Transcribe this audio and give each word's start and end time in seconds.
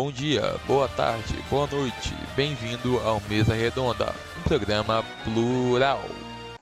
Bom 0.00 0.12
dia, 0.12 0.54
boa 0.64 0.86
tarde, 0.86 1.34
boa 1.50 1.66
noite, 1.66 2.14
bem-vindo 2.36 3.00
ao 3.00 3.20
Mesa 3.28 3.52
Redonda, 3.52 4.14
um 4.38 4.42
programa 4.44 5.04
plural. 5.24 6.00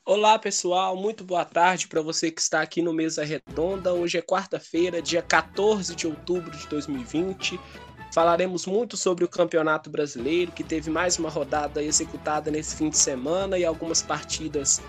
Olá 0.06 0.38
pessoal, 0.38 0.96
muito 0.96 1.22
boa 1.22 1.44
tarde 1.44 1.86
para 1.86 2.00
você 2.00 2.30
que 2.30 2.40
está 2.40 2.62
aqui 2.62 2.80
no 2.80 2.94
Mesa 2.94 3.22
Redonda. 3.26 3.92
Hoje 3.92 4.16
é 4.16 4.22
quarta-feira, 4.22 5.02
dia 5.02 5.20
14 5.20 5.94
de 5.94 6.06
outubro 6.06 6.50
de 6.50 6.66
2020. 6.66 7.60
Falaremos 8.10 8.64
muito 8.64 8.96
sobre 8.96 9.22
o 9.22 9.28
Campeonato 9.28 9.90
Brasileiro, 9.90 10.50
que 10.50 10.64
teve 10.64 10.90
mais 10.90 11.18
uma 11.18 11.28
rodada 11.28 11.82
executada 11.82 12.50
nesse 12.50 12.74
fim 12.74 12.88
de 12.88 12.96
semana 12.96 13.58
e 13.58 13.66
algumas 13.66 14.00
partidas 14.00 14.80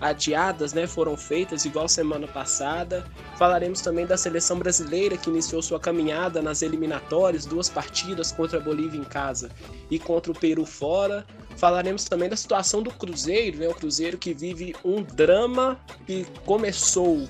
adiadas, 0.00 0.72
né, 0.72 0.86
foram 0.86 1.16
feitas 1.16 1.64
igual 1.64 1.88
semana 1.88 2.26
passada. 2.26 3.04
Falaremos 3.36 3.80
também 3.80 4.06
da 4.06 4.16
seleção 4.16 4.58
brasileira 4.58 5.16
que 5.16 5.30
iniciou 5.30 5.62
sua 5.62 5.80
caminhada 5.80 6.42
nas 6.42 6.62
eliminatórias, 6.62 7.46
duas 7.46 7.68
partidas 7.68 8.32
contra 8.32 8.58
a 8.58 8.60
Bolívia 8.60 8.98
em 8.98 9.04
casa 9.04 9.50
e 9.90 9.98
contra 9.98 10.32
o 10.32 10.34
Peru 10.34 10.64
fora. 10.66 11.26
Falaremos 11.56 12.04
também 12.04 12.28
da 12.28 12.36
situação 12.36 12.82
do 12.82 12.90
Cruzeiro, 12.90 13.58
né, 13.58 13.68
o 13.68 13.74
Cruzeiro 13.74 14.18
que 14.18 14.34
vive 14.34 14.74
um 14.84 15.02
drama 15.02 15.78
que 16.06 16.26
começou 16.44 17.26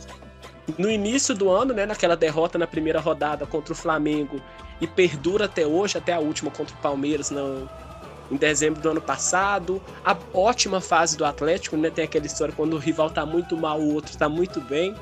no 0.76 0.90
início 0.90 1.34
do 1.34 1.48
ano, 1.48 1.73
né, 1.73 1.87
naquela 1.87 2.16
derrota 2.16 2.59
na 2.59 2.66
primeira 2.66 2.98
rodada 3.01 3.46
contra 3.46 3.73
o 3.73 3.76
Flamengo 3.76 4.40
e 4.80 4.87
perdura 4.87 5.45
até 5.45 5.66
hoje, 5.66 5.96
até 5.96 6.12
a 6.12 6.18
última 6.18 6.51
contra 6.51 6.74
o 6.74 6.78
Palmeiras 6.80 7.30
no, 7.30 7.68
em 8.30 8.36
dezembro 8.36 8.80
do 8.80 8.90
ano 8.90 9.00
passado. 9.00 9.82
A 10.04 10.16
ótima 10.32 10.80
fase 10.80 11.16
do 11.16 11.24
Atlético, 11.24 11.76
né? 11.76 11.90
Tem 11.90 12.04
aquela 12.04 12.26
história 12.26 12.54
quando 12.56 12.74
o 12.74 12.78
rival 12.78 13.10
tá 13.10 13.24
muito 13.24 13.56
mal, 13.56 13.80
o 13.80 13.94
outro 13.94 14.16
tá 14.16 14.28
muito 14.28 14.60
bem. 14.60 14.94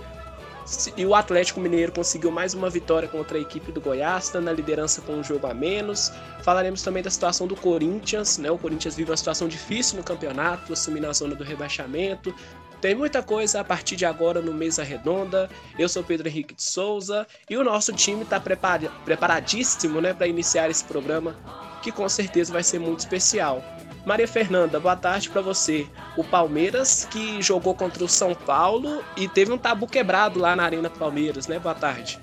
E 0.96 1.04
o 1.04 1.14
Atlético 1.14 1.60
Mineiro 1.60 1.92
conseguiu 1.92 2.30
mais 2.30 2.54
uma 2.54 2.70
vitória 2.70 3.06
contra 3.06 3.36
a 3.36 3.40
equipe 3.40 3.70
do 3.70 3.82
Goiás, 3.82 4.30
tá 4.30 4.40
na 4.40 4.50
liderança 4.50 5.02
com 5.02 5.12
um 5.12 5.22
jogo 5.22 5.46
a 5.46 5.52
menos. 5.52 6.10
Falaremos 6.42 6.82
também 6.82 7.02
da 7.02 7.10
situação 7.10 7.46
do 7.46 7.54
Corinthians, 7.54 8.38
né? 8.38 8.50
O 8.50 8.56
Corinthians 8.56 8.96
vive 8.96 9.10
uma 9.10 9.16
situação 9.16 9.46
difícil 9.46 9.98
no 9.98 10.02
campeonato, 10.02 10.72
assumindo 10.72 11.06
a 11.06 11.12
zona 11.12 11.34
do 11.34 11.44
rebaixamento. 11.44 12.34
Tem 12.80 12.94
muita 12.94 13.22
coisa 13.22 13.60
a 13.60 13.64
partir 13.64 13.96
de 13.96 14.06
agora 14.06 14.40
no 14.40 14.52
Mesa 14.54 14.82
Redonda. 14.82 15.50
Eu 15.78 15.88
sou 15.88 16.02
Pedro 16.02 16.28
Henrique 16.28 16.54
de 16.54 16.62
Souza 16.62 17.26
e 17.48 17.56
o 17.56 17.64
nosso 17.64 17.92
time 17.92 18.22
está 18.22 18.40
preparadíssimo 18.40 20.00
né, 20.00 20.12
para 20.14 20.26
iniciar 20.26 20.70
esse 20.70 20.84
programa 20.84 21.36
que 21.84 21.92
com 21.92 22.08
certeza 22.08 22.50
vai 22.50 22.62
ser 22.62 22.80
muito 22.80 23.00
especial. 23.00 23.62
Maria 24.06 24.26
Fernanda, 24.26 24.80
boa 24.80 24.96
tarde 24.96 25.28
para 25.28 25.42
você. 25.42 25.86
O 26.16 26.24
Palmeiras 26.24 27.06
que 27.10 27.42
jogou 27.42 27.74
contra 27.74 28.02
o 28.02 28.08
São 28.08 28.34
Paulo 28.34 29.04
e 29.16 29.28
teve 29.28 29.52
um 29.52 29.58
tabu 29.58 29.86
quebrado 29.86 30.38
lá 30.38 30.56
na 30.56 30.64
Arena 30.64 30.88
Palmeiras, 30.88 31.46
né? 31.46 31.58
Boa 31.58 31.74
tarde. 31.74 32.18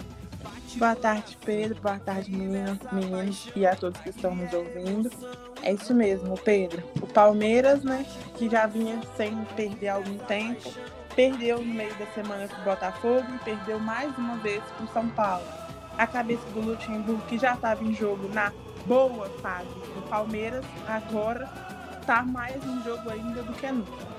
Boa 0.76 0.96
tarde, 0.96 1.38
Pedro. 1.46 1.80
Boa 1.80 2.00
tarde, 2.00 2.32
meninas, 2.32 2.80
meninos 2.92 3.50
e 3.56 3.66
a 3.66 3.76
todos 3.76 4.00
que 4.02 4.10
estão 4.10 4.36
nos 4.36 4.52
ouvindo. 4.52 5.12
É 5.62 5.74
isso 5.74 5.94
mesmo, 5.94 6.36
Pedro. 6.40 6.84
O 7.02 7.08
Palmeiras, 7.08 7.84
né, 7.84 8.06
que 8.36 8.50
já 8.50 8.66
vinha 8.66 9.00
sem 9.16 9.36
perder 9.56 9.90
algum 9.90 10.18
tempo, 10.20 10.72
perdeu 11.16 11.60
no 11.60 11.74
meio 11.74 11.94
da 11.96 12.08
semana 12.08 12.48
para 12.48 12.62
o 12.62 12.64
Botafogo 12.64 13.26
e 13.36 13.44
perdeu 13.44 13.80
mais 13.80 14.16
uma 14.18 14.38
vez 14.38 14.64
para 14.76 14.86
o 14.86 14.94
São 14.94 15.08
Paulo. 15.10 15.46
A 15.98 16.08
cabeça 16.08 16.46
do 16.54 16.62
Luxemburgo, 16.62 17.22
que 17.28 17.38
já 17.38 17.54
estava 17.54 17.84
em 17.84 17.94
jogo 17.94 18.28
na 18.30 18.52
boa 18.86 19.30
fase 19.42 19.68
do 19.68 20.10
Palmeiras, 20.10 20.66
agora 20.88 21.46
tá 22.06 22.24
mais 22.24 22.64
em 22.64 22.84
jogo 22.84 23.10
ainda 23.10 23.44
do 23.44 23.54
que 23.54 23.72
nunca. 23.72 24.12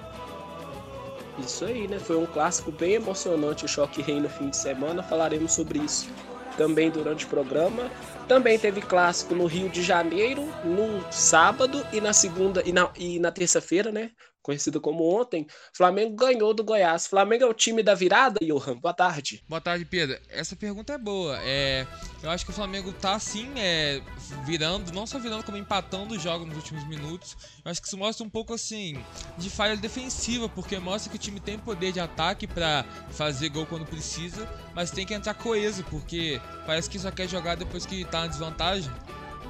Isso 1.39 1.65
aí, 1.65 1.89
né? 1.89 1.99
Foi 1.99 2.17
um 2.17 2.27
clássico 2.27 2.71
bem 2.71 2.95
emocionante 2.95 3.65
o 3.65 3.69
Choque 3.69 4.03
Rei 4.03 4.21
no 4.21 4.29
fim 4.29 4.51
de 4.51 4.57
semana. 4.57 5.03
Falaremos 5.03 5.53
sobre 5.53 5.79
isso 5.79 6.09
também 6.57 6.91
durante 6.91 7.25
o 7.25 7.29
programa. 7.29 7.91
Também 8.29 8.59
teve 8.59 8.81
clássico 8.81 9.35
no 9.35 9.47
Rio 9.47 9.69
de 9.69 9.83
Janeiro, 9.83 10.43
no 10.65 11.05
sábado 11.11 11.85
e 11.93 12.01
na 12.01 12.13
segunda 12.13 12.63
e 12.65 12.73
na, 12.73 12.91
e 12.97 13.19
na 13.19 13.33
terça-feira, 13.33 13.91
né? 13.91 14.11
Conhecido 14.43 14.81
como 14.81 15.05
ontem, 15.05 15.47
Flamengo 15.73 16.17
ganhou 16.17 16.53
do 16.53 16.65
Goiás. 16.65 17.07
Flamengo 17.07 17.45
é 17.45 17.47
o 17.47 17.55
time 17.55 17.83
da 17.83 17.95
virada, 17.95 18.41
Johan? 18.43 18.77
Boa 18.77 18.93
tarde. 18.93 19.43
Boa 19.49 19.61
tarde, 19.61 19.85
Pedro. 19.85 20.19
Essa 20.29 20.57
pergunta 20.57 20.93
é 20.93 20.99
boa. 20.99 21.39
É, 21.43 21.87
eu 22.23 22.31
acho 22.31 22.45
que 22.45 22.51
o 22.51 22.55
Flamengo 22.55 22.93
tá 22.93 23.19
sim 23.19 23.53
é, 23.57 24.01
virando, 24.45 24.93
não 24.93 25.07
só 25.07 25.19
virando, 25.19 25.45
como 25.45 25.57
empatando 25.57 26.15
os 26.15 26.23
jogos 26.23 26.47
nos 26.47 26.57
últimos 26.57 26.87
minutos. 26.89 27.37
Eu 27.65 27.71
acho 27.71 27.81
que 27.81 27.87
isso 27.87 27.97
mostra 27.97 28.27
um 28.27 28.31
pouco 28.31 28.53
assim 28.53 29.03
de 29.39 29.49
falha 29.49 29.77
defensiva, 29.77 30.49
porque 30.49 30.79
mostra 30.79 31.11
que 31.11 31.17
o 31.17 31.21
time 31.21 31.39
tem 31.39 31.59
poder 31.59 31.93
de 31.93 32.01
ataque 32.01 32.47
para 32.47 32.85
fazer 33.11 33.49
gol 33.49 33.67
quando 33.67 33.87
precisa, 33.87 34.49
mas 34.75 34.91
tem 34.91 35.07
que 35.07 35.15
entrar 35.15 35.35
coeso, 35.35 35.85
porque 35.85 36.41
parece 36.67 36.91
que 36.91 36.99
só 36.99 37.11
quer 37.11 37.29
jogar 37.29 37.55
depois 37.55 37.87
que 37.87 38.05
tá 38.05 38.23
na 38.23 38.27
desvantagem. 38.27 38.91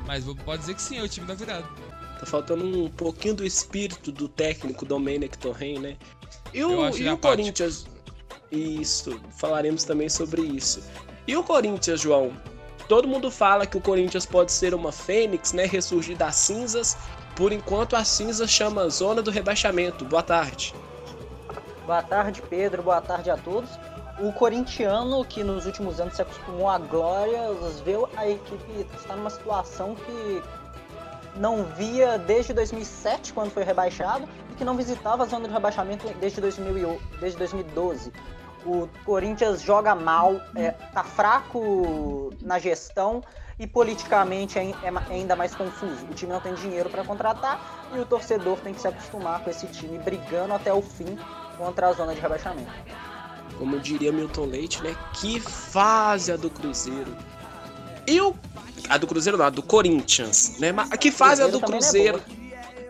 Mas 0.06 0.24
pode 0.44 0.60
dizer 0.60 0.74
que 0.74 0.82
sim, 0.82 0.98
é 0.98 1.02
o 1.02 1.08
time 1.08 1.26
da 1.26 1.34
virada. 1.34 1.66
Tá 2.22 2.26
faltando 2.26 2.64
um 2.64 2.88
pouquinho 2.88 3.34
do 3.34 3.44
espírito 3.44 4.12
do 4.12 4.28
técnico 4.28 4.86
Domenech 4.86 5.36
Torren, 5.38 5.80
né? 5.80 5.96
E 6.54 6.62
o, 6.62 6.88
e 6.96 7.08
o 7.08 7.18
Corinthians. 7.18 7.84
Isso, 8.48 9.20
falaremos 9.36 9.82
também 9.82 10.08
sobre 10.08 10.40
isso. 10.40 10.84
E 11.26 11.36
o 11.36 11.42
Corinthians, 11.42 12.00
João? 12.00 12.30
Todo 12.86 13.08
mundo 13.08 13.28
fala 13.28 13.66
que 13.66 13.76
o 13.76 13.80
Corinthians 13.80 14.24
pode 14.24 14.52
ser 14.52 14.72
uma 14.72 14.92
fênix, 14.92 15.52
né? 15.52 15.64
Ressurgir 15.66 16.16
das 16.16 16.36
cinzas. 16.36 16.96
Por 17.34 17.52
enquanto, 17.52 17.96
a 17.96 18.04
cinza 18.04 18.46
chama 18.46 18.88
zona 18.88 19.20
do 19.20 19.32
rebaixamento. 19.32 20.04
Boa 20.04 20.22
tarde. 20.22 20.72
Boa 21.84 22.04
tarde, 22.04 22.40
Pedro. 22.48 22.84
Boa 22.84 23.00
tarde 23.00 23.30
a 23.30 23.36
todos. 23.36 23.70
O 24.20 24.32
corintiano, 24.32 25.24
que 25.24 25.42
nos 25.42 25.66
últimos 25.66 25.98
anos 25.98 26.14
se 26.14 26.22
acostumou 26.22 26.68
à 26.68 26.78
glória, 26.78 27.40
vê 27.84 27.94
a 28.16 28.30
equipe 28.30 28.86
está 28.94 29.16
numa 29.16 29.30
situação 29.30 29.96
que 29.96 30.61
não 31.36 31.64
via 31.64 32.18
desde 32.18 32.52
2007, 32.52 33.32
quando 33.32 33.50
foi 33.50 33.64
rebaixado, 33.64 34.28
e 34.50 34.54
que 34.54 34.64
não 34.64 34.76
visitava 34.76 35.22
a 35.22 35.26
zona 35.26 35.48
de 35.48 35.54
rebaixamento 35.54 36.06
desde, 36.20 36.40
2000, 36.40 37.00
desde 37.20 37.38
2012. 37.38 38.12
O 38.64 38.88
Corinthians 39.04 39.62
joga 39.62 39.94
mal, 39.94 40.40
é, 40.54 40.70
tá 40.70 41.02
fraco 41.02 42.32
na 42.40 42.58
gestão 42.58 43.22
e 43.58 43.66
politicamente 43.66 44.58
é, 44.58 44.70
é 44.70 44.92
ainda 45.10 45.34
mais 45.34 45.54
confuso. 45.54 46.06
O 46.10 46.14
time 46.14 46.32
não 46.32 46.40
tem 46.40 46.54
dinheiro 46.54 46.88
para 46.88 47.04
contratar 47.04 47.90
e 47.94 47.98
o 47.98 48.06
torcedor 48.06 48.58
tem 48.58 48.72
que 48.72 48.80
se 48.80 48.88
acostumar 48.88 49.42
com 49.42 49.50
esse 49.50 49.66
time 49.66 49.98
brigando 49.98 50.54
até 50.54 50.72
o 50.72 50.80
fim 50.80 51.18
contra 51.58 51.88
a 51.88 51.92
zona 51.92 52.14
de 52.14 52.20
rebaixamento. 52.20 52.70
Como 53.58 53.78
diria 53.78 54.12
Milton 54.12 54.46
Leite, 54.46 54.82
né? 54.82 54.96
Que 55.14 55.38
fase 55.38 56.32
a 56.32 56.36
do 56.36 56.50
Cruzeiro. 56.50 57.16
E 58.06 58.20
o 58.20 58.34
a 58.88 58.98
do 58.98 59.06
Cruzeiro 59.06 59.38
não, 59.38 59.46
a 59.46 59.50
do 59.50 59.62
Corinthians, 59.62 60.58
né? 60.58 60.72
Mas 60.72 60.90
que 60.90 61.10
fase 61.10 61.42
a 61.42 61.46
do 61.46 61.58
é 61.58 61.60
Cruzeiro? 61.60 62.18
É 62.18 62.42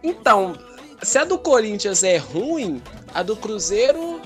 então, 0.03 0.57
se 1.03 1.19
a 1.19 1.25
do 1.25 1.39
Corinthians 1.39 2.03
é 2.03 2.17
ruim, 2.17 2.83
a 3.15 3.23
do 3.23 3.37
Cruzeiro 3.37 4.21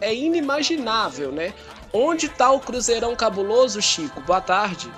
é 0.00 0.14
inimaginável, 0.14 1.32
né? 1.32 1.52
Onde 1.92 2.28
tá 2.28 2.50
o 2.52 2.60
Cruzeirão 2.60 3.16
cabuloso, 3.16 3.80
Chico? 3.80 4.20
Boa 4.20 4.40
tarde. 4.40 4.90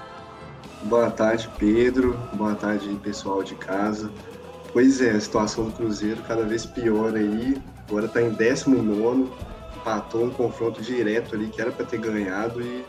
Boa 0.83 1.11
tarde, 1.11 1.49
Pedro. 1.59 2.19
Boa 2.33 2.55
tarde, 2.55 2.89
pessoal 3.03 3.43
de 3.43 3.55
casa. 3.55 4.11
Pois 4.73 5.01
é, 5.01 5.11
a 5.11 5.21
situação 5.21 5.65
do 5.65 5.73
Cruzeiro 5.73 6.23
cada 6.27 6.45
vez 6.45 6.67
pior 6.67 7.15
aí. 7.15 7.57
Agora 7.89 8.09
tá 8.09 8.21
em 8.21 8.31
19, 8.31 9.31
empatou 9.77 10.25
um 10.25 10.31
confronto 10.31 10.81
direto 10.83 11.35
ali 11.35 11.49
que 11.49 11.61
era 11.61 11.71
para 11.71 11.85
ter 11.85 11.99
ganhado 11.99 12.61
e 12.63 12.85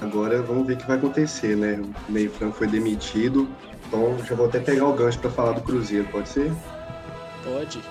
Agora 0.00 0.40
vamos 0.42 0.66
ver 0.66 0.74
o 0.74 0.76
que 0.76 0.86
vai 0.86 0.96
acontecer, 0.96 1.56
né? 1.56 1.80
O 2.08 2.12
meio 2.12 2.30
franco 2.30 2.56
foi 2.56 2.68
demitido, 2.68 3.48
então 3.86 4.16
já 4.24 4.34
vou 4.34 4.46
até 4.46 4.60
pegar 4.60 4.86
o 4.86 4.94
gancho 4.94 5.18
para 5.18 5.30
falar 5.30 5.52
do 5.52 5.62
Cruzeiro, 5.62 6.06
pode 6.08 6.28
ser? 6.28 6.52
Pode. 7.42 7.82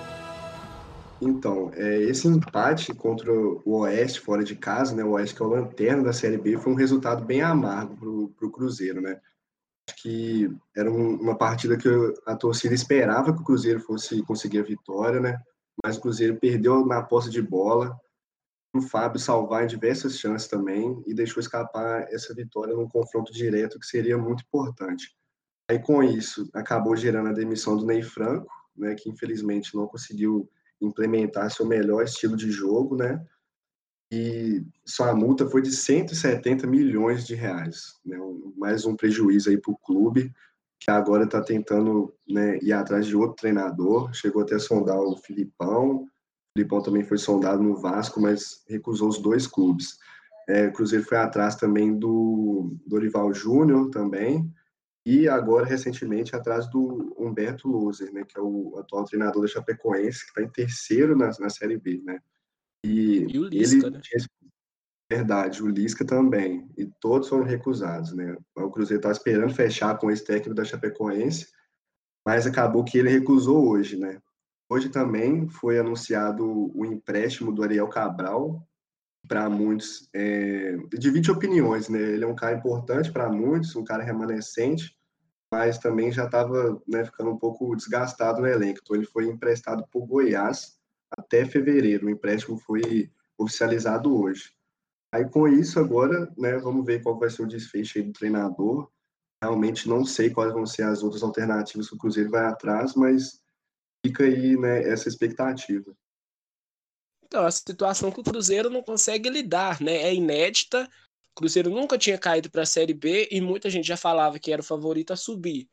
Então, 1.20 1.70
é, 1.74 1.98
esse 2.02 2.28
empate 2.28 2.94
contra 2.94 3.30
o 3.32 3.80
Oeste 3.80 4.20
fora 4.20 4.42
de 4.42 4.54
casa, 4.54 4.94
né? 4.94 5.04
O 5.04 5.10
Oeste 5.10 5.34
que 5.34 5.42
é 5.42 5.46
o 5.46 5.48
lanterna 5.48 6.04
da 6.04 6.12
Série 6.12 6.38
B, 6.38 6.56
foi 6.56 6.72
um 6.72 6.76
resultado 6.76 7.24
bem 7.24 7.42
amargo 7.42 8.32
para 8.36 8.46
o 8.46 8.50
Cruzeiro, 8.50 9.00
né? 9.00 9.20
Acho 9.88 10.02
que 10.02 10.50
era 10.76 10.90
um, 10.90 11.14
uma 11.16 11.36
partida 11.36 11.76
que 11.76 11.88
a 12.26 12.36
torcida 12.36 12.74
esperava 12.74 13.34
que 13.34 13.40
o 13.40 13.44
Cruzeiro 13.44 13.80
fosse 13.80 14.22
conseguir 14.22 14.60
a 14.60 14.62
vitória, 14.62 15.20
né? 15.20 15.38
Mas 15.84 15.96
o 15.96 16.00
Cruzeiro 16.00 16.36
perdeu 16.36 16.86
na 16.86 17.02
posse 17.02 17.30
de 17.30 17.42
bola, 17.42 17.98
o 18.74 18.82
Fábio 18.82 19.18
salvar 19.18 19.64
em 19.64 19.66
diversas 19.66 20.18
chances 20.18 20.48
também 20.48 21.02
e 21.06 21.14
deixou 21.14 21.40
escapar 21.40 22.06
essa 22.12 22.34
vitória 22.34 22.74
num 22.74 22.88
confronto 22.88 23.32
direto 23.32 23.78
que 23.78 23.86
seria 23.86 24.18
muito 24.18 24.44
importante. 24.44 25.16
Aí 25.70 25.78
com 25.78 26.02
isso 26.02 26.48
acabou 26.54 26.96
gerando 26.96 27.28
a 27.28 27.32
demissão 27.32 27.76
do 27.76 27.86
Ney 27.86 28.02
Franco, 28.02 28.50
né, 28.76 28.94
que 28.94 29.08
infelizmente 29.08 29.74
não 29.74 29.86
conseguiu 29.86 30.48
implementar 30.80 31.50
seu 31.50 31.66
melhor 31.66 32.04
estilo 32.04 32.36
de 32.36 32.50
jogo, 32.50 32.96
né? 32.96 33.24
E 34.10 34.64
sua 34.86 35.14
multa 35.14 35.46
foi 35.46 35.60
de 35.60 35.70
170 35.70 36.66
milhões 36.66 37.26
de 37.26 37.34
reais, 37.34 37.98
né? 38.04 38.16
Mais 38.56 38.86
um 38.86 38.96
prejuízo 38.96 39.50
aí 39.50 39.58
para 39.58 39.72
o 39.72 39.78
clube 39.78 40.32
que 40.80 40.90
agora 40.90 41.24
está 41.24 41.42
tentando 41.42 42.14
né, 42.26 42.58
ir 42.62 42.72
atrás 42.72 43.06
de 43.06 43.16
outro 43.16 43.36
treinador. 43.36 44.14
Chegou 44.14 44.42
até 44.42 44.54
a 44.54 44.60
sondar 44.60 44.98
o 44.98 45.16
Filipão, 45.16 46.08
Filipão 46.58 46.82
também 46.82 47.04
foi 47.04 47.18
sondado 47.18 47.62
no 47.62 47.76
Vasco, 47.76 48.20
mas 48.20 48.64
recusou 48.68 49.08
os 49.08 49.18
dois 49.18 49.46
clubes. 49.46 49.96
É, 50.48 50.66
o 50.66 50.72
Cruzeiro 50.72 51.04
foi 51.04 51.18
atrás 51.18 51.54
também 51.54 51.96
do 51.96 52.76
Dorival 52.84 53.32
Júnior 53.32 53.90
também, 53.90 54.52
e 55.06 55.28
agora, 55.28 55.64
recentemente, 55.64 56.34
atrás 56.34 56.68
do 56.68 57.14
Humberto 57.16 57.68
Loser, 57.68 58.12
né, 58.12 58.24
que 58.24 58.36
é 58.36 58.42
o 58.42 58.76
atual 58.76 59.04
treinador 59.04 59.42
da 59.42 59.48
Chapecoense, 59.48 60.24
que 60.24 60.30
está 60.30 60.42
em 60.42 60.50
terceiro 60.50 61.16
na, 61.16 61.30
na 61.38 61.48
Série 61.48 61.78
B, 61.78 62.02
né? 62.04 62.18
E, 62.84 63.26
e 63.32 63.38
o 63.38 63.44
Lisca, 63.44 63.86
ele, 63.86 63.96
né? 63.96 64.00
Verdade, 65.10 65.62
o 65.62 65.68
Lisca 65.68 66.04
também. 66.04 66.68
E 66.76 66.86
todos 67.00 67.28
foram 67.28 67.44
recusados, 67.44 68.12
né? 68.12 68.36
O 68.56 68.70
Cruzeiro 68.70 68.98
estava 68.98 69.12
esperando 69.12 69.54
fechar 69.54 69.96
com 69.96 70.10
esse 70.10 70.24
técnico 70.24 70.54
da 70.54 70.64
Chapecoense, 70.64 71.46
mas 72.26 72.46
acabou 72.46 72.84
que 72.84 72.98
ele 72.98 73.08
recusou 73.08 73.68
hoje, 73.68 73.96
né? 73.96 74.20
Hoje 74.70 74.88
também 74.90 75.48
foi 75.48 75.78
anunciado 75.78 76.70
o 76.76 76.84
empréstimo 76.84 77.52
do 77.52 77.62
Ariel 77.62 77.88
Cabral, 77.88 78.68
para 79.26 79.48
muitos, 79.48 80.08
é, 80.14 80.76
divide 80.98 81.30
opiniões, 81.30 81.88
né? 81.88 82.00
Ele 82.00 82.24
é 82.24 82.26
um 82.26 82.34
cara 82.34 82.56
importante 82.56 83.12
para 83.12 83.28
muitos, 83.28 83.76
um 83.76 83.84
cara 83.84 84.02
remanescente, 84.02 84.96
mas 85.52 85.78
também 85.78 86.12
já 86.12 86.24
estava 86.24 86.80
né, 86.86 87.04
ficando 87.04 87.30
um 87.30 87.38
pouco 87.38 87.74
desgastado 87.74 88.40
no 88.40 88.46
elenco. 88.46 88.80
Então 88.82 88.96
ele 88.96 89.06
foi 89.06 89.26
emprestado 89.26 89.84
por 89.90 90.06
Goiás 90.06 90.78
até 91.10 91.44
fevereiro. 91.44 92.06
O 92.06 92.10
empréstimo 92.10 92.58
foi 92.58 93.10
oficializado 93.36 94.14
hoje. 94.14 94.52
Aí 95.12 95.28
com 95.28 95.48
isso 95.48 95.78
agora, 95.80 96.30
né, 96.36 96.58
vamos 96.58 96.84
ver 96.84 97.02
qual 97.02 97.18
vai 97.18 97.30
ser 97.30 97.42
o 97.42 97.48
desfecho 97.48 98.02
do 98.02 98.12
treinador. 98.12 98.90
Realmente 99.42 99.88
não 99.88 100.04
sei 100.04 100.30
quais 100.30 100.52
vão 100.52 100.66
ser 100.66 100.82
as 100.82 101.02
outras 101.02 101.22
alternativas 101.22 101.88
que 101.88 101.94
o 101.94 101.98
Cruzeiro 101.98 102.30
vai 102.30 102.44
atrás, 102.44 102.94
mas 102.94 103.40
fica 104.04 104.24
aí, 104.24 104.56
né, 104.56 104.88
essa 104.88 105.08
expectativa. 105.08 105.94
Então, 107.24 107.44
a 107.44 107.50
situação 107.50 108.10
que 108.10 108.20
o 108.20 108.24
Cruzeiro 108.24 108.70
não 108.70 108.82
consegue 108.82 109.28
lidar, 109.28 109.82
né? 109.82 109.96
É 109.96 110.14
inédita. 110.14 110.88
O 111.32 111.34
Cruzeiro 111.40 111.68
nunca 111.68 111.98
tinha 111.98 112.16
caído 112.16 112.50
para 112.50 112.62
a 112.62 112.66
Série 112.66 112.94
B 112.94 113.28
e 113.30 113.40
muita 113.40 113.68
gente 113.68 113.86
já 113.86 113.98
falava 113.98 114.38
que 114.38 114.50
era 114.50 114.62
o 114.62 114.64
favorito 114.64 115.12
a 115.12 115.16
subir. 115.16 115.68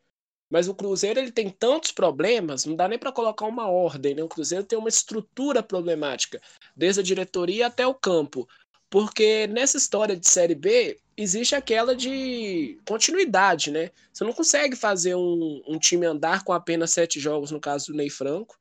Mas 0.50 0.68
o 0.68 0.74
Cruzeiro 0.74 1.18
ele 1.18 1.32
tem 1.32 1.50
tantos 1.50 1.90
problemas, 1.90 2.64
não 2.64 2.76
dá 2.76 2.86
nem 2.86 2.98
para 2.98 3.10
colocar 3.10 3.46
uma 3.46 3.68
ordem, 3.68 4.14
né? 4.14 4.22
O 4.22 4.28
Cruzeiro 4.28 4.64
tem 4.64 4.78
uma 4.78 4.88
estrutura 4.88 5.62
problemática, 5.62 6.40
desde 6.76 7.00
a 7.00 7.02
diretoria 7.02 7.66
até 7.66 7.86
o 7.86 7.94
campo. 7.94 8.46
Porque 8.90 9.46
nessa 9.48 9.76
história 9.76 10.16
de 10.16 10.28
Série 10.28 10.54
B, 10.54 10.98
existe 11.16 11.54
aquela 11.54 11.94
de 11.96 12.78
continuidade, 12.86 13.70
né? 13.70 13.90
Você 14.12 14.22
não 14.24 14.32
consegue 14.32 14.76
fazer 14.76 15.14
um, 15.14 15.62
um 15.66 15.78
time 15.78 16.06
andar 16.06 16.44
com 16.44 16.52
apenas 16.52 16.92
sete 16.92 17.18
jogos, 17.18 17.50
no 17.50 17.60
caso 17.60 17.92
do 17.92 17.96
Ney 17.96 18.10
Franco. 18.10 18.56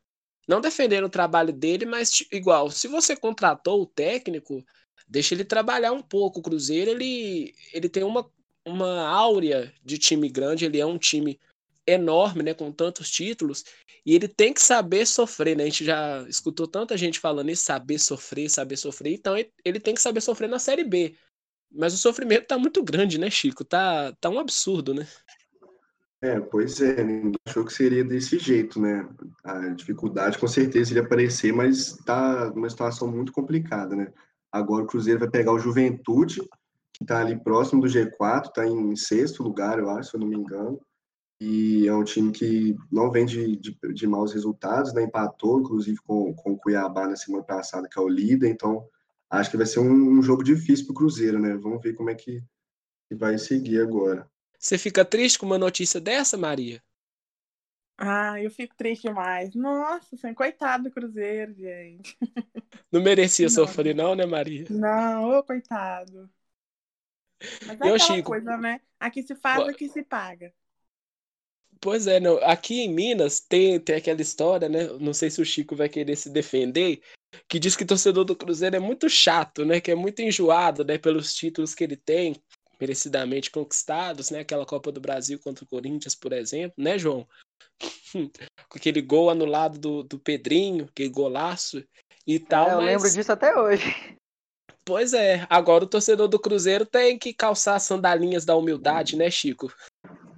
Não 0.47 0.61
defendendo 0.61 1.05
o 1.05 1.09
trabalho 1.09 1.51
dele, 1.51 1.85
mas 1.85 2.23
igual, 2.31 2.69
se 2.69 2.87
você 2.87 3.15
contratou 3.15 3.81
o 3.81 3.85
técnico, 3.85 4.63
deixa 5.07 5.33
ele 5.33 5.43
trabalhar 5.43 5.91
um 5.91 6.01
pouco. 6.01 6.39
O 6.39 6.43
Cruzeiro, 6.43 6.91
ele, 6.91 7.53
ele 7.73 7.89
tem 7.89 8.03
uma, 8.03 8.29
uma 8.65 9.07
áurea 9.07 9.73
de 9.83 9.97
time 9.97 10.29
grande, 10.29 10.65
ele 10.65 10.79
é 10.79 10.85
um 10.85 10.97
time 10.97 11.39
enorme, 11.87 12.43
né, 12.43 12.53
com 12.53 12.71
tantos 12.71 13.09
títulos, 13.09 13.63
e 14.05 14.13
ele 14.13 14.27
tem 14.27 14.53
que 14.53 14.61
saber 14.61 15.05
sofrer, 15.05 15.57
né? 15.57 15.63
A 15.63 15.65
gente 15.65 15.83
já 15.83 16.23
escutou 16.27 16.67
tanta 16.67 16.97
gente 16.97 17.19
falando 17.19 17.49
isso, 17.49 17.63
saber 17.63 17.99
sofrer, 17.99 18.49
saber 18.49 18.77
sofrer, 18.77 19.13
então 19.13 19.35
ele 19.63 19.79
tem 19.79 19.95
que 19.95 20.01
saber 20.01 20.21
sofrer 20.21 20.47
na 20.47 20.59
Série 20.59 20.83
B. 20.83 21.15
Mas 21.71 21.93
o 21.93 21.97
sofrimento 21.97 22.47
tá 22.47 22.57
muito 22.57 22.83
grande, 22.83 23.17
né, 23.17 23.29
Chico? 23.29 23.65
Tá, 23.65 24.13
tá 24.21 24.29
um 24.29 24.39
absurdo, 24.39 24.93
né? 24.93 25.07
É, 26.21 26.39
pois 26.39 26.79
é, 26.81 27.03
ninguém 27.03 27.33
achou 27.47 27.65
que 27.65 27.73
seria 27.73 28.03
desse 28.03 28.39
jeito, 28.39 28.79
né? 28.79 29.07
A 29.43 29.69
dificuldade 29.69 30.37
com 30.37 30.47
certeza 30.47 30.91
iria 30.91 31.03
aparecer, 31.03 31.51
mas 31.51 31.97
tá 32.05 32.51
numa 32.51 32.69
situação 32.69 33.11
muito 33.11 33.31
complicada, 33.31 33.95
né? 33.95 34.13
Agora 34.51 34.83
o 34.83 34.87
Cruzeiro 34.87 35.19
vai 35.19 35.29
pegar 35.29 35.51
o 35.51 35.59
Juventude, 35.59 36.41
que 36.93 37.05
tá 37.05 37.19
ali 37.19 37.37
próximo 37.37 37.81
do 37.81 37.87
G4, 37.87 38.51
tá 38.53 38.65
em 38.65 38.95
sexto 38.95 39.43
lugar, 39.43 39.77
eu 39.77 39.89
acho, 39.89 40.11
se 40.11 40.15
eu 40.15 40.21
não 40.21 40.27
me 40.27 40.37
engano 40.37 40.79
e 41.39 41.87
é 41.87 41.93
um 41.93 42.03
time 42.03 42.31
que 42.31 42.75
não 42.91 43.11
vem 43.11 43.25
de, 43.25 43.57
de, 43.57 43.77
de 43.93 44.07
maus 44.07 44.33
resultados, 44.33 44.93
né? 44.93 45.03
empatou, 45.03 45.59
inclusive, 45.59 45.97
com, 45.97 46.33
com 46.33 46.53
o 46.53 46.57
Cuiabá 46.57 47.07
na 47.07 47.15
semana 47.15 47.43
passada, 47.43 47.89
que 47.89 47.99
é 47.99 48.01
o 48.01 48.07
líder, 48.07 48.49
então 48.49 48.87
acho 49.29 49.51
que 49.51 49.57
vai 49.57 49.65
ser 49.65 49.79
um, 49.79 50.19
um 50.19 50.21
jogo 50.21 50.43
difícil 50.43 50.85
para 50.85 50.93
o 50.93 50.95
Cruzeiro, 50.95 51.39
né? 51.39 51.55
Vamos 51.57 51.81
ver 51.81 51.93
como 51.93 52.09
é 52.09 52.15
que, 52.15 52.41
que 53.09 53.15
vai 53.15 53.37
seguir 53.37 53.81
agora. 53.81 54.29
Você 54.57 54.77
fica 54.77 55.03
triste 55.03 55.37
com 55.37 55.45
uma 55.45 55.57
notícia 55.57 55.99
dessa, 55.99 56.37
Maria? 56.37 56.81
Ah, 57.97 58.41
eu 58.41 58.49
fico 58.51 58.75
triste 58.75 59.07
demais. 59.07 59.53
Nossa, 59.55 60.15
assim, 60.15 60.33
coitado 60.33 60.85
do 60.85 60.91
Cruzeiro, 60.91 61.53
gente. 61.53 62.17
Não 62.91 63.01
merecia 63.01 63.47
não. 63.47 63.53
sofrer, 63.53 63.93
não, 63.93 64.15
né, 64.15 64.25
Maria? 64.25 64.65
Não, 64.69 65.37
ô 65.37 65.43
coitado. 65.43 66.29
Mas 67.65 67.81
é 67.81 67.89
eu, 67.89 67.99
Chico... 67.99 68.29
coisa, 68.29 68.55
né? 68.55 68.79
Aqui 68.97 69.21
se 69.21 69.35
faz, 69.35 69.67
aqui 69.67 69.89
se 69.89 70.01
paga. 70.01 70.53
Pois 71.85 72.07
é, 72.07 72.19
não. 72.19 72.37
aqui 72.37 72.81
em 72.81 72.91
Minas 72.91 73.39
tem, 73.39 73.79
tem 73.79 73.97
aquela 73.97 74.19
história, 74.19 74.67
né? 74.67 74.87
Não 74.99 75.13
sei 75.13 75.29
se 75.29 75.39
o 75.39 75.45
Chico 75.45 75.75
vai 75.75 75.87
querer 75.87 76.15
se 76.15 76.31
defender, 76.31 76.99
que 77.47 77.59
diz 77.59 77.75
que 77.75 77.85
torcedor 77.85 78.25
do 78.25 78.35
Cruzeiro 78.35 78.75
é 78.75 78.79
muito 78.79 79.07
chato, 79.07 79.63
né? 79.63 79.79
Que 79.79 79.91
é 79.91 79.95
muito 79.95 80.19
enjoado, 80.19 80.83
né? 80.83 80.97
Pelos 80.97 81.35
títulos 81.35 81.75
que 81.75 81.83
ele 81.83 81.95
tem, 81.95 82.41
merecidamente 82.81 83.51
conquistados, 83.51 84.31
né? 84.31 84.39
Aquela 84.39 84.65
Copa 84.65 84.91
do 84.91 84.99
Brasil 84.99 85.37
contra 85.37 85.63
o 85.63 85.67
Corinthians, 85.67 86.15
por 86.15 86.33
exemplo, 86.33 86.73
né, 86.75 86.97
João? 86.97 87.27
Com 88.67 88.77
aquele 88.79 89.01
gol 89.03 89.29
anulado 89.29 89.77
do, 89.77 90.01
do 90.01 90.17
Pedrinho, 90.17 90.85
aquele 90.85 91.09
golaço 91.09 91.85
e 92.25 92.39
tal. 92.39 92.67
É, 92.67 92.73
eu 92.73 92.77
mas... 92.77 92.85
lembro 92.87 93.11
disso 93.11 93.31
até 93.31 93.55
hoje. 93.55 94.17
Pois 94.83 95.13
é, 95.13 95.45
agora 95.51 95.83
o 95.83 95.87
torcedor 95.87 96.27
do 96.27 96.39
Cruzeiro 96.39 96.83
tem 96.83 97.15
que 97.19 97.31
calçar 97.31 97.75
as 97.75 97.83
sandalinhas 97.83 98.43
da 98.43 98.55
humildade, 98.55 99.15
né, 99.15 99.29
Chico? 99.29 99.71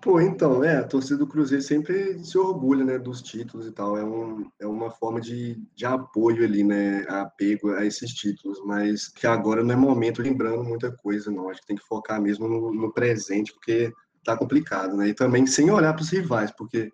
Pô, 0.08 0.22
então, 0.22 0.64
é, 0.64 0.78
a 0.78 0.86
torcida 0.86 1.18
do 1.18 1.28
Cruzeiro 1.28 1.62
sempre 1.62 2.24
se 2.24 2.38
orgulha, 2.38 2.86
né, 2.86 2.98
dos 2.98 3.22
títulos 3.22 3.68
e 3.68 3.74
tal, 3.74 3.98
é, 3.98 4.06
um, 4.06 4.50
é 4.58 4.66
uma 4.66 4.90
forma 4.90 5.20
de, 5.20 5.62
de 5.76 5.86
apoio 5.86 6.46
ali, 6.46 6.64
né, 6.64 7.06
apego 7.10 7.74
a 7.74 7.86
esses 7.86 8.14
títulos, 8.14 8.58
mas 8.64 9.10
que 9.10 9.28
agora 9.28 9.62
não 9.62 9.74
é 9.74 9.76
momento 9.76 10.22
lembrando 10.22 10.64
muita 10.64 10.90
coisa, 10.90 11.30
não, 11.30 11.50
acho 11.50 11.60
que 11.60 11.68
tem 11.68 11.76
que 11.76 11.86
focar 11.86 12.22
mesmo 12.22 12.48
no, 12.48 12.74
no 12.74 12.94
presente, 12.94 13.52
porque 13.52 13.92
tá 14.24 14.38
complicado, 14.38 14.96
né, 14.96 15.10
e 15.10 15.14
também 15.14 15.46
sem 15.46 15.70
olhar 15.70 15.92
para 15.92 16.04
os 16.04 16.10
rivais, 16.10 16.52
porque 16.52 16.90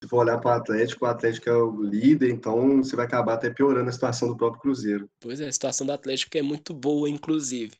se 0.00 0.08
for 0.08 0.18
olhar 0.18 0.38
para 0.38 0.52
o 0.52 0.54
Atlético, 0.54 1.04
o 1.04 1.08
Atlético 1.08 1.50
é 1.50 1.56
o 1.56 1.82
líder, 1.82 2.30
então 2.30 2.76
você 2.76 2.94
vai 2.94 3.06
acabar 3.06 3.34
até 3.34 3.50
piorando 3.50 3.88
a 3.88 3.92
situação 3.92 4.28
do 4.28 4.36
próprio 4.36 4.62
Cruzeiro. 4.62 5.10
Pois 5.18 5.40
é, 5.40 5.48
a 5.48 5.52
situação 5.52 5.84
do 5.84 5.92
Atlético 5.92 6.38
é 6.38 6.42
muito 6.42 6.72
boa, 6.72 7.10
inclusive. 7.10 7.72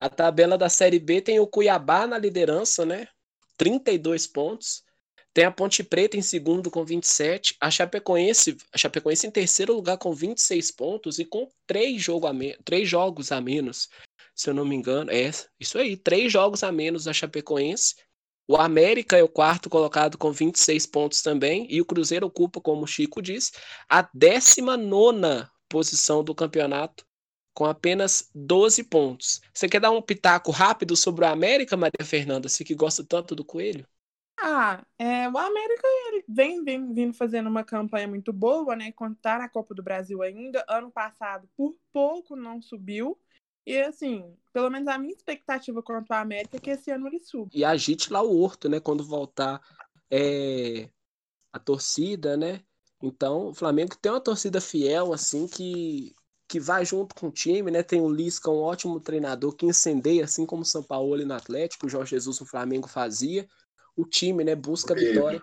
A 0.00 0.08
tabela 0.08 0.56
da 0.56 0.70
Série 0.70 0.98
B 0.98 1.20
tem 1.20 1.38
o 1.38 1.46
Cuiabá 1.46 2.06
na 2.06 2.16
liderança, 2.16 2.86
né? 2.86 3.06
32 3.60 4.26
pontos. 4.26 4.82
Tem 5.34 5.44
a 5.44 5.50
Ponte 5.50 5.84
Preta 5.84 6.16
em 6.16 6.22
segundo 6.22 6.70
com 6.70 6.82
27, 6.82 7.56
a 7.60 7.70
Chapecoense, 7.70 8.56
a 8.72 8.78
Chapecoense 8.78 9.26
em 9.26 9.30
terceiro 9.30 9.74
lugar 9.74 9.98
com 9.98 10.14
26 10.14 10.70
pontos 10.70 11.18
e 11.18 11.26
com 11.26 11.46
três, 11.66 12.02
jogo 12.02 12.26
a 12.26 12.32
três 12.64 12.88
jogos 12.88 13.30
a 13.30 13.38
menos, 13.38 13.90
se 14.34 14.48
eu 14.48 14.54
não 14.54 14.64
me 14.64 14.74
engano. 14.74 15.10
É, 15.12 15.30
isso 15.60 15.78
aí, 15.78 15.94
três 15.94 16.32
jogos 16.32 16.64
a 16.64 16.72
menos 16.72 17.06
a 17.06 17.12
Chapecoense. 17.12 17.96
O 18.48 18.56
América 18.56 19.18
é 19.18 19.22
o 19.22 19.28
quarto 19.28 19.68
colocado 19.68 20.16
com 20.16 20.32
26 20.32 20.86
pontos 20.86 21.20
também, 21.20 21.66
e 21.70 21.82
o 21.82 21.84
Cruzeiro 21.84 22.26
ocupa, 22.26 22.62
como 22.62 22.84
o 22.84 22.88
Chico 22.88 23.20
disse, 23.20 23.52
a 23.88 24.08
19 24.14 25.46
posição 25.68 26.24
do 26.24 26.34
campeonato 26.34 27.04
com 27.54 27.64
apenas 27.64 28.30
12 28.34 28.84
pontos. 28.84 29.40
Você 29.52 29.68
quer 29.68 29.80
dar 29.80 29.90
um 29.90 30.02
pitaco 30.02 30.50
rápido 30.50 30.96
sobre 30.96 31.24
o 31.24 31.28
América, 31.28 31.76
Maria 31.76 32.04
Fernanda, 32.04 32.48
você 32.48 32.64
que 32.64 32.74
gosta 32.74 33.04
tanto 33.04 33.34
do 33.34 33.44
Coelho? 33.44 33.86
Ah, 34.42 34.82
é, 34.98 35.28
o 35.28 35.36
América 35.36 35.86
ele 36.08 36.24
vem, 36.26 36.64
vem 36.64 36.94
vindo 36.94 37.12
fazendo 37.12 37.48
uma 37.48 37.62
campanha 37.62 38.08
muito 38.08 38.32
boa, 38.32 38.74
né? 38.74 38.90
Quando 38.92 39.14
tá 39.16 39.38
na 39.38 39.48
Copa 39.48 39.74
do 39.74 39.82
Brasil 39.82 40.22
ainda, 40.22 40.64
ano 40.66 40.90
passado 40.90 41.46
por 41.54 41.76
pouco 41.92 42.34
não 42.34 42.62
subiu. 42.62 43.18
E 43.66 43.78
assim, 43.78 44.34
pelo 44.52 44.70
menos 44.70 44.88
a 44.88 44.96
minha 44.96 45.12
expectativa 45.12 45.82
quanto 45.82 46.10
à 46.12 46.20
América 46.20 46.56
é 46.56 46.60
que 46.60 46.70
esse 46.70 46.90
ano 46.90 47.06
ele 47.06 47.20
suba. 47.20 47.50
E 47.52 47.62
agite 47.64 48.10
lá 48.10 48.22
o 48.22 48.40
Horto, 48.40 48.68
né? 48.68 48.80
Quando 48.80 49.04
voltar 49.04 49.60
é, 50.10 50.88
a 51.52 51.58
torcida, 51.58 52.34
né? 52.36 52.62
Então, 53.02 53.48
o 53.48 53.54
Flamengo 53.54 53.96
tem 53.96 54.10
uma 54.10 54.20
torcida 54.20 54.60
fiel, 54.60 55.12
assim, 55.12 55.46
que 55.46 56.14
que 56.50 56.58
vai 56.58 56.84
junto 56.84 57.14
com 57.14 57.28
o 57.28 57.30
time, 57.30 57.70
né? 57.70 57.80
Tem 57.80 58.00
o 58.00 58.10
Lisca, 58.10 58.50
um 58.50 58.58
ótimo 58.58 58.98
treinador 58.98 59.54
que 59.54 59.64
incendeia, 59.64 60.24
assim 60.24 60.44
como 60.44 60.62
o 60.62 60.66
São 60.66 60.82
Paulo 60.82 61.24
no 61.24 61.32
Atlético, 61.32 61.86
o 61.86 61.88
Jorge 61.88 62.10
Jesus 62.10 62.40
no 62.40 62.46
Flamengo 62.46 62.88
fazia. 62.88 63.46
O 63.96 64.04
time, 64.04 64.42
né, 64.42 64.56
busca 64.56 64.92
a 64.92 64.96
vitória 64.96 65.40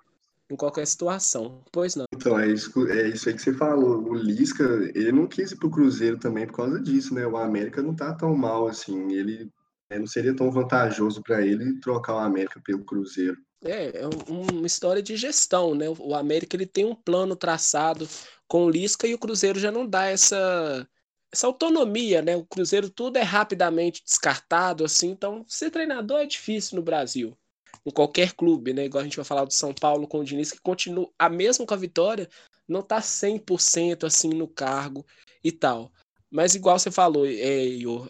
em 0.49 0.55
qualquer 0.57 0.85
situação. 0.85 1.63
Pois 1.71 1.95
não. 1.95 2.03
Então, 2.13 2.37
é 2.37 2.47
isso, 2.47 2.85
é 2.89 3.07
isso 3.07 3.29
aí 3.29 3.35
que 3.35 3.41
você 3.41 3.53
falou. 3.53 4.03
O 4.03 4.15
Lisca, 4.15 4.65
ele 4.93 5.13
não 5.13 5.27
quis 5.27 5.53
ir 5.53 5.55
pro 5.55 5.69
Cruzeiro 5.69 6.17
também 6.17 6.45
por 6.45 6.57
causa 6.57 6.77
disso, 6.77 7.13
né? 7.13 7.25
O 7.25 7.37
América 7.37 7.81
não 7.81 7.95
tá 7.95 8.13
tão 8.13 8.35
mal 8.35 8.67
assim. 8.67 9.13
Ele 9.13 9.49
é, 9.89 9.97
não 9.97 10.07
seria 10.07 10.35
tão 10.35 10.51
vantajoso 10.51 11.23
para 11.23 11.41
ele 11.41 11.79
trocar 11.79 12.15
o 12.15 12.19
América 12.19 12.61
pelo 12.65 12.83
Cruzeiro. 12.83 13.37
É, 13.63 14.01
é 14.01 14.09
uma 14.27 14.67
história 14.67 15.01
de 15.01 15.15
gestão, 15.15 15.73
né? 15.73 15.85
O 15.89 16.13
América 16.13 16.57
ele 16.57 16.65
tem 16.65 16.83
um 16.83 16.95
plano 16.95 17.33
traçado 17.33 18.05
com 18.45 18.65
o 18.65 18.69
Lisca 18.69 19.07
e 19.07 19.13
o 19.13 19.17
Cruzeiro 19.17 19.57
já 19.57 19.71
não 19.71 19.87
dá 19.87 20.05
essa 20.05 20.85
essa 21.31 21.47
autonomia, 21.47 22.21
né? 22.21 22.35
O 22.35 22.45
Cruzeiro 22.45 22.89
tudo 22.89 23.17
é 23.17 23.21
rapidamente 23.21 24.03
descartado, 24.03 24.85
assim, 24.85 25.09
então 25.09 25.45
ser 25.47 25.71
treinador 25.71 26.19
é 26.19 26.25
difícil 26.25 26.77
no 26.77 26.81
Brasil. 26.81 27.37
com 27.83 27.91
qualquer 27.91 28.33
clube, 28.33 28.73
né? 28.73 28.85
Igual 28.85 29.01
a 29.01 29.03
gente 29.05 29.17
vai 29.17 29.25
falar 29.25 29.45
do 29.45 29.53
São 29.53 29.73
Paulo 29.73 30.07
com 30.07 30.19
o 30.19 30.23
Diniz, 30.23 30.51
que 30.51 30.59
continua, 30.61 31.09
a 31.17 31.29
mesmo 31.29 31.65
com 31.65 31.73
a 31.73 31.77
vitória, 31.77 32.29
não 32.67 32.81
tá 32.81 33.01
100% 33.01 34.05
assim 34.05 34.29
no 34.29 34.47
cargo 34.47 35.05
e 35.43 35.51
tal. 35.51 35.91
Mas 36.29 36.55
igual 36.55 36.77
você 36.77 36.91
falou, 36.91 37.25
é, 37.25 37.65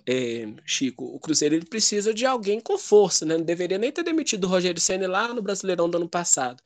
é, 0.08 0.48
Chico, 0.66 1.06
o 1.06 1.20
Cruzeiro 1.20 1.56
ele 1.56 1.66
precisa 1.66 2.14
de 2.14 2.26
alguém 2.26 2.60
com 2.60 2.78
força, 2.78 3.26
né? 3.26 3.38
Não 3.38 3.46
deveria 3.46 3.78
nem 3.78 3.92
ter 3.92 4.04
demitido 4.04 4.46
o 4.46 4.48
Rogério 4.48 4.82
Senna 4.82 5.08
lá 5.08 5.34
no 5.34 5.42
Brasileirão 5.42 5.90
do 5.90 5.98
ano 5.98 6.10
passado. 6.10 6.64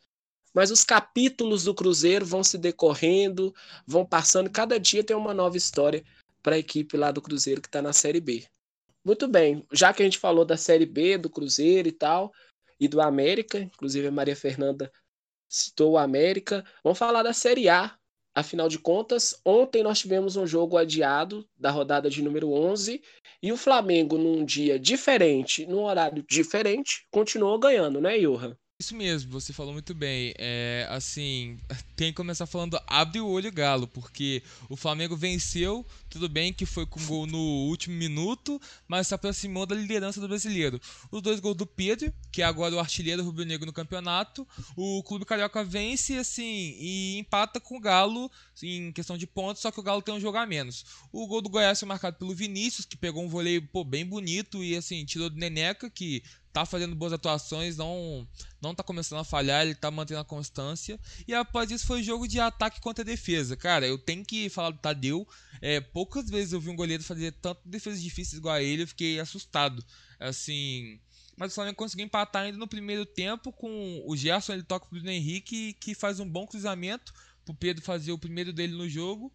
Mas 0.54 0.72
os 0.72 0.84
capítulos 0.84 1.64
do 1.66 1.74
Cruzeiro 1.74 2.26
vão 2.26 2.44
se 2.44 2.58
decorrendo, 2.58 3.54
vão 3.86 4.06
passando, 4.06 4.50
cada 4.50 4.80
dia 4.80 5.04
tem 5.04 5.16
uma 5.16 5.34
nova 5.34 5.58
história 5.58 6.04
para 6.42 6.56
a 6.56 6.60
equipe 6.60 6.98
lá 6.98 7.12
do 7.12 7.22
Cruzeiro 7.22 7.62
que 7.62 7.68
está 7.68 7.82
na 7.82 7.94
Série 7.94 8.20
B. 8.20 8.46
Muito 9.04 9.28
bem, 9.28 9.66
já 9.72 9.94
que 9.94 10.02
a 10.02 10.06
gente 10.06 10.20
falou 10.20 10.46
da 10.46 10.58
Série 10.58 10.86
B, 10.86 11.18
do 11.18 11.30
Cruzeiro 11.30 11.88
e 11.88 11.92
tal, 11.92 12.32
e 12.80 12.88
do 12.88 13.02
América, 13.02 13.60
inclusive 13.60 14.08
a 14.08 14.12
Maria 14.12 14.36
Fernanda 14.36 14.92
citou 15.50 15.94
o 15.94 15.98
América, 15.98 16.64
vamos 16.84 17.00
falar 17.00 17.24
da 17.24 17.34
Série 17.34 17.68
A, 17.68 17.98
Afinal 18.34 18.70
de 18.70 18.80
contas, 18.80 19.42
ontem 19.44 19.84
nós 19.84 20.00
tivemos 20.00 20.38
um 20.38 20.48
jogo 20.48 20.78
adiado 20.78 21.46
da 21.58 21.70
rodada 21.70 22.10
de 22.10 22.22
número 22.22 22.50
11 22.50 23.02
e 23.44 23.52
o 23.52 23.58
Flamengo, 23.58 24.18
num 24.18 24.46
dia 24.46 24.80
diferente, 24.80 25.66
num 25.66 25.84
horário 25.84 26.24
diferente, 26.30 27.06
continuou 27.12 27.60
ganhando, 27.60 28.00
né, 28.00 28.18
Johan? 28.18 28.56
Isso 28.82 28.96
mesmo, 28.96 29.30
você 29.30 29.54
falou 29.54 29.74
muito 29.74 29.94
bem. 29.94 30.34
É, 30.40 30.88
assim, 30.90 31.60
tem 31.96 32.08
que 32.08 32.18
começar 32.18 32.48
falando 32.48 32.82
abre 32.88 33.20
o 33.20 33.28
olho 33.28 33.52
galo, 33.52 33.88
porque 33.88 34.42
o 34.68 34.76
Flamengo 34.76 35.16
venceu, 35.16 35.86
tudo 36.10 36.28
bem 36.28 36.52
que 36.52 36.66
foi 36.66 36.88
com 36.88 37.00
gol 37.06 37.28
no 37.28 37.38
último 37.38 37.96
minuto, 37.96 38.60
mas 38.88 39.06
se 39.06 39.14
aproximou 39.14 39.68
da 39.68 39.76
liderança 39.76 40.20
do 40.20 40.28
brasileiro. 40.28 40.82
Os 41.12 41.22
dois 41.22 41.40
gols 41.40 41.58
do 41.58 41.68
Pedro, 41.68 42.12
que 42.32 42.42
é 42.42 42.46
agora 42.46 42.74
o 42.74 42.80
artilheiro 42.80 43.24
rubro-negro 43.24 43.68
no 43.68 43.72
campeonato, 43.72 44.48
o 44.76 45.04
Clube 45.04 45.26
Carioca 45.26 45.64
vence 45.64 46.18
assim 46.18 46.76
e 46.80 47.20
empata 47.20 47.60
com 47.60 47.78
o 47.78 47.80
Galo 47.80 48.32
em 48.64 48.92
questão 48.92 49.16
de 49.16 49.28
pontos, 49.28 49.62
só 49.62 49.70
que 49.70 49.80
o 49.80 49.84
Galo 49.84 50.02
tem 50.02 50.16
um 50.16 50.20
jogo 50.20 50.40
a 50.40 50.46
menos. 50.48 50.86
O 51.12 51.28
gol 51.28 51.40
do 51.40 51.50
Goiás 51.50 51.78
foi 51.78 51.88
marcado 51.88 52.18
pelo 52.18 52.34
Vinícius, 52.34 52.86
que 52.86 52.98
pegou 52.98 53.24
um 53.24 53.30
voleio 53.30 53.62
pô, 53.62 53.84
bem 53.84 54.04
bonito 54.04 54.64
e 54.64 54.76
assim, 54.76 55.06
tirou 55.06 55.30
do 55.30 55.38
Neneca, 55.38 55.88
que 55.88 56.24
tá 56.52 56.66
fazendo 56.66 56.96
boas 56.96 57.14
atuações, 57.14 57.78
não 57.78 58.28
não 58.62 58.76
tá 58.76 58.84
começando 58.84 59.20
a 59.20 59.24
falhar, 59.24 59.64
ele 59.66 59.74
tá 59.74 59.90
mantendo 59.90 60.20
a 60.20 60.26
constância. 60.26 61.00
E 61.28 61.34
após 61.34 61.72
isso 61.72 61.86
foi 61.86 62.04
jogo 62.04 62.28
de 62.28 62.40
ataque 62.40 62.80
contra 62.80 63.04
defesa. 63.04 63.58
Cara, 63.58 63.88
eu 63.88 63.98
tenho 63.98 64.24
que 64.24 64.50
falar 64.50 64.72
do 64.72 64.78
Tadeu. 64.78 65.28
É, 65.62 65.80
poucas 65.80 66.30
vezes 66.30 66.54
eu 66.54 66.60
vi 66.60 66.70
um 66.70 66.76
goleiro 66.76 67.04
fazer 67.04 67.32
tanto 67.34 67.62
defesas 67.66 68.02
difíceis 68.02 68.40
igual 68.40 68.56
a 68.56 68.62
ele, 68.62 68.84
eu 68.84 68.88
fiquei 68.88 69.20
assustado. 69.20 69.84
Assim, 70.20 71.00
mas 71.36 71.52
o 71.52 71.56
Flamengo 71.56 71.78
conseguiu 71.78 72.06
empatar 72.06 72.44
ainda 72.44 72.58
no 72.58 72.68
primeiro 72.68 73.06
tempo 73.06 73.52
com 73.52 74.04
o 74.06 74.16
Gerson, 74.16 74.54
ele 74.54 74.64
toca 74.64 74.86
pro 74.86 74.96
Bruno 74.96 75.12
Henrique, 75.12 75.74
que 75.74 75.96
faz 75.96 76.20
um 76.20 76.30
bom 76.30 76.46
cruzamento 76.46 77.14
pro 77.44 77.56
Pedro 77.56 77.84
fazer 77.84 78.12
o 78.12 78.18
primeiro 78.18 78.54
dele 78.54 78.74
no 78.74 78.88
jogo. 78.88 79.32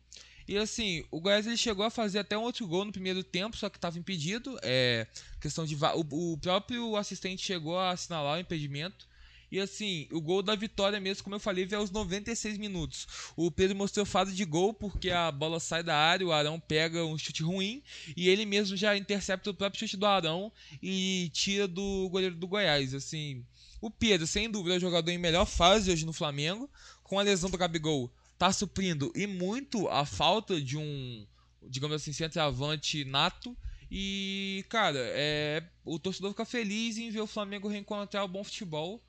E 0.49 0.57
assim, 0.57 1.05
o 1.11 1.21
Goiás 1.21 1.47
ele 1.47 1.57
chegou 1.57 1.85
a 1.85 1.91
fazer 1.91 2.21
até 2.21 2.39
um 2.39 2.43
outro 2.43 2.67
gol 2.67 2.85
no 2.85 2.93
primeiro 2.93 3.25
tempo, 3.25 3.57
só 3.57 3.69
que 3.69 3.79
estava 3.79 3.99
impedido. 3.99 4.59
É, 4.63 5.07
questão 5.41 5.65
de 5.65 5.75
o, 5.75 6.33
o 6.33 6.39
próprio 6.39 6.97
assistente 6.97 7.45
chegou 7.45 7.79
a 7.79 7.91
assinalar 7.91 8.37
o 8.37 8.41
impedimento. 8.41 9.07
E 9.51 9.61
assim, 9.61 10.09
o 10.11 10.21
gol 10.21 10.43
da 10.43 10.57
vitória 10.57 10.99
mesmo, 10.99 11.23
como 11.23 11.37
eu 11.37 11.41
falei, 11.41 11.65
veio 11.65 11.81
aos 11.81 11.91
96 11.91 12.59
minutos. 12.59 13.07
O 13.37 13.51
Pedro 13.51 13.77
mostrou 13.77 14.05
fase 14.05 14.35
de 14.35 14.45
gol 14.45 14.75
porque 14.75 15.11
a 15.11 15.31
bola 15.31 15.61
sai 15.61 15.83
da 15.83 15.97
área, 15.97 16.27
o 16.27 16.33
Arão 16.33 16.59
pega 16.59 17.05
um 17.05 17.17
chute 17.17 17.43
ruim 17.43 17.83
e 18.17 18.29
ele 18.29 18.45
mesmo 18.45 18.77
já 18.77 18.97
intercepta 18.97 19.51
o 19.51 19.55
próprio 19.55 19.79
chute 19.79 19.97
do 19.97 20.07
Arão 20.07 20.53
e 20.83 21.31
tira 21.33 21.69
do 21.69 22.09
goleiro 22.09 22.35
do 22.35 22.49
Goiás. 22.49 22.93
Assim, 22.93 23.45
o 23.81 23.91
Pedro, 23.91 24.27
sem 24.27 24.51
dúvida, 24.51 24.75
é 24.75 24.79
o 24.79 24.81
jogador 24.81 25.11
em 25.11 25.19
melhor 25.19 25.47
fase 25.47 25.91
hoje 25.91 26.05
no 26.05 26.13
Flamengo. 26.13 26.69
Com 27.05 27.21
a 27.21 27.23
lesão 27.23 27.49
do 27.49 27.57
Gabigol, 27.57 28.11
tá 28.39 28.53
suprindo 28.53 29.13
e 29.15 29.27
muito 29.27 29.89
a 29.89 30.05
falta 30.05 30.61
de 30.61 30.77
um, 30.77 31.27
digamos 31.63 31.97
assim, 31.97 32.13
centroavante 32.13 33.05
nato. 33.05 33.57
E, 33.91 34.65
cara, 34.69 34.99
é, 34.99 35.63
o 35.85 35.99
torcedor 35.99 36.31
fica 36.31 36.45
feliz 36.45 36.99
em 36.99 37.11
ver 37.11 37.21
o 37.21 37.27
Flamengo 37.27 37.69
reencontrar 37.69 38.25
o 38.25 38.29
bom 38.29 38.43
futebol. 38.43 39.03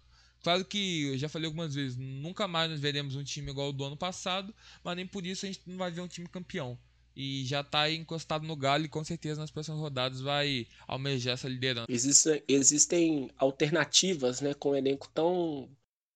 Claro 0.43 0.63
que 0.63 1.03
eu 1.07 1.17
já 1.17 1.27
falei 1.27 1.47
algumas 1.47 1.73
vezes, 1.73 1.97
nunca 1.97 2.47
mais 2.47 2.69
nós 2.69 2.79
veremos 2.79 3.15
um 3.15 3.23
time 3.23 3.49
igual 3.49 3.67
ao 3.67 3.73
do 3.73 3.83
ano 3.83 3.97
passado, 3.97 4.53
mas 4.83 4.95
nem 4.95 5.07
por 5.07 5.25
isso 5.25 5.45
a 5.45 5.47
gente 5.47 5.61
não 5.65 5.77
vai 5.77 5.91
ver 5.91 6.01
um 6.01 6.07
time 6.07 6.27
campeão. 6.27 6.77
E 7.15 7.43
já 7.45 7.61
está 7.61 7.89
encostado 7.91 8.45
no 8.45 8.55
galho 8.55 8.85
e 8.85 8.89
com 8.89 9.03
certeza 9.03 9.41
nas 9.41 9.49
próximas 9.49 9.79
rodadas 9.81 10.21
vai 10.21 10.67
almejar 10.87 11.33
essa 11.33 11.49
liderança. 11.49 11.87
Existem, 11.89 12.43
existem 12.47 13.31
alternativas 13.39 14.39
né, 14.39 14.53
com 14.53 14.69
um 14.69 14.75
elenco 14.75 15.09
tão 15.09 15.67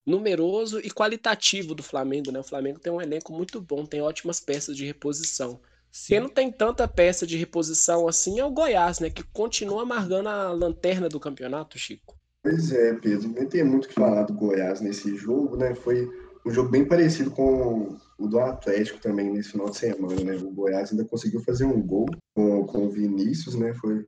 numeroso 0.06 0.80
e 0.80 0.90
qualitativo 0.90 1.76
do 1.76 1.84
Flamengo, 1.84 2.32
né? 2.32 2.40
O 2.40 2.44
Flamengo 2.44 2.80
tem 2.80 2.92
um 2.92 3.02
elenco 3.02 3.34
muito 3.34 3.62
bom, 3.62 3.86
tem 3.86 4.02
ótimas 4.02 4.40
peças 4.40 4.76
de 4.76 4.86
reposição. 4.86 5.60
Sim. 5.92 6.14
Quem 6.14 6.20
não 6.22 6.30
tem 6.30 6.52
tanta 6.52 6.88
peça 6.88 7.28
de 7.28 7.38
reposição 7.38 8.08
assim 8.08 8.40
é 8.40 8.46
o 8.46 8.52
Goiás, 8.52 9.00
né? 9.00 9.10
Que 9.10 9.24
continua 9.24 9.84
amargando 9.84 10.30
a 10.30 10.52
lanterna 10.52 11.10
do 11.10 11.20
campeonato, 11.20 11.78
Chico. 11.78 12.16
Pois 12.44 12.72
é, 12.72 12.94
Pedro. 12.96 13.30
Nem 13.30 13.48
tem 13.48 13.64
muito 13.64 13.86
o 13.86 13.88
que 13.90 13.94
falar 13.94 14.24
do 14.24 14.34
Goiás 14.34 14.82
nesse 14.82 15.16
jogo, 15.16 15.58
né? 15.58 15.76
Foi 15.76 16.10
um 16.46 16.52
jogo 16.52 16.70
bem 16.70 16.86
parecido 16.86 17.30
com 17.30 17.98
o 18.18 18.28
do 18.28 18.40
Atlético 18.40 19.00
também 19.00 19.32
nesse 19.32 19.52
final 19.52 19.70
de 19.70 19.78
semana, 19.78 20.24
né? 20.24 20.36
O 20.38 20.52
Goiás 20.52 20.92
ainda 20.92 21.06
conseguiu 21.06 21.42
fazer 21.42 21.66
um 21.66 21.82
gol 21.82 22.08
com, 22.34 22.66
com 22.66 22.86
o 22.86 22.90
Vinícius, 22.90 23.56
né? 23.56 23.74
Foi 23.76 24.06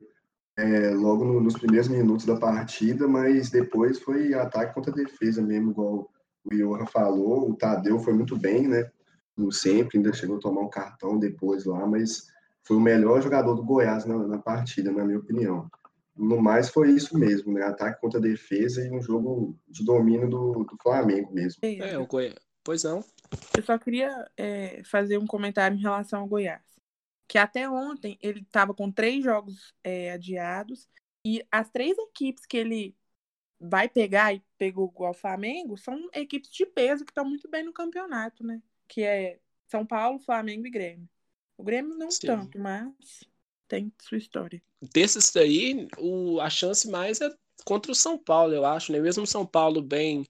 é, 0.56 0.90
logo 0.90 1.24
no, 1.24 1.40
nos 1.40 1.54
primeiros 1.54 1.88
minutos 1.88 2.24
da 2.24 2.36
partida, 2.36 3.08
mas 3.08 3.50
depois 3.50 3.98
foi 3.98 4.34
ataque 4.34 4.74
contra 4.74 4.92
defesa 4.92 5.42
mesmo, 5.42 5.72
igual 5.72 6.10
o 6.44 6.54
Johan 6.54 6.86
falou. 6.86 7.50
O 7.50 7.56
Tadeu 7.56 7.98
foi 7.98 8.12
muito 8.12 8.36
bem, 8.36 8.68
né? 8.68 8.90
Como 9.34 9.50
sempre, 9.50 9.98
ainda 9.98 10.12
chegou 10.12 10.36
a 10.36 10.40
tomar 10.40 10.60
um 10.60 10.70
cartão 10.70 11.18
depois 11.18 11.64
lá, 11.64 11.84
mas 11.86 12.28
foi 12.62 12.76
o 12.76 12.80
melhor 12.80 13.20
jogador 13.20 13.54
do 13.54 13.64
Goiás 13.64 14.04
na, 14.04 14.16
na 14.16 14.38
partida, 14.38 14.92
na 14.92 15.04
minha 15.04 15.18
opinião. 15.18 15.68
No 16.16 16.40
mais, 16.40 16.68
foi 16.68 16.90
isso 16.90 17.18
mesmo, 17.18 17.52
né? 17.52 17.64
Ataque 17.64 18.00
contra 18.00 18.20
defesa 18.20 18.86
e 18.86 18.90
um 18.90 19.02
jogo 19.02 19.56
de 19.68 19.84
domínio 19.84 20.30
do, 20.30 20.52
do 20.52 20.76
Flamengo 20.80 21.32
mesmo. 21.32 21.58
É, 21.62 21.98
o 21.98 22.06
Goiás. 22.06 22.36
Pois 22.62 22.84
não. 22.84 23.04
Eu 23.56 23.62
só 23.64 23.76
queria 23.76 24.26
é, 24.36 24.80
fazer 24.84 25.18
um 25.18 25.26
comentário 25.26 25.76
em 25.76 25.80
relação 25.80 26.20
ao 26.20 26.28
Goiás 26.28 26.73
que 27.26 27.38
até 27.38 27.68
ontem 27.68 28.18
ele 28.20 28.40
estava 28.40 28.74
com 28.74 28.90
três 28.90 29.24
jogos 29.24 29.72
é, 29.82 30.12
adiados 30.12 30.88
e 31.24 31.44
as 31.50 31.70
três 31.70 31.96
equipes 31.98 32.44
que 32.44 32.56
ele 32.56 32.96
vai 33.58 33.88
pegar 33.88 34.34
e 34.34 34.42
pegou 34.58 34.92
o 34.94 35.14
Flamengo 35.14 35.76
são 35.76 36.08
equipes 36.12 36.50
de 36.50 36.66
peso 36.66 37.04
que 37.04 37.10
estão 37.10 37.24
muito 37.24 37.48
bem 37.48 37.64
no 37.64 37.72
campeonato, 37.72 38.44
né? 38.44 38.60
Que 38.86 39.02
é 39.02 39.38
São 39.66 39.86
Paulo, 39.86 40.18
Flamengo 40.18 40.66
e 40.66 40.70
Grêmio. 40.70 41.08
O 41.56 41.64
Grêmio 41.64 41.96
não 41.96 42.10
Sim. 42.10 42.26
tanto, 42.26 42.58
mas 42.58 42.94
tem 43.66 43.92
sua 44.02 44.18
história. 44.18 44.62
Desses 44.92 45.34
aí, 45.36 45.88
o, 45.98 46.40
a 46.40 46.50
chance 46.50 46.88
mais 46.90 47.20
é 47.20 47.30
contra 47.64 47.90
o 47.90 47.94
São 47.94 48.18
Paulo, 48.18 48.52
eu 48.52 48.66
acho, 48.66 48.92
né? 48.92 49.00
Mesmo 49.00 49.26
São 49.26 49.46
Paulo 49.46 49.80
bem 49.80 50.26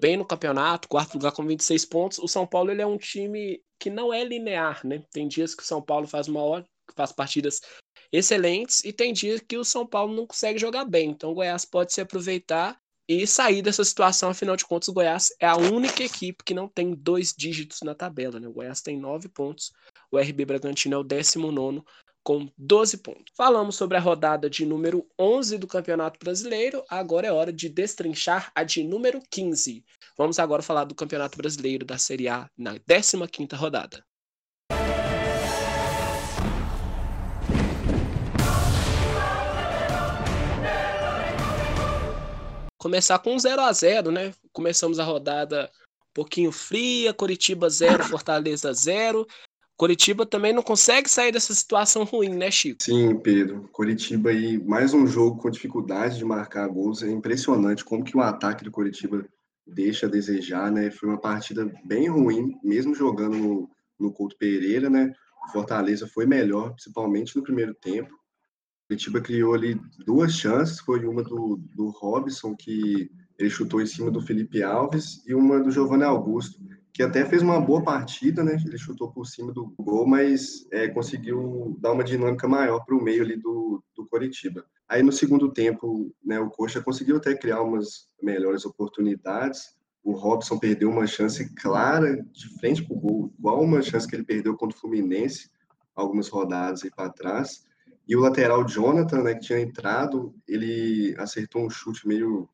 bem 0.00 0.16
no 0.16 0.24
campeonato, 0.24 0.88
quarto 0.88 1.14
lugar 1.14 1.32
com 1.32 1.46
26 1.46 1.84
pontos. 1.84 2.18
O 2.18 2.26
São 2.26 2.46
Paulo 2.46 2.70
ele 2.70 2.82
é 2.82 2.86
um 2.86 2.98
time 2.98 3.62
que 3.78 3.90
não 3.90 4.12
é 4.12 4.24
linear, 4.24 4.80
né? 4.84 5.02
Tem 5.12 5.28
dias 5.28 5.54
que 5.54 5.62
o 5.62 5.66
São 5.66 5.82
Paulo 5.82 6.06
faz 6.06 6.26
uma 6.26 6.42
hora, 6.42 6.64
faz 6.96 7.12
partidas 7.12 7.60
excelentes 8.12 8.84
e 8.84 8.92
tem 8.92 9.12
dias 9.12 9.40
que 9.40 9.56
o 9.56 9.64
São 9.64 9.86
Paulo 9.86 10.14
não 10.14 10.26
consegue 10.26 10.58
jogar 10.58 10.84
bem. 10.84 11.10
Então 11.10 11.30
o 11.30 11.34
Goiás 11.34 11.64
pode 11.64 11.92
se 11.92 12.00
aproveitar 12.00 12.78
e 13.08 13.26
sair 13.26 13.62
dessa 13.62 13.84
situação. 13.84 14.30
Afinal 14.30 14.56
de 14.56 14.64
contas, 14.64 14.88
o 14.88 14.92
Goiás 14.92 15.28
é 15.40 15.46
a 15.46 15.56
única 15.56 16.02
equipe 16.02 16.44
que 16.44 16.54
não 16.54 16.68
tem 16.68 16.94
dois 16.94 17.34
dígitos 17.36 17.80
na 17.82 17.94
tabela. 17.94 18.38
Né? 18.40 18.48
O 18.48 18.52
Goiás 18.52 18.80
tem 18.80 18.98
nove 18.98 19.28
pontos, 19.28 19.72
o 20.10 20.18
RB 20.18 20.44
Bragantino 20.44 20.94
é 20.94 20.98
o 20.98 21.04
19 21.04 21.82
com 22.22 22.48
12 22.56 22.98
pontos. 22.98 23.32
Falamos 23.36 23.76
sobre 23.76 23.96
a 23.96 24.00
rodada 24.00 24.48
de 24.48 24.64
número 24.66 25.06
11 25.18 25.58
do 25.58 25.66
Campeonato 25.66 26.18
Brasileiro, 26.18 26.84
agora 26.88 27.26
é 27.26 27.32
hora 27.32 27.52
de 27.52 27.68
destrinchar 27.68 28.50
a 28.54 28.62
de 28.62 28.82
número 28.84 29.20
15. 29.30 29.84
Vamos 30.16 30.38
agora 30.38 30.62
falar 30.62 30.84
do 30.84 30.94
Campeonato 30.94 31.36
Brasileiro 31.36 31.84
da 31.84 31.98
Série 31.98 32.28
A 32.28 32.48
na 32.56 32.74
15ª 32.74 33.56
rodada. 33.56 34.04
Começar 42.78 43.18
com 43.18 43.38
0 43.38 43.60
a 43.60 43.72
0 43.72 44.10
né? 44.10 44.32
Começamos 44.52 44.98
a 44.98 45.04
rodada 45.04 45.70
um 46.10 46.12
pouquinho 46.14 46.50
fria, 46.50 47.12
Coritiba 47.12 47.68
0, 47.68 48.04
Fortaleza 48.04 48.72
0. 48.72 49.26
Coritiba 49.80 50.26
também 50.26 50.52
não 50.52 50.62
consegue 50.62 51.08
sair 51.08 51.32
dessa 51.32 51.54
situação 51.54 52.04
ruim, 52.04 52.34
né, 52.34 52.50
Chico? 52.50 52.82
Sim, 52.82 53.16
Pedro. 53.16 53.66
Coritiba 53.72 54.28
aí, 54.28 54.62
mais 54.62 54.92
um 54.92 55.06
jogo 55.06 55.40
com 55.40 55.48
dificuldade 55.48 56.18
de 56.18 56.24
marcar 56.26 56.68
gols. 56.68 57.02
É 57.02 57.10
impressionante 57.10 57.82
como 57.82 58.04
que 58.04 58.14
o 58.14 58.20
ataque 58.20 58.62
do 58.62 58.70
Coritiba 58.70 59.24
deixa 59.66 60.04
a 60.04 60.10
desejar, 60.10 60.70
né? 60.70 60.90
Foi 60.90 61.08
uma 61.08 61.18
partida 61.18 61.72
bem 61.82 62.10
ruim, 62.10 62.58
mesmo 62.62 62.94
jogando 62.94 63.38
no, 63.38 63.70
no 63.98 64.12
Couto 64.12 64.36
Pereira, 64.36 64.90
né? 64.90 65.14
O 65.48 65.50
Fortaleza 65.50 66.06
foi 66.06 66.26
melhor, 66.26 66.72
principalmente 66.72 67.34
no 67.34 67.42
primeiro 67.42 67.72
tempo. 67.72 68.10
Curitiba 68.86 69.22
criou 69.22 69.54
ali 69.54 69.80
duas 70.04 70.34
chances, 70.34 70.78
foi 70.80 71.06
uma 71.06 71.22
do, 71.22 71.58
do 71.74 71.88
Robson, 71.88 72.54
que 72.54 73.10
ele 73.38 73.48
chutou 73.48 73.80
em 73.80 73.86
cima 73.86 74.10
do 74.10 74.20
Felipe 74.20 74.62
Alves 74.62 75.26
e 75.26 75.34
uma 75.34 75.58
do 75.58 75.70
Giovanni 75.70 76.04
Augusto, 76.04 76.60
que 76.92 77.02
até 77.02 77.24
fez 77.24 77.42
uma 77.42 77.60
boa 77.60 77.82
partida, 77.82 78.42
né? 78.42 78.56
Ele 78.66 78.78
chutou 78.78 79.12
por 79.12 79.24
cima 79.26 79.52
do 79.52 79.72
gol, 79.78 80.06
mas 80.06 80.66
é, 80.72 80.88
conseguiu 80.88 81.76
dar 81.80 81.92
uma 81.92 82.04
dinâmica 82.04 82.48
maior 82.48 82.84
para 82.84 82.96
o 82.96 83.02
meio 83.02 83.22
ali 83.22 83.36
do, 83.36 83.82
do 83.94 84.06
Coritiba. 84.06 84.64
Aí 84.88 85.02
no 85.02 85.12
segundo 85.12 85.52
tempo, 85.52 86.12
né, 86.24 86.40
o 86.40 86.50
Coxa 86.50 86.82
conseguiu 86.82 87.16
até 87.16 87.34
criar 87.34 87.62
umas 87.62 88.08
melhores 88.20 88.64
oportunidades. 88.64 89.76
O 90.02 90.12
Robson 90.12 90.58
perdeu 90.58 90.90
uma 90.90 91.06
chance 91.06 91.54
clara 91.54 92.16
de 92.32 92.48
frente 92.58 92.82
para 92.84 92.96
o 92.96 93.00
gol, 93.00 93.32
igual 93.38 93.62
uma 93.62 93.82
chance 93.82 94.08
que 94.08 94.16
ele 94.16 94.24
perdeu 94.24 94.56
contra 94.56 94.76
o 94.76 94.80
Fluminense, 94.80 95.50
algumas 95.94 96.28
rodadas 96.28 96.82
aí 96.82 96.90
para 96.90 97.10
trás. 97.10 97.64
E 98.08 98.16
o 98.16 98.20
lateral 98.20 98.66
Jonathan, 98.66 99.22
né, 99.22 99.34
que 99.34 99.42
tinha 99.46 99.60
entrado, 99.60 100.34
ele 100.48 101.14
acertou 101.18 101.62
um 101.62 101.70
chute 101.70 102.08
meio 102.08 102.48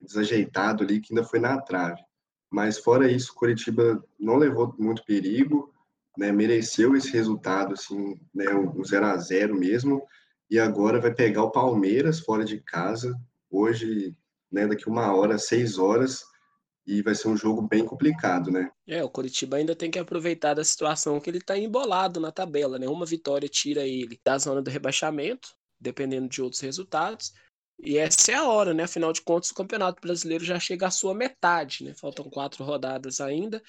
desajeitado 0.00 0.82
ali, 0.82 1.00
que 1.00 1.12
ainda 1.12 1.26
foi 1.26 1.38
na 1.38 1.60
trave. 1.60 2.00
Mas 2.54 2.78
fora 2.78 3.10
isso, 3.10 3.34
Curitiba 3.34 4.00
não 4.16 4.36
levou 4.36 4.72
muito 4.78 5.04
perigo, 5.04 5.74
né, 6.16 6.30
mereceu 6.30 6.94
esse 6.94 7.10
resultado, 7.10 7.74
assim, 7.74 8.16
né, 8.32 8.54
um 8.54 8.84
0 8.84 9.06
a 9.06 9.16
0 9.16 9.58
mesmo, 9.58 10.06
e 10.48 10.56
agora 10.56 11.00
vai 11.00 11.12
pegar 11.12 11.42
o 11.42 11.50
Palmeiras 11.50 12.20
fora 12.20 12.44
de 12.44 12.60
casa, 12.60 13.12
hoje, 13.50 14.16
né, 14.52 14.68
daqui 14.68 14.88
uma 14.88 15.12
hora, 15.12 15.36
seis 15.36 15.78
horas, 15.78 16.22
e 16.86 17.02
vai 17.02 17.16
ser 17.16 17.26
um 17.26 17.36
jogo 17.36 17.60
bem 17.60 17.84
complicado, 17.84 18.52
né? 18.52 18.70
É, 18.86 19.02
o 19.02 19.10
Curitiba 19.10 19.56
ainda 19.56 19.74
tem 19.74 19.90
que 19.90 19.98
aproveitar 19.98 20.54
da 20.54 20.62
situação 20.62 21.18
que 21.18 21.28
ele 21.28 21.38
está 21.38 21.58
embolado 21.58 22.20
na 22.20 22.30
tabela, 22.30 22.78
né? 22.78 22.86
Uma 22.86 23.04
vitória 23.04 23.48
tira 23.48 23.84
ele 23.84 24.20
da 24.24 24.38
zona 24.38 24.62
do 24.62 24.70
rebaixamento, 24.70 25.48
dependendo 25.80 26.28
de 26.28 26.40
outros 26.40 26.60
resultados. 26.60 27.32
E 27.78 27.98
essa 27.98 28.32
é 28.32 28.34
a 28.34 28.48
hora, 28.48 28.72
né? 28.72 28.84
Afinal 28.84 29.12
de 29.12 29.20
contas, 29.20 29.50
o 29.50 29.54
Campeonato 29.54 30.00
Brasileiro 30.00 30.44
já 30.44 30.58
chega 30.58 30.86
à 30.86 30.90
sua 30.90 31.14
metade, 31.14 31.84
né? 31.84 31.94
Faltam 31.94 32.30
quatro 32.30 32.64
rodadas 32.64 33.20
ainda. 33.20 33.62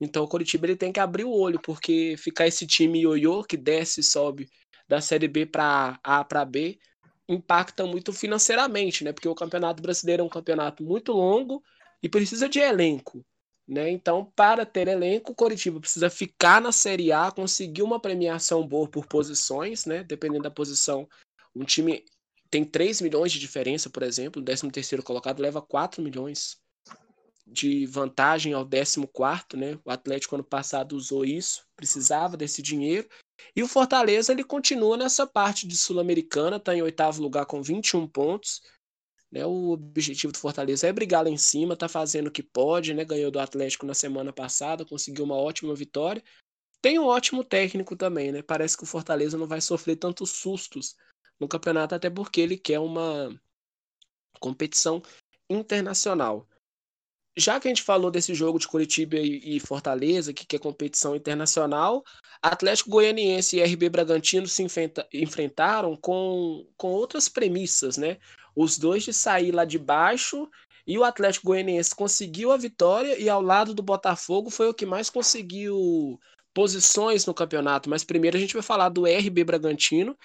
Então 0.00 0.24
o 0.24 0.28
Curitiba 0.28 0.66
ele 0.66 0.76
tem 0.76 0.92
que 0.92 1.00
abrir 1.00 1.24
o 1.24 1.32
olho, 1.32 1.60
porque 1.60 2.16
ficar 2.18 2.46
esse 2.46 2.66
time 2.66 3.00
ioiô 3.00 3.42
que 3.44 3.56
desce 3.56 4.00
e 4.00 4.04
sobe 4.04 4.48
da 4.88 5.00
Série 5.00 5.28
B 5.28 5.46
para 5.46 5.98
A 6.02 6.24
para 6.24 6.44
B 6.44 6.78
impacta 7.28 7.86
muito 7.86 8.12
financeiramente, 8.12 9.02
né? 9.02 9.12
Porque 9.12 9.28
o 9.28 9.34
Campeonato 9.34 9.82
Brasileiro 9.82 10.22
é 10.22 10.26
um 10.26 10.28
campeonato 10.28 10.82
muito 10.84 11.12
longo 11.12 11.62
e 12.02 12.08
precisa 12.08 12.48
de 12.48 12.58
elenco. 12.58 13.24
Né? 13.66 13.90
Então, 13.90 14.30
para 14.36 14.66
ter 14.66 14.88
elenco, 14.88 15.32
o 15.32 15.34
Coritiba 15.34 15.80
precisa 15.80 16.10
ficar 16.10 16.60
na 16.60 16.70
Série 16.70 17.10
A, 17.10 17.30
conseguir 17.30 17.82
uma 17.82 17.98
premiação 17.98 18.66
boa 18.66 18.86
por 18.86 19.06
posições, 19.06 19.86
né? 19.86 20.04
dependendo 20.04 20.42
da 20.42 20.50
posição. 20.50 21.08
Um 21.56 21.64
time 21.64 22.04
tem 22.54 22.64
3 22.64 23.00
milhões 23.00 23.32
de 23.32 23.40
diferença, 23.40 23.90
por 23.90 24.04
exemplo, 24.04 24.40
o 24.40 24.44
13 24.44 24.70
terceiro 24.70 25.02
colocado 25.02 25.40
leva 25.40 25.60
4 25.60 26.00
milhões 26.00 26.56
de 27.44 27.84
vantagem 27.86 28.52
ao 28.52 28.64
14 28.64 29.04
quarto, 29.08 29.56
né? 29.56 29.76
O 29.84 29.90
Atlético 29.90 30.36
ano 30.36 30.44
passado 30.44 30.94
usou 30.94 31.24
isso, 31.24 31.66
precisava 31.74 32.36
desse 32.36 32.62
dinheiro. 32.62 33.08
E 33.56 33.62
o 33.64 33.66
Fortaleza 33.66 34.30
ele 34.30 34.44
continua 34.44 34.96
nessa 34.96 35.26
parte 35.26 35.66
de 35.66 35.76
Sul-Americana, 35.76 36.58
está 36.58 36.72
em 36.72 36.80
oitavo 36.80 37.20
lugar 37.20 37.44
com 37.44 37.60
21 37.60 38.06
pontos, 38.06 38.62
né, 39.32 39.44
o 39.44 39.70
objetivo 39.70 40.32
do 40.32 40.38
Fortaleza 40.38 40.86
é 40.86 40.92
brigar 40.92 41.24
lá 41.24 41.30
em 41.30 41.36
cima, 41.36 41.74
tá 41.74 41.88
fazendo 41.88 42.28
o 42.28 42.30
que 42.30 42.40
pode, 42.40 42.94
né? 42.94 43.04
Ganhou 43.04 43.32
do 43.32 43.40
Atlético 43.40 43.84
na 43.84 43.94
semana 43.94 44.32
passada, 44.32 44.84
conseguiu 44.84 45.24
uma 45.24 45.34
ótima 45.34 45.74
vitória. 45.74 46.22
Tem 46.80 47.00
um 47.00 47.06
ótimo 47.06 47.42
técnico 47.42 47.96
também, 47.96 48.30
né? 48.30 48.42
Parece 48.42 48.76
que 48.76 48.84
o 48.84 48.86
Fortaleza 48.86 49.36
não 49.36 49.48
vai 49.48 49.60
sofrer 49.60 49.96
tantos 49.96 50.30
sustos 50.30 50.94
no 51.40 51.48
campeonato, 51.48 51.94
até 51.94 52.08
porque 52.08 52.40
ele 52.40 52.56
quer 52.56 52.78
uma 52.78 53.34
competição 54.40 55.02
internacional. 55.48 56.46
Já 57.36 57.58
que 57.58 57.66
a 57.66 57.70
gente 57.70 57.82
falou 57.82 58.10
desse 58.10 58.32
jogo 58.32 58.60
de 58.60 58.68
Curitiba 58.68 59.16
e 59.16 59.58
Fortaleza, 59.58 60.32
que 60.32 60.46
quer 60.46 60.60
competição 60.60 61.16
internacional, 61.16 62.04
Atlético 62.40 62.90
Goianiense 62.90 63.56
e 63.56 63.62
RB 63.62 63.88
Bragantino 63.88 64.46
se 64.46 64.64
enfrentaram 65.12 65.96
com, 65.96 66.64
com 66.76 66.92
outras 66.92 67.28
premissas, 67.28 67.96
né? 67.96 68.18
os 68.54 68.78
dois 68.78 69.02
de 69.02 69.12
sair 69.12 69.50
lá 69.50 69.64
de 69.64 69.78
baixo 69.78 70.48
e 70.86 70.98
o 70.98 71.04
Atlético 71.04 71.46
Goianiense 71.46 71.94
conseguiu 71.94 72.52
a 72.52 72.56
vitória 72.56 73.18
e 73.18 73.28
ao 73.28 73.42
lado 73.42 73.74
do 73.74 73.82
Botafogo 73.82 74.50
foi 74.50 74.68
o 74.68 74.74
que 74.74 74.86
mais 74.86 75.10
conseguiu 75.10 76.20
posições 76.52 77.26
no 77.26 77.34
campeonato. 77.34 77.90
Mas 77.90 78.04
primeiro 78.04 78.36
a 78.36 78.40
gente 78.40 78.54
vai 78.54 78.62
falar 78.62 78.90
do 78.90 79.06
RB 79.06 79.44
Bragantino, 79.44 80.16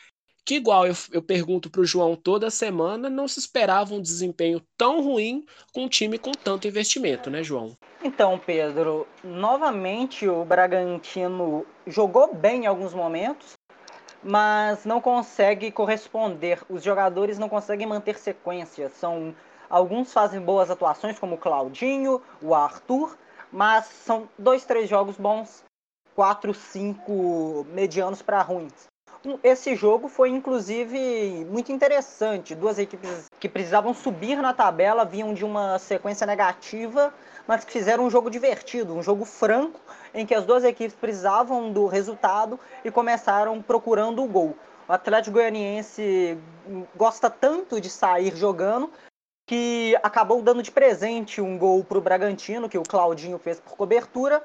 que 0.49 0.55
igual 0.55 0.87
eu, 0.87 0.95
eu 1.11 1.21
pergunto 1.21 1.69
para 1.69 1.81
o 1.81 1.85
João 1.85 2.15
toda 2.15 2.49
semana, 2.49 3.07
não 3.07 3.27
se 3.27 3.37
esperava 3.37 3.93
um 3.93 4.01
desempenho 4.01 4.59
tão 4.75 4.99
ruim 4.99 5.45
com 5.71 5.83
um 5.83 5.87
time 5.87 6.17
com 6.17 6.31
tanto 6.31 6.67
investimento, 6.67 7.29
né, 7.29 7.43
João? 7.43 7.77
Então, 8.03 8.41
Pedro, 8.43 9.07
novamente 9.23 10.27
o 10.27 10.43
Bragantino 10.43 11.67
jogou 11.85 12.33
bem 12.33 12.63
em 12.63 12.65
alguns 12.65 12.95
momentos, 12.95 13.53
mas 14.23 14.85
não 14.85 14.99
consegue 14.99 15.71
corresponder. 15.71 16.63
Os 16.67 16.81
jogadores 16.81 17.37
não 17.37 17.47
conseguem 17.47 17.85
manter 17.85 18.17
sequência. 18.17 18.89
São 18.89 19.35
alguns 19.69 20.11
fazem 20.11 20.41
boas 20.41 20.71
atuações, 20.71 21.19
como 21.19 21.35
o 21.35 21.37
Claudinho, 21.37 22.23
o 22.41 22.55
Arthur, 22.55 23.15
mas 23.51 23.85
são 23.85 24.27
dois, 24.35 24.65
três 24.65 24.89
jogos 24.89 25.15
bons, 25.15 25.63
quatro, 26.15 26.55
cinco 26.55 27.67
medianos 27.71 28.23
para 28.23 28.41
ruins. 28.41 28.89
Esse 29.43 29.75
jogo 29.75 30.07
foi 30.07 30.29
inclusive 30.29 31.45
muito 31.49 31.71
interessante. 31.71 32.55
Duas 32.55 32.79
equipes 32.79 33.29
que 33.39 33.49
precisavam 33.49 33.93
subir 33.93 34.37
na 34.41 34.53
tabela 34.53 35.03
vinham 35.03 35.33
de 35.33 35.43
uma 35.43 35.77
sequência 35.77 36.25
negativa, 36.25 37.13
mas 37.45 37.65
que 37.65 37.71
fizeram 37.71 38.05
um 38.05 38.09
jogo 38.09 38.29
divertido, 38.29 38.95
um 38.95 39.03
jogo 39.03 39.25
franco, 39.25 39.79
em 40.13 40.25
que 40.25 40.33
as 40.33 40.45
duas 40.45 40.63
equipes 40.63 40.95
precisavam 40.95 41.71
do 41.71 41.85
resultado 41.87 42.57
e 42.83 42.89
começaram 42.89 43.61
procurando 43.61 44.23
o 44.23 44.27
gol. 44.27 44.55
O 44.87 44.93
Atlético 44.93 45.33
Goianiense 45.33 46.37
gosta 46.95 47.29
tanto 47.29 47.81
de 47.81 47.89
sair 47.89 48.35
jogando 48.35 48.89
que 49.45 49.97
acabou 50.03 50.43
dando 50.43 50.61
de 50.61 50.71
presente 50.71 51.41
um 51.41 51.57
gol 51.57 51.83
para 51.83 51.97
o 51.97 52.01
Bragantino, 52.01 52.69
que 52.69 52.77
o 52.77 52.83
Claudinho 52.83 53.39
fez 53.39 53.59
por 53.59 53.75
cobertura, 53.75 54.43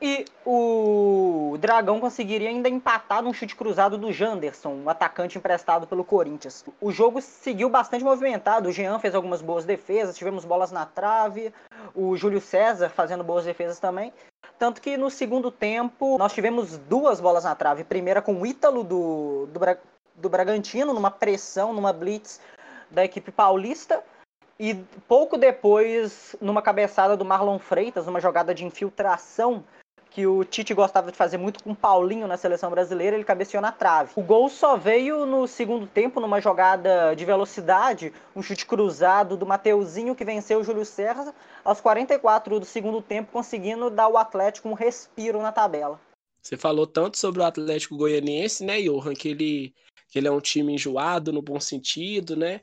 e 0.00 0.24
o 0.46 1.56
Dragão 1.58 1.98
conseguiria 1.98 2.48
ainda 2.48 2.68
empatar 2.68 3.22
num 3.22 3.32
chute 3.32 3.56
cruzado 3.56 3.98
do 3.98 4.12
Janderson, 4.12 4.70
um 4.70 4.88
atacante 4.88 5.36
emprestado 5.36 5.86
pelo 5.86 6.04
Corinthians. 6.04 6.64
O 6.80 6.92
jogo 6.92 7.20
seguiu 7.20 7.68
bastante 7.68 8.04
movimentado. 8.04 8.68
O 8.68 8.72
Jean 8.72 8.98
fez 9.00 9.14
algumas 9.14 9.42
boas 9.42 9.64
defesas, 9.64 10.16
tivemos 10.16 10.44
bolas 10.44 10.70
na 10.70 10.86
trave, 10.86 11.52
o 11.94 12.16
Júlio 12.16 12.40
César 12.40 12.88
fazendo 12.88 13.24
boas 13.24 13.44
defesas 13.44 13.80
também. 13.80 14.12
Tanto 14.56 14.80
que 14.80 14.96
no 14.96 15.10
segundo 15.10 15.50
tempo 15.50 16.16
nós 16.16 16.32
tivemos 16.32 16.78
duas 16.78 17.20
bolas 17.20 17.44
na 17.44 17.54
trave. 17.54 17.82
Primeira 17.82 18.22
com 18.22 18.40
o 18.40 18.46
Ítalo 18.46 18.84
do, 18.84 19.48
do, 19.52 19.58
Bra 19.58 19.76
do 20.14 20.28
Bragantino, 20.28 20.94
numa 20.94 21.10
pressão, 21.10 21.72
numa 21.72 21.92
blitz 21.92 22.40
da 22.90 23.04
equipe 23.04 23.32
paulista. 23.32 24.02
E 24.60 24.74
pouco 25.06 25.36
depois, 25.38 26.34
numa 26.40 26.60
cabeçada 26.60 27.16
do 27.16 27.24
Marlon 27.24 27.60
Freitas, 27.60 28.06
numa 28.06 28.20
jogada 28.20 28.52
de 28.52 28.64
infiltração 28.64 29.64
que 30.10 30.26
o 30.26 30.44
Tite 30.44 30.74
gostava 30.74 31.10
de 31.10 31.16
fazer 31.16 31.36
muito 31.36 31.62
com 31.62 31.72
o 31.72 31.76
Paulinho 31.76 32.26
na 32.26 32.36
seleção 32.36 32.70
brasileira, 32.70 33.16
ele 33.16 33.24
cabeceou 33.24 33.60
na 33.60 33.72
trave. 33.72 34.12
O 34.16 34.22
gol 34.22 34.48
só 34.48 34.76
veio 34.76 35.26
no 35.26 35.46
segundo 35.46 35.86
tempo, 35.86 36.20
numa 36.20 36.40
jogada 36.40 37.14
de 37.14 37.24
velocidade, 37.24 38.12
um 38.34 38.42
chute 38.42 38.66
cruzado 38.66 39.36
do 39.36 39.46
Mateuzinho 39.46 40.14
que 40.14 40.24
venceu 40.24 40.60
o 40.60 40.64
Júlio 40.64 40.84
César 40.84 41.34
aos 41.64 41.80
44 41.80 42.60
do 42.60 42.66
segundo 42.66 43.02
tempo, 43.02 43.32
conseguindo 43.32 43.90
dar 43.90 44.04
ao 44.04 44.16
Atlético 44.16 44.68
um 44.68 44.74
respiro 44.74 45.40
na 45.40 45.52
tabela. 45.52 46.00
Você 46.42 46.56
falou 46.56 46.86
tanto 46.86 47.18
sobre 47.18 47.40
o 47.40 47.44
Atlético 47.44 47.96
Goianiense, 47.96 48.64
né, 48.64 48.80
Johan, 48.80 49.14
que 49.14 49.28
ele, 49.28 49.74
que 50.08 50.18
ele 50.18 50.28
é 50.28 50.30
um 50.30 50.40
time 50.40 50.74
enjoado 50.74 51.32
no 51.32 51.42
bom 51.42 51.60
sentido, 51.60 52.36
né? 52.36 52.60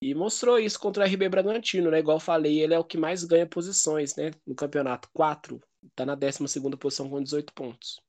E 0.00 0.14
mostrou 0.14 0.58
isso 0.58 0.78
contra 0.78 1.04
o 1.04 1.06
RB 1.06 1.28
Bragantino, 1.28 1.90
né? 1.90 1.98
Igual 1.98 2.20
falei, 2.20 2.60
ele 2.60 2.74
é 2.74 2.78
o 2.78 2.84
que 2.84 2.98
mais 2.98 3.24
ganha 3.24 3.46
posições, 3.46 4.14
né? 4.14 4.30
No 4.46 4.54
campeonato. 4.54 5.08
Quatro 5.12 5.60
Tá 5.94 6.04
na 6.06 6.14
12 6.14 6.38
posição 6.78 7.08
com 7.08 7.22
18 7.22 7.52
pontos. 7.52 8.00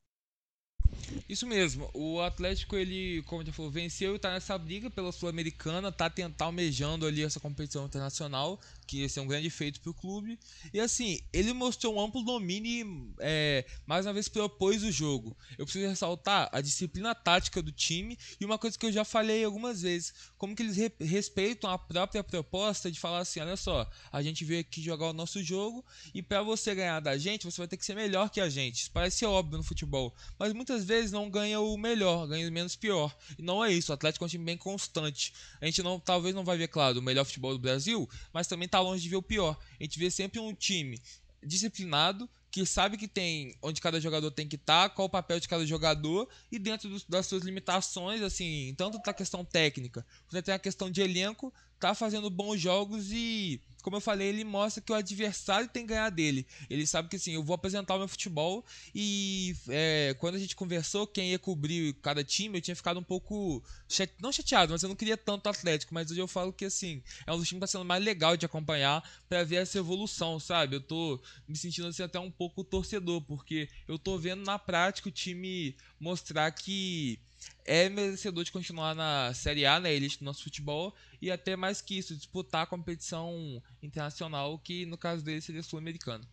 Isso 1.27 1.45
mesmo, 1.45 1.89
o 1.93 2.21
Atlético, 2.21 2.75
ele, 2.75 3.21
como 3.23 3.45
já 3.45 3.51
falou, 3.51 3.71
venceu 3.71 4.15
e 4.15 4.19
tá 4.19 4.31
nessa 4.31 4.57
briga 4.57 4.89
pela 4.89 5.11
Sul-Americana, 5.11 5.91
tá 5.91 6.09
tentar 6.09 6.45
almejando 6.45 7.05
ali 7.05 7.23
essa 7.23 7.39
competição 7.39 7.85
internacional, 7.85 8.59
que 8.87 9.01
esse 9.01 9.19
é 9.19 9.21
um 9.21 9.27
grande 9.27 9.49
feito 9.49 9.81
pro 9.81 9.93
clube. 9.93 10.39
E 10.73 10.79
assim, 10.79 11.19
ele 11.33 11.51
mostrou 11.51 11.95
um 11.95 11.99
amplo 11.99 12.23
domínio 12.23 13.13
é, 13.19 13.65
mais 13.85 14.05
uma 14.05 14.13
vez 14.13 14.29
propôs 14.29 14.83
o 14.83 14.91
jogo. 14.91 15.37
Eu 15.57 15.65
preciso 15.65 15.87
ressaltar 15.87 16.49
a 16.53 16.61
disciplina 16.61 17.13
tática 17.13 17.61
do 17.61 17.71
time 17.71 18.17
e 18.39 18.45
uma 18.45 18.57
coisa 18.57 18.77
que 18.77 18.85
eu 18.85 18.91
já 18.91 19.03
falei 19.03 19.43
algumas 19.43 19.81
vezes, 19.81 20.13
como 20.37 20.55
que 20.55 20.63
eles 20.63 20.77
re 20.77 20.91
respeitam 20.99 21.69
a 21.69 21.77
própria 21.77 22.23
proposta 22.23 22.89
de 22.89 22.99
falar 22.99 23.19
assim, 23.19 23.41
olha 23.41 23.57
só, 23.57 23.89
a 24.11 24.21
gente 24.21 24.45
veio 24.45 24.61
aqui 24.61 24.81
jogar 24.81 25.07
o 25.07 25.13
nosso 25.13 25.43
jogo 25.43 25.83
e 26.13 26.21
para 26.21 26.41
você 26.41 26.73
ganhar 26.73 27.01
da 27.01 27.17
gente, 27.17 27.45
você 27.45 27.57
vai 27.57 27.67
ter 27.67 27.75
que 27.75 27.85
ser 27.85 27.95
melhor 27.95 28.29
que 28.29 28.39
a 28.39 28.49
gente. 28.49 28.83
Isso 28.83 28.91
parece 28.91 29.25
óbvio 29.25 29.57
no 29.57 29.63
futebol, 29.63 30.15
mas 30.39 30.53
muitas 30.53 30.77
muitas 30.77 30.85
vezes 30.85 31.11
não 31.11 31.29
ganha 31.29 31.59
o 31.59 31.77
melhor, 31.77 32.27
ganha 32.27 32.47
o 32.47 32.51
menos 32.51 32.75
pior. 32.75 33.15
E 33.37 33.41
não 33.41 33.63
é 33.63 33.71
isso, 33.71 33.91
o 33.91 33.95
Atlético 33.95 34.23
é 34.23 34.27
um 34.27 34.29
time 34.29 34.45
bem 34.45 34.57
constante. 34.57 35.33
A 35.59 35.65
gente 35.65 35.81
não, 35.81 35.99
talvez 35.99 36.35
não 36.35 36.43
vai 36.43 36.57
ver, 36.57 36.67
claro, 36.67 36.99
o 36.99 37.01
melhor 37.01 37.25
futebol 37.25 37.53
do 37.53 37.59
Brasil, 37.59 38.07
mas 38.31 38.47
também 38.47 38.67
tá 38.67 38.76
longe 38.79 39.01
de 39.01 39.09
ver 39.09 39.15
o 39.15 39.21
pior. 39.21 39.57
A 39.79 39.83
gente 39.83 39.99
vê 39.99 40.09
sempre 40.09 40.39
um 40.39 40.53
time 40.53 40.99
disciplinado, 41.43 42.29
que 42.49 42.65
sabe 42.65 42.97
que 42.97 43.07
tem 43.07 43.55
onde 43.61 43.81
cada 43.81 43.99
jogador 43.99 44.31
tem 44.31 44.47
que 44.47 44.55
estar, 44.55 44.89
tá, 44.89 44.95
qual 44.95 45.07
o 45.07 45.09
papel 45.09 45.39
de 45.39 45.47
cada 45.47 45.65
jogador 45.65 46.27
e 46.51 46.57
dentro 46.57 46.89
do, 46.89 47.01
das 47.07 47.27
suas 47.27 47.43
limitações, 47.43 48.21
assim, 48.21 48.73
tanto 48.77 48.99
da 48.99 49.13
questão 49.13 49.45
técnica, 49.45 50.05
você 50.29 50.41
tem 50.41 50.53
a 50.53 50.59
questão 50.59 50.89
de 50.89 51.01
elenco, 51.01 51.53
tá 51.79 51.93
fazendo 51.93 52.29
bons 52.29 52.59
jogos 52.59 53.11
e 53.11 53.61
como 53.87 53.95
eu 53.95 54.01
falei, 54.01 54.27
ele 54.27 54.43
mostra 54.43 54.83
que 54.83 54.91
o 54.91 54.95
adversário 54.95 55.69
tem 55.69 55.83
que 55.83 55.93
ganhar 55.93 56.09
dele. 56.09 56.45
Ele 56.69 56.85
sabe 56.85 57.07
que 57.07 57.15
assim, 57.15 57.31
eu 57.31 57.41
vou 57.41 57.53
apresentar 57.53 57.95
o 57.95 57.99
meu 57.99 58.07
futebol 58.09 58.65
e 58.93 59.55
é, 59.69 60.13
quando 60.19 60.35
a 60.35 60.39
gente 60.39 60.57
conversou 60.57 61.07
quem 61.07 61.31
ia 61.31 61.39
cobrir 61.39 61.93
cada 62.01 62.21
time, 62.21 62.57
eu 62.57 62.61
tinha 62.61 62.75
ficado 62.75 62.99
um 62.99 63.03
pouco 63.03 63.63
chate... 63.87 64.13
não 64.19 64.29
chateado, 64.29 64.73
mas 64.73 64.83
eu 64.83 64.89
não 64.89 64.95
queria 64.97 65.15
tanto 65.15 65.47
Atlético, 65.47 65.93
mas 65.93 66.11
hoje 66.11 66.19
eu 66.19 66.27
falo 66.27 66.51
que 66.51 66.65
assim, 66.65 67.01
é 67.25 67.31
um 67.31 67.37
dos 67.37 67.47
times 67.47 67.59
que 67.59 67.61
tá 67.61 67.67
sendo 67.67 67.85
mais 67.85 68.03
legal 68.03 68.35
de 68.35 68.45
acompanhar 68.45 69.01
para 69.29 69.45
ver 69.45 69.55
essa 69.55 69.77
evolução, 69.77 70.37
sabe? 70.37 70.75
Eu 70.75 70.81
tô 70.81 71.17
me 71.47 71.55
sentindo 71.55 71.87
assim 71.87 72.03
até 72.03 72.19
um 72.19 72.29
pouco 72.29 72.65
torcedor, 72.65 73.21
porque 73.21 73.69
eu 73.87 73.97
tô 73.97 74.17
vendo 74.17 74.43
na 74.43 74.59
prática 74.59 75.07
o 75.07 75.13
time 75.13 75.77
mostrar 75.97 76.51
que 76.51 77.21
é 77.65 77.89
merecedor 77.89 78.43
de 78.43 78.51
continuar 78.51 78.95
na 78.95 79.33
Série 79.33 79.65
A, 79.65 79.79
na 79.79 79.89
elite 79.89 80.19
do 80.19 80.25
nosso 80.25 80.43
futebol, 80.43 80.93
e 81.21 81.29
até 81.29 81.55
mais 81.55 81.81
que 81.81 81.97
isso, 81.97 82.15
disputar 82.15 82.63
a 82.63 82.67
competição 82.67 83.61
internacional, 83.81 84.57
que 84.59 84.85
no 84.85 84.97
caso 84.97 85.23
dele 85.23 85.41
seria 85.41 85.63
sul-americano. 85.63 86.25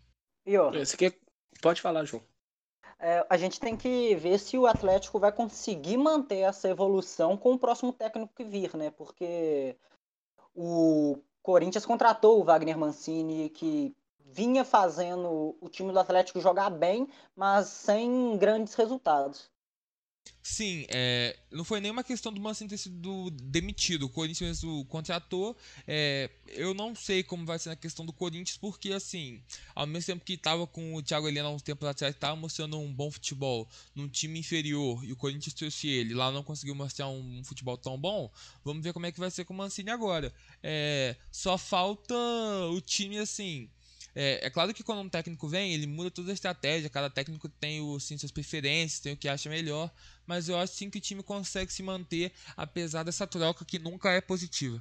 E 0.47 0.57
ó, 0.57 0.73
Esse 0.75 0.95
aqui 0.95 1.07
é... 1.07 1.15
Pode 1.61 1.81
falar, 1.81 2.05
João. 2.05 2.23
É, 2.99 3.27
a 3.29 3.37
gente 3.37 3.59
tem 3.59 3.77
que 3.77 4.15
ver 4.15 4.39
se 4.39 4.57
o 4.57 4.67
Atlético 4.67 5.19
vai 5.19 5.33
conseguir 5.33 5.97
manter 5.97 6.39
essa 6.39 6.69
evolução 6.69 7.37
com 7.37 7.55
o 7.55 7.59
próximo 7.59 7.93
técnico 7.93 8.33
que 8.35 8.45
vir, 8.45 8.75
né? 8.77 8.91
Porque 8.91 9.77
o 10.55 11.19
Corinthians 11.43 11.85
contratou 11.85 12.41
o 12.41 12.45
Wagner 12.45 12.79
Mancini, 12.79 13.51
que 13.51 13.95
vinha 14.19 14.65
fazendo 14.65 15.57
o 15.61 15.69
time 15.69 15.93
do 15.93 15.99
Atlético 15.99 16.41
jogar 16.41 16.71
bem, 16.71 17.09
mas 17.37 17.69
sem 17.69 18.37
grandes 18.39 18.75
resultados. 18.75 19.51
Sim, 20.47 20.85
é, 20.91 21.35
não 21.51 21.65
foi 21.65 21.81
nenhuma 21.81 22.05
questão 22.05 22.31
do 22.31 22.39
Mancini 22.39 22.69
ter 22.69 22.77
sido 22.77 23.31
demitido. 23.31 24.05
O 24.05 24.09
Corinthians 24.11 24.63
o 24.63 24.85
contratou. 24.85 25.57
É, 25.87 26.31
eu 26.49 26.75
não 26.75 26.95
sei 26.95 27.23
como 27.23 27.47
vai 27.47 27.59
ser 27.59 27.71
na 27.71 27.77
questão 27.77 28.05
do 28.05 28.13
Corinthians, 28.13 28.59
porque 28.59 28.93
assim, 28.93 29.43
ao 29.75 29.87
mesmo 29.87 30.13
tempo 30.13 30.25
que 30.25 30.35
estava 30.35 30.67
com 30.67 30.95
o 30.95 31.03
Thiago 31.03 31.27
Helena 31.27 31.49
há 31.49 31.51
uns 31.51 31.63
tempos 31.63 31.89
atrás, 31.89 32.15
estava 32.15 32.37
mostrando 32.37 32.79
um 32.79 32.93
bom 32.93 33.11
futebol 33.11 33.67
num 33.95 34.07
time 34.07 34.39
inferior 34.39 35.03
e 35.03 35.13
o 35.13 35.17
Corinthians 35.17 35.55
trouxe 35.55 35.89
ele. 35.89 36.13
Lá 36.13 36.31
não 36.31 36.43
conseguiu 36.43 36.75
mostrar 36.75 37.09
um, 37.09 37.39
um 37.39 37.43
futebol 37.43 37.79
tão 37.79 37.99
bom. 37.99 38.31
Vamos 38.63 38.85
ver 38.85 38.93
como 38.93 39.07
é 39.07 39.13
que 39.13 39.19
vai 39.19 39.31
ser 39.31 39.47
com 39.47 39.55
o 39.55 39.57
Mancini 39.57 39.91
agora. 39.91 40.31
É, 40.63 41.17
só 41.33 41.57
falta 41.57 42.15
o 42.71 42.83
time 42.83 43.19
assim 43.19 43.71
é, 44.15 44.47
é, 44.47 44.51
claro 44.51 44.73
que 44.73 44.85
quando 44.85 45.01
um 45.01 45.09
técnico 45.09 45.49
vem, 45.49 45.75
ele 45.75 45.87
muda 45.87 46.11
toda 46.11 46.31
a 46.31 46.35
estratégia, 46.35 46.89
cada 46.89 47.11
técnico 47.11 47.49
tem 47.49 47.81
o, 47.81 47.97
assim, 47.97 48.17
suas 48.17 48.31
preferências, 48.31 49.01
tem 49.01 49.13
o 49.13 49.17
que 49.17 49.29
acha 49.29 49.51
melhor, 49.51 49.91
mas 50.27 50.49
eu 50.49 50.57
acho 50.57 50.75
sim 50.75 50.89
que 50.89 50.99
o 50.99 51.01
time 51.01 51.23
consegue 51.23 51.73
se 51.73 51.83
manter 51.83 52.33
apesar 52.57 53.03
dessa 53.03 53.27
troca 53.27 53.65
que 53.65 53.79
nunca 53.79 54.11
é 54.11 54.21
positiva. 54.21 54.81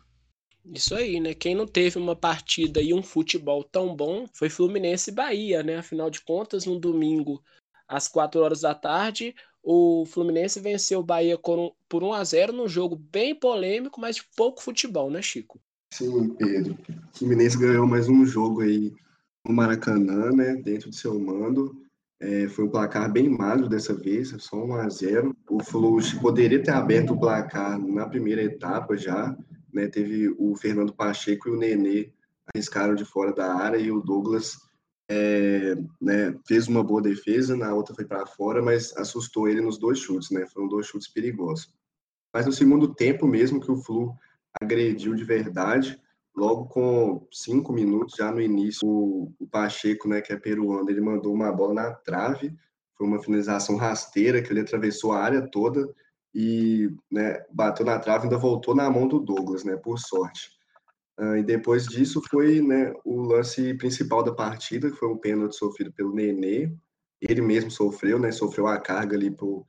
Isso 0.65 0.95
aí, 0.95 1.19
né? 1.19 1.33
Quem 1.33 1.55
não 1.55 1.67
teve 1.67 1.97
uma 1.97 2.15
partida 2.15 2.81
e 2.81 2.93
um 2.93 3.03
futebol 3.03 3.63
tão 3.63 3.93
bom 3.93 4.25
foi 4.33 4.49
Fluminense 4.49 5.09
e 5.11 5.13
Bahia, 5.13 5.61
né? 5.61 5.77
Afinal 5.77 6.09
de 6.09 6.21
contas, 6.21 6.65
no 6.65 6.79
domingo, 6.79 7.43
às 7.87 8.07
4 8.07 8.39
horas 8.39 8.61
da 8.61 8.73
tarde, 8.73 9.35
o 9.61 10.05
Fluminense 10.05 10.61
venceu 10.61 10.99
o 10.99 11.03
Bahia 11.03 11.37
por 11.37 12.03
1 12.03 12.13
a 12.13 12.23
0 12.23 12.53
num 12.53 12.67
jogo 12.67 12.95
bem 12.95 13.35
polêmico, 13.35 13.99
mas 13.99 14.17
de 14.17 14.23
pouco 14.37 14.61
futebol, 14.61 15.09
né, 15.09 15.21
Chico? 15.21 15.59
Sim, 15.91 16.29
Pedro. 16.35 16.77
O 17.13 17.17
Fluminense 17.17 17.57
ganhou 17.57 17.85
mais 17.85 18.07
um 18.07 18.25
jogo 18.25 18.61
aí 18.61 18.93
no 19.45 19.53
Maracanã, 19.53 20.31
né, 20.31 20.55
dentro 20.55 20.89
do 20.89 20.95
seu 20.95 21.19
mando. 21.19 21.83
É, 22.19 22.47
foi 22.47 22.65
um 22.65 22.69
placar 22.69 23.11
bem 23.11 23.27
magro 23.27 23.67
dessa 23.67 23.93
vez, 23.93 24.33
só 24.39 24.63
1 24.63 24.75
a 24.75 24.89
0. 24.89 25.35
O 25.49 25.61
Fluxo 25.61 26.19
poderia 26.21 26.63
ter 26.63 26.71
aberto 26.71 27.13
o 27.13 27.19
placar 27.19 27.77
na 27.77 28.07
primeira 28.07 28.41
etapa 28.41 28.95
já, 28.95 29.37
né? 29.73 29.87
Teve 29.87 30.33
o 30.37 30.55
Fernando 30.55 30.93
Pacheco 30.93 31.49
e 31.49 31.51
o 31.51 31.57
Nenê 31.57 32.11
arriscaram 32.53 32.95
de 32.95 33.03
fora 33.03 33.33
da 33.33 33.53
área 33.53 33.77
e 33.77 33.91
o 33.91 33.99
Douglas 33.99 34.57
é, 35.09 35.75
né, 36.01 36.33
fez 36.47 36.67
uma 36.67 36.83
boa 36.83 37.01
defesa, 37.01 37.57
na 37.57 37.73
outra 37.73 37.93
foi 37.93 38.05
para 38.05 38.25
fora, 38.25 38.61
mas 38.61 38.95
assustou 38.95 39.49
ele 39.49 39.59
nos 39.59 39.77
dois 39.77 39.99
chutes, 39.99 40.31
né? 40.31 40.47
Foram 40.47 40.69
dois 40.69 40.85
chutes 40.87 41.09
perigosos. 41.09 41.73
Mas 42.33 42.45
no 42.45 42.53
segundo 42.53 42.93
tempo 42.93 43.27
mesmo 43.27 43.59
que 43.59 43.71
o 43.71 43.75
Flu 43.75 44.15
agrediu 44.61 45.13
de 45.13 45.25
verdade, 45.25 45.99
logo 46.35 46.65
com 46.65 47.27
cinco 47.31 47.71
minutos, 47.71 48.15
já 48.15 48.31
no 48.31 48.41
início, 48.41 48.87
o, 48.87 49.47
Pacheco, 49.51 50.07
né, 50.07 50.21
que 50.21 50.33
é 50.33 50.37
peruano, 50.37 50.89
ele 50.89 51.01
mandou 51.01 51.33
uma 51.33 51.51
bola 51.51 51.73
na 51.73 51.93
trave, 51.93 52.55
foi 52.97 53.07
uma 53.07 53.21
finalização 53.21 53.75
rasteira, 53.75 54.41
que 54.41 54.51
ele 54.51 54.61
atravessou 54.61 55.11
a 55.11 55.19
área 55.19 55.41
toda 55.41 55.87
e 56.33 56.91
né, 57.11 57.43
bateu 57.51 57.85
na 57.85 57.99
trave, 57.99 58.23
ainda 58.23 58.37
voltou 58.37 58.73
na 58.75 58.89
mão 58.89 59.07
do 59.07 59.19
Douglas, 59.19 59.63
né, 59.63 59.75
por 59.75 59.99
sorte. 59.99 60.51
Uh, 61.19 61.37
e 61.37 61.43
depois 61.43 61.85
disso 61.85 62.21
foi 62.27 62.59
né, 62.59 62.91
o 63.05 63.21
lance 63.21 63.75
principal 63.75 64.23
da 64.23 64.33
partida, 64.33 64.89
que 64.89 64.97
foi 64.97 65.09
um 65.09 65.17
pênalti 65.17 65.55
sofrido 65.55 65.93
pelo 65.93 66.13
Nenê, 66.13 66.73
ele 67.21 67.41
mesmo 67.41 67.69
sofreu, 67.69 68.17
né, 68.17 68.31
sofreu 68.31 68.67
a 68.67 68.79
carga 68.79 69.15
ali 69.15 69.29
por, 69.29 69.65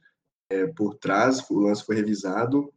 é, 0.48 0.66
por 0.68 0.94
trás, 0.94 1.44
o 1.50 1.60
lance 1.60 1.84
foi 1.84 1.96
revisado, 1.96 2.72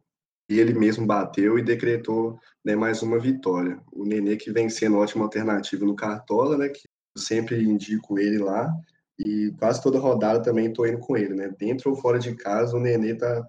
ele 0.49 0.73
mesmo 0.73 1.05
bateu 1.05 1.60
e 1.60 1.63
decretou 1.63 2.39
né, 2.63 2.75
mais 2.75 3.01
uma 3.01 3.19
vitória. 3.19 3.79
O 3.91 4.05
Nenê 4.05 4.38
que 4.38 4.51
vem 4.51 4.69
sendo 4.69 4.97
ótima 4.97 5.25
alternativa 5.25 5.86
no 5.86 5.95
Cartola, 5.95 6.57
né, 6.57 6.69
que 6.69 6.88
eu 7.15 7.21
sempre 7.21 7.62
indico 7.62 8.17
ele 8.17 8.38
lá, 8.38 8.73
e 9.19 9.53
quase 9.57 9.81
toda 9.81 9.99
rodada 9.99 10.41
também 10.41 10.67
estou 10.67 10.88
indo 10.88 10.99
com 10.99 11.17
ele, 11.17 11.33
né, 11.33 11.53
dentro 11.57 11.89
ou 11.89 11.97
fora 11.97 12.19
de 12.19 12.36
casa, 12.36 12.77
o 12.77 12.79
Nenê 12.79 13.15
tá 13.15 13.47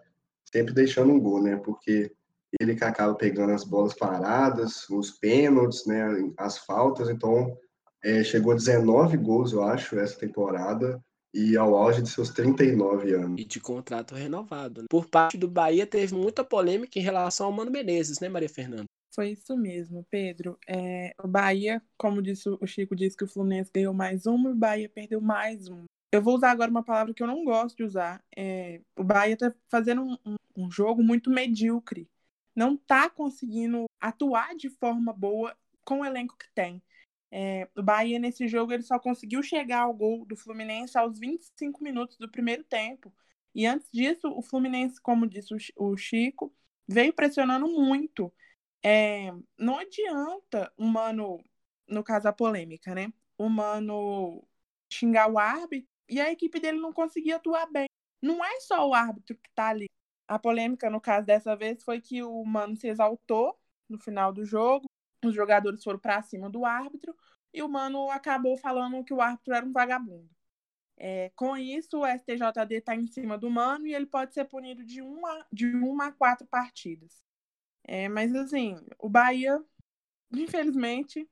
sempre 0.53 0.75
deixando 0.75 1.13
um 1.13 1.21
gol, 1.21 1.43
né, 1.43 1.57
porque 1.57 2.11
ele 2.59 2.75
que 2.75 2.85
acaba 2.85 3.15
pegando 3.15 3.53
as 3.53 3.65
bolas 3.65 3.95
paradas, 3.95 4.89
os 4.89 5.11
pênaltis, 5.11 5.85
né, 5.87 6.07
as 6.39 6.59
faltas, 6.59 7.09
então 7.11 7.57
é, 8.03 8.25
chegou 8.25 8.53
a 8.53 8.57
19 8.57 9.17
gols, 9.19 9.53
eu 9.53 9.63
acho, 9.63 9.99
essa 9.99 10.19
temporada, 10.19 11.03
e 11.33 11.57
ao 11.57 11.75
auge 11.75 12.03
de 12.03 12.09
seus 12.09 12.31
39 12.31 13.15
anos. 13.15 13.41
E 13.41 13.45
de 13.45 13.61
contrato 13.61 14.15
renovado. 14.15 14.83
Né? 14.83 14.87
Por 14.91 15.07
parte 15.07 15.37
do 15.37 15.49
Bahia, 15.49 15.87
teve 15.87 16.15
muita 16.15 16.43
polêmica 16.43 16.99
em 16.99 17.03
relação 17.03 17.47
ao 17.47 17.53
Mano 17.53 17.71
Menezes, 17.71 18.21
né, 18.21 18.29
Maria 18.29 18.49
Fernanda? 18.49 18.85
Foi 19.15 19.31
isso 19.31 19.57
mesmo, 19.57 20.07
Pedro. 20.11 20.59
É, 20.67 21.13
o 21.23 21.27
Bahia, 21.27 21.83
como 21.97 22.23
disse 22.23 22.49
o 22.49 22.67
Chico, 22.67 22.95
disse 22.95 23.17
que 23.17 23.25
o 23.25 23.29
Fluminense 23.29 23.71
ganhou 23.75 23.93
mais 23.93 24.27
uma 24.27 24.51
e 24.51 24.53
o 24.53 24.57
Bahia 24.57 24.89
perdeu 24.89 25.21
mais 25.21 25.69
um. 25.69 25.85
Eu 26.13 26.23
vou 26.23 26.37
usar 26.37 26.51
agora 26.51 26.71
uma 26.71 26.83
palavra 26.85 27.13
que 27.13 27.23
eu 27.23 27.27
não 27.27 27.45
gosto 27.45 27.77
de 27.77 27.83
usar. 27.83 28.23
É, 28.37 28.81
o 28.97 29.05
Bahia 29.05 29.35
está 29.35 29.53
fazendo 29.69 30.03
um, 30.03 30.17
um, 30.25 30.37
um 30.57 30.71
jogo 30.71 31.03
muito 31.03 31.31
medíocre. 31.31 32.09
Não 32.55 32.75
está 32.75 33.11
conseguindo 33.11 33.85
atuar 34.01 34.55
de 34.57 34.71
forma 34.71 35.13
boa 35.13 35.55
com 35.85 36.01
o 36.01 36.05
elenco 36.05 36.37
que 36.37 36.47
tem. 36.55 36.83
É, 37.31 37.69
o 37.77 37.83
Bahia, 37.83 38.19
nesse 38.19 38.49
jogo, 38.49 38.73
ele 38.73 38.83
só 38.83 38.99
conseguiu 38.99 39.43
chegar 39.43 39.83
ao 39.83 39.95
gol 39.95 40.25
do 40.25 40.37
Fluminense 40.37 40.97
aos 40.97 41.19
25 41.19 41.83
minutos 41.83 42.17
do 42.17 42.31
primeiro 42.31 42.65
tempo. 42.65 43.15
E 43.55 43.67
antes 43.67 43.89
disso, 43.93 44.29
o 44.31 44.43
Fluminense, 44.43 45.01
como 45.01 45.27
disse 45.27 45.55
o 45.77 45.97
Chico, 45.97 46.55
veio 46.87 47.13
pressionando 47.13 47.67
muito. 47.69 48.33
É, 48.83 49.33
não 49.59 49.79
adianta 49.79 50.73
o 50.77 50.85
Mano, 50.87 51.43
no 51.89 52.03
caso 52.05 52.29
a 52.29 52.33
polêmica, 52.33 52.95
né? 52.95 53.13
O 53.37 53.49
Mano 53.49 54.47
xingar 54.93 55.31
o 55.31 55.39
árbitro 55.39 55.89
e 56.09 56.21
a 56.21 56.33
equipe 56.33 56.59
dele 56.61 56.79
não 56.79 56.93
conseguia 56.93 57.37
atuar 57.37 57.67
bem. 57.71 57.87
Não 58.23 58.45
é 58.45 58.61
só 58.61 58.89
o 58.89 58.95
árbitro 58.95 59.37
que 59.37 59.51
tá 59.55 59.69
ali. 59.69 59.87
A 60.27 60.39
polêmica, 60.39 60.91
no 60.91 61.01
caso 61.01 61.27
dessa 61.27 61.57
vez, 61.57 61.83
foi 61.83 62.01
que 62.01 62.23
o 62.23 62.45
Mano 62.45 62.77
se 62.77 62.89
exaltou 62.89 63.59
no 63.89 63.99
final 63.99 64.33
do 64.33 64.45
jogo, 64.45 64.87
os 65.25 65.35
jogadores 65.35 65.83
foram 65.83 65.99
para 65.99 66.23
cima 66.23 66.49
do 66.49 66.65
árbitro 66.65 67.15
e 67.53 67.63
o 67.63 67.69
Mano 67.69 68.11
acabou 68.11 68.57
falando 68.57 69.05
que 69.05 69.13
o 69.13 69.21
árbitro 69.21 69.55
era 69.55 69.65
um 69.65 69.73
vagabundo. 69.73 70.29
É, 70.97 71.31
com 71.37 71.57
isso, 71.57 72.01
o 72.01 72.07
STJD 72.07 72.77
está 72.77 72.95
em 72.95 73.07
cima 73.07 73.39
do 73.39 73.49
Mano 73.49 73.87
e 73.87 73.95
ele 73.95 74.07
pode 74.07 74.35
ser 74.35 74.45
punido 74.45 74.85
de 74.85 75.01
uma, 75.01 75.47
de 75.53 75.67
uma 75.67 76.09
a 76.09 76.13
quatro 76.13 76.47
partidas. 76.47 77.23
É, 77.85 78.09
mas, 78.09 78.35
assim, 78.35 78.77
o 78.99 79.09
Bahia, 79.09 79.63
infelizmente, 80.33 81.29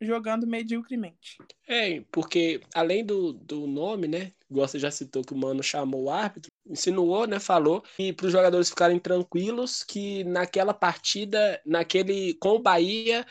jogando 0.00 0.46
mediocremente. 0.46 1.38
É, 1.66 2.00
porque 2.12 2.62
além 2.74 3.04
do, 3.04 3.32
do 3.32 3.66
nome, 3.66 4.08
né? 4.08 4.32
Igual 4.50 4.66
você 4.66 4.78
já 4.78 4.90
citou 4.90 5.22
que 5.22 5.32
o 5.32 5.36
Mano 5.36 5.62
chamou 5.62 6.04
o 6.04 6.10
árbitro, 6.10 6.50
insinuou, 6.66 7.26
né? 7.26 7.38
Falou, 7.38 7.84
e 7.98 8.12
para 8.12 8.26
os 8.26 8.32
jogadores 8.32 8.68
ficarem 8.68 8.98
tranquilos 8.98 9.84
que 9.84 10.24
naquela 10.24 10.74
partida, 10.74 11.60
naquele 11.64 12.34
com 12.34 12.56
o 12.56 12.58
Bahia, 12.58 13.24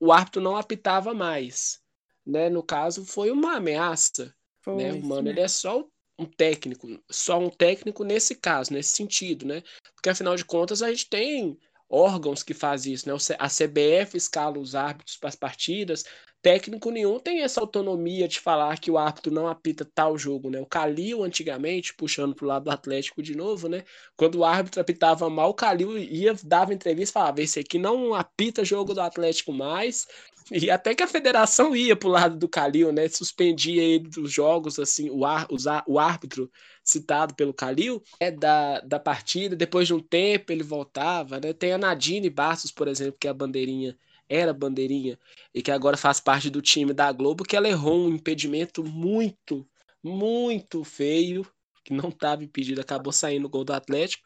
o 0.00 0.10
árbitro 0.10 0.40
não 0.40 0.56
apitava 0.56 1.12
mais. 1.12 1.80
Né? 2.24 2.48
No 2.48 2.62
caso, 2.62 3.04
foi 3.04 3.30
uma 3.30 3.56
ameaça. 3.56 4.34
Foi, 4.62 4.76
né? 4.76 4.92
O 4.92 5.04
Mano 5.04 5.28
ele 5.28 5.40
é 5.40 5.48
só 5.48 5.84
um 6.18 6.24
técnico, 6.24 6.88
só 7.10 7.38
um 7.38 7.50
técnico 7.50 8.04
nesse 8.04 8.34
caso, 8.34 8.72
nesse 8.72 8.96
sentido, 8.96 9.44
né? 9.46 9.62
Porque 9.94 10.08
afinal 10.08 10.36
de 10.36 10.44
contas 10.44 10.82
a 10.82 10.88
gente 10.88 11.08
tem 11.08 11.58
órgãos 11.88 12.42
que 12.42 12.54
fazem 12.54 12.92
isso, 12.94 13.08
né? 13.08 13.14
A 13.38 13.48
CBF 13.48 14.16
escala 14.16 14.58
os 14.58 14.74
árbitros 14.74 15.16
para 15.16 15.28
as 15.28 15.36
partidas, 15.36 16.04
técnico 16.42 16.90
nenhum 16.90 17.20
tem 17.20 17.42
essa 17.42 17.60
autonomia 17.60 18.26
de 18.26 18.40
falar 18.40 18.78
que 18.78 18.90
o 18.90 18.98
árbitro 18.98 19.32
não 19.32 19.46
apita 19.46 19.88
tal 19.94 20.18
jogo, 20.18 20.50
né? 20.50 20.60
O 20.60 20.66
Calil, 20.66 21.22
antigamente, 21.22 21.94
puxando 21.94 22.34
pro 22.34 22.46
lado 22.46 22.64
do 22.64 22.70
Atlético 22.70 23.22
de 23.22 23.36
novo, 23.36 23.68
né? 23.68 23.84
Quando 24.16 24.36
o 24.36 24.44
árbitro 24.44 24.80
apitava 24.80 25.30
mal, 25.30 25.50
o 25.50 25.54
Calil 25.54 25.96
ia, 25.96 26.34
dava 26.42 26.74
entrevista 26.74 27.12
e 27.12 27.14
falava: 27.14 27.40
esse 27.40 27.60
aqui 27.60 27.78
não 27.78 28.12
apita 28.14 28.64
jogo 28.64 28.92
do 28.92 29.00
Atlético 29.00 29.52
mais. 29.52 30.06
E 30.50 30.70
até 30.70 30.94
que 30.94 31.02
a 31.02 31.06
federação 31.06 31.74
ia 31.74 31.94
pro 31.94 32.08
lado 32.08 32.36
do 32.36 32.48
Calil, 32.48 32.92
né? 32.92 33.08
Suspendia 33.08 33.82
ele 33.82 34.08
dos 34.08 34.32
jogos, 34.32 34.78
assim, 34.78 35.08
o, 35.10 35.24
ar, 35.24 35.46
o 35.86 35.98
árbitro 35.98 36.50
citado 36.82 37.34
pelo 37.34 37.54
Calil, 37.54 38.02
é 38.18 38.30
da, 38.30 38.80
da 38.80 38.98
partida, 38.98 39.54
depois 39.54 39.86
de 39.86 39.94
um 39.94 40.00
tempo 40.00 40.50
ele 40.50 40.64
voltava, 40.64 41.38
né? 41.40 41.52
Tem 41.52 41.72
a 41.72 41.78
Nadine 41.78 42.28
Bastos, 42.28 42.72
por 42.72 42.88
exemplo, 42.88 43.16
que 43.20 43.28
é 43.28 43.30
a 43.30 43.34
bandeirinha 43.34 43.96
era 44.32 44.52
bandeirinha 44.52 45.18
e 45.54 45.62
que 45.62 45.70
agora 45.70 45.96
faz 45.96 46.20
parte 46.20 46.48
do 46.48 46.62
time 46.62 46.92
da 46.92 47.10
Globo, 47.12 47.44
que 47.44 47.56
ela 47.56 47.68
errou 47.68 48.06
um 48.06 48.14
impedimento 48.14 48.82
muito, 48.82 49.66
muito 50.02 50.82
feio, 50.84 51.46
que 51.84 51.92
não 51.92 52.08
estava 52.08 52.42
impedido, 52.42 52.80
acabou 52.80 53.12
saindo 53.12 53.46
o 53.46 53.50
gol 53.50 53.64
do 53.64 53.72
Atlético. 53.72 54.22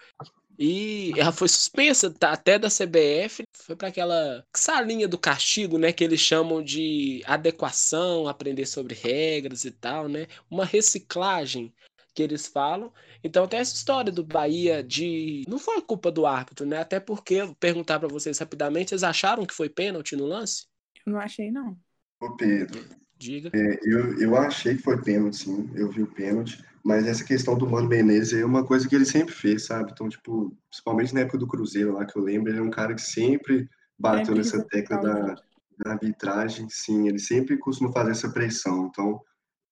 E 0.59 1.13
ela 1.19 1.33
foi 1.33 1.49
suspensa 1.49 2.11
tá, 2.11 2.33
até 2.33 2.59
da 2.59 2.69
CBF, 2.69 3.43
foi 3.53 3.77
para 3.77 3.89
aquela 3.89 4.43
salinha 4.55 5.07
do 5.07 5.19
castigo, 5.19 5.77
né, 5.77 5.93
que 5.93 6.03
eles 6.03 6.21
chamam 6.21 6.63
de 6.63 7.23
adequação, 7.27 8.27
aprender 8.27 8.65
sobre 8.65 8.95
regras 8.95 9.65
e 9.65 9.71
tal, 9.71 10.09
né? 10.09 10.27
Uma 10.51 10.65
reciclagem 10.65 11.75
que 12.17 12.23
eles 12.23 12.47
falam. 12.47 12.91
Então 13.23 13.47
tem 13.47 13.61
essa 13.61 13.75
história 13.75 14.11
do 14.11 14.25
Bahia 14.25 14.83
de. 14.83 15.45
Não 15.47 15.59
foi 15.59 15.83
culpa 15.83 16.11
do 16.11 16.25
árbitro, 16.25 16.65
né? 16.65 16.79
Até 16.79 16.99
porque, 16.99 17.45
vou 17.45 17.55
perguntar 17.55 18.01
para 18.01 18.09
vocês 18.09 18.39
rapidamente, 18.39 18.89
vocês 18.89 19.05
acharam 19.05 19.45
que 19.45 19.55
foi 19.55 19.69
pênalti 19.69 20.17
no 20.17 20.25
lance? 20.25 20.65
Eu 21.05 21.13
não 21.13 21.21
achei, 21.21 21.53
não. 21.53 21.79
Ô 22.19 22.35
Pedro. 22.35 22.83
Diga. 23.19 23.51
É, 23.55 23.79
eu, 23.83 24.19
eu 24.19 24.37
achei 24.37 24.77
que 24.77 24.83
foi 24.83 25.01
pênalti, 25.03 25.37
sim. 25.37 25.71
Eu 25.75 25.91
vi 25.91 26.03
o 26.03 26.07
pênalti. 26.07 26.65
Mas 26.83 27.07
essa 27.07 27.25
questão 27.25 27.57
do 27.57 27.69
Mano 27.69 27.89
Menezes 27.89 28.41
é 28.41 28.45
uma 28.45 28.65
coisa 28.65 28.89
que 28.89 28.95
ele 28.95 29.05
sempre 29.05 29.35
fez, 29.35 29.67
sabe? 29.67 29.91
Então, 29.93 30.09
tipo, 30.09 30.57
principalmente 30.71 31.13
na 31.13 31.21
época 31.21 31.39
do 31.39 31.47
Cruzeiro 31.47 31.95
lá, 31.95 32.07
que 32.07 32.17
eu 32.17 32.23
lembro, 32.23 32.51
ele 32.51 32.59
é 32.59 32.63
um 32.63 32.71
cara 32.71 32.95
que 32.95 33.03
sempre 33.03 33.69
bateu 33.99 34.35
nessa 34.35 34.63
tecla 34.65 34.99
da, 34.99 35.35
da 35.79 35.93
arbitragem, 35.93 36.69
sim. 36.71 37.09
Ele 37.09 37.19
sempre 37.19 37.59
costuma 37.59 37.93
fazer 37.93 38.13
essa 38.13 38.31
pressão. 38.31 38.87
Então, 38.87 39.21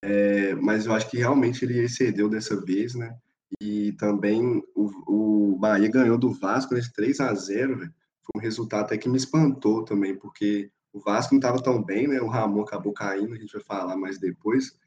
é, 0.06 0.54
mas 0.56 0.84
eu 0.84 0.92
acho 0.92 1.10
que 1.10 1.16
realmente 1.16 1.64
ele 1.64 1.78
excedeu 1.80 2.28
dessa 2.28 2.60
vez, 2.62 2.94
né? 2.94 3.16
E 3.58 3.92
também 3.92 4.62
o, 4.74 5.54
o 5.54 5.56
Bahia 5.56 5.88
ganhou 5.88 6.18
do 6.18 6.30
Vasco 6.30 6.74
nesse 6.74 6.92
3 6.92 7.20
a 7.20 7.32
0 7.32 7.78
véio. 7.78 7.94
Foi 8.20 8.38
um 8.38 8.42
resultado 8.42 8.84
até 8.84 8.98
que 8.98 9.08
me 9.08 9.16
espantou 9.16 9.82
também, 9.82 10.14
porque 10.14 10.70
o 10.92 11.00
Vasco 11.00 11.34
não 11.34 11.38
estava 11.38 11.62
tão 11.62 11.82
bem, 11.82 12.06
né? 12.06 12.20
O 12.20 12.28
Ramon 12.28 12.60
acabou 12.60 12.92
caindo, 12.92 13.32
a 13.32 13.38
gente 13.38 13.54
vai 13.54 13.62
falar 13.62 13.96
mais 13.96 14.18
depois. 14.18 14.78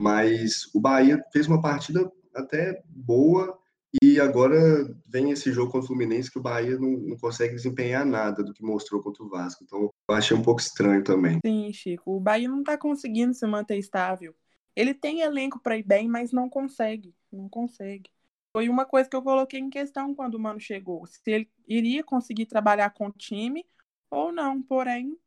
Mas 0.00 0.70
o 0.74 0.80
Bahia 0.80 1.22
fez 1.30 1.46
uma 1.46 1.60
partida 1.60 2.10
até 2.34 2.82
boa 2.88 3.58
e 4.02 4.18
agora 4.18 4.58
vem 5.06 5.32
esse 5.32 5.52
jogo 5.52 5.70
contra 5.70 5.84
o 5.84 5.88
Fluminense 5.88 6.30
que 6.30 6.38
o 6.38 6.42
Bahia 6.42 6.78
não, 6.78 6.92
não, 6.92 7.16
consegue 7.18 7.54
desempenhar 7.54 8.06
nada 8.06 8.42
do 8.42 8.54
que 8.54 8.64
mostrou 8.64 9.02
contra 9.02 9.22
o 9.22 9.28
Vasco. 9.28 9.62
Então 9.64 9.90
eu 10.08 10.14
achei 10.14 10.34
um 10.34 10.42
pouco 10.42 10.62
estranho 10.62 11.04
também. 11.04 11.38
Sim, 11.44 11.70
Chico. 11.74 12.16
O 12.16 12.20
Bahia 12.20 12.48
não 12.48 12.60
está 12.60 12.78
conseguindo 12.78 13.34
se 13.34 13.46
manter 13.46 13.76
estável. 13.76 14.34
Ele 14.74 14.94
tem 14.94 15.20
elenco 15.20 15.60
para 15.60 15.76
ir 15.76 15.82
bem, 15.82 16.08
mas 16.08 16.32
não 16.32 16.48
consegue. 16.48 17.14
Não 17.30 17.48
consegue. 17.48 18.10
Foi 18.52 18.68
uma 18.68 18.84
coisa 18.84 19.08
que 19.08 19.16
eu 19.16 19.22
coloquei 19.22 19.60
em 19.60 19.70
questão 19.70 20.14
quando 20.14 20.34
o 20.34 20.40
Mano 20.40 20.60
chegou. 20.60 21.06
Se 21.06 21.20
ele 21.26 21.50
iria 21.66 22.04
conseguir 22.04 22.46
trabalhar 22.46 22.90
com 22.90 23.06
o 23.06 23.12
time 23.12 23.66
ou 24.10 24.30
não. 24.30 24.62
Porém, 24.62 25.18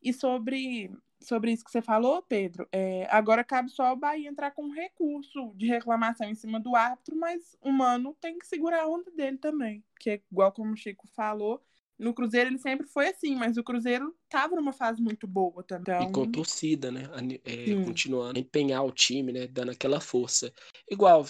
e 0.00 0.12
sobre, 0.12 0.90
sobre 1.20 1.52
isso 1.52 1.64
que 1.64 1.70
você 1.70 1.82
falou, 1.82 2.22
Pedro, 2.22 2.68
é, 2.70 3.08
agora 3.10 3.42
cabe 3.42 3.70
só 3.70 3.92
o 3.92 3.96
Bahia 3.96 4.28
entrar 4.28 4.52
com 4.52 4.70
recurso 4.70 5.52
de 5.56 5.66
reclamação 5.66 6.28
em 6.28 6.34
cima 6.34 6.60
do 6.60 6.76
árbitro, 6.76 7.16
mas 7.16 7.56
o 7.60 7.72
Mano 7.72 8.16
tem 8.20 8.38
que 8.38 8.46
segurar 8.46 8.82
a 8.82 8.88
onda 8.88 9.10
dele 9.10 9.38
também. 9.38 9.84
Porque, 9.92 10.22
igual 10.30 10.52
como 10.52 10.72
o 10.72 10.76
Chico 10.76 11.08
falou, 11.08 11.60
no 11.98 12.12
Cruzeiro 12.12 12.50
ele 12.50 12.58
sempre 12.58 12.86
foi 12.86 13.08
assim, 13.08 13.34
mas 13.34 13.56
o 13.56 13.64
Cruzeiro 13.64 14.14
tava 14.28 14.54
numa 14.56 14.72
fase 14.72 15.00
muito 15.00 15.26
boa 15.26 15.62
também. 15.62 16.08
E 16.08 16.12
com 16.12 16.30
torcida, 16.30 16.90
né? 16.90 17.08
É, 17.44 17.84
continuando 17.84 18.38
a 18.38 18.40
empenhar 18.40 18.84
o 18.84 18.92
time, 18.92 19.32
né? 19.32 19.46
Dando 19.46 19.70
aquela 19.70 20.00
força. 20.00 20.52
Igual 20.90 21.24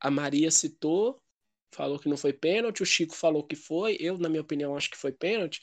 a 0.00 0.10
Maria 0.10 0.50
citou, 0.50 1.18
falou 1.74 1.98
que 1.98 2.08
não 2.08 2.16
foi 2.16 2.32
pênalti, 2.32 2.82
o 2.82 2.86
Chico 2.86 3.14
falou 3.14 3.42
que 3.42 3.56
foi, 3.56 3.96
eu, 3.98 4.18
na 4.18 4.28
minha 4.28 4.42
opinião, 4.42 4.76
acho 4.76 4.90
que 4.90 4.96
foi 4.96 5.12
pênalti. 5.12 5.62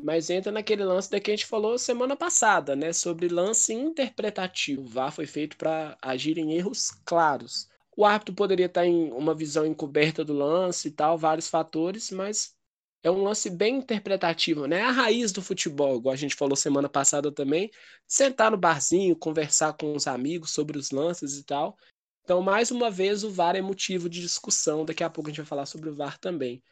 Mas 0.00 0.30
entra 0.30 0.52
naquele 0.52 0.84
lance 0.84 1.10
da 1.10 1.18
que 1.18 1.30
a 1.30 1.34
gente 1.34 1.46
falou 1.46 1.76
semana 1.76 2.14
passada, 2.14 2.76
né? 2.76 2.92
Sobre 2.92 3.26
lance 3.26 3.72
interpretativo. 3.72 4.82
O 4.82 4.88
VAR 4.88 5.10
foi 5.10 5.26
feito 5.26 5.56
para 5.56 5.98
agir 6.00 6.38
em 6.38 6.52
erros 6.52 6.90
claros. 7.04 7.68
O 7.96 8.04
árbitro 8.04 8.32
poderia 8.32 8.66
estar 8.66 8.86
em 8.86 9.10
uma 9.10 9.34
visão 9.34 9.66
encoberta 9.66 10.24
do 10.24 10.32
lance 10.32 10.86
e 10.86 10.90
tal, 10.92 11.18
vários 11.18 11.48
fatores, 11.48 12.12
mas 12.12 12.54
é 13.02 13.10
um 13.10 13.22
lance 13.22 13.48
bem 13.50 13.76
interpretativo, 13.76 14.66
né? 14.66 14.82
A 14.82 14.90
raiz 14.90 15.32
do 15.32 15.42
futebol, 15.42 15.96
igual 15.96 16.12
a 16.12 16.16
gente 16.16 16.34
falou 16.34 16.56
semana 16.56 16.88
passada 16.88 17.32
também, 17.32 17.70
sentar 18.06 18.50
no 18.50 18.56
barzinho, 18.56 19.16
conversar 19.16 19.72
com 19.74 19.94
os 19.94 20.06
amigos 20.06 20.50
sobre 20.50 20.78
os 20.78 20.90
lances 20.90 21.38
e 21.38 21.44
tal. 21.44 21.76
Então, 22.24 22.42
mais 22.42 22.70
uma 22.70 22.90
vez, 22.90 23.24
o 23.24 23.30
VAR 23.30 23.56
é 23.56 23.62
motivo 23.62 24.08
de 24.08 24.20
discussão. 24.20 24.84
Daqui 24.84 25.02
a 25.02 25.10
pouco 25.10 25.28
a 25.28 25.32
gente 25.32 25.38
vai 25.38 25.46
falar 25.46 25.66
sobre 25.66 25.88
o 25.88 25.94
VAR 25.94 26.18
também. 26.18 26.62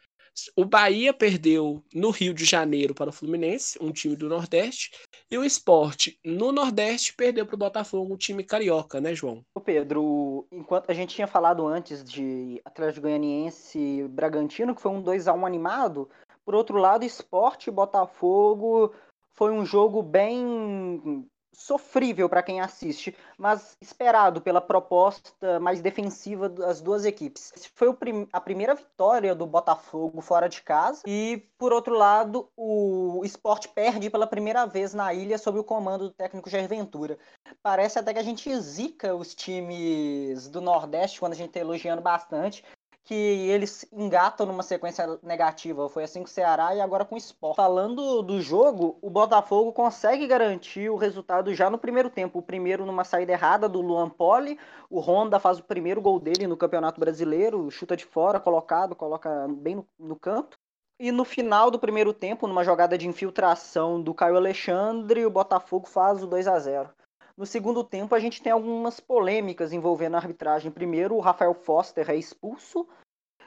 O 0.55 0.65
Bahia 0.65 1.13
perdeu 1.13 1.83
no 1.93 2.09
Rio 2.09 2.33
de 2.33 2.45
Janeiro 2.45 2.93
para 2.93 3.09
o 3.09 3.13
Fluminense, 3.13 3.77
um 3.81 3.91
time 3.91 4.15
do 4.15 4.29
Nordeste, 4.29 4.91
e 5.29 5.37
o 5.37 5.43
Esporte 5.43 6.19
no 6.23 6.51
Nordeste 6.51 7.13
perdeu 7.13 7.45
para 7.45 7.55
o 7.55 7.59
Botafogo, 7.59 8.13
um 8.13 8.17
time 8.17 8.43
carioca, 8.43 9.01
né, 9.01 9.13
João? 9.13 9.43
Pedro, 9.65 10.47
enquanto 10.51 10.89
a 10.89 10.93
gente 10.93 11.15
tinha 11.15 11.27
falado 11.27 11.67
antes 11.67 12.03
de 12.03 12.61
Atlético 12.63 13.01
Goianiense 13.01 14.07
Bragantino, 14.09 14.73
que 14.73 14.81
foi 14.81 14.91
um 14.91 15.01
2 15.01 15.27
a 15.27 15.33
1 15.33 15.45
animado, 15.45 16.09
por 16.45 16.55
outro 16.55 16.77
lado, 16.77 17.03
Esporte 17.03 17.67
e 17.67 17.73
Botafogo 17.73 18.93
foi 19.33 19.51
um 19.51 19.65
jogo 19.65 20.01
bem 20.01 21.27
sofrível 21.57 22.29
para 22.29 22.43
quem 22.43 22.61
assiste, 22.61 23.17
mas 23.35 23.75
esperado 23.81 24.39
pela 24.39 24.61
proposta 24.61 25.59
mais 25.59 25.81
defensiva 25.81 26.47
das 26.47 26.79
duas 26.79 27.03
equipes. 27.03 27.51
Foi 27.73 27.91
prim 27.95 28.27
a 28.31 28.39
primeira 28.39 28.75
vitória 28.75 29.33
do 29.33 29.47
Botafogo 29.47 30.21
fora 30.21 30.47
de 30.47 30.61
casa 30.61 31.01
e, 31.07 31.43
por 31.57 31.73
outro 31.73 31.95
lado, 31.95 32.47
o 32.55 33.23
esporte 33.25 33.67
perde 33.69 34.07
pela 34.09 34.27
primeira 34.27 34.67
vez 34.67 34.93
na 34.93 35.11
ilha 35.15 35.39
sob 35.39 35.57
o 35.57 35.63
comando 35.63 36.09
do 36.09 36.13
técnico 36.13 36.49
Jair 36.49 36.67
Ventura. 36.69 37.17
Parece 37.63 37.97
até 37.97 38.13
que 38.13 38.19
a 38.19 38.23
gente 38.23 38.55
zica 38.59 39.15
os 39.15 39.33
times 39.33 40.47
do 40.47 40.61
Nordeste 40.61 41.19
quando 41.19 41.33
a 41.33 41.35
gente 41.35 41.47
está 41.47 41.59
elogiando 41.59 42.03
bastante, 42.03 42.63
que 43.07 43.15
eles 43.15 43.87
engatam 43.93 44.45
numa 44.45 44.61
sequência 44.61 45.17
negativa. 45.23 45.87
Foi 45.87 46.03
assim 46.03 46.19
com 46.19 46.25
o 46.25 46.29
Ceará 46.29 46.75
e 46.75 46.81
agora 46.81 47.05
com 47.05 47.15
o 47.15 47.17
Sport. 47.17 47.55
Falando 47.55 48.21
do 48.21 48.41
jogo, 48.41 48.97
o 49.01 49.09
Botafogo 49.09 49.71
consegue 49.71 50.27
garantir 50.27 50.89
o 50.89 50.97
resultado 50.97 51.53
já 51.53 51.69
no 51.69 51.77
primeiro 51.77 52.09
tempo. 52.09 52.39
O 52.39 52.41
primeiro 52.41 52.85
numa 52.85 53.05
saída 53.05 53.31
errada 53.31 53.69
do 53.69 53.79
Luan 53.79 54.09
Poli. 54.09 54.59
O 54.89 54.99
Honda 54.99 55.39
faz 55.39 55.57
o 55.57 55.63
primeiro 55.63 56.01
gol 56.01 56.19
dele 56.19 56.47
no 56.47 56.57
Campeonato 56.57 56.99
Brasileiro, 56.99 57.71
chuta 57.71 57.95
de 57.95 58.03
fora, 58.03 58.41
colocado, 58.41 58.93
coloca 58.93 59.47
bem 59.47 59.75
no, 59.75 59.87
no 59.97 60.17
canto. 60.17 60.57
E 60.99 61.09
no 61.09 61.23
final 61.23 61.71
do 61.71 61.79
primeiro 61.79 62.11
tempo, 62.13 62.45
numa 62.45 62.63
jogada 62.65 62.97
de 62.97 63.07
infiltração 63.07 64.01
do 64.01 64.13
Caio 64.13 64.35
Alexandre, 64.35 65.25
o 65.25 65.29
Botafogo 65.29 65.87
faz 65.87 66.21
o 66.21 66.27
2 66.27 66.45
a 66.45 66.59
0 66.59 66.89
no 67.37 67.45
segundo 67.45 67.83
tempo, 67.83 68.15
a 68.15 68.19
gente 68.19 68.41
tem 68.41 68.51
algumas 68.51 68.99
polêmicas 68.99 69.71
envolvendo 69.71 70.15
a 70.15 70.17
arbitragem. 70.17 70.71
Primeiro, 70.71 71.15
o 71.15 71.19
Rafael 71.19 71.53
Foster 71.53 72.09
é 72.09 72.15
expulso, 72.15 72.87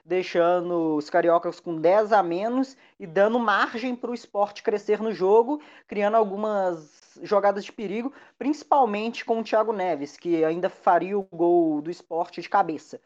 deixando 0.04 0.96
os 0.96 1.10
cariocas 1.10 1.58
com 1.58 1.76
10 1.76 2.12
a 2.12 2.22
menos 2.22 2.76
e 3.00 3.06
dando 3.06 3.38
margem 3.40 3.96
para 3.96 4.12
o 4.12 4.14
esporte 4.14 4.62
crescer 4.62 5.00
no 5.02 5.12
jogo, 5.12 5.60
criando 5.88 6.16
algumas 6.16 7.18
jogadas 7.22 7.64
de 7.64 7.72
perigo, 7.72 8.12
principalmente 8.38 9.24
com 9.24 9.40
o 9.40 9.44
Thiago 9.44 9.72
Neves, 9.72 10.16
que 10.16 10.44
ainda 10.44 10.70
faria 10.70 11.18
o 11.18 11.26
gol 11.32 11.82
do 11.82 11.90
esporte 11.90 12.40
de 12.40 12.48
cabeça 12.48 13.00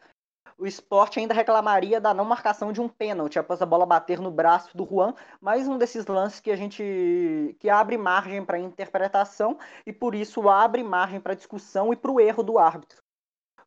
o 0.57 0.65
esporte 0.65 1.19
ainda 1.19 1.33
reclamaria 1.33 1.99
da 1.99 2.13
não 2.13 2.23
marcação 2.23 2.71
de 2.71 2.79
um 2.79 2.87
pênalti 2.87 3.37
após 3.37 3.61
a 3.61 3.65
bola 3.65 3.85
bater 3.85 4.19
no 4.19 4.31
braço 4.31 4.75
do 4.75 4.85
Juan. 4.85 5.13
Mais 5.41 5.67
um 5.67 5.77
desses 5.77 6.05
lances 6.05 6.39
que 6.39 6.51
a 6.51 6.55
gente 6.55 7.55
que 7.59 7.69
abre 7.69 7.97
margem 7.97 8.43
para 8.43 8.59
interpretação 8.59 9.57
e 9.85 9.91
por 9.91 10.15
isso 10.15 10.47
abre 10.49 10.83
margem 10.83 11.19
para 11.19 11.35
discussão 11.35 11.91
e 11.91 11.95
para 11.95 12.11
o 12.11 12.19
erro 12.19 12.43
do 12.43 12.57
árbitro. 12.57 13.03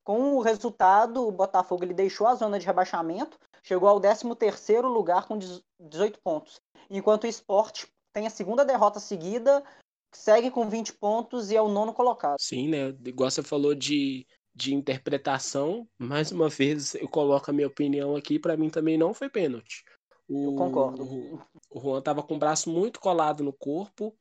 Com 0.02 0.34
o 0.36 0.40
resultado, 0.40 1.26
o 1.26 1.32
Botafogo 1.32 1.84
ele 1.84 1.92
deixou 1.92 2.26
a 2.26 2.34
zona 2.34 2.58
de 2.58 2.64
rebaixamento, 2.64 3.38
chegou 3.62 3.88
ao 3.88 4.00
13º 4.00 4.86
lugar 4.86 5.26
com 5.26 5.38
18 5.78 6.18
pontos, 6.20 6.62
enquanto 6.88 7.24
o 7.24 7.26
esporte 7.26 7.86
tem 8.14 8.26
a 8.26 8.30
segunda 8.30 8.64
derrota 8.64 8.98
seguida, 8.98 9.62
segue 10.14 10.50
com 10.50 10.66
20 10.66 10.94
pontos 10.94 11.50
e 11.50 11.56
é 11.56 11.60
o 11.60 11.68
nono 11.68 11.92
colocado. 11.92 12.40
Sim, 12.40 12.68
né? 12.68 12.96
Igual 13.04 13.30
você 13.30 13.42
falou 13.42 13.74
de 13.74 14.26
de 14.58 14.74
interpretação. 14.74 15.88
Mais 15.96 16.32
uma 16.32 16.48
vez, 16.48 16.96
eu 16.96 17.08
coloco 17.08 17.48
a 17.48 17.54
minha 17.54 17.68
opinião 17.68 18.16
aqui. 18.16 18.38
Para 18.38 18.56
mim 18.56 18.68
também 18.68 18.98
não 18.98 19.14
foi 19.14 19.28
pênalti. 19.30 19.84
O, 20.28 20.46
eu 20.46 20.56
concordo. 20.56 21.04
O, 21.04 21.40
o 21.70 21.80
Juan 21.80 22.00
estava 22.00 22.22
com 22.22 22.34
o 22.34 22.38
braço 22.38 22.68
muito 22.68 22.98
colado 22.98 23.44
no 23.44 23.52
corpo. 23.52 24.14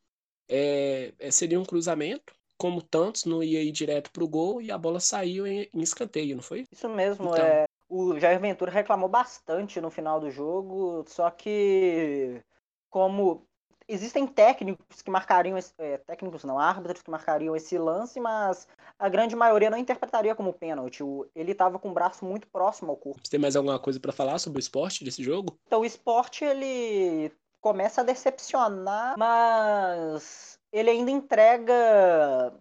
É, 0.47 1.11
é, 1.19 1.31
seria 1.31 1.59
um 1.59 1.65
cruzamento. 1.65 2.33
Como 2.55 2.81
tantos, 2.81 3.25
não 3.25 3.43
ia 3.43 3.63
ir 3.63 3.71
direto 3.71 4.11
para 4.11 4.23
o 4.23 4.27
gol 4.27 4.61
e 4.61 4.71
a 4.71 4.77
bola 4.77 4.99
saiu 4.99 5.45
em, 5.45 5.67
em, 5.73 5.81
escanteio, 5.81 6.35
não 6.35 6.43
foi? 6.43 6.65
Isso 6.71 6.89
mesmo. 6.89 7.29
Então, 7.29 7.45
é, 7.45 7.65
o 7.89 8.19
Jair 8.19 8.39
Ventura 8.39 8.71
reclamou 8.71 9.09
bastante 9.09 9.81
no 9.81 9.91
final 9.91 10.19
do 10.19 10.31
jogo, 10.31 11.03
só 11.07 11.29
que 11.29 12.41
como 12.89 13.46
existem 13.87 14.27
técnicos 14.27 15.01
que 15.01 15.09
marcariam 15.09 15.57
é, 15.77 15.97
técnicos 15.97 16.43
não 16.43 16.59
árbitros 16.59 17.01
que 17.01 17.09
marcariam 17.09 17.55
esse 17.55 17.77
lance 17.77 18.19
mas 18.19 18.67
a 18.99 19.07
grande 19.07 19.35
maioria 19.35 19.69
não 19.69 19.77
interpretaria 19.77 20.35
como 20.35 20.53
pênalti. 20.53 21.03
Ele 21.35 21.51
estava 21.51 21.79
com 21.79 21.89
o 21.89 21.93
braço 21.93 22.25
muito 22.25 22.47
próximo 22.47 22.91
ao 22.91 22.97
corpo. 22.97 23.21
Você 23.23 23.31
tem 23.31 23.39
mais 23.39 23.55
alguma 23.55 23.79
coisa 23.79 23.99
para 23.99 24.11
falar 24.11 24.39
sobre 24.39 24.59
o 24.59 24.61
esporte 24.61 25.03
desse 25.03 25.23
jogo? 25.23 25.57
Então 25.67 25.81
o 25.81 25.85
esporte 25.85 26.43
ele 26.43 27.31
começa 27.61 28.01
a 28.01 28.03
decepcionar 28.03 29.17
mas 29.17 30.59
ele 30.71 30.89
ainda 30.89 31.11
entrega 31.11 32.53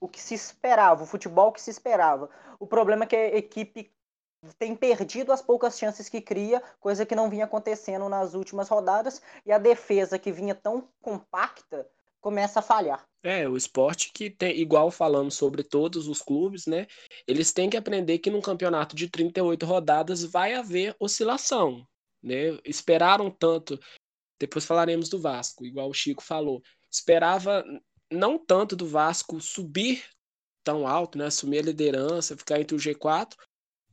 o 0.00 0.08
que 0.08 0.20
se 0.20 0.34
esperava 0.34 1.04
o 1.04 1.06
futebol 1.06 1.52
que 1.52 1.62
se 1.62 1.70
esperava. 1.70 2.28
O 2.58 2.66
problema 2.66 3.04
é 3.04 3.06
que 3.06 3.16
a 3.16 3.36
equipe 3.36 3.90
tem 4.58 4.74
perdido 4.74 5.32
as 5.32 5.40
poucas 5.40 5.78
chances 5.78 6.08
que 6.08 6.20
cria, 6.20 6.62
coisa 6.80 7.06
que 7.06 7.14
não 7.14 7.30
vinha 7.30 7.44
acontecendo 7.44 8.08
nas 8.08 8.34
últimas 8.34 8.68
rodadas, 8.68 9.22
e 9.44 9.52
a 9.52 9.58
defesa 9.58 10.18
que 10.18 10.32
vinha 10.32 10.54
tão 10.54 10.88
compacta 11.00 11.88
começa 12.20 12.60
a 12.60 12.62
falhar. 12.62 13.04
É, 13.22 13.48
o 13.48 13.56
esporte 13.56 14.10
que 14.12 14.30
tem, 14.30 14.58
igual 14.58 14.90
falamos 14.90 15.34
sobre 15.34 15.62
todos 15.62 16.08
os 16.08 16.22
clubes, 16.22 16.66
né? 16.66 16.86
Eles 17.26 17.52
têm 17.52 17.68
que 17.68 17.76
aprender 17.76 18.18
que 18.18 18.30
num 18.30 18.40
campeonato 18.40 18.96
de 18.96 19.08
38 19.08 19.64
rodadas 19.66 20.24
vai 20.24 20.54
haver 20.54 20.96
oscilação, 20.98 21.86
né? 22.22 22.58
Esperaram 22.64 23.30
tanto, 23.30 23.78
depois 24.38 24.64
falaremos 24.64 25.08
do 25.08 25.18
Vasco, 25.20 25.66
igual 25.66 25.88
o 25.88 25.94
Chico 25.94 26.22
falou. 26.22 26.62
Esperava 26.90 27.64
não 28.10 28.38
tanto 28.38 28.74
do 28.74 28.86
Vasco 28.86 29.40
subir 29.40 30.04
tão 30.62 30.86
alto, 30.86 31.18
né? 31.18 31.26
Assumir 31.26 31.58
a 31.58 31.62
liderança, 31.62 32.36
ficar 32.36 32.58
entre 32.58 32.74
o 32.74 32.78
G4, 32.78 33.34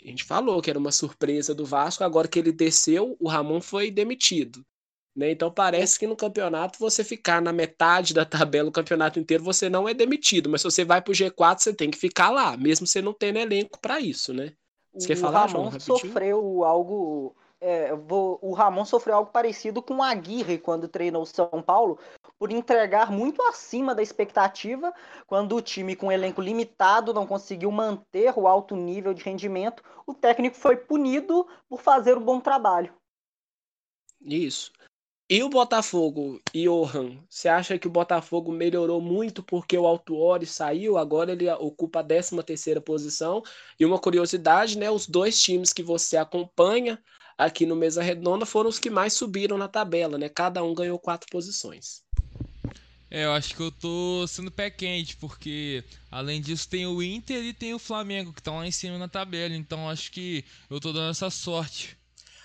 a 0.03 0.07
gente 0.07 0.23
falou 0.23 0.61
que 0.61 0.69
era 0.69 0.79
uma 0.79 0.91
surpresa 0.91 1.53
do 1.53 1.65
Vasco, 1.65 2.03
agora 2.03 2.27
que 2.27 2.39
ele 2.39 2.51
desceu, 2.51 3.15
o 3.19 3.27
Ramon 3.27 3.61
foi 3.61 3.91
demitido. 3.91 4.65
Né? 5.15 5.31
Então 5.31 5.51
parece 5.51 5.99
que 5.99 6.07
no 6.07 6.15
campeonato 6.15 6.79
você 6.79 7.03
ficar 7.03 7.41
na 7.41 7.51
metade 7.51 8.13
da 8.13 8.25
tabela 8.25 8.69
o 8.69 8.71
campeonato 8.71 9.19
inteiro, 9.19 9.43
você 9.43 9.69
não 9.69 9.87
é 9.87 9.93
demitido. 9.93 10.49
Mas 10.49 10.61
se 10.61 10.65
você 10.65 10.85
vai 10.85 11.01
pro 11.01 11.13
G4, 11.13 11.59
você 11.59 11.73
tem 11.73 11.91
que 11.91 11.97
ficar 11.97 12.29
lá, 12.29 12.55
mesmo 12.57 12.87
você 12.87 13.01
não 13.01 13.13
tendo 13.13 13.37
elenco 13.37 13.79
para 13.79 13.99
isso, 13.99 14.33
né? 14.33 14.53
Você 14.93 15.05
o 15.05 15.07
quer 15.07 15.15
falar, 15.15 15.45
Ramon 15.47 15.69
João, 15.71 15.79
sofreu 15.79 16.63
algo 16.63 17.35
é, 17.61 17.95
vou, 17.95 18.39
o 18.41 18.53
Ramon 18.53 18.83
sofreu 18.83 19.15
algo 19.15 19.31
parecido 19.31 19.83
com 19.83 19.97
o 19.97 20.03
Aguirre 20.03 20.57
quando 20.57 20.87
treinou 20.87 21.25
São 21.27 21.61
Paulo, 21.63 21.99
por 22.41 22.51
entregar 22.51 23.11
muito 23.11 23.39
acima 23.43 23.93
da 23.93 24.01
expectativa, 24.01 24.91
quando 25.27 25.55
o 25.55 25.61
time 25.61 25.95
com 25.95 26.11
elenco 26.11 26.41
limitado 26.41 27.13
não 27.13 27.27
conseguiu 27.27 27.71
manter 27.71 28.33
o 28.35 28.47
alto 28.47 28.75
nível 28.75 29.13
de 29.13 29.21
rendimento, 29.21 29.83
o 30.07 30.13
técnico 30.15 30.57
foi 30.57 30.75
punido 30.75 31.47
por 31.69 31.79
fazer 31.79 32.17
um 32.17 32.23
bom 32.23 32.39
trabalho. 32.39 32.95
Isso. 34.19 34.71
E 35.29 35.43
o 35.43 35.49
Botafogo, 35.49 36.41
Johan, 36.51 37.23
você 37.29 37.47
acha 37.47 37.77
que 37.77 37.85
o 37.85 37.91
Botafogo 37.91 38.51
melhorou 38.51 38.99
muito 38.99 39.43
porque 39.43 39.77
o 39.77 39.85
Altuori 39.85 40.47
saiu, 40.47 40.97
agora 40.97 41.33
ele 41.33 41.47
ocupa 41.51 41.99
a 41.99 42.03
13 42.03 42.41
terceira 42.41 42.81
posição? 42.81 43.43
E 43.79 43.85
uma 43.85 43.99
curiosidade, 43.99 44.79
né, 44.79 44.89
os 44.89 45.05
dois 45.05 45.39
times 45.39 45.71
que 45.71 45.83
você 45.83 46.17
acompanha 46.17 46.99
aqui 47.37 47.67
no 47.67 47.75
Mesa 47.75 48.01
Redonda 48.01 48.47
foram 48.47 48.69
os 48.69 48.79
que 48.79 48.89
mais 48.89 49.13
subiram 49.13 49.59
na 49.59 49.67
tabela, 49.67 50.17
né? 50.17 50.27
Cada 50.27 50.63
um 50.63 50.73
ganhou 50.73 50.97
quatro 50.97 51.27
posições. 51.31 52.03
É, 53.13 53.25
eu 53.25 53.33
acho 53.33 53.53
que 53.53 53.61
eu 53.61 53.69
tô 53.69 54.25
sendo 54.25 54.49
pé 54.49 54.69
quente, 54.69 55.17
porque 55.17 55.83
além 56.09 56.39
disso 56.39 56.69
tem 56.69 56.87
o 56.87 57.03
Inter 57.03 57.43
e 57.43 57.53
tem 57.53 57.73
o 57.73 57.79
Flamengo, 57.79 58.31
que 58.31 58.39
estão 58.39 58.57
lá 58.57 58.65
em 58.65 58.71
cima 58.71 58.97
na 58.97 59.09
tabela, 59.09 59.53
então 59.53 59.89
acho 59.89 60.09
que 60.13 60.45
eu 60.69 60.79
tô 60.79 60.93
dando 60.93 61.11
essa 61.11 61.29
sorte. 61.29 61.97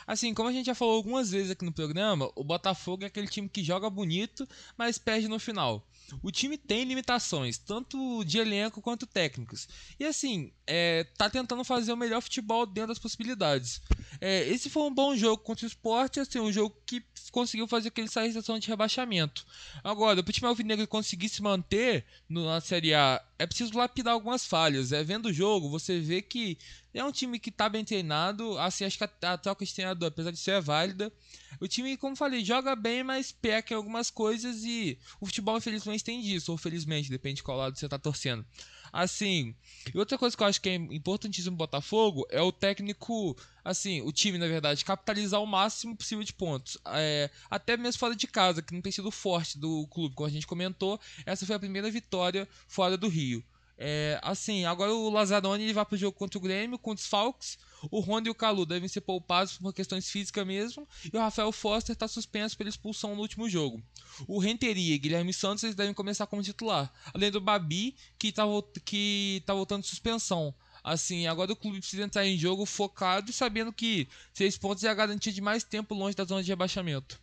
Assim, 0.05 0.35
como 0.35 0.49
a 0.49 0.53
gente 0.53 0.67
já 0.67 0.75
falou 0.75 0.97
algumas 0.97 1.31
vezes 1.31 1.53
aqui 1.53 1.65
no 1.65 1.73
programa, 1.73 2.33
o 2.35 2.43
Botafogo 2.43 3.05
é 3.05 3.07
aquele 3.07 3.29
time 3.29 3.49
que 3.49 3.63
joga 3.63 3.89
bonito, 3.89 4.47
mas 4.77 4.99
perde 4.99 5.29
no 5.29 5.39
final. 5.39 5.87
O 6.23 6.31
time 6.31 6.57
tem 6.57 6.85
limitações, 6.85 7.59
tanto 7.59 8.25
de 8.25 8.39
elenco 8.39 8.81
quanto 8.81 9.07
técnicos. 9.07 9.69
E 9.99 10.05
assim, 10.05 10.53
é, 10.67 11.05
tá 11.17 11.29
tentando 11.29 11.65
fazer 11.65 11.93
o 11.93 11.97
melhor 11.97 12.21
futebol 12.21 12.67
dentro 12.67 12.89
das 12.89 12.99
possibilidades. 12.99 13.81
É, 14.21 14.47
esse 14.49 14.71
foi 14.71 14.83
um 14.85 14.95
bom 14.95 15.17
jogo 15.17 15.43
contra 15.43 15.65
o 15.65 15.69
esporte, 15.69 16.21
assim, 16.21 16.39
um 16.39 16.53
jogo 16.53 16.77
que 16.87 17.03
conseguiu 17.31 17.67
fazer 17.67 17.89
aquele 17.89 18.09
sair 18.09 18.29
situação 18.29 18.59
de 18.59 18.69
rebaixamento. 18.69 19.45
Agora, 19.83 20.23
para 20.23 20.31
o 20.31 20.33
time 20.33 20.49
alvinegro 20.49 20.87
conseguir 20.87 21.29
se 21.29 21.43
manter 21.43 22.05
na 22.29 22.61
Série 22.61 22.95
A, 22.95 23.23
é 23.39 23.47
preciso 23.47 23.77
lapidar 23.77 24.15
algumas 24.15 24.47
falhas. 24.47 24.93
É, 24.93 25.05
vendo 25.05 25.27
o 25.27 25.33
jogo, 25.33 25.69
você 25.69 26.01
vê 26.01 26.23
que 26.23 26.57
é 26.99 27.05
um 27.05 27.13
time 27.13 27.39
que 27.39 27.51
está 27.51 27.69
bem 27.69 27.85
treinado. 27.85 28.59
Assim, 28.59 28.85
acho 28.85 28.99
que 28.99 29.05
a, 29.05 29.33
a 29.33 29.39
troca 29.39 29.65
de 29.65 29.75
treinador, 29.75 30.09
apesar 30.09 30.31
de 30.31 30.39
ser 30.39 30.61
válida, 30.61 31.13
o 31.61 31.69
time, 31.69 31.97
como 31.97 32.17
falei, 32.17 32.45
joga 32.45 32.75
bem, 32.75 33.03
mas 33.03 33.31
peca 33.33 33.75
em 33.75 33.77
algumas 33.77 34.11
coisas 34.11 34.65
e 34.65 34.99
o 35.21 35.27
futebol, 35.27 35.57
infelizmente, 35.57 36.05
tem 36.05 36.21
disso, 36.21 36.53
ou 36.53 36.59
felizmente, 36.59 37.11
depende 37.11 37.37
de 37.37 37.43
qual 37.43 37.59
lado 37.59 37.79
você 37.79 37.87
está 37.87 37.99
torcendo. 37.99 38.45
Assim, 38.93 39.55
e 39.95 39.99
outra 39.99 40.17
coisa 40.17 40.35
que 40.35 40.43
eu 40.43 40.47
acho 40.47 40.61
que 40.61 40.71
é 40.71 40.75
importantíssimo 40.75 41.51
no 41.51 41.59
Botafogo 41.59 42.27
é 42.31 42.41
o 42.41 42.51
técnico, 42.51 43.37
assim, 43.63 44.01
o 44.01 44.11
time, 44.11 44.39
na 44.39 44.47
verdade, 44.47 44.85
capitalizar 44.85 45.43
o 45.43 45.47
máximo 45.47 45.95
possível 45.97 46.25
de 46.25 46.33
pontos. 46.33 46.79
É, 46.87 47.31
até 47.51 47.77
mesmo 47.77 47.99
fora 47.99 48.17
de 48.17 48.27
casa, 48.27 48.63
que 48.63 48.73
não 48.73 48.81
tem 48.81 48.93
sido 48.93 49.11
forte 49.11 49.59
do 49.59 49.87
clube, 49.89 50.15
como 50.15 50.27
a 50.27 50.33
gente 50.33 50.47
comentou, 50.47 50.99
essa 51.27 51.45
foi 51.45 51.57
a 51.57 51.61
primeira 51.61 51.91
vitória 51.91 52.49
fora 52.67 52.97
do 52.97 53.09
Rio. 53.09 53.45
É, 53.79 54.19
assim, 54.23 54.65
agora 54.65 54.95
o 54.95 55.11
Lazzaroni 55.11 55.65
ele 55.65 55.73
vai 55.73 55.85
pro 55.85 55.97
jogo 55.97 56.17
contra 56.17 56.39
o 56.39 56.41
Grêmio, 56.41 56.79
com 56.79 56.93
os 56.93 57.07
Falcons. 57.07 57.59
O 57.91 58.01
Ronda 58.01 58.29
e 58.29 58.31
o 58.31 58.35
Calu 58.35 58.65
devem 58.65 58.89
ser 58.89 59.03
poupados 59.03 59.59
por 59.59 59.73
questões 59.73 60.11
físicas 60.11 60.47
mesmo. 60.47 60.89
E 61.13 61.17
o 61.17 61.21
Rafael 61.21 61.53
Foster 61.53 61.93
está 61.93 62.09
suspenso 62.09 62.57
pela 62.57 62.71
expulsão 62.71 63.15
no 63.15 63.21
último 63.21 63.49
jogo. 63.49 63.83
O 64.27 64.39
Renteria 64.39 64.95
e 64.95 64.99
Guilherme 64.99 65.33
Santos 65.33 65.63
eles 65.65 65.77
devem 65.77 65.93
começar 65.93 66.27
como 66.27 66.43
titular. 66.43 66.93
Além 67.13 67.31
do 67.31 67.41
Babi, 67.41 67.95
que 68.19 68.29
está 68.29 68.45
que 68.85 69.43
tá 69.45 69.53
voltando 69.53 69.83
de 69.83 69.89
suspensão. 69.89 70.55
Assim, 70.83 71.27
agora 71.27 71.53
o 71.53 71.57
clube 71.57 71.81
precisa 71.81 72.05
entrar 72.05 72.25
em 72.25 72.39
jogo 72.39 72.65
focado 72.65 73.31
e 73.31 73.35
sabendo 73.35 73.73
que 73.73 74.09
seis 74.33 74.57
pontos 74.57 74.85
é 74.85 74.89
a 74.89 74.95
garantia 74.95 75.33
de 75.33 75.41
mais 75.41 75.65
tempo 75.65 75.95
longe 75.95 76.17
da 76.17 76.25
zona 76.25 76.43
de 76.43 76.49
rebaixamento. 76.49 77.21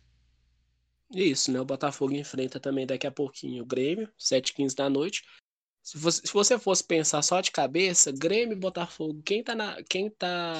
Isso, 1.10 1.50
né? 1.50 1.60
O 1.60 1.64
Botafogo 1.64 2.14
enfrenta 2.14 2.60
também 2.60 2.86
daqui 2.86 3.06
a 3.06 3.10
pouquinho 3.10 3.62
o 3.62 3.66
Grêmio, 3.66 4.10
7h15 4.18 4.74
da 4.74 4.90
noite. 4.90 5.22
Se 5.84 5.98
você, 5.98 6.26
se 6.26 6.32
você 6.32 6.58
fosse 6.58 6.82
pensar 6.82 7.20
só 7.20 7.42
de 7.42 7.50
cabeça, 7.50 8.10
Grêmio 8.10 8.56
e 8.56 8.58
Botafogo, 8.58 9.20
quem 9.22 9.44
tá, 9.44 9.54
na, 9.54 9.82
quem 9.82 10.08
tá 10.08 10.54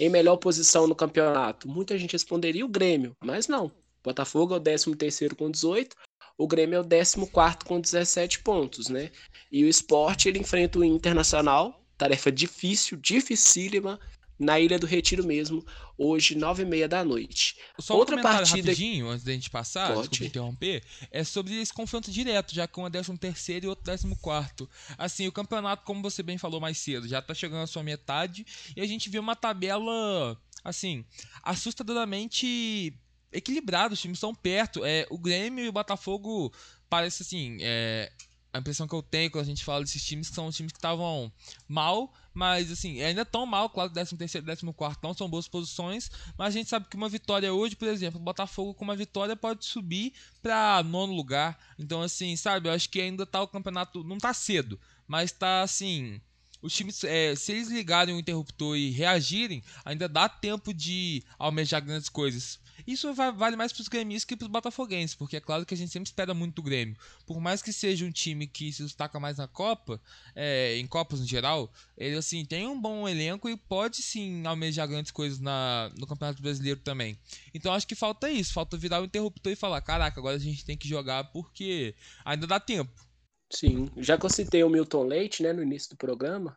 em 0.00 0.08
melhor 0.10 0.36
posição 0.36 0.88
no 0.88 0.96
campeonato? 0.96 1.68
Muita 1.68 1.96
gente 1.96 2.12
responderia 2.12 2.66
o 2.66 2.68
Grêmio, 2.68 3.16
mas 3.24 3.46
não. 3.46 3.70
Botafogo 4.02 4.54
é 4.54 4.56
o 4.56 4.60
13 4.60 4.96
terceiro 4.96 5.36
com 5.36 5.48
18, 5.48 5.96
o 6.36 6.48
Grêmio 6.48 6.76
é 6.76 6.80
o 6.80 6.84
14 6.84 7.30
quarto 7.30 7.66
com 7.66 7.80
17 7.80 8.40
pontos, 8.40 8.88
né? 8.88 9.12
E 9.50 9.62
o 9.62 9.68
esporte, 9.68 10.28
ele 10.28 10.40
enfrenta 10.40 10.80
o 10.80 10.84
Internacional, 10.84 11.80
tarefa 11.96 12.32
difícil, 12.32 12.96
dificílima, 12.96 14.00
na 14.38 14.60
Ilha 14.60 14.78
do 14.78 14.86
Retiro 14.86 15.26
mesmo, 15.26 15.64
hoje, 15.96 16.36
nove 16.36 16.62
e 16.62 16.66
meia 16.66 16.88
da 16.88 17.04
noite. 17.04 17.56
Só 17.78 17.96
Outra 17.96 18.16
um 18.16 18.22
partida 18.22 18.70
rapidinho, 18.70 19.08
antes 19.08 19.24
da 19.24 19.32
gente 19.32 19.50
passar, 19.50 19.94
Pode. 19.94 20.08
desculpa 20.08 20.24
interromper, 20.26 20.84
é 21.10 21.24
sobre 21.24 21.60
esse 21.60 21.72
confronto 21.72 22.10
direto, 22.10 22.54
já 22.54 22.68
com 22.68 22.82
um 22.82 22.86
é 22.86 22.90
décimo 22.90 23.18
terceiro 23.18 23.66
e 23.66 23.68
outro 23.68 23.84
décimo 23.84 24.16
quarto. 24.16 24.68
Assim, 24.96 25.26
o 25.26 25.32
campeonato, 25.32 25.84
como 25.84 26.00
você 26.02 26.22
bem 26.22 26.38
falou 26.38 26.60
mais 26.60 26.78
cedo, 26.78 27.08
já 27.08 27.20
tá 27.20 27.34
chegando 27.34 27.62
à 27.62 27.66
sua 27.66 27.82
metade, 27.82 28.46
e 28.76 28.80
a 28.80 28.86
gente 28.86 29.10
vê 29.10 29.18
uma 29.18 29.34
tabela, 29.34 30.40
assim, 30.62 31.04
assustadoramente 31.42 32.94
equilibrada, 33.32 33.94
os 33.94 34.00
times 34.00 34.18
estão 34.18 34.34
perto. 34.34 34.84
É, 34.84 35.06
o 35.10 35.18
Grêmio 35.18 35.64
e 35.64 35.68
o 35.68 35.72
Botafogo 35.72 36.52
parece 36.88 37.22
assim, 37.22 37.58
é, 37.60 38.10
a 38.52 38.58
impressão 38.58 38.88
que 38.88 38.94
eu 38.94 39.02
tenho 39.02 39.30
quando 39.30 39.44
a 39.44 39.46
gente 39.46 39.64
fala 39.64 39.84
desses 39.84 40.02
times 40.02 40.28
que 40.28 40.34
são 40.34 40.50
times 40.50 40.72
que 40.72 40.78
estavam 40.78 41.32
mal, 41.66 42.12
mas 42.38 42.70
assim, 42.70 43.02
ainda 43.02 43.24
tão 43.24 43.44
mal, 43.44 43.68
claro, 43.68 43.90
13 43.90 44.16
terceiro, 44.16 44.46
14 44.46 44.72
quarto 44.72 45.02
não 45.02 45.12
são 45.12 45.28
boas 45.28 45.48
posições, 45.48 46.08
mas 46.38 46.46
a 46.46 46.50
gente 46.56 46.70
sabe 46.70 46.86
que 46.88 46.96
uma 46.96 47.08
vitória 47.08 47.52
hoje, 47.52 47.74
por 47.74 47.88
exemplo, 47.88 48.20
o 48.20 48.22
Botafogo 48.22 48.72
com 48.74 48.84
uma 48.84 48.94
vitória 48.94 49.34
pode 49.34 49.64
subir 49.64 50.12
para 50.40 50.80
nono 50.84 51.12
lugar. 51.12 51.58
Então 51.76 52.00
assim, 52.00 52.36
sabe, 52.36 52.68
eu 52.68 52.72
acho 52.72 52.88
que 52.90 53.00
ainda 53.00 53.26
tá 53.26 53.42
o 53.42 53.48
campeonato, 53.48 54.04
não 54.04 54.18
tá 54.18 54.32
cedo, 54.32 54.78
mas 55.04 55.32
tá 55.32 55.62
assim, 55.62 56.20
os 56.62 56.72
times, 56.72 57.02
é, 57.02 57.34
se 57.34 57.50
eles 57.50 57.70
ligarem 57.70 58.14
o 58.14 58.20
interruptor 58.20 58.76
e 58.76 58.90
reagirem, 58.90 59.60
ainda 59.84 60.08
dá 60.08 60.28
tempo 60.28 60.72
de 60.72 61.24
almejar 61.40 61.84
grandes 61.84 62.08
coisas. 62.08 62.60
Isso 62.88 63.12
vale 63.12 63.54
mais 63.54 63.70
para 63.70 63.82
os 63.82 63.88
gremistas 63.88 64.24
que 64.24 64.34
para 64.34 64.46
os 64.46 64.50
botafoguenses, 64.50 65.14
porque 65.14 65.36
é 65.36 65.40
claro 65.40 65.66
que 65.66 65.74
a 65.74 65.76
gente 65.76 65.92
sempre 65.92 66.08
espera 66.08 66.32
muito 66.32 66.54
do 66.54 66.62
Grêmio. 66.62 66.96
Por 67.26 67.38
mais 67.38 67.60
que 67.60 67.70
seja 67.70 68.06
um 68.06 68.10
time 68.10 68.46
que 68.46 68.72
se 68.72 68.82
destaca 68.82 69.20
mais 69.20 69.36
na 69.36 69.46
Copa, 69.46 70.00
é, 70.34 70.74
em 70.78 70.86
Copas 70.86 71.20
no 71.20 71.26
geral, 71.26 71.70
ele 71.98 72.16
assim 72.16 72.46
tem 72.46 72.66
um 72.66 72.80
bom 72.80 73.06
elenco 73.06 73.46
e 73.46 73.58
pode 73.58 73.98
sim 73.98 74.46
almejar 74.46 74.88
grandes 74.88 75.12
coisas 75.12 75.38
na, 75.38 75.92
no 75.98 76.06
Campeonato 76.06 76.40
Brasileiro 76.40 76.80
também. 76.80 77.18
Então 77.52 77.74
acho 77.74 77.86
que 77.86 77.94
falta 77.94 78.30
isso, 78.30 78.54
falta 78.54 78.74
virar 78.78 79.02
o 79.02 79.04
interruptor 79.04 79.52
e 79.52 79.56
falar: 79.56 79.82
caraca, 79.82 80.18
agora 80.18 80.36
a 80.36 80.40
gente 80.40 80.64
tem 80.64 80.74
que 80.74 80.88
jogar 80.88 81.24
porque 81.24 81.94
ainda 82.24 82.46
dá 82.46 82.58
tempo. 82.58 83.06
Sim, 83.52 83.90
já 83.98 84.16
que 84.16 84.24
eu 84.24 84.30
citei 84.30 84.64
o 84.64 84.70
Milton 84.70 85.04
Leite 85.04 85.42
né, 85.42 85.52
no 85.52 85.62
início 85.62 85.90
do 85.90 85.96
programa, 85.98 86.56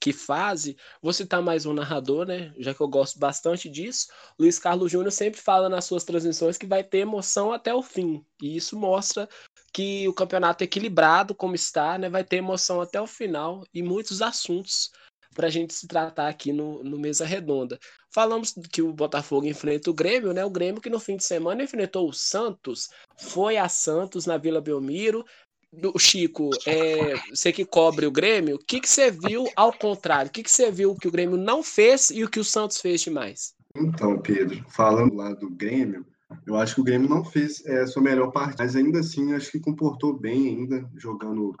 que 0.00 0.14
fase, 0.14 0.76
vou 1.02 1.12
citar 1.12 1.42
mais 1.42 1.66
um 1.66 1.74
narrador, 1.74 2.26
né? 2.26 2.54
Já 2.58 2.72
que 2.72 2.80
eu 2.80 2.88
gosto 2.88 3.18
bastante 3.18 3.68
disso. 3.68 4.08
Luiz 4.38 4.58
Carlos 4.58 4.90
Júnior 4.90 5.12
sempre 5.12 5.38
fala 5.38 5.68
nas 5.68 5.84
suas 5.84 6.04
transmissões 6.04 6.56
que 6.56 6.66
vai 6.66 6.82
ter 6.82 6.98
emoção 6.98 7.52
até 7.52 7.74
o 7.74 7.82
fim. 7.82 8.24
E 8.42 8.56
isso 8.56 8.78
mostra 8.78 9.28
que 9.72 10.08
o 10.08 10.14
campeonato 10.14 10.64
equilibrado, 10.64 11.34
como 11.34 11.54
está, 11.54 11.98
né? 11.98 12.08
Vai 12.08 12.24
ter 12.24 12.36
emoção 12.36 12.80
até 12.80 12.98
o 12.98 13.06
final 13.06 13.62
e 13.74 13.82
muitos 13.82 14.22
assuntos 14.22 14.90
para 15.34 15.46
a 15.46 15.50
gente 15.50 15.74
se 15.74 15.86
tratar 15.86 16.28
aqui 16.28 16.52
no, 16.52 16.82
no 16.82 16.98
Mesa 16.98 17.24
Redonda. 17.24 17.78
Falamos 18.12 18.54
que 18.72 18.82
o 18.82 18.92
Botafogo 18.92 19.46
enfrenta 19.46 19.90
o 19.90 19.94
Grêmio, 19.94 20.32
né? 20.32 20.44
O 20.44 20.50
Grêmio 20.50 20.80
que 20.80 20.90
no 20.90 20.98
fim 20.98 21.16
de 21.16 21.24
semana 21.24 21.62
enfrentou 21.62 22.08
o 22.08 22.12
Santos, 22.12 22.88
foi 23.18 23.56
a 23.56 23.68
Santos 23.68 24.26
na 24.26 24.36
Vila 24.36 24.60
Belmiro, 24.60 25.24
do 25.72 25.96
Chico, 25.98 26.50
é, 26.66 27.14
você 27.30 27.52
que 27.52 27.64
cobre 27.64 28.06
o 28.06 28.10
Grêmio, 28.10 28.56
o 28.56 28.58
que, 28.58 28.80
que 28.80 28.88
você 28.88 29.10
viu 29.10 29.46
ao 29.54 29.72
contrário? 29.72 30.28
O 30.28 30.32
que, 30.32 30.42
que 30.42 30.50
você 30.50 30.70
viu 30.70 30.96
que 30.96 31.06
o 31.08 31.12
Grêmio 31.12 31.36
não 31.36 31.62
fez 31.62 32.10
e 32.10 32.24
o 32.24 32.28
que 32.28 32.40
o 32.40 32.44
Santos 32.44 32.80
fez 32.80 33.00
demais? 33.00 33.54
Então, 33.76 34.20
Pedro, 34.20 34.64
falando 34.68 35.14
lá 35.14 35.32
do 35.32 35.48
Grêmio, 35.48 36.04
eu 36.46 36.56
acho 36.56 36.74
que 36.74 36.80
o 36.80 36.84
Grêmio 36.84 37.08
não 37.08 37.24
fez 37.24 37.64
é, 37.66 37.82
a 37.82 37.86
sua 37.86 38.02
melhor 38.02 38.32
parte, 38.32 38.56
mas 38.58 38.74
ainda 38.74 39.00
assim 39.00 39.32
acho 39.32 39.50
que 39.52 39.60
comportou 39.60 40.18
bem 40.18 40.48
ainda, 40.48 40.88
jogando 40.96 41.54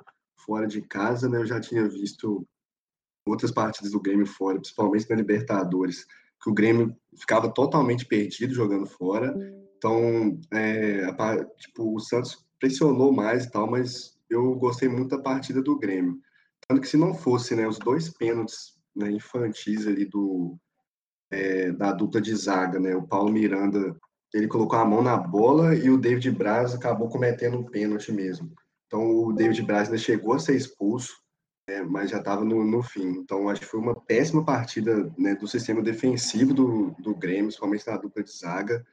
fora 0.44 0.66
de 0.66 0.82
casa, 0.82 1.28
né? 1.28 1.38
Eu 1.38 1.46
já 1.46 1.60
tinha 1.60 1.88
visto 1.88 2.46
outras 3.26 3.52
partidas 3.52 3.92
do 3.92 4.00
Grêmio 4.00 4.26
fora, 4.26 4.58
principalmente 4.58 5.08
na 5.08 5.16
Libertadores, 5.16 6.04
que 6.42 6.50
o 6.50 6.54
Grêmio 6.54 6.96
ficava 7.16 7.52
totalmente 7.52 8.04
perdido 8.06 8.54
jogando 8.54 8.86
fora. 8.86 9.34
Então, 9.76 10.40
é, 10.52 11.04
a, 11.04 11.44
tipo, 11.56 11.94
o 11.94 12.00
Santos 12.00 12.44
pressionou 12.60 13.10
mais 13.10 13.46
e 13.46 13.50
tal, 13.50 13.68
mas 13.68 14.16
eu 14.28 14.54
gostei 14.54 14.88
muito 14.88 15.16
da 15.16 15.22
partida 15.22 15.60
do 15.60 15.78
Grêmio. 15.78 16.20
Tanto 16.68 16.82
que 16.82 16.88
se 16.88 16.96
não 16.96 17.14
fosse 17.14 17.56
né, 17.56 17.66
os 17.66 17.78
dois 17.78 18.10
pênaltis 18.10 18.78
né, 18.94 19.10
infantis 19.10 19.86
ali 19.86 20.04
do, 20.04 20.56
é, 21.30 21.72
da 21.72 21.92
dupla 21.92 22.20
de 22.20 22.34
zaga, 22.36 22.78
né, 22.78 22.94
o 22.94 23.06
Paulo 23.06 23.32
Miranda, 23.32 23.96
ele 24.32 24.46
colocou 24.46 24.78
a 24.78 24.84
mão 24.84 25.02
na 25.02 25.16
bola 25.16 25.74
e 25.74 25.90
o 25.90 25.98
David 25.98 26.30
Braz 26.30 26.74
acabou 26.74 27.08
cometendo 27.08 27.58
um 27.58 27.64
pênalti 27.64 28.12
mesmo. 28.12 28.52
Então 28.86 29.10
o 29.10 29.32
David 29.32 29.62
Braz 29.62 29.88
ainda 29.88 29.98
chegou 29.98 30.34
a 30.34 30.38
ser 30.38 30.54
expulso, 30.54 31.16
né, 31.68 31.82
mas 31.82 32.10
já 32.10 32.18
estava 32.18 32.44
no, 32.44 32.62
no, 32.64 32.82
fim. 32.82 33.08
Então 33.08 33.48
acho 33.48 33.62
que 33.62 33.66
foi 33.66 33.80
uma 33.80 33.94
péssima 33.94 34.44
partida 34.44 35.12
né, 35.16 35.34
do 35.34 35.48
sistema 35.48 35.82
defensivo 35.82 36.52
do, 36.52 36.94
do 37.00 37.14
Grêmio, 37.14 37.46
principalmente 37.46 37.86
na 37.86 37.96
dupla 37.96 38.22
de 38.22 38.30
zaga 38.30 38.86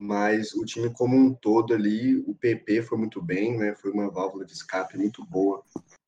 mas 0.00 0.54
o 0.54 0.64
time 0.64 0.88
como 0.94 1.14
um 1.14 1.34
todo 1.34 1.74
ali, 1.74 2.16
o 2.26 2.34
PP 2.34 2.80
foi 2.80 2.96
muito 2.96 3.20
bem, 3.20 3.58
né? 3.58 3.74
Foi 3.74 3.90
uma 3.90 4.10
válvula 4.10 4.46
de 4.46 4.52
escape 4.52 4.96
muito 4.96 5.22
boa 5.26 5.62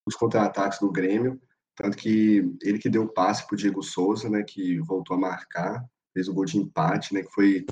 os 0.07 0.17
contra-ataques 0.17 0.79
do 0.81 0.91
Grêmio, 0.91 1.39
tanto 1.77 1.97
que 1.97 2.57
ele 2.63 2.79
que 2.79 2.89
deu 2.89 3.03
o 3.03 3.13
passe 3.13 3.47
para 3.47 3.55
o 3.55 3.57
Diego 3.59 3.83
Souza, 3.83 4.31
né? 4.31 4.43
Que 4.43 4.79
voltou 4.79 5.15
a 5.15 5.21
marcar, 5.21 5.85
fez 6.15 6.27
o 6.27 6.33
gol 6.33 6.47
de 6.47 6.57
empate, 6.57 7.13
né? 7.13 7.23
Que 7.23 7.31
foi 7.33 7.67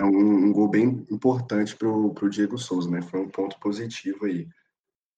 um, 0.00 0.46
um 0.46 0.52
gol 0.52 0.66
bem 0.66 1.06
importante 1.10 1.76
para 1.76 1.88
o 1.88 2.30
Diego 2.30 2.56
Souza, 2.56 2.90
né? 2.90 3.02
Foi 3.02 3.20
um 3.20 3.28
ponto 3.28 3.60
positivo 3.60 4.24
aí. 4.24 4.48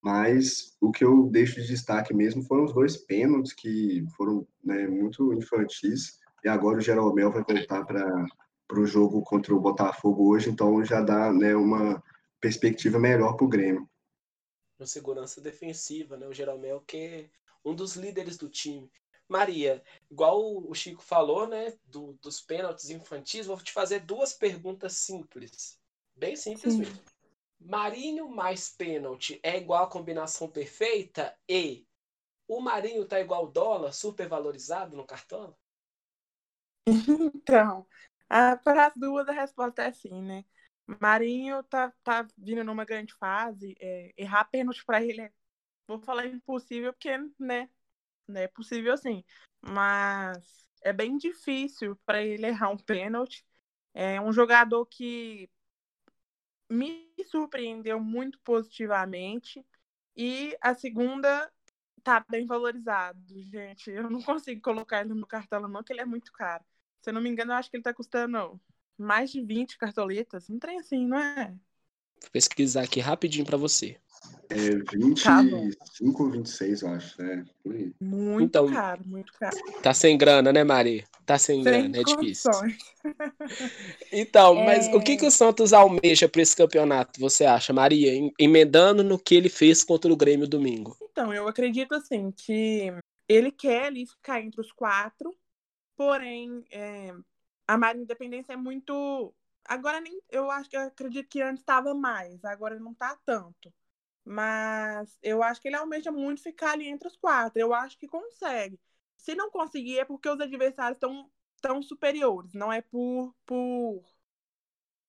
Mas 0.02 0.76
o 0.80 0.90
que 0.90 1.04
eu 1.04 1.28
deixo 1.30 1.60
de 1.60 1.68
destaque 1.68 2.12
mesmo 2.12 2.42
foram 2.42 2.64
os 2.64 2.74
dois 2.74 2.96
pênaltis 2.96 3.52
que 3.52 4.04
foram 4.16 4.44
né, 4.64 4.88
muito 4.88 5.32
infantis. 5.34 6.18
E 6.44 6.48
agora 6.48 6.78
o 6.78 6.80
Jeromel 6.80 7.30
vai 7.30 7.44
voltar 7.44 7.84
para 7.84 8.26
para 8.66 8.80
o 8.80 8.86
jogo 8.86 9.22
contra 9.22 9.54
o 9.54 9.60
Botafogo 9.60 10.30
hoje, 10.30 10.50
então 10.50 10.84
já 10.84 11.00
dá 11.00 11.32
né, 11.32 11.54
uma 11.54 12.02
perspectiva 12.40 12.98
melhor 12.98 13.36
para 13.36 13.44
o 13.44 13.48
Grêmio. 13.48 13.88
Uma 14.78 14.86
segurança 14.86 15.40
defensiva, 15.40 16.16
né? 16.16 16.26
O 16.26 16.32
Jeromel 16.32 16.80
que 16.80 16.96
é 16.96 17.30
um 17.64 17.74
dos 17.74 17.94
líderes 17.94 18.36
do 18.36 18.48
time. 18.48 18.90
Maria, 19.28 19.82
igual 20.10 20.42
o 20.68 20.74
Chico 20.74 21.02
falou, 21.02 21.46
né, 21.46 21.72
do, 21.84 22.14
dos 22.20 22.40
pênaltis 22.40 22.90
infantis, 22.90 23.46
vou 23.46 23.56
te 23.58 23.72
fazer 23.72 24.00
duas 24.00 24.34
perguntas 24.34 24.94
simples. 24.94 25.80
Bem 26.14 26.36
simples 26.36 26.74
Sim. 26.74 26.80
mesmo. 26.80 27.00
Marinho 27.58 28.28
mais 28.28 28.68
pênalti 28.68 29.38
é 29.42 29.56
igual 29.56 29.84
a 29.84 29.90
combinação 29.90 30.48
perfeita? 30.48 31.34
E 31.48 31.86
o 32.48 32.60
Marinho 32.60 33.06
tá 33.06 33.20
igual 33.20 33.46
dólar, 33.46 33.92
super 33.92 34.28
valorizado 34.28 34.96
no 34.96 35.06
cartão? 35.06 35.56
Então, 37.34 37.86
ah, 38.32 38.56
para 38.56 38.86
as 38.88 38.94
duas, 38.96 39.28
a 39.28 39.32
resposta 39.32 39.82
é 39.82 39.92
sim, 39.92 40.22
né? 40.22 40.44
Marinho 41.00 41.62
tá, 41.64 41.92
tá 42.04 42.26
vindo 42.36 42.64
numa 42.64 42.84
grande 42.84 43.14
fase. 43.14 43.74
É, 43.80 44.12
errar 44.16 44.44
pênalti 44.46 44.84
para 44.84 45.02
ele 45.02 45.22
é, 45.22 45.32
vou 45.86 46.00
falar 46.00 46.26
impossível, 46.26 46.92
porque, 46.92 47.16
né? 47.38 47.68
Não 48.28 48.40
é 48.40 48.48
possível 48.48 48.96
sim. 48.98 49.24
Mas 49.62 50.68
é 50.82 50.92
bem 50.92 51.16
difícil 51.18 51.96
para 52.06 52.22
ele 52.22 52.46
errar 52.46 52.70
um 52.70 52.78
pênalti. 52.78 53.44
É 53.94 54.20
um 54.20 54.32
jogador 54.32 54.86
que 54.86 55.50
me 56.70 57.12
surpreendeu 57.26 58.00
muito 58.00 58.38
positivamente. 58.40 59.64
E 60.16 60.56
a 60.60 60.74
segunda 60.74 61.50
tá 62.02 62.24
bem 62.30 62.46
valorizado, 62.46 63.20
gente. 63.50 63.90
Eu 63.90 64.10
não 64.10 64.22
consigo 64.22 64.60
colocar 64.62 65.02
ele 65.02 65.14
no 65.14 65.26
cartão, 65.26 65.60
não, 65.68 65.82
que 65.84 65.92
ele 65.92 66.00
é 66.02 66.06
muito 66.06 66.32
caro. 66.32 66.64
Se 67.02 67.10
eu 67.10 67.14
não 67.14 67.20
me 67.20 67.28
engano, 67.28 67.52
eu 67.52 67.56
acho 67.56 67.68
que 67.68 67.76
ele 67.76 67.82
tá 67.82 67.92
custando 67.92 68.60
mais 68.96 69.30
de 69.32 69.42
20 69.42 69.76
cartoletas. 69.76 70.48
Um 70.48 70.58
trem 70.58 70.78
assim, 70.78 71.06
não 71.06 71.18
é? 71.18 71.48
Vou 72.20 72.30
pesquisar 72.30 72.82
aqui 72.82 73.00
rapidinho 73.00 73.44
para 73.44 73.56
você. 73.56 73.96
É 74.48 74.56
25 74.94 75.16
tá 75.16 76.22
ou 76.22 76.30
26, 76.30 76.82
eu 76.82 76.88
acho. 76.90 77.22
É, 77.22 77.44
muito 78.00 78.44
então, 78.44 78.72
caro, 78.72 79.02
muito 79.04 79.32
caro. 79.32 79.56
Tá 79.82 79.92
sem 79.92 80.16
grana, 80.16 80.52
né, 80.52 80.62
Maria? 80.62 81.04
Tá 81.26 81.38
sem, 81.38 81.64
sem 81.64 81.64
grana, 81.64 81.98
é 81.98 82.04
difícil. 82.04 82.50
então, 84.12 84.58
é... 84.58 84.64
mas 84.64 84.94
o 84.94 85.00
que, 85.00 85.16
que 85.16 85.26
o 85.26 85.30
Santos 85.30 85.72
almeja 85.72 86.28
para 86.28 86.42
esse 86.42 86.54
campeonato, 86.54 87.18
você 87.18 87.44
acha, 87.44 87.72
Maria? 87.72 88.12
Emendando 88.38 89.02
no 89.02 89.18
que 89.18 89.34
ele 89.34 89.48
fez 89.48 89.82
contra 89.82 90.12
o 90.12 90.16
Grêmio 90.16 90.46
domingo. 90.46 90.96
Então, 91.10 91.34
eu 91.34 91.48
acredito 91.48 91.94
assim 91.96 92.30
que 92.30 92.92
ele 93.28 93.50
quer 93.50 93.86
ali 93.86 94.06
ficar 94.06 94.40
entre 94.40 94.60
os 94.60 94.70
quatro 94.70 95.34
Porém, 95.96 96.64
é, 96.70 97.14
a 97.66 97.76
Marinha 97.78 98.04
Independência 98.04 98.52
é 98.52 98.56
muito. 98.56 99.34
Agora 99.64 100.00
nem. 100.00 100.20
Eu 100.30 100.50
acho 100.50 100.68
que 100.68 100.76
eu 100.76 100.82
acredito 100.82 101.28
que 101.28 101.42
antes 101.42 101.62
estava 101.62 101.94
mais, 101.94 102.44
agora 102.44 102.78
não 102.78 102.92
está 102.92 103.16
tanto. 103.24 103.72
Mas 104.24 105.18
eu 105.22 105.42
acho 105.42 105.60
que 105.60 105.68
ele 105.68 105.76
almeja 105.76 106.12
muito 106.12 106.42
ficar 106.42 106.72
ali 106.72 106.86
entre 106.88 107.08
os 107.08 107.16
quatro. 107.16 107.60
Eu 107.60 107.74
acho 107.74 107.98
que 107.98 108.06
consegue. 108.06 108.78
Se 109.16 109.34
não 109.34 109.50
conseguir, 109.50 109.98
é 109.98 110.04
porque 110.04 110.28
os 110.28 110.40
adversários 110.40 110.96
estão 110.96 111.30
tão 111.60 111.80
superiores, 111.80 112.52
não 112.54 112.72
é 112.72 112.82
por, 112.82 113.34
por 113.46 114.02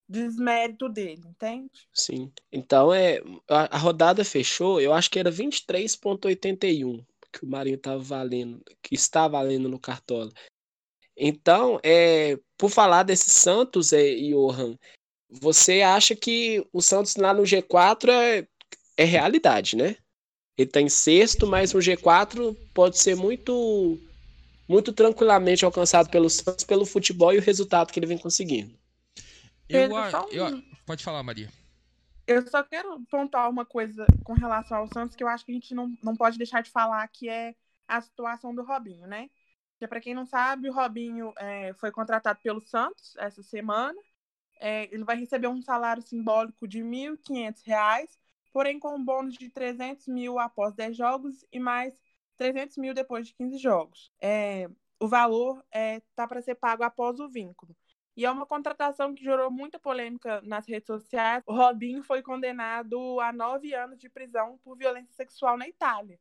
desmérito 0.08 0.88
dele, 0.88 1.24
entende? 1.26 1.72
Sim. 1.92 2.32
Então 2.52 2.94
é 2.94 3.20
a, 3.50 3.76
a 3.76 3.78
rodada 3.80 4.24
fechou, 4.24 4.80
eu 4.80 4.94
acho 4.94 5.10
que 5.10 5.18
era 5.20 5.32
23.81 5.32 7.04
que 7.32 7.44
o 7.44 7.50
Marinho 7.50 7.78
estava 7.78 7.98
valendo, 7.98 8.64
que 8.82 8.94
está 8.94 9.28
valendo 9.28 9.68
no 9.68 9.80
Cartola. 9.80 10.32
Então, 11.16 11.80
é, 11.84 12.38
por 12.58 12.70
falar 12.70 13.04
desse 13.04 13.30
Santos, 13.30 13.94
é, 13.94 14.16
Johan, 14.16 14.78
você 15.30 15.82
acha 15.82 16.16
que 16.16 16.66
o 16.72 16.82
Santos 16.82 17.16
lá 17.16 17.34
no 17.34 17.44
G4 17.44 18.10
é, 18.10 18.48
é 18.98 19.04
realidade, 19.04 19.76
né? 19.76 19.96
Ele 20.58 20.70
está 20.70 20.80
em 20.80 20.90
sexto, 20.90 21.48
mas 21.48 21.74
o 21.74 21.80
G4 21.80 22.56
pode 22.74 22.98
ser 22.98 23.16
muito 23.16 24.00
muito 24.68 24.94
tranquilamente 24.94 25.66
alcançado 25.66 26.10
pelo 26.10 26.30
Santos 26.30 26.64
pelo 26.64 26.86
futebol 26.86 27.34
e 27.34 27.38
o 27.38 27.42
resultado 27.42 27.92
que 27.92 28.00
ele 28.00 28.08
vem 28.08 28.18
conseguindo. 28.18 28.74
Eu, 29.68 29.90
eu, 30.32 30.64
pode 30.86 31.04
falar, 31.04 31.24
Maria. 31.24 31.50
Eu 32.28 32.48
só 32.48 32.64
quero 32.64 33.02
pontuar 33.10 33.50
uma 33.50 33.66
coisa 33.66 34.06
com 34.24 34.34
relação 34.34 34.78
ao 34.78 34.88
Santos 34.88 35.16
que 35.16 35.24
eu 35.24 35.28
acho 35.28 35.46
que 35.46 35.52
a 35.52 35.56
gente 35.56 35.74
não, 35.74 35.94
não 36.02 36.16
pode 36.16 36.38
deixar 36.38 36.62
de 36.62 36.70
falar, 36.70 37.06
que 37.08 37.28
é 37.28 37.56
a 37.88 38.00
situação 38.00 38.54
do 38.54 38.64
Robinho, 38.64 39.08
né? 39.08 39.30
Porque, 39.84 39.88
para 39.88 40.00
quem 40.00 40.14
não 40.14 40.26
sabe, 40.26 40.70
o 40.70 40.74
Robinho 40.74 41.34
é, 41.38 41.74
foi 41.74 41.92
contratado 41.92 42.40
pelo 42.42 42.62
Santos 42.62 43.18
essa 43.18 43.44
semana. 43.44 44.00
É, 44.62 44.86
ele 44.94 45.04
vai 45.04 45.18
receber 45.18 45.48
um 45.48 45.62
salário 45.62 46.02
simbólico 46.02 46.66
de 46.66 46.82
R$ 46.82 46.86
1.500, 47.18 48.18
porém 48.54 48.80
com 48.80 48.96
um 48.96 49.04
bônus 49.04 49.34
de 49.34 49.50
300 49.50 50.08
mil 50.08 50.40
após 50.40 50.74
10 50.74 50.96
jogos 50.96 51.46
e 51.52 51.60
mais 51.60 51.94
300 52.38 52.78
mil 52.78 52.94
depois 52.94 53.28
de 53.28 53.34
15 53.34 53.58
jogos. 53.58 54.10
É, 54.22 54.70
o 55.02 55.08
valor 55.08 55.62
está 55.70 56.24
é, 56.24 56.28
para 56.28 56.42
ser 56.42 56.56
pago 56.56 56.84
após 56.84 57.20
o 57.20 57.28
vínculo. 57.28 57.76
E 58.16 58.26
é 58.26 58.32
uma 58.32 58.46
contratação 58.46 59.14
que 59.14 59.24
gerou 59.24 59.52
muita 59.52 59.78
polêmica 59.78 60.40
nas 60.44 60.66
redes 60.66 60.88
sociais. 60.88 61.44
O 61.46 61.54
Robinho 61.54 62.02
foi 62.04 62.22
condenado 62.22 63.20
a 63.20 63.34
nove 63.34 63.74
anos 63.74 64.00
de 64.00 64.08
prisão 64.08 64.58
por 64.64 64.78
violência 64.78 65.14
sexual 65.14 65.58
na 65.58 65.68
Itália. 65.68 66.18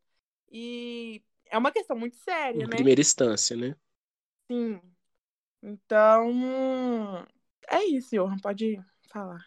E 0.50 1.22
é 1.52 1.58
uma 1.58 1.72
questão 1.72 1.96
muito 1.96 2.16
séria, 2.16 2.64
Em 2.64 2.66
né? 2.66 2.76
primeira 2.76 3.00
instância, 3.02 3.54
né? 3.56 3.76
Sim. 4.50 4.80
Então, 5.62 7.26
é 7.68 7.84
isso, 7.84 8.10
Johan, 8.16 8.38
pode 8.38 8.78
falar. 9.12 9.44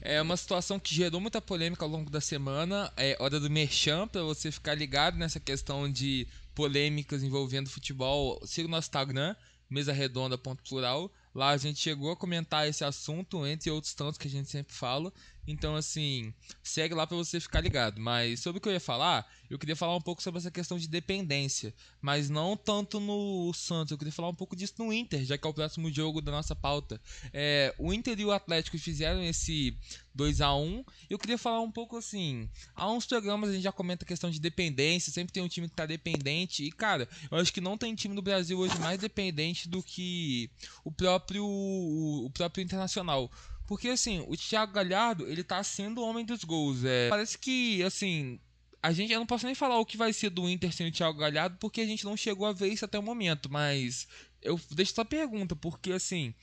É 0.00 0.20
uma 0.20 0.36
situação 0.36 0.78
que 0.78 0.94
gerou 0.94 1.20
muita 1.20 1.40
polêmica 1.40 1.84
ao 1.84 1.90
longo 1.90 2.10
da 2.10 2.20
semana. 2.20 2.92
É 2.96 3.16
hora 3.20 3.38
do 3.40 3.50
merchan 3.50 4.06
para 4.08 4.22
você 4.22 4.50
ficar 4.50 4.74
ligado 4.74 5.16
nessa 5.16 5.40
questão 5.40 5.90
de 5.90 6.26
polêmicas 6.54 7.22
envolvendo 7.22 7.70
futebol. 7.70 8.40
Siga 8.46 8.68
o 8.68 8.70
nosso 8.70 8.88
Instagram, 8.88 9.34
mesa 9.70 9.92
redonda.plural. 9.92 11.10
Lá 11.34 11.50
a 11.50 11.56
gente 11.56 11.78
chegou 11.80 12.10
a 12.12 12.16
comentar 12.16 12.68
esse 12.68 12.84
assunto, 12.84 13.46
entre 13.46 13.70
outros 13.70 13.94
tantos 13.94 14.18
que 14.18 14.28
a 14.28 14.30
gente 14.30 14.50
sempre 14.50 14.74
fala. 14.74 15.12
Então, 15.46 15.74
assim, 15.74 16.32
segue 16.62 16.94
lá 16.94 17.06
para 17.06 17.16
você 17.16 17.40
ficar 17.40 17.60
ligado. 17.60 18.00
Mas 18.00 18.40
sobre 18.40 18.58
o 18.58 18.60
que 18.60 18.68
eu 18.68 18.72
ia 18.72 18.80
falar, 18.80 19.26
eu 19.50 19.58
queria 19.58 19.74
falar 19.74 19.96
um 19.96 20.00
pouco 20.00 20.22
sobre 20.22 20.38
essa 20.38 20.50
questão 20.50 20.78
de 20.78 20.88
dependência. 20.88 21.74
Mas 22.00 22.30
não 22.30 22.56
tanto 22.56 23.00
no 23.00 23.52
Santos, 23.52 23.90
eu 23.90 23.98
queria 23.98 24.12
falar 24.12 24.28
um 24.28 24.34
pouco 24.34 24.54
disso 24.54 24.74
no 24.78 24.92
Inter, 24.92 25.24
já 25.24 25.36
que 25.36 25.46
é 25.46 25.50
o 25.50 25.54
próximo 25.54 25.92
jogo 25.92 26.20
da 26.20 26.30
nossa 26.30 26.54
pauta. 26.54 27.00
É, 27.32 27.74
o 27.78 27.92
Inter 27.92 28.18
e 28.20 28.24
o 28.24 28.30
Atlético 28.30 28.78
fizeram 28.78 29.22
esse 29.22 29.76
2 30.14 30.40
a 30.40 30.54
1 30.54 30.84
Eu 31.08 31.18
queria 31.18 31.38
falar 31.38 31.60
um 31.60 31.70
pouco 31.70 31.96
assim. 31.96 32.48
Há 32.74 32.90
uns 32.90 33.06
programas 33.06 33.50
a 33.50 33.52
gente 33.52 33.62
já 33.62 33.72
comenta 33.72 34.04
a 34.04 34.08
questão 34.08 34.30
de 34.30 34.40
dependência, 34.40 35.12
sempre 35.12 35.32
tem 35.32 35.42
um 35.42 35.48
time 35.48 35.68
que 35.68 35.74
tá 35.74 35.86
dependente. 35.86 36.64
E, 36.64 36.70
cara, 36.70 37.08
eu 37.30 37.38
acho 37.38 37.52
que 37.52 37.60
não 37.60 37.76
tem 37.76 37.94
time 37.94 38.14
no 38.14 38.22
Brasil 38.22 38.58
hoje 38.58 38.78
mais 38.78 39.00
dependente 39.00 39.68
do 39.68 39.82
que 39.82 40.50
o 40.84 40.92
próprio, 40.92 41.44
o 41.44 42.30
próprio 42.32 42.62
Internacional. 42.62 43.30
Porque, 43.72 43.88
assim, 43.88 44.22
o 44.28 44.36
Thiago 44.36 44.70
Galhardo, 44.70 45.26
ele 45.26 45.42
tá 45.42 45.64
sendo 45.64 46.02
o 46.02 46.04
homem 46.06 46.26
dos 46.26 46.44
gols. 46.44 46.84
É, 46.84 47.08
parece 47.08 47.38
que, 47.38 47.82
assim, 47.82 48.38
a 48.82 48.92
gente, 48.92 49.10
eu 49.10 49.18
não 49.18 49.24
posso 49.24 49.46
nem 49.46 49.54
falar 49.54 49.78
o 49.78 49.86
que 49.86 49.96
vai 49.96 50.12
ser 50.12 50.28
do 50.28 50.46
Inter 50.46 50.70
sem 50.74 50.88
o 50.88 50.92
Thiago 50.92 51.18
Galhardo, 51.18 51.56
porque 51.58 51.80
a 51.80 51.86
gente 51.86 52.04
não 52.04 52.14
chegou 52.14 52.46
a 52.46 52.52
ver 52.52 52.68
isso 52.68 52.84
até 52.84 52.98
o 52.98 53.02
momento, 53.02 53.50
mas 53.50 54.06
eu 54.42 54.60
deixo 54.70 54.92
essa 54.92 55.04
pergunta, 55.04 55.54
porque 55.54 55.92
assim, 55.92 56.34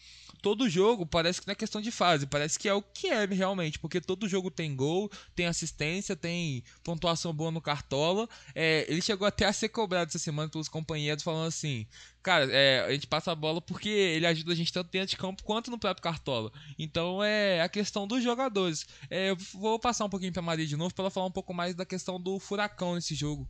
todo 0.42 0.70
jogo 0.70 1.06
parece 1.06 1.42
que 1.42 1.48
não 1.48 1.52
é 1.52 1.56
questão 1.56 1.82
de 1.82 1.92
fase, 1.92 2.26
parece 2.26 2.58
que 2.58 2.68
é 2.68 2.74
o 2.74 2.82
que 2.82 3.08
é 3.08 3.26
realmente, 3.26 3.78
porque 3.80 4.00
todo 4.00 4.28
jogo 4.28 4.50
tem 4.50 4.76
gol, 4.76 5.10
tem 5.36 5.46
assistência, 5.46 6.16
tem 6.16 6.64
pontuação 6.84 7.34
boa 7.34 7.52
no 7.52 7.62
Cartola. 7.62 8.28
É, 8.56 8.86
ele 8.88 9.02
chegou 9.02 9.28
até 9.28 9.46
a 9.46 9.54
ser 9.54 9.70
cobrado 9.70 10.10
essa 10.10 10.20
semana 10.20 10.50
pelos 10.50 10.70
companheiros, 10.70 11.24
falando 11.24 11.48
assim: 11.48 11.86
cara, 12.24 12.46
é, 12.52 12.82
a 12.82 12.92
gente 12.92 13.08
passa 13.08 13.32
a 13.32 13.36
bola 13.36 13.62
porque 13.62 13.90
ele 13.90 14.26
ajuda 14.26 14.54
a 14.54 14.56
gente 14.56 14.74
tanto 14.74 14.90
dentro 14.90 15.10
de 15.10 15.18
campo 15.18 15.44
quanto 15.44 15.72
no 15.72 15.80
próprio 15.80 16.04
Cartola. 16.04 16.52
Então 16.78 17.24
é 17.24 17.62
a 17.62 17.70
questão 17.70 18.08
dos 18.08 18.24
jogadores. 18.24 18.88
É, 19.10 19.32
eu 19.32 19.36
vou 19.54 19.80
passar 19.80 20.06
um 20.06 20.10
pouquinho 20.10 20.34
pra 20.34 20.42
Maria 20.42 20.66
de 20.66 20.78
novo 20.78 20.94
para 20.94 21.04
ela 21.04 21.12
falar 21.12 21.26
um 21.26 21.32
pouco 21.32 21.54
mais 21.54 21.76
da 21.76 21.86
questão 21.86 22.20
do 22.20 22.40
furacão 22.40 22.96
nesse 22.96 23.16
jogo. 23.16 23.48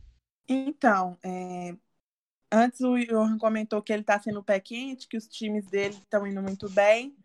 Então, 0.48 1.16
é, 1.22 1.76
Antes 2.52 2.80
o 2.80 2.98
Johan 2.98 3.38
comentou 3.38 3.80
que 3.80 3.92
ele 3.92 4.02
está 4.02 4.20
sendo 4.20 4.42
pé 4.42 4.58
quente, 4.58 5.06
que 5.06 5.16
os 5.16 5.28
times 5.28 5.66
dele 5.66 5.94
estão 5.94 6.26
indo 6.26 6.42
muito 6.42 6.68
bem. 6.68 7.16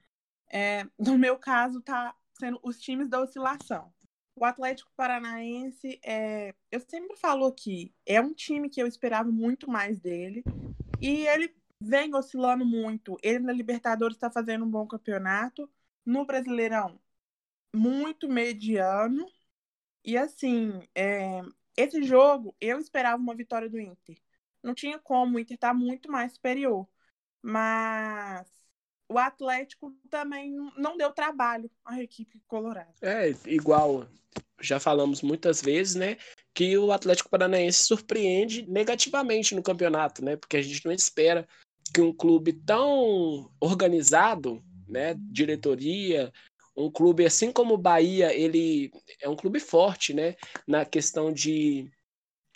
É, 0.51 0.85
no 0.99 1.17
meu 1.17 1.37
caso, 1.37 1.81
tá 1.81 2.15
sendo 2.37 2.59
os 2.63 2.79
times 2.79 3.09
da 3.09 3.19
oscilação. 3.21 3.91
O 4.35 4.45
Atlético 4.45 4.91
Paranaense, 4.95 5.99
é, 6.03 6.53
eu 6.71 6.79
sempre 6.79 7.17
falo 7.17 7.51
que 7.51 7.93
é 8.05 8.21
um 8.21 8.33
time 8.33 8.69
que 8.69 8.81
eu 8.81 8.87
esperava 8.87 9.31
muito 9.31 9.69
mais 9.69 9.99
dele. 9.99 10.43
E 11.01 11.27
ele 11.27 11.55
vem 11.81 12.13
oscilando 12.15 12.65
muito. 12.65 13.17
Ele 13.23 13.39
na 13.39 13.53
Libertadores 13.53 14.17
está 14.17 14.29
fazendo 14.29 14.65
um 14.65 14.69
bom 14.69 14.85
campeonato. 14.87 15.69
No 16.05 16.25
Brasileirão, 16.25 16.99
muito 17.75 18.29
mediano. 18.29 19.25
E 20.03 20.17
assim, 20.17 20.87
é, 20.95 21.41
esse 21.77 22.03
jogo, 22.03 22.55
eu 22.61 22.79
esperava 22.79 23.17
uma 23.17 23.35
vitória 23.35 23.69
do 23.69 23.79
Inter 23.79 24.17
não 24.65 24.73
tinha 24.73 24.97
como, 24.99 25.37
o 25.37 25.39
Inter 25.39 25.57
tá 25.57 25.73
muito 25.73 26.11
mais 26.11 26.33
superior. 26.33 26.87
Mas 27.41 28.47
o 29.07 29.19
Atlético 29.19 29.95
também 30.09 30.51
não 30.75 30.97
deu 30.97 31.11
trabalho 31.11 31.69
à 31.85 32.01
equipe 32.01 32.41
colorada. 32.47 32.93
É, 33.01 33.29
igual 33.45 34.07
já 34.59 34.79
falamos 34.79 35.21
muitas 35.21 35.61
vezes, 35.61 35.95
né, 35.95 36.17
que 36.53 36.77
o 36.77 36.91
Atlético 36.91 37.29
Paranaense 37.29 37.83
surpreende 37.83 38.65
negativamente 38.67 39.53
no 39.53 39.61
campeonato, 39.61 40.23
né, 40.23 40.35
porque 40.35 40.57
a 40.57 40.61
gente 40.61 40.83
não 40.85 40.91
espera 40.91 41.47
que 41.93 42.01
um 42.01 42.11
clube 42.11 42.53
tão 42.53 43.51
organizado, 43.59 44.63
né, 44.87 45.13
diretoria, 45.17 46.33
um 46.75 46.89
clube 46.89 47.25
assim 47.25 47.51
como 47.51 47.75
o 47.75 47.77
Bahia, 47.77 48.33
ele 48.33 48.91
é 49.21 49.29
um 49.29 49.35
clube 49.35 49.59
forte, 49.59 50.13
né, 50.13 50.35
na 50.65 50.83
questão 50.83 51.31
de 51.31 51.91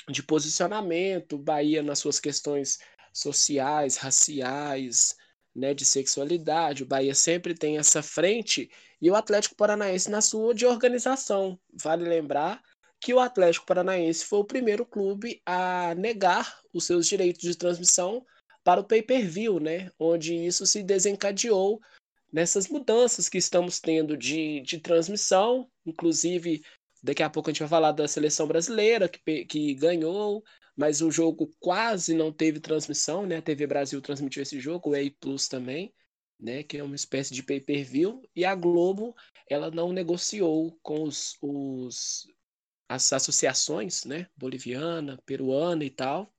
de 0.10 0.24
posicionamento, 0.24 1.38
Bahia 1.38 1.84
nas 1.84 1.99
suas 1.99 2.20
questões 2.20 2.80
sociais, 3.14 3.97
raciais, 3.97 5.16
né, 5.55 5.74
de 5.74 5.86
sexualidade. 5.86 6.84
O 6.84 6.88
Bahia 6.88 7.16
sempre 7.16 7.53
tem 7.53 7.78
essa 7.78 8.01
frente 8.01 8.70
e 9.01 9.10
o 9.10 9.16
Atlético 9.16 9.55
Paranaense 9.55 10.10
na 10.10 10.22
sua 10.22 10.53
de 10.53 10.66
organização. 10.66 11.60
Vale 11.74 12.07
lembrar 12.07 12.62
que 12.99 13.14
o 13.14 13.20
Atlético 13.20 13.66
Paranaense 13.66 14.26
foi 14.26 14.39
o 14.39 14.45
primeiro 14.45 14.86
clube 14.86 15.41
a 15.45 15.95
negar 15.95 16.60
os 16.74 16.84
seus 16.86 17.07
direitos 17.07 17.41
de 17.41 17.57
transmissão 17.57 18.26
para 18.64 18.82
o 18.82 18.84
pay-per-view, 18.84 19.60
né, 19.60 19.89
onde 19.97 20.36
isso 20.36 20.66
se 20.66 20.84
desencadeou 20.84 21.80
nessas 22.32 22.68
mudanças 22.68 23.28
que 23.28 23.38
estamos 23.38 23.80
tendo 23.80 24.16
de, 24.16 24.62
de 24.62 24.80
transmissão, 24.80 25.68
inclusive 25.86 26.62
Daqui 27.02 27.24
a 27.24 27.30
pouco 27.30 27.50
a 27.50 27.54
gente 27.54 27.62
vai 27.62 27.70
falar 27.70 27.91
da 27.91 28.08
seleção 28.08 28.47
brasileira 28.47 29.08
que, 29.08 29.45
que 29.45 29.74
ganhou, 29.76 30.43
mas 30.76 31.02
o 31.02 31.12
jogo 31.12 31.52
quase 31.60 32.14
não 32.14 32.32
teve 32.32 32.60
transmissão, 32.60 33.26
né? 33.26 33.38
A 33.38 33.41
TV 33.41 33.68
Brasil 33.68 34.02
transmitiu 34.02 34.43
esse 34.43 34.60
jogo, 34.60 34.89
o 34.89 34.95
EI 34.95 35.10
Plus 35.12 35.47
também, 35.47 35.93
né? 36.39 36.64
Que 36.64 36.78
é 36.78 36.84
uma 36.84 36.95
espécie 36.95 37.34
de 37.34 37.43
pay-per-view. 37.43 38.22
E 38.36 38.45
a 38.45 38.56
Globo, 38.56 39.16
ela 39.50 39.72
não 39.72 39.91
negociou 39.93 40.78
com 40.82 41.04
os, 41.04 41.38
os 41.41 42.28
as 42.89 43.14
associações, 43.14 44.04
né? 44.04 44.28
Boliviana, 44.36 45.20
peruana 45.26 45.86
e 45.86 45.89
tal, 45.89 46.34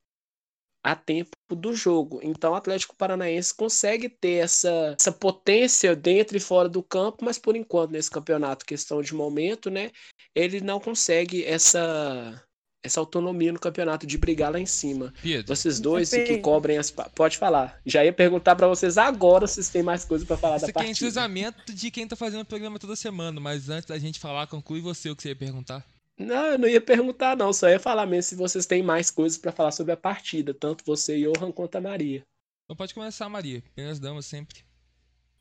a 0.82 0.94
tempo 0.94 1.30
do 1.50 1.74
jogo. 1.74 2.20
Então 2.22 2.52
o 2.52 2.54
Atlético 2.54 2.96
Paranaense 2.96 3.54
consegue 3.54 4.08
ter 4.08 4.44
essa, 4.44 4.96
essa 4.98 5.12
potência 5.12 5.94
dentro 5.94 6.36
e 6.36 6.40
fora 6.40 6.68
do 6.68 6.82
campo, 6.82 7.24
mas 7.24 7.38
por 7.38 7.54
enquanto 7.56 7.90
nesse 7.90 8.10
campeonato, 8.10 8.64
questão 8.64 9.02
de 9.02 9.14
momento, 9.14 9.70
né, 9.70 9.90
ele 10.34 10.60
não 10.60 10.80
consegue 10.80 11.44
essa 11.44 12.42
essa 12.82 12.98
autonomia 12.98 13.52
no 13.52 13.58
campeonato 13.58 14.06
de 14.06 14.16
brigar 14.16 14.50
lá 14.50 14.58
em 14.58 14.64
cima. 14.64 15.12
Pedro. 15.22 15.54
Vocês 15.54 15.78
dois 15.80 16.08
que 16.08 16.38
cobrem 16.38 16.78
as 16.78 16.90
pode 16.90 17.36
falar. 17.36 17.78
Já 17.84 18.02
ia 18.02 18.12
perguntar 18.12 18.56
para 18.56 18.66
vocês 18.66 18.96
agora 18.96 19.46
se 19.46 19.56
vocês 19.56 19.68
têm 19.68 19.82
mais 19.82 20.04
coisa 20.04 20.24
para 20.24 20.38
falar 20.38 20.56
Isso 20.56 20.64
da 20.64 20.70
aqui 20.70 20.78
é 20.78 20.84
partida. 20.84 21.06
entrosamento 21.06 21.74
de 21.74 21.90
quem 21.90 22.08
tá 22.08 22.16
fazendo 22.16 22.40
o 22.40 22.46
programa 22.46 22.78
toda 22.78 22.96
semana, 22.96 23.38
mas 23.38 23.68
antes 23.68 23.86
da 23.86 23.98
gente 23.98 24.18
falar, 24.18 24.46
conclui 24.46 24.80
você 24.80 25.10
o 25.10 25.16
que 25.16 25.22
você 25.22 25.28
ia 25.28 25.36
perguntar. 25.36 25.84
Não, 26.20 26.46
eu 26.48 26.58
não 26.58 26.68
ia 26.68 26.80
perguntar, 26.82 27.34
não. 27.34 27.50
Só 27.50 27.68
ia 27.68 27.80
falar 27.80 28.04
mesmo 28.04 28.28
se 28.28 28.34
vocês 28.34 28.66
têm 28.66 28.82
mais 28.82 29.10
coisas 29.10 29.38
para 29.38 29.52
falar 29.52 29.72
sobre 29.72 29.92
a 29.92 29.96
partida, 29.96 30.52
tanto 30.52 30.84
você, 30.84 31.18
Johan, 31.18 31.50
quanto 31.50 31.76
a 31.76 31.80
Maria. 31.80 32.22
Então 32.64 32.76
pode 32.76 32.92
começar, 32.92 33.26
Maria. 33.30 33.62
Apenas 33.72 33.98
damas 33.98 34.26
sempre. 34.26 34.62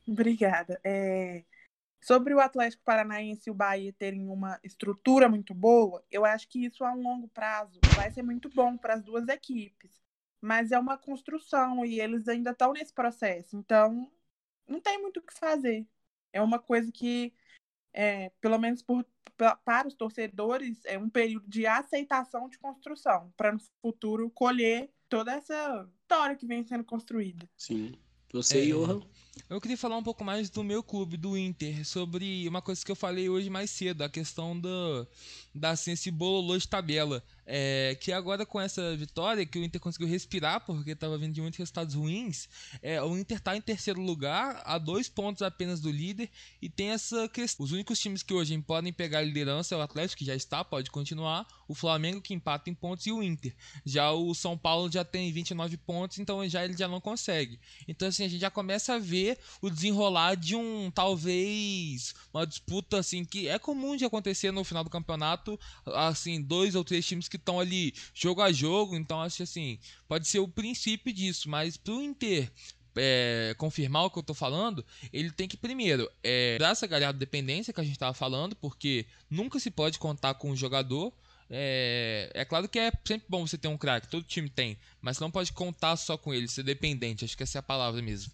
Obrigada. 0.07 0.79
É... 0.81 1.43
Sobre 2.01 2.33
o 2.33 2.39
Atlético 2.39 2.81
Paranaense 2.85 3.49
e 3.49 3.51
o 3.51 3.53
Bahia 3.53 3.91
terem 3.91 4.29
uma 4.29 4.57
estrutura 4.63 5.27
muito 5.27 5.53
boa, 5.53 6.01
eu 6.09 6.23
acho 6.23 6.47
que 6.47 6.65
isso 6.65 6.85
a 6.85 6.93
um 6.93 7.03
longo 7.03 7.27
prazo 7.27 7.77
vai 7.93 8.09
ser 8.09 8.23
muito 8.23 8.49
bom 8.49 8.77
para 8.77 8.93
as 8.93 9.03
duas 9.03 9.27
equipes. 9.27 10.01
Mas 10.39 10.71
é 10.71 10.79
uma 10.79 10.97
construção 10.97 11.85
e 11.85 11.99
eles 11.99 12.29
ainda 12.29 12.51
estão 12.51 12.71
nesse 12.71 12.93
processo. 12.93 13.57
Então, 13.57 14.09
não 14.65 14.79
tem 14.79 14.97
muito 15.01 15.19
o 15.19 15.23
que 15.23 15.33
fazer. 15.33 15.85
É 16.31 16.41
uma 16.41 16.57
coisa 16.57 16.89
que 16.89 17.33
é, 17.93 18.31
pelo 18.41 18.57
menos 18.57 18.81
por, 18.81 19.05
para 19.63 19.87
os 19.87 19.93
torcedores, 19.93 20.79
é 20.85 20.97
um 20.97 21.09
período 21.09 21.47
de 21.47 21.65
aceitação 21.65 22.49
de 22.49 22.57
construção, 22.59 23.33
para 23.37 23.51
no 23.51 23.59
futuro 23.81 24.29
colher 24.29 24.89
toda 25.07 25.33
essa 25.33 25.89
história 26.01 26.35
que 26.35 26.45
vem 26.45 26.63
sendo 26.63 26.83
construída. 26.83 27.49
Sim. 27.57 27.93
Você, 28.31 28.59
É, 28.59 28.65
Johan? 28.67 29.01
Eu 29.47 29.61
queria 29.61 29.77
falar 29.77 29.97
um 29.97 30.03
pouco 30.03 30.23
mais 30.23 30.49
do 30.49 30.63
meu 30.63 30.81
clube, 30.83 31.15
do 31.17 31.37
Inter, 31.37 31.85
sobre 31.85 32.47
uma 32.47 32.61
coisa 32.61 32.83
que 32.83 32.91
eu 32.91 32.95
falei 32.95 33.29
hoje 33.29 33.49
mais 33.49 33.69
cedo, 33.69 34.03
a 34.03 34.09
questão 34.09 34.59
da, 34.59 35.07
da 35.53 35.69
assim, 35.71 35.91
esse 35.91 36.11
bololô 36.11 36.57
de 36.57 36.67
tabela. 36.67 37.23
é, 37.51 37.97
que 37.99 38.11
agora 38.11 38.45
com 38.45 38.61
essa 38.61 38.95
vitória, 38.95 39.43
que 39.43 39.57
o 39.57 39.63
Inter 39.63 39.81
conseguiu 39.81 40.07
respirar, 40.07 40.63
porque 40.63 40.91
estava 40.91 41.17
vindo 41.17 41.33
de 41.33 41.41
muitos 41.41 41.57
resultados 41.57 41.95
ruins, 41.95 42.47
é, 42.79 43.01
o 43.01 43.17
Inter 43.17 43.37
está 43.37 43.57
em 43.57 43.61
terceiro 43.61 43.99
lugar, 43.99 44.61
a 44.63 44.77
dois 44.77 45.09
pontos 45.09 45.41
apenas 45.41 45.79
do 45.79 45.91
líder, 45.91 46.29
e 46.61 46.69
tem 46.69 46.91
essa 46.91 47.27
questão. 47.27 47.65
Os 47.65 47.71
únicos 47.71 47.99
times 47.99 48.21
que 48.21 48.35
hoje 48.35 48.55
podem 48.61 48.93
pegar 48.93 49.19
a 49.19 49.23
liderança 49.23 49.73
é 49.73 49.77
o 49.79 49.81
Atlético, 49.81 50.19
que 50.19 50.25
já 50.25 50.35
está, 50.35 50.63
pode 50.63 50.91
continuar, 50.91 51.47
o 51.67 51.73
Flamengo, 51.73 52.21
que 52.21 52.35
empata 52.35 52.69
em 52.69 52.75
pontos, 52.75 53.07
e 53.07 53.11
o 53.11 53.23
Inter. 53.23 53.55
Já 53.83 54.11
o 54.11 54.35
São 54.35 54.55
Paulo 54.55 54.91
já 54.91 55.03
tem 55.03 55.31
29 55.31 55.75
pontos, 55.77 56.19
então 56.19 56.47
já 56.47 56.63
ele 56.63 56.77
já 56.77 56.87
não 56.87 57.01
consegue. 57.01 57.59
Então, 57.87 58.07
assim, 58.07 58.25
a 58.25 58.27
gente 58.27 58.41
já 58.41 58.51
começa 58.51 58.93
a 58.93 58.99
ver 59.29 59.39
o 59.61 59.69
desenrolar 59.69 60.35
de 60.35 60.55
um, 60.55 60.89
talvez, 60.91 62.13
uma 62.33 62.45
disputa, 62.45 62.99
assim, 62.99 63.23
que 63.23 63.47
é 63.47 63.59
comum 63.59 63.95
de 63.95 64.05
acontecer 64.05 64.51
no 64.51 64.63
final 64.63 64.83
do 64.83 64.89
campeonato, 64.89 65.59
assim, 65.85 66.41
dois 66.41 66.75
ou 66.75 66.83
três 66.83 67.05
times 67.05 67.27
que 67.27 67.37
estão 67.37 67.59
ali 67.59 67.93
jogo 68.13 68.41
a 68.41 68.51
jogo, 68.51 68.95
então 68.95 69.21
acho 69.21 69.43
assim, 69.43 69.79
pode 70.07 70.27
ser 70.27 70.39
o 70.39 70.47
princípio 70.47 71.13
disso, 71.13 71.49
mas 71.49 71.77
pro 71.77 72.01
Inter 72.01 72.51
é, 72.95 73.53
confirmar 73.57 74.05
o 74.05 74.09
que 74.09 74.19
eu 74.19 74.23
tô 74.23 74.33
falando, 74.33 74.85
ele 75.13 75.31
tem 75.31 75.47
que 75.47 75.57
primeiro 75.57 76.09
é, 76.23 76.57
dar 76.57 76.71
essa 76.71 76.87
galhada 76.87 77.13
de 77.13 77.19
dependência 77.19 77.73
que 77.73 77.79
a 77.79 77.83
gente 77.83 77.99
tava 77.99 78.13
falando, 78.13 78.55
porque 78.55 79.05
nunca 79.29 79.59
se 79.59 79.69
pode 79.69 79.99
contar 79.99 80.33
com 80.35 80.51
o 80.51 80.55
jogador. 80.55 81.13
É, 81.51 82.29
é 82.35 82.45
claro 82.45 82.69
que 82.69 82.77
é 82.77 82.91
sempre 83.03 83.25
bom 83.27 83.47
você 83.47 83.57
ter 83.57 83.67
um 83.67 83.77
craque, 83.77 84.07
todo 84.07 84.23
time 84.23 84.47
tem, 84.47 84.77
mas 85.01 85.17
não 85.17 85.31
pode 85.31 85.51
contar 85.51 85.97
só 85.97 86.15
com 86.15 86.31
ele, 86.31 86.47
ser 86.47 86.61
dependente, 86.61 87.25
acho 87.25 87.35
que 87.35 87.41
essa 87.41 87.57
é 87.57 87.61
a 87.61 87.63
palavra 87.63 88.03
mesmo 88.03 88.31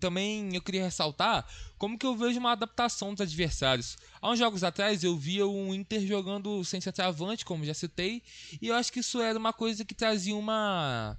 também 0.00 0.54
eu 0.54 0.60
queria 0.60 0.84
ressaltar 0.84 1.46
como 1.78 1.98
que 1.98 2.06
eu 2.06 2.16
vejo 2.16 2.38
uma 2.38 2.52
adaptação 2.52 3.12
dos 3.12 3.20
adversários. 3.20 3.96
Há 4.20 4.30
uns 4.30 4.38
jogos 4.38 4.64
atrás 4.64 5.04
eu 5.04 5.16
via 5.16 5.46
o 5.46 5.74
Inter 5.74 6.06
jogando 6.06 6.64
sem 6.64 6.80
centroavante, 6.80 7.44
como 7.44 7.64
já 7.64 7.74
citei, 7.74 8.22
e 8.60 8.68
eu 8.68 8.74
acho 8.74 8.92
que 8.92 9.00
isso 9.00 9.20
era 9.20 9.38
uma 9.38 9.52
coisa 9.52 9.84
que 9.84 9.94
trazia 9.94 10.34
uma 10.34 11.16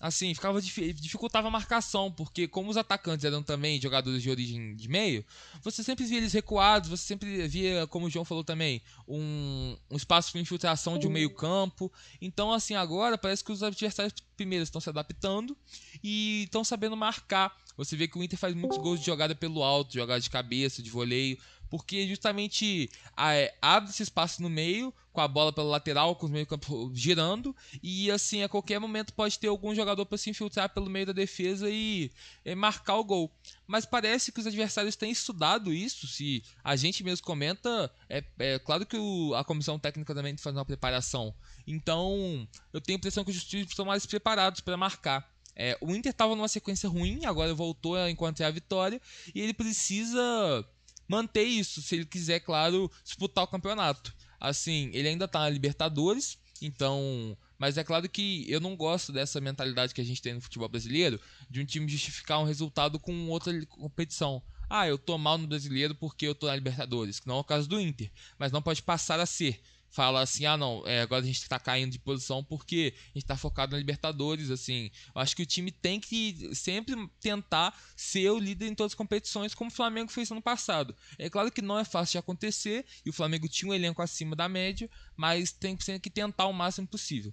assim, 0.00 0.32
ficava 0.34 0.60
dificultava 0.60 1.48
a 1.48 1.50
marcação, 1.50 2.10
porque 2.10 2.46
como 2.46 2.70
os 2.70 2.76
atacantes 2.76 3.24
eram 3.24 3.42
também 3.42 3.80
jogadores 3.80 4.22
de 4.22 4.30
origem 4.30 4.76
de 4.76 4.88
meio, 4.88 5.24
você 5.62 5.82
sempre 5.82 6.04
via 6.04 6.18
eles 6.18 6.32
recuados, 6.32 6.88
você 6.88 7.04
sempre 7.04 7.46
via, 7.48 7.86
como 7.88 8.06
o 8.06 8.10
João 8.10 8.24
falou 8.24 8.44
também, 8.44 8.80
um, 9.06 9.76
um 9.90 9.96
espaço 9.96 10.32
de 10.32 10.38
infiltração 10.38 10.98
de 10.98 11.06
um 11.06 11.10
meio 11.10 11.30
campo. 11.30 11.92
Então, 12.20 12.52
assim, 12.52 12.74
agora 12.74 13.18
parece 13.18 13.42
que 13.42 13.52
os 13.52 13.62
adversários 13.62 14.14
primeiro 14.36 14.62
estão 14.62 14.80
se 14.80 14.88
adaptando 14.88 15.56
e 16.02 16.44
estão 16.44 16.62
sabendo 16.62 16.96
marcar. 16.96 17.56
Você 17.76 17.96
vê 17.96 18.08
que 18.08 18.18
o 18.18 18.24
Inter 18.24 18.38
faz 18.38 18.54
muitos 18.54 18.78
gols 18.78 19.00
de 19.00 19.06
jogada 19.06 19.34
pelo 19.34 19.62
alto, 19.62 19.94
jogada 19.94 20.20
de 20.20 20.30
cabeça, 20.30 20.82
de 20.82 20.90
voleio, 20.90 21.38
porque 21.70 22.06
justamente 22.06 22.90
é, 23.16 23.54
abre 23.60 23.90
esse 23.90 24.02
espaço 24.02 24.42
no 24.42 24.48
meio, 24.48 24.92
com 25.12 25.20
a 25.20 25.26
bola 25.28 25.52
pela 25.52 25.68
lateral, 25.68 26.14
com 26.14 26.26
os 26.26 26.32
meio 26.32 26.46
campo 26.46 26.92
girando, 26.94 27.54
e 27.82 28.08
assim, 28.10 28.42
a 28.42 28.48
qualquer 28.48 28.78
momento 28.78 29.12
pode 29.12 29.38
ter 29.38 29.48
algum 29.48 29.74
jogador 29.74 30.06
para 30.06 30.16
se 30.16 30.30
infiltrar 30.30 30.68
pelo 30.68 30.88
meio 30.88 31.06
da 31.06 31.12
defesa 31.12 31.68
e, 31.68 32.10
marcar 32.56 32.96
o 32.96 33.04
gol. 33.04 33.32
Mas 33.66 33.84
parece 33.84 34.30
que 34.30 34.38
os 34.38 34.46
adversários 34.46 34.94
têm 34.94 35.10
estudado 35.10 35.72
isso, 35.72 36.06
se 36.06 36.44
a 36.62 36.76
gente 36.76 37.02
mesmo 37.02 37.26
comenta, 37.26 37.92
é, 38.08 38.22
é 38.38 38.58
claro 38.60 38.86
que 38.86 38.96
o, 38.96 39.34
a 39.34 39.44
comissão 39.44 39.78
técnica 39.78 40.14
também 40.14 40.36
faz 40.36 40.54
uma 40.54 40.64
preparação. 40.64 41.34
Então, 41.66 42.46
eu 42.72 42.80
tenho 42.80 42.96
a 42.96 43.00
impressão 43.00 43.24
que 43.24 43.30
os 43.32 43.44
times 43.44 43.68
estão 43.68 43.84
mais 43.84 44.06
preparados 44.06 44.60
para 44.60 44.76
marcar. 44.76 45.28
É, 45.60 45.76
o 45.80 45.92
Inter 45.92 46.10
estava 46.10 46.36
numa 46.36 46.46
sequência 46.46 46.88
ruim, 46.88 47.24
agora 47.24 47.52
voltou 47.52 47.96
a 47.96 48.08
encontrar 48.08 48.46
a 48.46 48.52
vitória, 48.52 49.02
e 49.34 49.40
ele 49.40 49.52
precisa 49.52 50.64
manter 51.08 51.44
isso, 51.44 51.80
se 51.82 51.96
ele 51.96 52.04
quiser, 52.06 52.40
claro, 52.40 52.90
disputar 53.02 53.44
o 53.44 53.48
campeonato. 53.48 54.14
Assim, 54.38 54.90
ele 54.92 55.08
ainda 55.08 55.26
tá 55.26 55.40
na 55.40 55.48
Libertadores, 55.48 56.38
então. 56.62 57.36
Mas 57.58 57.76
é 57.76 57.82
claro 57.82 58.08
que 58.08 58.44
eu 58.48 58.60
não 58.60 58.76
gosto 58.76 59.10
dessa 59.10 59.40
mentalidade 59.40 59.92
que 59.92 60.00
a 60.00 60.04
gente 60.04 60.22
tem 60.22 60.34
no 60.34 60.40
futebol 60.40 60.68
brasileiro, 60.68 61.20
de 61.50 61.60
um 61.60 61.64
time 61.64 61.90
justificar 61.90 62.38
um 62.38 62.44
resultado 62.44 63.00
com 63.00 63.28
outra 63.28 63.66
competição. 63.66 64.40
Ah, 64.70 64.86
eu 64.86 64.98
tô 64.98 65.16
mal 65.16 65.38
no 65.38 65.46
brasileiro 65.46 65.94
porque 65.94 66.26
eu 66.26 66.34
tô 66.34 66.46
na 66.46 66.54
Libertadores, 66.54 67.18
que 67.18 67.26
não 67.26 67.38
é 67.38 67.40
o 67.40 67.44
caso 67.44 67.68
do 67.68 67.80
Inter, 67.80 68.12
mas 68.38 68.52
não 68.52 68.62
pode 68.62 68.82
passar 68.82 69.18
a 69.18 69.26
ser 69.26 69.60
fala 69.90 70.20
assim, 70.20 70.44
ah 70.46 70.56
não, 70.56 70.86
é, 70.86 71.00
agora 71.00 71.22
a 71.22 71.26
gente 71.26 71.42
está 71.42 71.58
caindo 71.58 71.92
de 71.92 71.98
posição 71.98 72.44
porque 72.44 72.94
a 72.94 73.18
gente 73.18 73.24
está 73.24 73.36
focado 73.36 73.72
na 73.72 73.78
Libertadores, 73.78 74.50
assim. 74.50 74.90
Eu 75.14 75.20
acho 75.20 75.34
que 75.34 75.42
o 75.42 75.46
time 75.46 75.70
tem 75.70 75.98
que 75.98 76.54
sempre 76.54 76.94
tentar 77.20 77.78
ser 77.96 78.30
o 78.30 78.38
líder 78.38 78.66
em 78.66 78.74
todas 78.74 78.92
as 78.92 78.96
competições, 78.96 79.54
como 79.54 79.70
o 79.70 79.74
Flamengo 79.74 80.10
fez 80.10 80.30
no 80.30 80.42
passado. 80.42 80.94
É 81.18 81.28
claro 81.30 81.50
que 81.50 81.62
não 81.62 81.78
é 81.78 81.84
fácil 81.84 82.12
de 82.12 82.18
acontecer, 82.18 82.84
e 83.04 83.10
o 83.10 83.12
Flamengo 83.12 83.48
tinha 83.48 83.70
um 83.70 83.74
elenco 83.74 84.02
acima 84.02 84.36
da 84.36 84.48
média, 84.48 84.88
mas 85.16 85.52
tem 85.52 85.76
que 85.76 86.10
tentar 86.10 86.46
o 86.46 86.52
máximo 86.52 86.86
possível. 86.86 87.32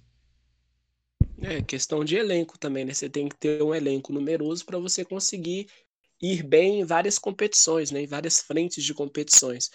É 1.41 1.61
questão 1.61 2.03
de 2.03 2.15
elenco 2.15 2.57
também, 2.57 2.85
né? 2.85 2.93
Você 2.93 3.09
tem 3.09 3.27
que 3.27 3.35
ter 3.37 3.61
um 3.61 3.75
elenco 3.75 4.13
numeroso 4.13 4.65
para 4.65 4.79
você 4.79 5.03
conseguir 5.03 5.67
ir 6.21 6.43
bem 6.43 6.79
em 6.79 6.85
várias 6.85 7.19
competições, 7.19 7.91
né? 7.91 8.01
Em 8.03 8.07
várias 8.07 8.39
frentes 8.39 8.83
de 8.83 8.93
competições. 8.93 9.69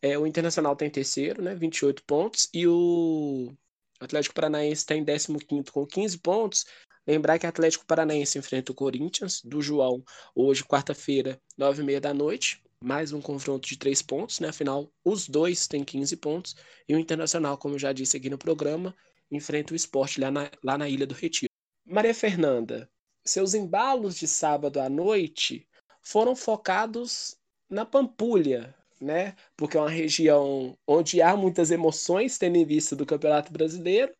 É, 0.00 0.18
o 0.18 0.26
Internacional 0.26 0.76
tem 0.76 0.90
terceiro, 0.90 1.42
né, 1.42 1.54
28 1.54 2.04
pontos, 2.04 2.48
e 2.52 2.66
o 2.66 3.52
Atlético 4.00 4.34
Paranaense 4.34 4.82
está 4.82 4.94
em 4.94 5.04
15 5.04 5.42
com 5.72 5.86
15 5.86 6.18
pontos. 6.18 6.66
Lembrar 7.06 7.38
que 7.38 7.46
o 7.46 7.48
Atlético 7.48 7.86
Paranaense 7.86 8.38
enfrenta 8.38 8.70
o 8.70 8.74
Corinthians, 8.74 9.40
do 9.42 9.62
João, 9.62 10.04
hoje, 10.34 10.62
quarta-feira, 10.62 11.40
9h30 11.58 12.00
da 12.00 12.14
noite. 12.14 12.62
Mais 12.84 13.12
um 13.12 13.20
confronto 13.20 13.66
de 13.66 13.76
três 13.76 14.02
pontos, 14.02 14.38
né? 14.38 14.48
Afinal, 14.48 14.92
os 15.04 15.26
dois 15.26 15.66
têm 15.66 15.82
15 15.82 16.16
pontos. 16.18 16.54
E 16.88 16.94
o 16.94 16.98
Internacional, 16.98 17.56
como 17.58 17.74
eu 17.74 17.78
já 17.78 17.92
disse 17.92 18.16
aqui 18.16 18.30
no 18.30 18.38
programa, 18.38 18.94
enfrenta 19.30 19.72
o 19.72 19.76
esporte 19.76 20.20
lá 20.20 20.30
na, 20.30 20.50
lá 20.62 20.78
na 20.78 20.88
Ilha 20.88 21.06
do 21.06 21.14
Retiro. 21.14 21.50
Maria 21.84 22.14
Fernanda, 22.14 22.88
seus 23.24 23.54
embalos 23.54 24.16
de 24.16 24.28
sábado 24.28 24.78
à 24.80 24.88
noite 24.88 25.66
foram 26.02 26.36
focados 26.36 27.36
na 27.68 27.84
Pampulha, 27.84 28.74
né? 29.00 29.34
Porque 29.56 29.76
é 29.76 29.80
uma 29.80 29.90
região 29.90 30.76
onde 30.86 31.22
há 31.22 31.36
muitas 31.36 31.70
emoções, 31.70 32.38
tendo 32.38 32.56
em 32.56 32.64
vista 32.64 32.96
do 32.96 33.06
Campeonato 33.06 33.52
Brasileiro. 33.52 34.14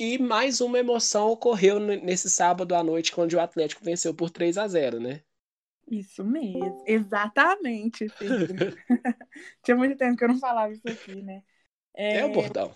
E 0.00 0.16
mais 0.16 0.60
uma 0.60 0.78
emoção 0.78 1.28
ocorreu 1.30 1.80
nesse 1.80 2.30
sábado 2.30 2.74
à 2.74 2.84
noite, 2.84 3.12
quando 3.12 3.32
o 3.32 3.40
Atlético 3.40 3.84
venceu 3.84 4.14
por 4.14 4.30
3 4.30 4.56
a 4.56 4.68
0 4.68 5.00
né? 5.00 5.22
Isso 5.90 6.22
mesmo, 6.24 6.84
exatamente. 6.86 8.06
Tinha 9.64 9.76
muito 9.76 9.96
tempo 9.96 10.16
que 10.16 10.24
eu 10.24 10.28
não 10.28 10.38
falava 10.38 10.72
isso 10.72 10.86
aqui, 10.86 11.22
né? 11.22 11.42
É, 11.94 12.18
é 12.18 12.24
o 12.26 12.32
bordão. 12.32 12.72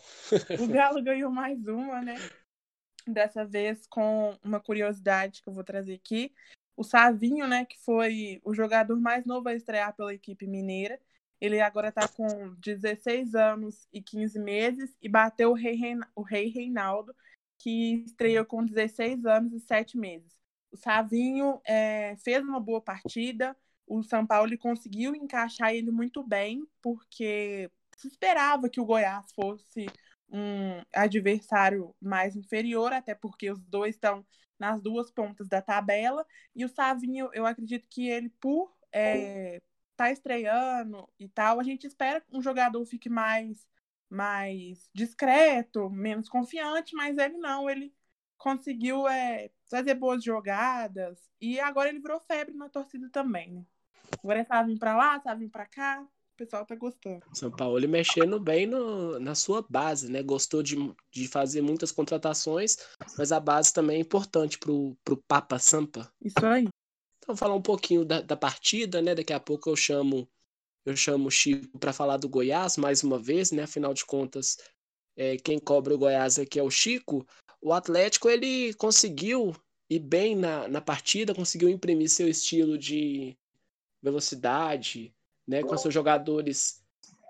o 0.58 0.66
Galo 0.66 1.02
ganhou 1.02 1.30
mais 1.30 1.64
uma, 1.66 2.00
né? 2.00 2.14
Dessa 3.06 3.44
vez 3.44 3.86
com 3.86 4.36
uma 4.42 4.58
curiosidade 4.58 5.42
que 5.42 5.48
eu 5.48 5.52
vou 5.52 5.62
trazer 5.62 5.94
aqui. 5.94 6.32
O 6.76 6.82
Savinho, 6.82 7.46
né, 7.46 7.64
que 7.66 7.78
foi 7.78 8.40
o 8.42 8.54
jogador 8.54 8.98
mais 8.98 9.26
novo 9.26 9.48
a 9.48 9.54
estrear 9.54 9.94
pela 9.94 10.14
equipe 10.14 10.46
mineira, 10.46 10.98
ele 11.42 11.60
agora 11.60 11.88
está 11.88 12.06
com 12.06 12.54
16 12.60 13.34
anos 13.34 13.88
e 13.92 14.00
15 14.00 14.38
meses 14.38 14.96
e 15.02 15.08
bateu 15.08 15.50
o 15.50 15.54
Rei, 15.54 15.74
Reina, 15.74 16.08
o 16.14 16.22
Rei 16.22 16.48
Reinaldo, 16.48 17.12
que 17.58 18.04
estreou 18.06 18.44
com 18.44 18.64
16 18.64 19.26
anos 19.26 19.52
e 19.52 19.58
7 19.58 19.98
meses. 19.98 20.40
O 20.70 20.76
Savinho 20.76 21.60
é, 21.66 22.14
fez 22.18 22.44
uma 22.44 22.60
boa 22.60 22.80
partida, 22.80 23.56
o 23.88 24.04
São 24.04 24.24
Paulo 24.24 24.56
conseguiu 24.56 25.16
encaixar 25.16 25.74
ele 25.74 25.90
muito 25.90 26.22
bem, 26.22 26.64
porque 26.80 27.68
se 27.98 28.06
esperava 28.06 28.68
que 28.68 28.80
o 28.80 28.84
Goiás 28.84 29.26
fosse 29.32 29.86
um 30.30 30.80
adversário 30.94 31.92
mais 32.00 32.36
inferior, 32.36 32.92
até 32.92 33.16
porque 33.16 33.50
os 33.50 33.60
dois 33.64 33.96
estão 33.96 34.24
nas 34.60 34.80
duas 34.80 35.10
pontas 35.10 35.48
da 35.48 35.60
tabela. 35.60 36.24
E 36.54 36.64
o 36.64 36.68
Savinho, 36.68 37.30
eu 37.32 37.44
acredito 37.46 37.88
que 37.90 38.08
ele, 38.08 38.28
por 38.40 38.72
é, 38.92 39.60
tá 39.96 40.10
estreando 40.10 41.08
e 41.18 41.28
tal, 41.28 41.60
a 41.60 41.62
gente 41.62 41.86
espera 41.86 42.20
que 42.20 42.36
um 42.36 42.42
jogador 42.42 42.84
fique 42.84 43.08
mais 43.08 43.66
mais 44.08 44.90
discreto, 44.92 45.88
menos 45.88 46.28
confiante, 46.28 46.94
mas 46.94 47.16
ele 47.16 47.38
não, 47.38 47.68
ele 47.70 47.94
conseguiu 48.36 49.08
é, 49.08 49.50
fazer 49.70 49.94
boas 49.94 50.22
jogadas 50.22 51.18
e 51.40 51.58
agora 51.58 51.88
ele 51.88 51.98
virou 51.98 52.20
febre 52.20 52.54
na 52.54 52.68
torcida 52.68 53.08
também, 53.10 53.50
né? 53.50 53.64
Agora 54.22 54.40
ele 54.40 54.48
sabe 54.48 54.72
vir 54.72 54.78
pra 54.78 54.94
lá, 54.94 55.34
vir 55.34 55.48
pra 55.48 55.64
cá, 55.64 56.02
o 56.02 56.36
pessoal 56.36 56.66
tá 56.66 56.74
gostando. 56.74 57.22
São 57.32 57.50
Paulo 57.50 57.88
mexendo 57.88 58.38
bem 58.38 58.66
no, 58.66 59.18
na 59.18 59.34
sua 59.34 59.64
base, 59.68 60.10
né? 60.10 60.22
Gostou 60.22 60.62
de, 60.62 60.76
de 61.10 61.26
fazer 61.26 61.62
muitas 61.62 61.90
contratações, 61.90 62.76
mas 63.16 63.32
a 63.32 63.40
base 63.40 63.72
também 63.72 63.96
é 63.96 64.00
importante 64.00 64.58
pro, 64.58 64.94
pro 65.02 65.16
Papa 65.16 65.58
Sampa. 65.58 66.12
Isso 66.20 66.44
aí. 66.44 66.68
Então, 67.22 67.36
falar 67.36 67.54
um 67.54 67.62
pouquinho 67.62 68.04
da, 68.04 68.20
da 68.20 68.36
partida, 68.36 69.00
né? 69.00 69.14
Daqui 69.14 69.32
a 69.32 69.40
pouco 69.40 69.70
eu 69.70 69.76
chamo 69.76 70.28
eu 70.84 70.96
chamo 70.96 71.28
o 71.28 71.30
Chico 71.30 71.78
para 71.78 71.92
falar 71.92 72.16
do 72.16 72.28
Goiás 72.28 72.76
mais 72.76 73.04
uma 73.04 73.18
vez, 73.18 73.52
né? 73.52 73.62
Afinal 73.62 73.94
de 73.94 74.04
contas, 74.04 74.58
é, 75.16 75.36
quem 75.36 75.58
cobra 75.58 75.94
o 75.94 75.98
Goiás 75.98 76.38
aqui 76.38 76.58
é 76.58 76.62
o 76.62 76.70
Chico. 76.70 77.24
O 77.60 77.72
Atlético 77.72 78.28
ele 78.28 78.74
conseguiu 78.74 79.54
ir 79.88 80.00
bem 80.00 80.34
na, 80.34 80.66
na 80.66 80.80
partida, 80.80 81.34
conseguiu 81.34 81.68
imprimir 81.68 82.10
seu 82.10 82.28
estilo 82.28 82.76
de 82.76 83.36
velocidade, 84.02 85.14
né? 85.46 85.62
Com 85.62 85.78
seus 85.78 85.94
jogadores 85.94 86.82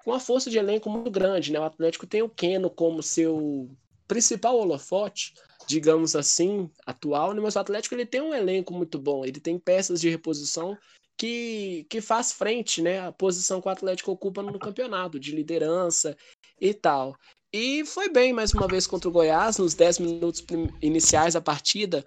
com 0.05 0.11
uma 0.11 0.20
força 0.20 0.51
de 0.51 0.59
elenco 0.59 0.90
muito 0.90 1.11
grande, 1.11 1.53
né? 1.53 1.61
O 1.61 1.64
Atlético 1.64 2.07
tem 2.07 2.22
o 2.22 2.28
Keno 2.28 2.70
como 2.70 3.03
seu 3.03 3.70
principal 4.09 4.59
holofote, 4.59 5.34
digamos 5.66 6.14
assim, 6.16 6.70
atual, 6.86 7.32
né? 7.32 7.40
mas 7.40 7.56
o 7.56 7.58
Atlético 7.58 7.94
ele 7.94 8.06
tem 8.06 8.20
um 8.20 8.34
elenco 8.34 8.72
muito 8.72 8.98
bom, 8.98 9.24
ele 9.24 9.40
tem 9.40 9.58
peças 9.58 10.00
de 10.00 10.08
reposição 10.08 10.76
que, 11.16 11.86
que 11.88 12.00
faz 12.00 12.32
frente, 12.32 12.82
né, 12.82 13.00
à 13.00 13.12
posição 13.12 13.60
que 13.60 13.68
o 13.68 13.70
Atlético 13.70 14.10
ocupa 14.10 14.42
no 14.42 14.58
campeonato, 14.58 15.20
de 15.20 15.34
liderança 15.34 16.16
e 16.60 16.74
tal. 16.74 17.16
E 17.52 17.84
foi 17.84 18.08
bem 18.08 18.32
mais 18.32 18.52
uma 18.54 18.66
vez 18.66 18.86
contra 18.86 19.08
o 19.08 19.12
Goiás, 19.12 19.58
nos 19.58 19.74
10 19.74 19.98
minutos 19.98 20.44
iniciais 20.80 21.34
da 21.34 21.40
partida. 21.40 22.04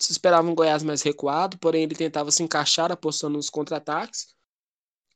Se 0.00 0.10
esperava 0.10 0.48
um 0.48 0.54
Goiás 0.54 0.82
mais 0.82 1.02
recuado, 1.02 1.58
porém 1.58 1.82
ele 1.82 1.94
tentava 1.94 2.30
se 2.30 2.42
encaixar 2.42 2.90
apostando 2.90 3.36
nos 3.36 3.50
contra-ataques. 3.50 4.34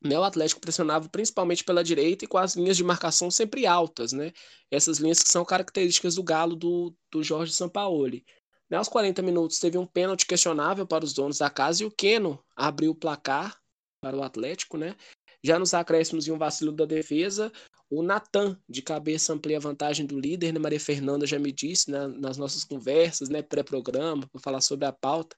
Né, 0.03 0.19
o 0.19 0.25
Atlético 0.25 0.63
pressionava 0.63 1.09
principalmente 1.11 1.63
pela 1.63 1.85
direita 1.85 2.25
e 2.25 2.29
com 2.29 2.39
as 2.39 2.57
linhas 2.57 2.77
de 2.77 2.83
marcação 2.83 3.31
sempre 3.31 3.67
altas, 3.67 4.13
né? 4.13 4.33
Essas 4.71 4.97
linhas 4.97 5.23
que 5.23 5.31
são 5.31 5.45
características 5.45 6.15
do 6.15 6.23
galo 6.23 6.57
do, 6.57 6.95
do 7.13 7.23
Jorge 7.23 7.53
Sampaoli. 7.53 8.25
Né, 8.71 8.79
aos 8.79 8.89
40 8.89 9.21
minutos 9.21 9.59
teve 9.59 9.77
um 9.77 9.85
pênalti 9.85 10.25
questionável 10.25 10.87
para 10.87 11.05
os 11.05 11.13
donos 11.13 11.39
da 11.39 11.51
casa 11.51 11.83
e 11.83 11.87
o 11.87 11.91
Keno 11.91 12.43
abriu 12.57 12.93
o 12.93 12.95
placar 12.95 13.61
para 14.01 14.17
o 14.17 14.23
Atlético, 14.23 14.79
né? 14.79 14.97
Já 15.45 15.59
nos 15.59 15.75
acréscimos 15.75 16.27
e 16.27 16.33
um 16.33 16.39
vacilo 16.39 16.73
da 16.73 16.87
defesa, 16.87 17.53
o 17.91 18.03
Natan 18.03 18.59
de 18.69 18.81
cabeça 18.81 19.33
amplia 19.33 19.57
a 19.57 19.61
vantagem 19.61 20.07
do 20.07 20.19
líder, 20.19 20.53
né? 20.53 20.59
Maria 20.59 20.81
Fernanda 20.81 21.27
já 21.27 21.39
me 21.39 21.53
disse 21.53 21.91
né, 21.91 22.07
nas 22.07 22.39
nossas 22.39 22.65
conversas, 22.65 23.29
né, 23.29 23.43
pré-programa, 23.43 24.27
para 24.29 24.41
falar 24.41 24.61
sobre 24.61 24.87
a 24.87 24.93
pauta, 24.93 25.37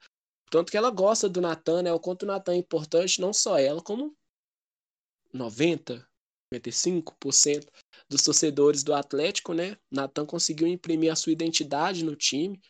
tanto 0.51 0.71
que 0.71 0.77
ela 0.77 0.91
gosta 0.91 1.29
do 1.29 1.41
Natan, 1.41 1.83
né? 1.83 1.93
O 1.93 1.99
quanto 1.99 2.25
o 2.25 2.27
Natan 2.27 2.53
é 2.53 2.57
importante, 2.57 3.21
não 3.21 3.33
só 3.33 3.59
ela, 3.59 3.81
como 3.81 4.15
90, 5.33 6.07
95% 6.53 7.71
dos 8.09 8.23
torcedores 8.23 8.83
do 8.83 8.95
Atlético, 8.95 9.55
né? 9.55 9.77
Natan 9.91 10.27
conseguiu 10.27 10.67
imprimir 10.67 11.11
a 11.11 11.17
sua 11.17 11.33
identidade 11.33 12.05
no 12.05 12.15
time. 12.15 12.61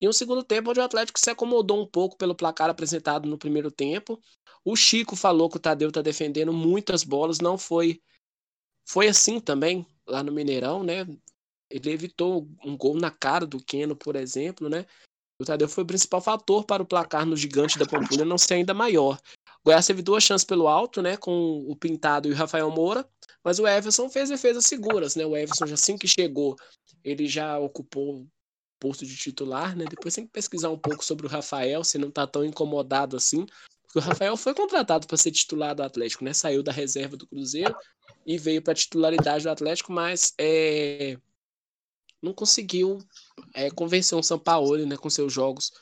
E 0.00 0.08
um 0.08 0.12
segundo 0.12 0.42
tempo 0.42 0.70
onde 0.70 0.80
o 0.80 0.82
Atlético 0.82 1.18
se 1.18 1.30
acomodou 1.30 1.82
um 1.82 1.86
pouco 1.86 2.16
pelo 2.16 2.34
placar 2.34 2.68
apresentado 2.68 3.28
no 3.28 3.38
primeiro 3.38 3.70
tempo. 3.70 4.20
O 4.64 4.76
Chico 4.76 5.14
falou 5.16 5.48
que 5.48 5.56
o 5.56 5.60
Tadeu 5.60 5.92
tá 5.92 6.02
defendendo 6.02 6.52
muitas 6.52 7.04
bolas, 7.04 7.38
não 7.38 7.56
foi 7.56 8.00
foi 8.88 9.08
assim 9.08 9.40
também 9.40 9.84
lá 10.06 10.22
no 10.22 10.32
Mineirão, 10.32 10.82
né? 10.82 11.06
Ele 11.68 11.90
evitou 11.90 12.48
um 12.64 12.76
gol 12.76 12.96
na 12.96 13.10
cara 13.10 13.44
do 13.44 13.62
Keno, 13.62 13.96
por 13.96 14.14
exemplo, 14.14 14.68
né? 14.68 14.86
O 15.40 15.44
Tadeu 15.44 15.68
foi 15.68 15.84
o 15.84 15.86
principal 15.86 16.20
fator 16.20 16.64
para 16.64 16.82
o 16.82 16.86
placar 16.86 17.26
no 17.26 17.36
gigante 17.36 17.78
da 17.78 17.86
Pampulha 17.86 18.24
não 18.24 18.38
ser 18.38 18.54
ainda 18.54 18.72
maior. 18.72 19.20
Goiás 19.66 19.84
teve 19.84 20.00
duas 20.00 20.22
chances 20.22 20.44
pelo 20.44 20.68
alto, 20.68 21.02
né, 21.02 21.16
com 21.16 21.66
o 21.66 21.74
Pintado 21.74 22.28
e 22.28 22.30
o 22.30 22.36
Rafael 22.36 22.70
Moura, 22.70 23.04
mas 23.42 23.58
o 23.58 23.66
Everson 23.66 24.08
fez 24.08 24.28
defesas 24.28 24.64
seguras, 24.64 25.16
né? 25.16 25.26
O 25.26 25.36
Everson, 25.36 25.66
já 25.66 25.74
assim 25.74 25.98
que 25.98 26.06
chegou, 26.06 26.54
ele 27.02 27.26
já 27.26 27.58
ocupou 27.58 28.20
o 28.20 28.28
posto 28.78 29.04
de 29.04 29.16
titular, 29.16 29.76
né? 29.76 29.84
Depois 29.90 30.14
tem 30.14 30.24
que 30.24 30.30
pesquisar 30.30 30.70
um 30.70 30.78
pouco 30.78 31.04
sobre 31.04 31.26
o 31.26 31.28
Rafael, 31.28 31.82
se 31.82 31.98
não 31.98 32.12
tá 32.12 32.28
tão 32.28 32.44
incomodado 32.44 33.16
assim. 33.16 33.44
Porque 33.82 33.98
o 33.98 34.02
Rafael 34.02 34.36
foi 34.36 34.54
contratado 34.54 35.04
para 35.04 35.16
ser 35.16 35.32
titular 35.32 35.74
do 35.74 35.82
Atlético, 35.82 36.22
né? 36.22 36.32
Saiu 36.32 36.62
da 36.62 36.70
reserva 36.70 37.16
do 37.16 37.26
Cruzeiro 37.26 37.74
e 38.24 38.38
veio 38.38 38.62
para 38.62 38.72
titularidade 38.72 39.42
do 39.42 39.50
Atlético, 39.50 39.92
mas 39.92 40.32
é, 40.38 41.18
não 42.22 42.32
conseguiu 42.32 42.98
é, 43.52 43.68
convencer 43.70 44.22
São 44.22 44.38
Paulo 44.38 44.76
né, 44.86 44.96
com 44.96 45.10
seus 45.10 45.32
jogos 45.32 45.72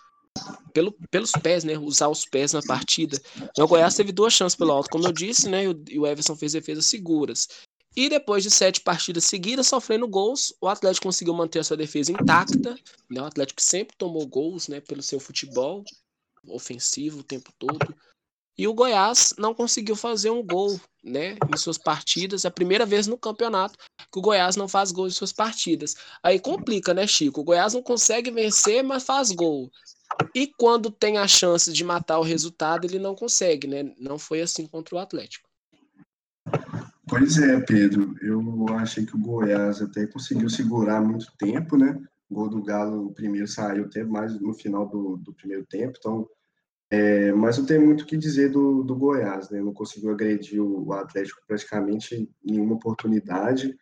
pelo, 0.72 0.92
pelos 1.10 1.32
pés, 1.32 1.64
né? 1.64 1.78
Usar 1.78 2.08
os 2.08 2.24
pés 2.24 2.52
na 2.52 2.62
partida. 2.62 3.20
O 3.58 3.66
Goiás 3.66 3.94
teve 3.94 4.12
duas 4.12 4.32
chances 4.32 4.56
pelo 4.56 4.72
alto, 4.72 4.90
como 4.90 5.06
eu 5.06 5.12
disse, 5.12 5.48
né? 5.48 5.64
E 5.88 5.98
o 5.98 6.06
Everson 6.06 6.36
fez 6.36 6.52
defesas 6.52 6.86
seguras. 6.86 7.48
E 7.96 8.08
depois 8.08 8.42
de 8.42 8.50
sete 8.50 8.80
partidas 8.80 9.24
seguidas 9.24 9.68
sofrendo 9.68 10.08
gols, 10.08 10.52
o 10.60 10.66
Atlético 10.66 11.06
conseguiu 11.06 11.32
manter 11.32 11.60
a 11.60 11.64
sua 11.64 11.76
defesa 11.76 12.10
intacta. 12.10 12.74
Né? 13.08 13.20
O 13.20 13.24
Atlético 13.24 13.62
sempre 13.62 13.96
tomou 13.96 14.26
gols 14.26 14.66
né, 14.66 14.80
pelo 14.80 15.00
seu 15.00 15.20
futebol 15.20 15.84
ofensivo 16.48 17.20
o 17.20 17.24
tempo 17.24 17.52
todo. 17.56 17.94
E 18.58 18.66
o 18.66 18.74
Goiás 18.74 19.32
não 19.38 19.54
conseguiu 19.54 19.94
fazer 19.94 20.30
um 20.30 20.44
gol 20.44 20.80
né, 21.02 21.36
em 21.52 21.56
suas 21.56 21.78
partidas. 21.78 22.44
É 22.44 22.48
a 22.48 22.52
primeira 22.52 22.84
vez 22.84 23.06
no 23.06 23.16
campeonato 23.16 23.78
que 24.12 24.18
o 24.18 24.22
Goiás 24.22 24.56
não 24.56 24.68
faz 24.68 24.90
gol 24.90 25.06
em 25.06 25.10
suas 25.10 25.32
partidas. 25.32 25.94
Aí 26.22 26.40
complica, 26.40 26.92
né, 26.92 27.06
Chico? 27.06 27.40
O 27.40 27.44
Goiás 27.44 27.74
não 27.74 27.82
consegue 27.82 28.30
vencer, 28.30 28.82
mas 28.82 29.04
faz 29.04 29.30
gol. 29.30 29.70
E 30.34 30.46
quando 30.46 30.90
tem 30.90 31.18
a 31.18 31.26
chance 31.28 31.72
de 31.72 31.84
matar 31.84 32.18
o 32.18 32.22
resultado, 32.22 32.86
ele 32.86 32.98
não 32.98 33.14
consegue, 33.14 33.66
né? 33.66 33.94
Não 33.98 34.18
foi 34.18 34.40
assim 34.40 34.66
contra 34.66 34.94
o 34.96 34.98
Atlético. 34.98 35.48
Pois 37.08 37.38
é, 37.38 37.60
Pedro. 37.60 38.16
Eu 38.20 38.66
achei 38.76 39.04
que 39.04 39.14
o 39.14 39.20
Goiás 39.20 39.80
até 39.80 40.06
conseguiu 40.06 40.48
segurar 40.48 41.00
muito 41.00 41.32
tempo, 41.38 41.76
né? 41.76 42.00
O 42.28 42.34
gol 42.34 42.48
do 42.48 42.62
Galo, 42.62 43.06
o 43.06 43.12
primeiro 43.12 43.46
saiu 43.46 43.84
até 43.84 44.02
mais 44.02 44.38
no 44.40 44.54
final 44.54 44.88
do, 44.88 45.16
do 45.18 45.32
primeiro 45.32 45.64
tempo, 45.66 45.96
então. 45.98 46.28
É, 46.90 47.32
mas 47.32 47.58
não 47.58 47.66
tem 47.66 47.78
muito 47.78 48.02
o 48.02 48.06
que 48.06 48.16
dizer 48.16 48.50
do, 48.50 48.82
do 48.82 48.94
Goiás, 48.94 49.50
né? 49.50 49.60
Não 49.60 49.72
conseguiu 49.72 50.10
agredir 50.10 50.60
o, 50.60 50.92
Atlético 50.92 51.40
praticamente 51.46 52.28
nenhuma 52.44 52.74
oportunidade. 52.74 53.76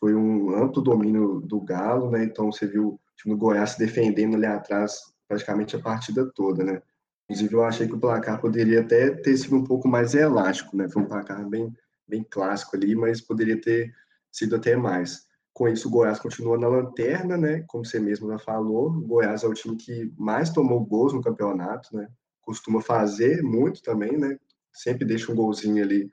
Foi 0.00 0.14
um 0.14 0.50
amplo 0.54 0.82
domínio 0.82 1.40
do 1.40 1.60
Galo, 1.60 2.10
né? 2.10 2.24
Então 2.24 2.50
você 2.50 2.66
viu 2.66 2.88
o 2.88 3.00
time 3.16 3.34
do 3.34 3.38
Goiás 3.38 3.70
se 3.70 3.78
defendendo 3.78 4.34
ali 4.34 4.46
atrás 4.46 5.15
praticamente 5.28 5.76
a 5.76 5.80
partida 5.80 6.30
toda, 6.34 6.64
né? 6.64 6.82
Inclusive, 7.24 7.54
eu 7.54 7.64
achei 7.64 7.88
que 7.88 7.94
o 7.94 7.98
placar 8.00 8.40
poderia 8.40 8.80
até 8.80 9.10
ter 9.10 9.36
sido 9.36 9.56
um 9.56 9.64
pouco 9.64 9.88
mais 9.88 10.14
elástico, 10.14 10.76
né? 10.76 10.88
Foi 10.88 11.02
um 11.02 11.06
placar 11.06 11.46
bem, 11.48 11.74
bem 12.06 12.24
clássico 12.28 12.76
ali, 12.76 12.94
mas 12.94 13.20
poderia 13.20 13.60
ter 13.60 13.92
sido 14.30 14.56
até 14.56 14.76
mais. 14.76 15.26
Com 15.52 15.68
isso, 15.68 15.88
o 15.88 15.90
Goiás 15.90 16.20
continua 16.20 16.56
na 16.58 16.68
lanterna, 16.68 17.36
né? 17.36 17.64
Como 17.66 17.84
você 17.84 17.98
mesmo 17.98 18.30
já 18.30 18.38
falou, 18.38 18.90
o 18.90 19.00
Goiás 19.00 19.42
é 19.42 19.48
o 19.48 19.54
time 19.54 19.76
que 19.76 20.12
mais 20.16 20.50
tomou 20.50 20.84
gols 20.84 21.12
no 21.12 21.22
campeonato, 21.22 21.96
né? 21.96 22.08
Costuma 22.42 22.80
fazer 22.80 23.42
muito 23.42 23.82
também, 23.82 24.16
né? 24.16 24.38
Sempre 24.72 25.04
deixa 25.04 25.32
um 25.32 25.34
golzinho 25.34 25.82
ali 25.82 26.10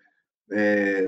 é, 0.52 1.08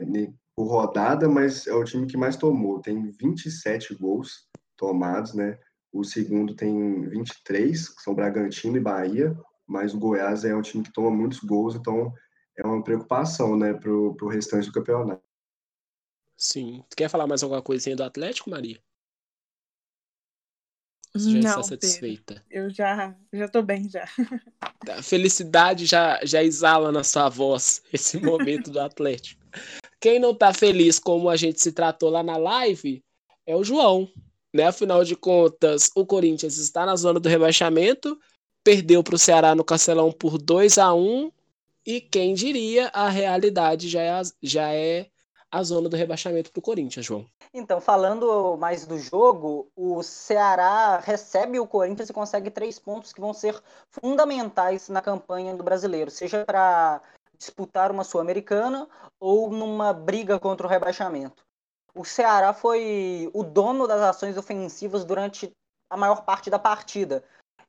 por 0.56 0.68
rodada, 0.68 1.28
mas 1.28 1.66
é 1.66 1.74
o 1.74 1.84
time 1.84 2.06
que 2.06 2.18
mais 2.18 2.36
tomou. 2.38 2.80
Tem 2.80 3.10
27 3.10 3.96
gols 3.96 4.48
tomados, 4.78 5.34
né? 5.34 5.58
O 5.96 6.04
segundo 6.04 6.54
tem 6.54 7.08
23, 7.08 7.88
que 7.88 8.02
são 8.02 8.14
Bragantino 8.14 8.76
e 8.76 8.82
Bahia, 8.82 9.34
mas 9.66 9.94
o 9.94 9.98
Goiás 9.98 10.44
é 10.44 10.54
um 10.54 10.62
time 10.62 10.84
que 10.84 10.92
toma 10.92 11.10
muitos 11.10 11.40
gols, 11.40 11.74
então 11.74 12.14
é 12.58 12.68
uma 12.68 12.84
preocupação, 12.84 13.56
né, 13.56 13.74
pro, 13.74 14.14
pro 14.16 14.28
restante 14.28 14.68
do 14.68 14.74
campeonato. 14.74 15.24
Sim. 16.38 16.84
Tu 16.90 16.98
quer 16.98 17.10
falar 17.10 17.26
mais 17.26 17.44
alguma 17.44 17.62
coisinha 17.62 17.96
do 17.96 18.04
Atlético, 18.04 18.50
Maria? 18.50 18.78
Você 21.14 21.32
já 21.32 21.40
Não, 21.40 21.62
está 21.62 21.64
satisfeita? 21.64 22.44
Pedro, 22.50 22.66
eu 22.66 22.70
já, 22.70 23.18
já 23.32 23.48
tô 23.48 23.62
bem, 23.62 23.90
já. 23.90 24.06
A 24.90 25.02
felicidade 25.02 25.86
já, 25.86 26.20
já 26.26 26.44
exala 26.44 26.92
na 26.92 27.06
sua 27.06 27.30
voz 27.30 27.82
esse 27.94 28.20
momento 28.20 28.70
do 28.70 28.82
Atlético. 28.82 29.42
Quem 30.02 30.20
não 30.20 30.36
tá 30.36 30.54
feliz 30.54 31.00
como 31.00 31.30
a 31.30 31.38
gente 31.38 31.62
se 31.62 31.72
tratou 31.72 32.10
lá 32.10 32.22
na 32.22 32.36
live 32.36 33.02
é 33.46 33.56
o 33.56 33.64
João. 33.64 34.12
Né? 34.56 34.68
Afinal 34.68 35.04
de 35.04 35.18
contas, 35.18 35.92
o 35.94 36.06
Corinthians 36.06 36.56
está 36.58 36.86
na 36.86 36.96
zona 36.96 37.20
do 37.20 37.28
rebaixamento, 37.28 38.18
perdeu 38.64 39.04
para 39.04 39.16
o 39.16 39.20
Ceará 39.20 39.54
no 39.54 39.66
Castelão 39.66 40.14
por 40.14 40.38
2 40.38 40.78
a 40.78 40.94
1 40.94 41.30
e 41.86 42.00
quem 42.00 42.34
diria, 42.34 42.88
a 42.94 43.10
realidade 43.10 43.90
já 43.90 44.02
é 44.02 44.12
a, 44.12 44.22
já 44.42 44.74
é 44.74 45.08
a 45.52 45.62
zona 45.62 45.90
do 45.90 45.98
rebaixamento 45.98 46.54
para 46.54 46.60
o 46.60 46.64
Corinthians, 46.64 47.06
João. 47.06 47.26
Então, 47.54 47.82
falando 47.82 48.56
mais 48.56 48.86
do 48.86 48.98
jogo, 48.98 49.70
o 49.76 50.02
Ceará 50.02 51.00
recebe 51.00 51.60
o 51.60 51.68
Corinthians 51.68 52.10
e 52.10 52.14
consegue 52.14 52.50
três 52.50 52.80
pontos 52.80 53.12
que 53.12 53.20
vão 53.20 53.34
ser 53.34 53.62
fundamentais 53.90 54.88
na 54.88 55.02
campanha 55.02 55.54
do 55.54 55.66
brasileiro, 55.66 56.10
seja 56.10 56.46
para 56.46 57.02
disputar 57.38 57.92
uma 57.92 58.06
Sul-Americana 58.06 58.88
ou 59.20 59.50
numa 59.50 59.92
briga 59.92 60.40
contra 60.40 60.66
o 60.66 60.70
rebaixamento 60.70 61.45
o 61.96 62.04
Ceará 62.04 62.54
foi 62.54 63.30
o 63.34 63.42
dono 63.42 63.88
das 63.88 64.02
ações 64.02 64.38
ofensivas 64.38 65.06
durante 65.06 65.52
a 65.90 65.96
maior 65.96 66.26
parte 66.26 66.50
da 66.50 66.60
partida. 66.60 67.24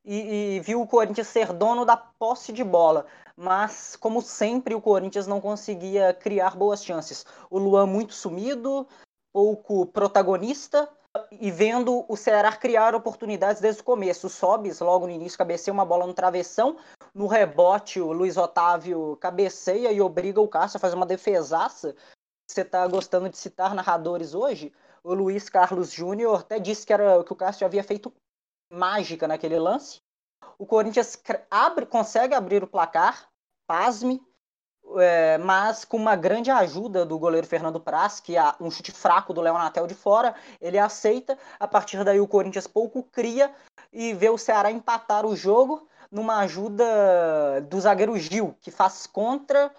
E, 0.05 0.57
e, 0.57 0.61
viu 0.61 0.81
o 0.81 0.87
Corinthians 0.87 1.29
ser 1.29 1.53
dono 1.53 1.85
da 1.85 1.97
posse 1.97 2.53
de 2.53 2.65
bola. 2.65 3.07
Mas, 3.37 3.97
como 3.97 4.21
sempre, 4.21 4.75
o 4.75 4.81
Corinthians 4.81 5.27
não 5.27 5.41
conseguia 5.41 6.13
criar 6.13 6.57
boas 6.57 6.85
chances. 6.85 7.25
O 7.51 7.59
Luan 7.59 7.87
muito 7.87 8.15
sumido, 8.15 8.87
pouco 9.33 9.87
protagonista, 9.87 10.89
e 11.31 11.51
vendo 11.51 12.05
o 12.09 12.17
Ceará 12.17 12.53
criar 12.53 12.95
oportunidades 12.95 13.61
desde 13.61 13.81
o 13.81 13.85
começo. 13.85 14.27
O 14.27 14.31
Sobis, 14.31 14.81
logo 14.81 15.07
no 15.07 15.13
início, 15.13 15.39
cabeceia 15.39 15.73
uma 15.73 15.85
bola 15.85 16.07
no 16.07 16.15
travessão. 16.15 16.77
No 17.15 17.27
rebote, 17.27 18.01
o 18.01 18.13
Luiz 18.13 18.37
Otávio 18.37 19.17
cabeceia 19.21 19.93
e 19.93 20.01
obriga 20.01 20.41
o 20.41 20.49
Cássio 20.49 20.79
a 20.79 20.81
fazer 20.81 20.97
uma 20.97 21.07
defesaça 21.07 21.95
você 22.47 22.63
está 22.63 22.87
gostando 22.87 23.29
de 23.29 23.37
citar 23.37 23.75
narradores 23.75 24.35
hoje, 24.35 24.73
o 25.03 25.13
Luiz 25.15 25.49
Carlos 25.49 25.93
Júnior 25.93 26.41
até 26.41 26.59
disse 26.59 26.87
que, 26.87 26.93
era, 26.93 27.23
que 27.23 27.33
o 27.33 27.37
Cássio 27.37 27.67
havia 27.67 27.85
feito 27.85 28.13
mágica 28.71 29.29
naquele 29.29 29.59
lance. 29.59 30.01
O 30.59 30.67
Corinthians 30.67 31.19
abre, 31.51 31.87
consegue 31.87 32.35
abrir 32.35 32.63
o 32.63 32.67
placar, 32.67 33.29
pasme. 33.67 34.23
é, 34.99 35.39
mas 35.39 35.85
com 35.85 35.97
uma 35.97 36.17
grande 36.17 36.51
ajuda 36.51 37.05
do 37.05 37.19
goleiro 37.19 37.47
Fernando 37.47 37.81
Praz, 37.81 38.21
que 38.21 38.37
é 38.37 38.55
um 38.61 38.71
chute 38.71 38.93
fraco 38.93 39.35
do 39.35 39.41
Leonatel 39.41 39.87
de 39.87 39.95
fora, 39.95 40.35
ele 40.61 40.79
aceita. 40.79 41.39
A 41.59 41.69
partir 41.69 42.03
daí 42.05 42.21
o 42.21 42.29
Corinthians 42.29 42.67
pouco 42.67 43.03
cria 43.03 43.55
e 43.93 44.15
vê 44.15 44.31
o 44.31 44.39
Ceará 44.39 44.71
empatar 44.71 45.27
o 45.27 45.37
jogo 45.37 45.87
numa 46.11 46.39
ajuda 46.39 47.61
do 47.69 47.81
zagueiro 47.81 48.17
Gil, 48.17 48.57
que 48.61 48.71
faz 48.71 49.07
contra 49.07 49.75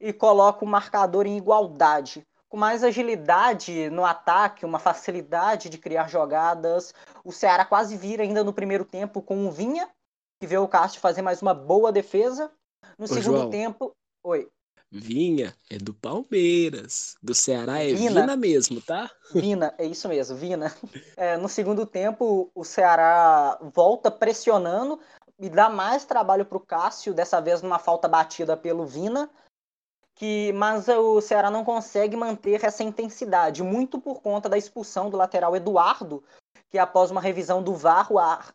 e 0.00 0.12
coloca 0.12 0.64
o 0.64 0.68
marcador 0.68 1.26
em 1.26 1.36
igualdade. 1.36 2.26
Com 2.48 2.56
mais 2.56 2.84
agilidade 2.84 3.90
no 3.90 4.04
ataque, 4.04 4.64
uma 4.64 4.78
facilidade 4.78 5.68
de 5.68 5.78
criar 5.78 6.08
jogadas, 6.08 6.94
o 7.24 7.32
Ceará 7.32 7.64
quase 7.64 7.96
vira 7.96 8.22
ainda 8.22 8.44
no 8.44 8.52
primeiro 8.52 8.84
tempo 8.84 9.20
com 9.20 9.46
o 9.46 9.50
Vinha, 9.50 9.88
que 10.40 10.46
vê 10.46 10.56
o 10.56 10.68
Castro 10.68 11.00
fazer 11.00 11.22
mais 11.22 11.42
uma 11.42 11.54
boa 11.54 11.90
defesa. 11.90 12.50
No 12.98 13.04
Ô, 13.04 13.08
segundo 13.08 13.38
João. 13.38 13.50
tempo, 13.50 13.92
Oi. 14.22 14.48
Vinha 14.90 15.54
é 15.68 15.78
do 15.78 15.92
Palmeiras. 15.92 17.16
Do 17.22 17.34
Ceará 17.34 17.82
é 17.82 17.92
Vina, 17.92 18.20
Vina 18.22 18.36
mesmo, 18.36 18.80
tá? 18.80 19.10
Vina, 19.32 19.74
é 19.78 19.84
isso 19.84 20.08
mesmo, 20.08 20.36
Vina. 20.36 20.74
É, 21.16 21.36
no 21.36 21.48
segundo 21.48 21.86
tempo, 21.86 22.50
o 22.54 22.64
Ceará 22.64 23.58
volta 23.74 24.10
pressionando 24.10 25.00
e 25.38 25.48
dá 25.48 25.68
mais 25.68 26.04
trabalho 26.04 26.44
para 26.44 26.58
o 26.58 26.64
Cássio, 26.64 27.14
dessa 27.14 27.40
vez 27.40 27.62
numa 27.62 27.78
falta 27.78 28.06
batida 28.06 28.56
pelo 28.56 28.86
Vina. 28.86 29.30
Que, 30.16 30.52
mas 30.54 30.88
o 30.88 31.20
Ceará 31.20 31.50
não 31.50 31.64
consegue 31.64 32.16
manter 32.16 32.64
essa 32.64 32.82
intensidade, 32.82 33.62
muito 33.62 34.00
por 34.00 34.20
conta 34.20 34.48
da 34.48 34.56
expulsão 34.56 35.10
do 35.10 35.16
lateral 35.16 35.54
Eduardo, 35.54 36.24
que 36.70 36.78
após 36.78 37.10
uma 37.10 37.20
revisão 37.20 37.62
do 37.62 37.74
VAR, 37.74 38.08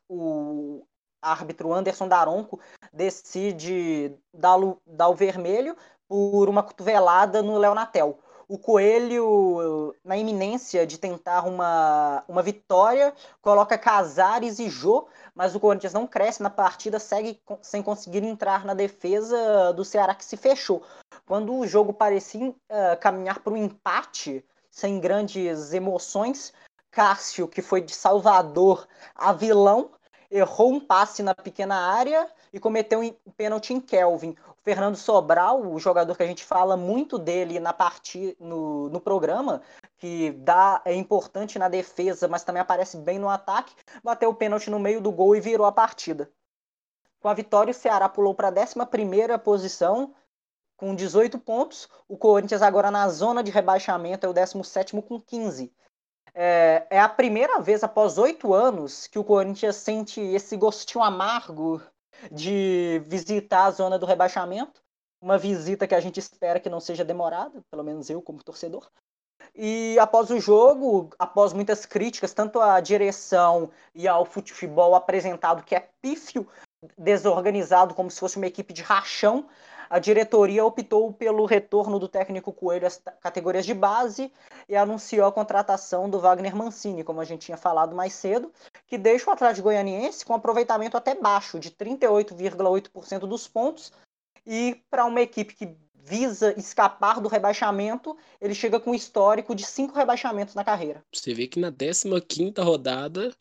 o, 0.10 0.84
árbitro 1.22 1.72
Anderson 1.72 2.08
Daronco 2.08 2.60
decide 2.92 4.18
dar, 4.34 4.58
dar 4.86 5.10
o 5.10 5.16
vermelho 5.16 5.78
por 6.08 6.50
uma 6.50 6.64
cotovelada 6.64 7.42
no 7.44 7.58
Leonatel. 7.58 8.20
O 8.52 8.58
Coelho, 8.58 9.96
na 10.04 10.18
iminência 10.18 10.86
de 10.86 10.98
tentar 10.98 11.48
uma, 11.48 12.22
uma 12.28 12.44
vitória, 12.44 13.14
coloca 13.42 13.78
Casares 13.78 14.60
e 14.60 14.70
Jô, 14.70 15.08
mas 15.34 15.56
o 15.56 15.60
Corinthians 15.62 15.94
não 15.94 16.06
cresce 16.06 16.44
na 16.44 16.50
partida, 16.50 17.00
segue 17.00 17.42
sem 17.62 17.82
conseguir 17.82 18.26
entrar 18.26 18.66
na 18.66 18.74
defesa 18.74 19.72
do 19.72 19.86
Ceará 19.86 20.14
que 20.14 20.26
se 20.26 20.36
fechou. 20.36 20.84
Quando 21.26 21.56
o 21.56 21.66
jogo 21.66 21.94
parecia 21.94 22.50
uh, 22.50 22.56
caminhar 23.00 23.40
para 23.40 23.54
um 23.54 23.56
empate, 23.58 24.44
sem 24.70 25.00
grandes 25.00 25.72
emoções, 25.72 26.52
Cássio, 26.92 27.48
que 27.48 27.62
foi 27.62 27.80
de 27.80 27.96
Salvador 27.96 28.86
a 29.16 29.32
vilão, 29.32 29.92
errou 30.30 30.74
um 30.74 30.80
passe 30.82 31.24
na 31.24 31.34
pequena 31.34 31.76
área 31.76 32.30
e 32.52 32.60
cometeu 32.60 33.00
um 33.00 33.32
pênalti 33.32 33.74
em 33.74 33.80
Kelvin. 33.80 34.36
Fernando 34.64 34.96
Sobral, 34.96 35.62
o 35.62 35.80
jogador 35.80 36.16
que 36.16 36.24
a 36.24 36.28
gente 36.28 36.44
fala 36.46 36.78
muito 36.78 37.18
dele 37.18 37.60
na 37.60 37.74
partida, 37.74 38.36
no, 38.40 38.90
no 38.90 39.02
programa, 39.02 39.62
que 39.98 40.32
dá, 40.32 40.82
é 40.86 40.94
importante 40.94 41.58
na 41.58 41.68
defesa, 41.68 42.28
mas 42.28 42.44
também 42.44 42.62
aparece 42.62 42.98
bem 42.98 43.18
no 43.18 43.30
ataque, 43.30 43.74
bateu 44.04 44.30
o 44.30 44.36
pênalti 44.36 44.70
no 44.70 44.80
meio 44.80 45.02
do 45.02 45.12
gol 45.12 45.36
e 45.36 45.42
virou 45.42 45.66
a 45.66 45.72
partida. 45.72 46.32
Com 47.20 47.28
a 47.28 47.34
vitória, 47.34 47.72
o 47.72 47.74
Ceará 47.74 48.08
pulou 48.08 48.36
para 48.36 48.50
a 48.50 48.52
11 48.52 49.38
posição, 49.44 50.14
com 50.78 50.96
18 50.96 51.38
pontos. 51.38 51.88
O 52.08 52.18
Corinthians 52.18 52.64
agora 52.64 52.90
na 52.90 53.08
zona 53.10 53.44
de 53.44 53.52
rebaixamento 53.52 54.26
é 54.26 54.30
o 54.30 54.34
17 54.34 55.00
com 55.02 55.22
15. 55.22 55.72
É, 56.34 56.88
é 56.90 57.00
a 57.00 57.10
primeira 57.10 57.60
vez 57.60 57.84
após 57.84 58.18
oito 58.18 58.54
anos 58.54 59.06
que 59.06 59.20
o 59.20 59.24
Corinthians 59.24 59.76
sente 59.76 60.20
esse 60.20 60.58
gostinho 60.58 61.04
amargo 61.04 61.82
de 62.32 63.02
visitar 63.06 63.66
a 63.66 63.72
zona 63.72 63.98
do 63.98 64.06
rebaixamento. 64.06 64.82
Uma 65.22 65.38
visita 65.38 65.88
que 65.88 65.96
a 65.96 66.00
gente 66.00 66.20
espera 66.20 66.60
que 66.60 66.70
não 66.70 66.80
seja 66.80 67.06
demorada, 67.06 67.62
pelo 67.70 67.84
menos 67.84 68.10
eu 68.10 68.22
como 68.22 68.44
torcedor. 68.44 68.90
E 69.56 69.98
após 70.00 70.30
o 70.30 70.40
jogo, 70.40 71.10
após 71.20 71.54
muitas 71.54 71.86
críticas, 71.86 72.34
tanto 72.34 72.60
à 72.60 72.80
direção 72.80 73.70
e 73.94 74.08
ao 74.08 74.26
futebol 74.26 74.96
apresentado, 74.96 75.64
que 75.64 75.76
é 75.76 75.90
pífio, 76.02 76.48
desorganizado, 76.98 77.94
como 77.94 78.10
se 78.10 78.20
fosse 78.20 78.38
uma 78.38 78.48
equipe 78.48 78.74
de 78.74 78.82
rachão, 78.82 79.48
a 79.92 80.00
diretoria 80.00 80.64
optou 80.64 81.12
pelo 81.12 81.44
retorno 81.44 82.00
do 82.00 82.08
técnico 82.08 82.54
Coelho 82.54 82.88
às 82.88 83.04
categorias 83.20 83.66
de 83.66 83.74
base 83.74 84.32
e 84.70 84.74
anunciou 84.74 85.26
a 85.28 85.32
contratação 85.34 86.10
do 86.10 86.18
Wagner 86.18 86.56
Mancini, 86.56 87.04
como 87.04 87.20
a 87.20 87.26
gente 87.26 87.48
tinha 87.48 87.58
falado 87.58 87.94
mais 87.94 88.14
cedo, 88.14 88.54
que 88.88 88.98
deixa 88.98 89.30
o 89.30 89.34
Atlético 89.34 89.64
Goianiense 89.64 90.26
com 90.26 90.34
aproveitamento 90.34 90.96
até 90.96 91.14
baixo, 91.14 91.60
de 91.60 91.72
38,8% 91.72 93.28
dos 93.28 93.50
pontos, 93.50 93.92
e 94.48 94.82
para 94.90 95.04
uma 95.04 95.20
equipe 95.20 95.54
que 95.54 95.76
visa 95.94 96.58
escapar 96.58 97.20
do 97.20 97.28
rebaixamento, 97.28 98.18
ele 98.40 98.56
chega 98.56 98.80
com 98.80 98.92
um 98.92 98.96
histórico 98.96 99.54
de 99.54 99.66
cinco 99.66 99.94
rebaixamentos 99.94 100.56
na 100.56 100.64
carreira. 100.64 101.04
Você 101.14 101.34
vê 101.34 101.48
que 101.48 101.60
na 101.60 101.70
15 101.70 102.08
rodada, 102.60 103.36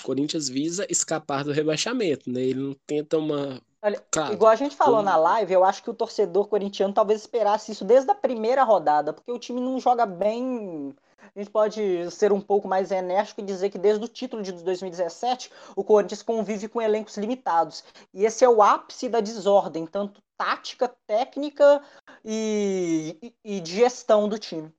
o 0.00 0.04
Corinthians 0.04 0.48
visa 0.48 0.86
escapar 0.88 1.42
do 1.42 1.50
rebaixamento, 1.50 2.30
né? 2.30 2.42
Ele 2.42 2.60
não 2.60 2.76
tenta 2.86 3.18
uma 3.18 3.60
Olha, 3.86 4.04
claro. 4.10 4.32
igual 4.32 4.50
a 4.50 4.56
gente 4.56 4.74
falou 4.74 5.00
na 5.00 5.14
live, 5.14 5.52
eu 5.52 5.62
acho 5.62 5.80
que 5.80 5.88
o 5.88 5.94
torcedor 5.94 6.48
corintiano 6.48 6.92
talvez 6.92 7.20
esperasse 7.20 7.70
isso 7.70 7.84
desde 7.84 8.10
a 8.10 8.16
primeira 8.16 8.64
rodada, 8.64 9.12
porque 9.12 9.30
o 9.30 9.38
time 9.38 9.60
não 9.60 9.78
joga 9.78 10.04
bem. 10.04 10.92
A 11.22 11.38
gente 11.38 11.52
pode 11.52 12.10
ser 12.10 12.32
um 12.32 12.40
pouco 12.40 12.66
mais 12.66 12.90
enérgico 12.90 13.40
e 13.40 13.44
dizer 13.44 13.70
que 13.70 13.78
desde 13.78 14.04
o 14.04 14.08
título 14.08 14.42
de 14.42 14.50
2017 14.50 15.52
o 15.76 15.84
Corinthians 15.84 16.20
convive 16.20 16.66
com 16.66 16.82
elencos 16.82 17.16
limitados. 17.16 17.84
E 18.12 18.24
esse 18.24 18.44
é 18.44 18.48
o 18.48 18.60
ápice 18.60 19.08
da 19.08 19.20
desordem, 19.20 19.86
tanto 19.86 20.20
tática, 20.36 20.92
técnica 21.06 21.80
e, 22.24 23.16
e, 23.22 23.56
e 23.58 23.60
de 23.60 23.76
gestão 23.76 24.28
do 24.28 24.36
time. 24.36 24.74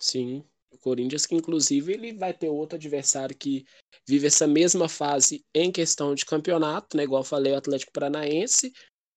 Sim, 0.00 0.44
o 0.72 0.78
Corinthians, 0.78 1.26
que 1.26 1.34
inclusive 1.34 1.92
ele 1.92 2.12
vai 2.12 2.32
ter 2.32 2.48
outro 2.48 2.76
adversário 2.76 3.36
que 3.36 3.64
vive 4.08 4.26
essa 4.26 4.46
mesma 4.46 4.88
fase 4.88 5.44
em 5.54 5.70
questão 5.70 6.14
de 6.14 6.24
campeonato, 6.24 6.96
né? 6.96 7.04
Igual 7.04 7.22
eu 7.22 7.26
falei, 7.26 7.52
o 7.52 7.56
Atlético 7.56 7.92
Paranaense. 7.92 8.72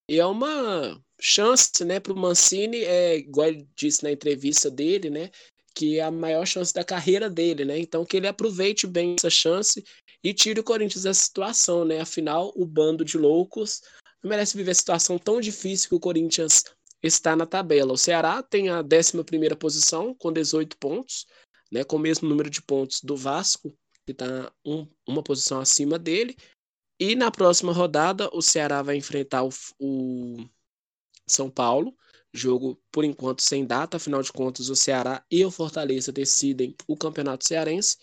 E 0.10 0.20
é 0.20 0.26
uma 0.26 1.02
chance, 1.20 1.84
né, 1.84 2.00
para 2.00 2.14
o 2.14 2.18
Mancini, 2.18 2.84
é, 2.84 3.18
igual 3.18 3.48
ele 3.48 3.68
disse 3.76 4.04
na 4.04 4.12
entrevista 4.12 4.70
dele, 4.70 5.10
né? 5.10 5.32
Que 5.74 6.00
é 6.00 6.04
a 6.04 6.12
maior 6.12 6.46
chance 6.46 6.74
da 6.74 6.84
carreira 6.84 7.30
dele, 7.30 7.66
né? 7.66 7.80
Então 7.80 8.06
que 8.06 8.18
ele 8.18 8.28
aproveite 8.28 8.86
bem 8.86 9.16
essa 9.18 9.30
chance 9.30 9.84
e 10.24 10.34
tire 10.34 10.60
o 10.60 10.64
Corinthians 10.64 11.04
dessa 11.04 11.24
situação, 11.24 11.86
né? 11.86 12.02
Afinal, 12.02 12.52
o 12.56 12.66
bando 12.66 13.04
de 13.04 13.18
loucos 13.18 13.82
não 14.24 14.30
merece 14.30 14.58
viver 14.58 14.72
a 14.72 14.76
situação 14.76 15.18
tão 15.18 15.42
difícil 15.42 15.90
que 15.90 15.96
o 15.96 16.00
Corinthians 16.00 16.64
está 17.02 17.36
na 17.36 17.46
tabela. 17.46 17.94
O 17.94 17.98
Ceará 17.98 18.42
tem 18.42 18.70
a 18.70 18.82
11 18.82 19.24
primeira 19.24 19.56
posição 19.56 20.14
com 20.14 20.32
18 20.32 20.78
pontos 20.78 21.26
né, 21.72 21.84
com 21.84 21.96
o 21.96 22.00
mesmo 22.00 22.28
número 22.28 22.50
de 22.50 22.62
pontos 22.62 23.02
do 23.02 23.16
Vasco, 23.16 23.76
que 24.06 24.12
está 24.12 24.52
um, 24.64 24.88
uma 25.08 25.24
posição 25.24 25.60
acima 25.60 25.98
dele. 25.98 26.36
E 27.00 27.16
na 27.16 27.30
próxima 27.30 27.74
rodada, 27.74 28.30
o 28.34 28.42
Ceará 28.42 28.82
vai 28.82 28.96
enfrentar 28.96 29.44
o, 29.44 29.50
o 29.80 30.48
São 31.28 31.50
Paulo, 31.50 31.94
jogo 32.34 32.80
por 32.92 33.04
enquanto 33.04 33.42
sem 33.42 33.66
data, 33.66 33.98
afinal 33.98 34.22
de 34.22 34.32
contas, 34.32 34.70
o 34.70 34.76
Ceará 34.76 35.24
e 35.30 35.44
o 35.44 35.52
Fortaleza 35.52 36.12
decidem 36.12 36.76
o 36.88 36.96
Campeonato 36.96 37.48
Cearense. 37.48 37.98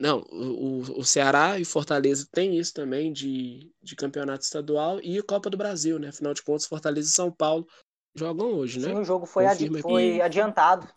Não, 0.00 0.20
o, 0.30 1.00
o 1.00 1.04
Ceará 1.04 1.58
e 1.58 1.64
Fortaleza 1.64 2.26
têm 2.30 2.56
isso 2.56 2.72
também 2.72 3.12
de, 3.12 3.72
de 3.82 3.96
campeonato 3.96 4.44
estadual 4.44 5.00
e 5.02 5.20
Copa 5.22 5.50
do 5.50 5.56
Brasil, 5.56 5.98
né? 5.98 6.08
Afinal 6.08 6.32
de 6.32 6.42
contas, 6.42 6.66
Fortaleza 6.66 7.08
e 7.08 7.12
São 7.12 7.32
Paulo 7.32 7.66
jogam 8.14 8.52
hoje, 8.52 8.78
né? 8.78 8.88
Sim, 8.88 9.00
o 9.00 9.04
jogo 9.04 9.26
foi, 9.26 9.46
adi 9.46 9.82
foi 9.82 10.20
adiantado. 10.20 10.88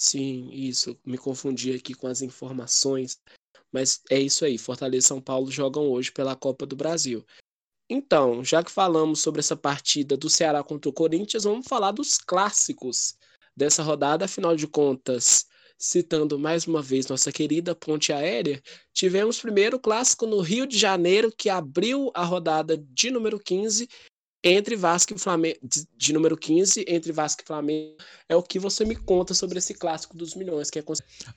Sim, 0.00 0.48
isso. 0.50 0.98
Me 1.04 1.18
confundi 1.18 1.74
aqui 1.74 1.92
com 1.92 2.06
as 2.06 2.22
informações. 2.22 3.20
Mas 3.70 4.00
é 4.08 4.18
isso 4.18 4.46
aí. 4.46 4.56
Fortaleza 4.56 5.04
e 5.04 5.08
São 5.08 5.20
Paulo 5.20 5.50
jogam 5.50 5.90
hoje 5.90 6.10
pela 6.10 6.34
Copa 6.34 6.64
do 6.64 6.74
Brasil. 6.74 7.22
Então, 7.88 8.42
já 8.42 8.64
que 8.64 8.70
falamos 8.70 9.20
sobre 9.20 9.40
essa 9.40 9.54
partida 9.54 10.16
do 10.16 10.30
Ceará 10.30 10.64
contra 10.64 10.88
o 10.88 10.92
Corinthians, 10.92 11.44
vamos 11.44 11.66
falar 11.68 11.92
dos 11.92 12.16
clássicos 12.16 13.14
dessa 13.54 13.82
rodada. 13.82 14.24
Afinal 14.24 14.56
de 14.56 14.66
contas, 14.66 15.46
citando 15.78 16.38
mais 16.38 16.66
uma 16.66 16.80
vez 16.80 17.06
nossa 17.06 17.30
querida 17.30 17.74
Ponte 17.74 18.10
Aérea, 18.10 18.62
tivemos 18.94 19.38
primeiro 19.38 19.78
clássico 19.78 20.26
no 20.26 20.40
Rio 20.40 20.66
de 20.66 20.78
Janeiro, 20.78 21.30
que 21.30 21.50
abriu 21.50 22.10
a 22.14 22.24
rodada 22.24 22.78
de 22.78 23.10
número 23.10 23.38
15 23.38 23.86
entre 24.42 24.74
Vasco 24.74 25.14
e 25.14 25.18
Flamengo, 25.18 25.58
de, 25.62 25.86
de, 25.96 26.12
número 26.12 26.36
15, 26.36 26.84
entre 26.88 27.12
Vasco 27.12 27.42
e 27.42 27.46
Flamengo, 27.46 27.96
é 28.28 28.34
o 28.34 28.42
que 28.42 28.58
você 28.58 28.84
me 28.84 28.96
conta 28.96 29.34
sobre 29.34 29.58
esse 29.58 29.74
clássico 29.74 30.16
dos 30.16 30.34
milhões, 30.34 30.70
que 30.70 30.78
é 30.78 30.84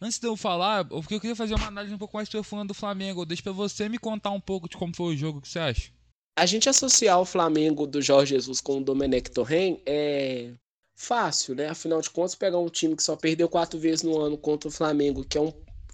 Antes 0.01 0.20
de 0.20 0.28
eu 0.28 0.38
falar, 0.38 0.86
porque 0.86 1.16
eu 1.16 1.20
queria 1.20 1.36
fazer 1.36 1.54
uma 1.54 1.68
análise 1.68 1.93
um 1.93 1.97
pouco 1.97 2.16
mais 2.16 2.30
profunda 2.30 2.66
do 2.66 2.74
Flamengo, 2.74 3.26
deixa 3.26 3.43
para 3.43 3.51
você 3.51 3.89
me 3.89 3.97
contar 3.97 4.32
um 4.32 4.39
pouco 4.39 4.70
de 4.70 4.78
como 4.78 4.95
foi 4.95 5.14
o 5.14 5.18
jogo, 5.18 5.39
o 5.39 5.41
que 5.41 5.49
você 5.49 5.60
acha? 5.60 5.91
A 6.36 6.45
gente 6.45 6.68
associar 6.68 7.20
o 7.20 7.26
Flamengo 7.26 7.86
do 7.86 8.01
Jorge 8.01 8.34
Jesus 8.34 8.60
com 8.60 8.80
o 8.80 8.84
Domenech 8.84 9.30
Torren 9.30 9.80
é 9.86 10.54
fácil, 10.95 11.54
né? 11.54 11.68
Afinal 11.68 12.01
de 12.01 12.10
contas, 12.10 12.34
pegar 12.34 12.58
um 12.58 12.70
time 12.70 12.95
que 12.95 13.04
só 13.04 13.16
perdeu 13.16 13.47
quatro 13.47 13.78
vezes 13.80 14.01
no 14.01 14.20
ano 14.20 14.38
contra 14.38 14.68
o 14.68 14.72
Flamengo, 14.72 15.24
que 15.24 15.38
é 15.38 15.41
um 15.41 15.54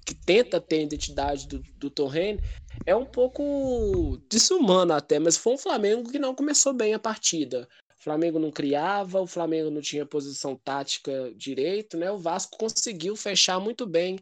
que 0.09 0.15
tenta 0.15 0.59
ter 0.59 0.77
a 0.77 0.83
identidade 0.83 1.47
do, 1.47 1.59
do 1.77 1.87
Torren, 1.87 2.39
é 2.83 2.95
um 2.95 3.05
pouco 3.05 4.19
desumano 4.27 4.91
até, 4.93 5.19
mas 5.19 5.37
foi 5.37 5.53
um 5.53 5.57
Flamengo 5.57 6.09
que 6.09 6.17
não 6.17 6.33
começou 6.33 6.73
bem 6.73 6.95
a 6.95 6.99
partida. 6.99 7.69
O 7.95 8.03
Flamengo 8.03 8.39
não 8.39 8.49
criava, 8.49 9.21
o 9.21 9.27
Flamengo 9.27 9.69
não 9.69 9.81
tinha 9.81 10.07
posição 10.07 10.55
tática 10.55 11.31
direito, 11.35 11.95
né? 11.95 12.11
O 12.11 12.17
Vasco 12.17 12.57
conseguiu 12.57 13.15
fechar 13.15 13.59
muito 13.59 13.85
bem 13.85 14.17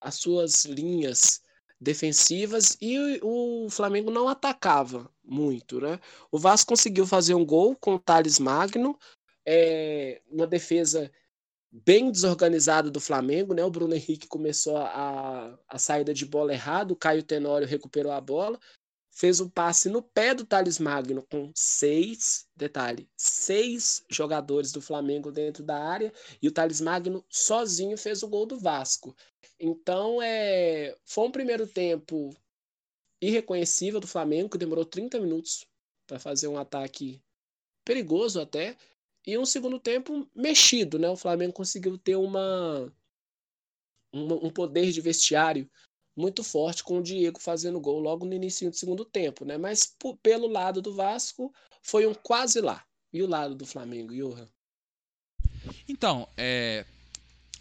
as 0.00 0.14
suas 0.14 0.64
linhas 0.66 1.42
defensivas 1.80 2.76
e 2.80 3.18
o 3.20 3.66
Flamengo 3.70 4.12
não 4.12 4.28
atacava 4.28 5.10
muito, 5.24 5.80
né? 5.80 5.98
O 6.30 6.38
Vasco 6.38 6.68
conseguiu 6.68 7.06
fazer 7.08 7.34
um 7.34 7.44
gol 7.44 7.74
com 7.74 7.94
o 7.94 7.98
Thales 7.98 8.38
Magno, 8.38 8.96
é, 9.44 10.22
uma 10.30 10.46
defesa 10.46 11.10
bem 11.82 12.10
desorganizada 12.10 12.88
do 12.88 13.00
Flamengo, 13.00 13.52
né? 13.52 13.64
O 13.64 13.70
Bruno 13.70 13.94
Henrique 13.94 14.28
começou 14.28 14.76
a, 14.76 15.58
a 15.68 15.78
saída 15.78 16.14
de 16.14 16.24
bola 16.24 16.52
errado, 16.52 16.92
o 16.92 16.96
Caio 16.96 17.22
Tenório 17.22 17.66
recuperou 17.66 18.12
a 18.12 18.20
bola, 18.20 18.60
fez 19.10 19.40
um 19.40 19.48
passe 19.48 19.88
no 19.88 20.00
pé 20.00 20.34
do 20.34 20.46
Thales 20.46 20.78
Magno 20.78 21.26
com 21.28 21.50
seis, 21.54 22.46
detalhe, 22.54 23.08
seis 23.16 24.04
jogadores 24.08 24.70
do 24.70 24.80
Flamengo 24.80 25.32
dentro 25.32 25.64
da 25.64 25.76
área 25.76 26.12
e 26.40 26.46
o 26.46 26.52
Thales 26.52 26.80
Magno 26.80 27.24
sozinho 27.28 27.98
fez 27.98 28.22
o 28.22 28.28
gol 28.28 28.46
do 28.46 28.58
Vasco. 28.58 29.16
Então, 29.58 30.22
é, 30.22 30.96
foi 31.04 31.26
um 31.26 31.32
primeiro 31.32 31.66
tempo 31.66 32.30
irreconhecível 33.20 33.98
do 33.98 34.06
Flamengo, 34.06 34.50
que 34.50 34.58
demorou 34.58 34.84
30 34.84 35.18
minutos 35.18 35.66
para 36.06 36.20
fazer 36.20 36.46
um 36.46 36.58
ataque 36.58 37.20
perigoso 37.84 38.40
até, 38.40 38.76
e 39.26 39.38
um 39.38 39.46
segundo 39.46 39.78
tempo 39.78 40.28
mexido, 40.34 40.98
né? 40.98 41.08
O 41.08 41.16
Flamengo 41.16 41.52
conseguiu 41.52 41.96
ter 41.96 42.16
uma, 42.16 42.92
uma 44.12 44.34
um 44.34 44.50
poder 44.50 44.90
de 44.92 45.00
vestiário 45.00 45.70
muito 46.16 46.44
forte 46.44 46.84
com 46.84 46.98
o 46.98 47.02
Diego 47.02 47.40
fazendo 47.40 47.80
gol 47.80 47.98
logo 47.98 48.24
no 48.24 48.34
início 48.34 48.70
do 48.70 48.76
segundo 48.76 49.04
tempo, 49.04 49.44
né? 49.44 49.58
Mas 49.58 49.96
pelo 50.22 50.46
lado 50.46 50.80
do 50.80 50.94
Vasco 50.94 51.52
foi 51.82 52.06
um 52.06 52.14
quase 52.14 52.60
lá. 52.60 52.84
E 53.12 53.22
o 53.22 53.28
lado 53.28 53.54
do 53.54 53.64
Flamengo, 53.64 54.12
Johan? 54.12 54.48
Então, 55.88 56.28
é, 56.36 56.84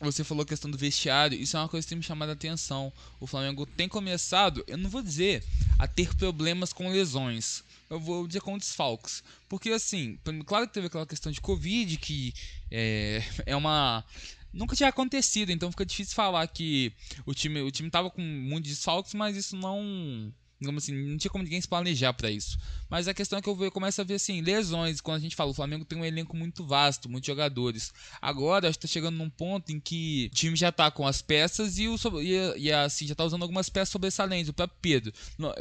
você 0.03 0.23
falou 0.23 0.43
a 0.43 0.45
questão 0.45 0.69
do 0.69 0.77
vestiário, 0.77 1.39
isso 1.39 1.55
é 1.57 1.59
uma 1.59 1.69
coisa 1.69 1.85
que 1.85 1.89
tem 1.89 1.97
me 1.97 2.03
chamado 2.03 2.29
a 2.29 2.33
atenção. 2.33 2.91
O 3.19 3.27
Flamengo 3.27 3.65
tem 3.65 3.87
começado, 3.87 4.63
eu 4.67 4.77
não 4.77 4.89
vou 4.89 5.01
dizer 5.01 5.43
a 5.79 5.87
ter 5.87 6.13
problemas 6.15 6.73
com 6.73 6.91
lesões, 6.91 7.63
eu 7.89 7.99
vou 7.99 8.27
dizer 8.27 8.41
com 8.41 8.57
desfalques. 8.57 9.23
Porque 9.47 9.69
assim, 9.69 10.17
claro 10.45 10.67
que 10.67 10.73
teve 10.73 10.87
aquela 10.87 11.05
questão 11.05 11.31
de 11.31 11.41
Covid, 11.41 11.97
que 11.97 12.33
é, 12.69 13.23
é 13.45 13.55
uma 13.55 14.03
nunca 14.53 14.75
tinha 14.75 14.89
acontecido, 14.89 15.51
então 15.51 15.71
fica 15.71 15.85
difícil 15.85 16.13
falar 16.13 16.45
que 16.47 16.93
o 17.25 17.33
time 17.33 17.61
o 17.61 17.71
time 17.71 17.89
tava 17.89 18.09
com 18.09 18.21
muitos 18.21 18.69
desfalques, 18.69 19.13
mas 19.13 19.35
isso 19.35 19.55
não 19.55 20.31
assim, 20.77 20.93
não 20.93 21.17
tinha 21.17 21.31
como 21.31 21.43
ninguém 21.43 21.59
se 21.59 21.67
planejar 21.67 22.13
para 22.13 22.31
isso. 22.31 22.57
Mas 22.89 23.07
a 23.07 23.13
questão 23.13 23.39
é 23.39 23.41
que 23.41 23.49
eu 23.49 23.71
começo 23.71 23.99
a 24.01 24.03
ver 24.03 24.15
assim, 24.15 24.41
lesões, 24.41 25.01
quando 25.01 25.17
a 25.17 25.19
gente 25.19 25.35
fala, 25.35 25.51
o 25.51 25.53
Flamengo 25.53 25.85
tem 25.85 25.97
um 25.97 26.05
elenco 26.05 26.35
muito 26.35 26.65
vasto, 26.65 27.09
muitos 27.09 27.27
jogadores. 27.27 27.93
Agora 28.21 28.69
está 28.69 28.87
chegando 28.87 29.17
num 29.17 29.29
ponto 29.29 29.71
em 29.71 29.79
que 29.79 30.29
o 30.31 30.35
time 30.35 30.55
já 30.55 30.71
tá 30.71 30.89
com 30.91 31.07
as 31.07 31.21
peças 31.21 31.77
e, 31.77 31.87
o, 31.87 31.97
e, 32.21 32.59
e 32.59 32.71
assim, 32.71 33.07
já 33.07 33.15
tá 33.15 33.23
usando 33.23 33.41
algumas 33.41 33.69
peças 33.69 33.89
sobressalentes. 33.89 34.49
O 34.49 34.53
próprio 34.53 34.77
Pedro, 34.81 35.13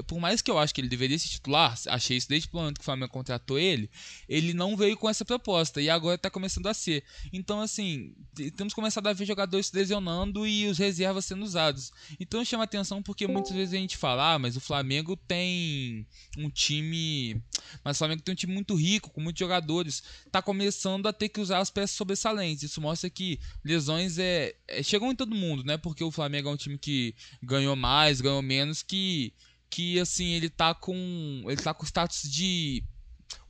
por 0.07 0.21
mais 0.21 0.43
que 0.43 0.51
eu 0.51 0.59
acho 0.59 0.75
que 0.75 0.81
ele 0.81 0.89
deveria 0.89 1.19
ser 1.19 1.29
titular, 1.29 1.79
achei 1.89 2.17
isso 2.17 2.29
desde 2.29 2.49
o 2.53 2.57
momento 2.57 2.77
que 2.77 2.83
o 2.83 2.85
Flamengo 2.85 3.13
contratou 3.13 3.59
ele, 3.59 3.91
ele 4.29 4.53
não 4.53 4.77
veio 4.77 4.97
com 4.97 5.09
essa 5.09 5.25
proposta 5.25 5.81
e 5.81 5.89
agora 5.89 6.19
tá 6.19 6.31
começando 6.31 6.67
a 6.67 6.75
ser. 6.75 7.03
Então, 7.33 7.61
assim, 7.61 8.15
temos 8.57 8.75
começado 8.75 9.07
a 9.07 9.13
ver 9.13 9.25
jogadores 9.25 9.67
se 9.67 9.77
lesionando 9.77 10.47
e 10.47 10.67
os 10.67 10.79
reservas 10.79 11.25
sendo 11.25 11.45
usados. 11.45 11.93
Então 12.21 12.45
chama 12.45 12.65
atenção 12.65 13.03
porque 13.03 13.27
muitas 13.27 13.53
vezes 13.53 13.75
a 13.75 13.79
gente 13.79 13.97
fala, 13.97 14.35
ah, 14.35 14.39
mas 14.39 14.57
o 14.57 14.61
Flamengo 14.61 14.92
Flamengo 14.93 15.17
tem 15.17 16.07
um 16.37 16.51
time. 16.51 17.43
Mas 17.83 17.97
o 17.97 17.99
Flamengo 17.99 18.21
tem 18.23 18.33
um 18.33 18.37
time 18.37 18.53
muito 18.53 18.75
rico, 18.75 19.11
com 19.11 19.23
muitos 19.23 19.41
jogadores. 19.41 20.03
Tá 20.31 20.43
começando 20.43 21.07
a 21.07 21.13
ter 21.13 21.31
que 21.31 21.41
usar 21.41 21.61
as 21.61 21.71
peças 21.71 21.97
sobressalentes. 21.97 22.65
Isso 22.65 22.81
mostra 22.81 23.09
que 23.09 23.41
lesões 23.65 24.19
é, 24.19 24.55
é 24.69 24.83
chegam 24.83 25.11
em 25.11 25.17
todo 25.17 25.35
mundo, 25.35 25.65
né? 25.65 25.79
Porque 25.79 26.05
o 26.05 26.11
Flamengo 26.11 26.51
é 26.51 26.53
um 26.53 26.57
time 26.57 26.77
que 26.77 27.15
ganhou 27.43 27.75
mais, 27.75 28.21
ganhou 28.21 28.43
menos, 28.43 28.83
que 28.83 29.33
que 29.71 29.99
assim 29.99 30.33
ele 30.33 30.51
tá 30.51 30.75
com 30.75 31.45
ele 31.47 31.57
tá 31.57 31.73
com 31.73 31.87
status 31.87 32.31
de 32.31 32.85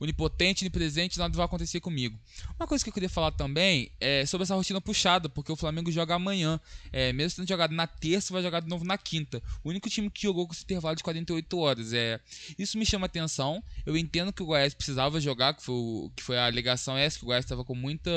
onipotente, 0.03 0.63
onipresente, 0.63 1.17
nada 1.17 1.35
vai 1.35 1.45
acontecer 1.45 1.79
comigo. 1.79 2.19
Uma 2.59 2.67
coisa 2.67 2.83
que 2.83 2.89
eu 2.89 2.93
queria 2.93 3.09
falar 3.09 3.31
também 3.31 3.91
é 3.99 4.25
sobre 4.25 4.43
essa 4.43 4.55
rotina 4.55 4.81
puxada, 4.81 5.29
porque 5.29 5.51
o 5.51 5.55
Flamengo 5.55 5.91
joga 5.91 6.15
amanhã. 6.15 6.59
É, 6.91 7.13
mesmo 7.13 7.37
tendo 7.37 7.47
jogado 7.47 7.73
na 7.73 7.87
terça, 7.87 8.33
vai 8.33 8.43
jogar 8.43 8.59
de 8.59 8.67
novo 8.67 8.83
na 8.83 8.97
quinta. 8.97 9.41
O 9.63 9.69
único 9.69 9.89
time 9.89 10.09
que 10.09 10.23
jogou 10.23 10.45
com 10.45 10.53
esse 10.53 10.63
intervalo 10.63 10.95
de 10.95 11.03
48 11.03 11.57
horas. 11.57 11.93
É, 11.93 12.19
isso 12.59 12.77
me 12.77 12.85
chama 12.85 13.05
atenção. 13.05 13.63
Eu 13.85 13.95
entendo 13.95 14.33
que 14.33 14.43
o 14.43 14.45
Goiás 14.45 14.73
precisava 14.73 15.19
jogar, 15.21 15.53
que 15.53 15.63
foi, 15.63 16.11
que 16.15 16.23
foi 16.23 16.37
a 16.37 16.45
alegação 16.45 16.97
essa, 16.97 17.17
que 17.17 17.23
o 17.23 17.27
Goiás 17.27 17.45
estava 17.45 17.63
com 17.63 17.75
muita. 17.75 18.11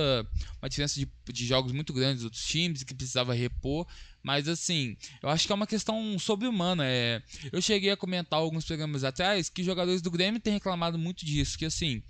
uma 0.61 0.69
diferença 0.69 0.99
de, 0.99 1.09
de 1.33 1.47
jogos 1.47 1.73
muito 1.73 1.93
grandes 1.93 2.17
dos 2.17 2.25
outros 2.25 2.45
times, 2.45 2.83
que 2.83 2.95
precisava 2.95 3.33
repor. 3.33 3.87
Mas 4.27 4.49
assim, 4.49 4.97
eu 5.23 5.29
acho 5.29 5.47
que 5.47 5.53
é 5.53 5.55
uma 5.55 5.69
questão 5.69 6.19
sobre-humana. 6.19 6.83
É... 6.85 7.23
Eu 7.53 7.63
cheguei 7.63 7.93
a 7.93 7.97
comentar 7.97 8.41
alguns 8.41 8.65
programas 8.65 9.05
atrás 9.05 9.49
que 9.49 9.63
jogadores 9.63 10.03
do 10.03 10.11
Grêmio 10.11 10.41
têm 10.41 10.55
reclamado 10.55 10.99
muito 10.99 11.25
disso. 11.25 11.57
Que 11.57 11.67
assim, 11.67 12.03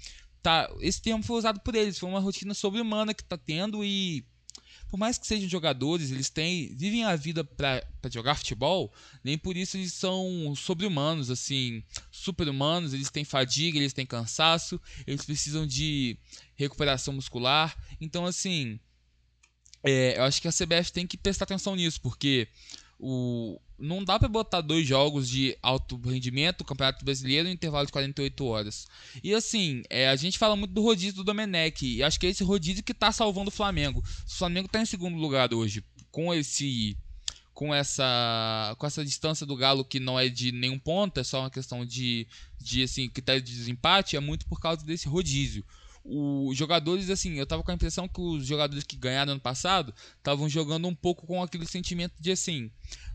tá, 0.42 0.66
esse 0.80 1.02
termo 1.02 1.22
foi 1.22 1.36
usado 1.36 1.60
por 1.60 1.74
eles, 1.74 1.98
foi 1.98 2.08
uma 2.08 2.18
rotina 2.18 2.54
sobre-humana 2.54 3.12
que 3.12 3.22
tá 3.22 3.36
tendo 3.36 3.84
e. 3.84 4.24
Por 4.88 4.96
mais 4.96 5.18
que 5.18 5.26
sejam 5.26 5.46
jogadores, 5.46 6.10
eles 6.10 6.30
têm, 6.30 6.74
vivem 6.74 7.04
a 7.04 7.16
vida 7.16 7.44
para 7.44 7.82
jogar 8.10 8.36
futebol, 8.36 8.94
nem 9.22 9.36
por 9.36 9.54
isso 9.56 9.76
eles 9.76 9.92
são 9.92 10.54
sobre-humanos, 10.56 11.28
assim, 11.28 11.82
super-humanos, 12.10 12.94
eles 12.94 13.10
têm 13.10 13.24
fadiga, 13.24 13.76
eles 13.76 13.92
têm 13.92 14.06
cansaço, 14.06 14.80
eles 15.04 15.24
precisam 15.24 15.66
de 15.66 16.16
recuperação 16.54 17.12
muscular. 17.12 17.76
Então, 18.00 18.24
assim, 18.24 18.78
é, 19.82 20.18
eu 20.18 20.24
acho 20.24 20.40
que 20.40 20.48
a 20.48 20.52
CBF 20.52 20.92
tem 20.92 21.06
que 21.06 21.16
prestar 21.16 21.44
atenção 21.44 21.76
nisso, 21.76 22.00
porque 22.00 22.48
o, 22.98 23.60
não 23.78 24.02
dá 24.02 24.18
para 24.18 24.28
botar 24.28 24.60
dois 24.60 24.86
jogos 24.86 25.28
de 25.28 25.56
alto 25.62 25.96
rendimento, 25.98 26.64
Campeonato 26.64 27.04
Brasileiro, 27.04 27.48
em 27.48 27.52
intervalo 27.52 27.86
de 27.86 27.92
48 27.92 28.44
horas. 28.44 28.86
E 29.22 29.34
assim, 29.34 29.82
é, 29.90 30.08
a 30.08 30.16
gente 30.16 30.38
fala 30.38 30.56
muito 30.56 30.72
do 30.72 30.82
rodízio 30.82 31.16
do 31.16 31.24
Domenech, 31.24 31.86
e 31.86 32.02
acho 32.02 32.18
que 32.18 32.26
é 32.26 32.30
esse 32.30 32.42
rodízio 32.42 32.82
que 32.82 32.92
está 32.92 33.12
salvando 33.12 33.48
o 33.48 33.52
Flamengo. 33.52 34.00
O 34.00 34.30
Flamengo 34.30 34.66
está 34.66 34.80
em 34.80 34.86
segundo 34.86 35.16
lugar 35.16 35.52
hoje, 35.52 35.84
com 36.10 36.32
esse 36.32 36.96
com 37.52 37.74
essa 37.74 38.76
com 38.78 38.86
essa 38.86 39.02
distância 39.02 39.46
do 39.46 39.56
Galo 39.56 39.82
que 39.82 39.98
não 39.98 40.20
é 40.20 40.28
de 40.28 40.52
nenhum 40.52 40.78
ponto, 40.78 41.18
é 41.18 41.24
só 41.24 41.40
uma 41.40 41.50
questão 41.50 41.86
de, 41.86 42.26
de 42.60 42.82
assim, 42.82 43.08
critério 43.08 43.40
de 43.40 43.54
desempate, 43.54 44.14
é 44.14 44.20
muito 44.20 44.46
por 44.46 44.60
causa 44.60 44.84
desse 44.84 45.08
rodízio 45.08 45.64
os 46.08 46.56
jogadores, 46.56 47.10
assim, 47.10 47.34
eu 47.34 47.46
tava 47.46 47.62
com 47.62 47.70
a 47.70 47.74
impressão 47.74 48.08
que 48.08 48.20
os 48.20 48.46
jogadores 48.46 48.84
que 48.84 48.96
ganharam 48.96 49.32
ano 49.32 49.40
passado 49.40 49.92
estavam 50.16 50.48
jogando 50.48 50.86
um 50.86 50.94
pouco 50.94 51.26
com 51.26 51.42
aquele 51.42 51.66
sentimento 51.66 52.14
de 52.20 52.30
assim, 52.30 52.70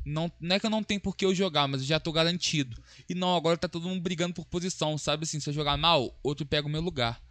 não, 0.06 0.32
não 0.40 0.56
é 0.56 0.60
que 0.60 0.66
eu 0.66 0.70
não 0.70 0.84
tenho 0.84 1.00
por 1.00 1.16
que 1.16 1.26
eu 1.26 1.34
jogar, 1.34 1.68
mas 1.68 1.82
eu 1.82 1.88
já 1.88 2.00
tô 2.00 2.12
garantido. 2.12 2.82
E 3.08 3.16
não, 3.16 3.36
agora 3.36 3.58
tá 3.58 3.68
todo 3.68 3.88
mundo 3.88 4.02
brigando 4.02 4.34
por 4.34 4.46
posição, 4.46 4.98
sabe 4.98 5.24
assim, 5.24 5.40
se 5.40 5.50
eu 5.50 5.54
jogar 5.54 5.78
mal, 5.78 6.14
outro 6.22 6.46
pega 6.46 6.68
o 6.68 6.72
meu 6.72 6.82
lugar. 6.82 7.22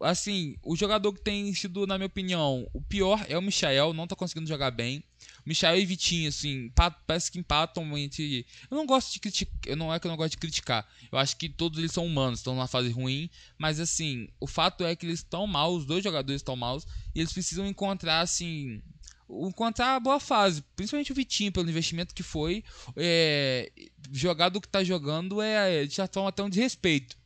Assim, 0.00 0.56
o 0.62 0.76
jogador 0.76 1.12
que 1.14 1.22
tem 1.22 1.52
sido, 1.54 1.86
na 1.86 1.96
minha 1.96 2.06
opinião, 2.06 2.68
o 2.74 2.82
pior 2.82 3.24
é 3.28 3.38
o 3.38 3.42
Michael, 3.42 3.94
não 3.94 4.06
tá 4.06 4.14
conseguindo 4.14 4.46
jogar 4.46 4.70
bem. 4.70 5.02
Michael 5.44 5.78
e 5.78 5.86
Vitinho, 5.86 6.28
assim, 6.28 6.70
parece 7.06 7.30
que 7.30 7.38
empatam 7.38 7.96
entre. 7.96 8.44
Eu 8.70 8.76
não 8.76 8.84
gosto 8.84 9.12
de 9.12 9.20
criticar. 9.20 9.76
Não 9.76 9.94
é 9.94 9.98
que 9.98 10.06
eu 10.06 10.10
não 10.10 10.16
gosto 10.16 10.32
de 10.32 10.38
criticar. 10.38 10.86
Eu 11.10 11.18
acho 11.18 11.36
que 11.36 11.48
todos 11.48 11.78
eles 11.78 11.92
são 11.92 12.04
humanos, 12.04 12.40
estão 12.40 12.54
numa 12.54 12.66
fase 12.66 12.90
ruim. 12.90 13.30
Mas 13.56 13.80
assim, 13.80 14.28
o 14.38 14.46
fato 14.46 14.84
é 14.84 14.94
que 14.94 15.06
eles 15.06 15.20
estão 15.20 15.46
mal, 15.46 15.72
os 15.72 15.86
dois 15.86 16.04
jogadores 16.04 16.40
estão 16.40 16.56
maus. 16.56 16.86
E 17.14 17.20
eles 17.20 17.32
precisam 17.32 17.66
encontrar, 17.66 18.20
assim. 18.20 18.82
Encontrar 19.30 19.96
a 19.96 20.00
boa 20.00 20.20
fase. 20.20 20.62
Principalmente 20.74 21.12
o 21.12 21.14
Vitinho, 21.14 21.52
pelo 21.52 21.70
investimento 21.70 22.14
que 22.14 22.22
foi. 22.22 22.62
É, 22.96 23.72
jogar 24.12 24.50
do 24.50 24.60
que 24.60 24.68
tá 24.68 24.84
jogando 24.84 25.40
é, 25.40 25.86
de 25.86 25.94
certa 25.94 26.14
forma, 26.14 26.28
até 26.28 26.42
um 26.42 26.50
desrespeito. 26.50 27.16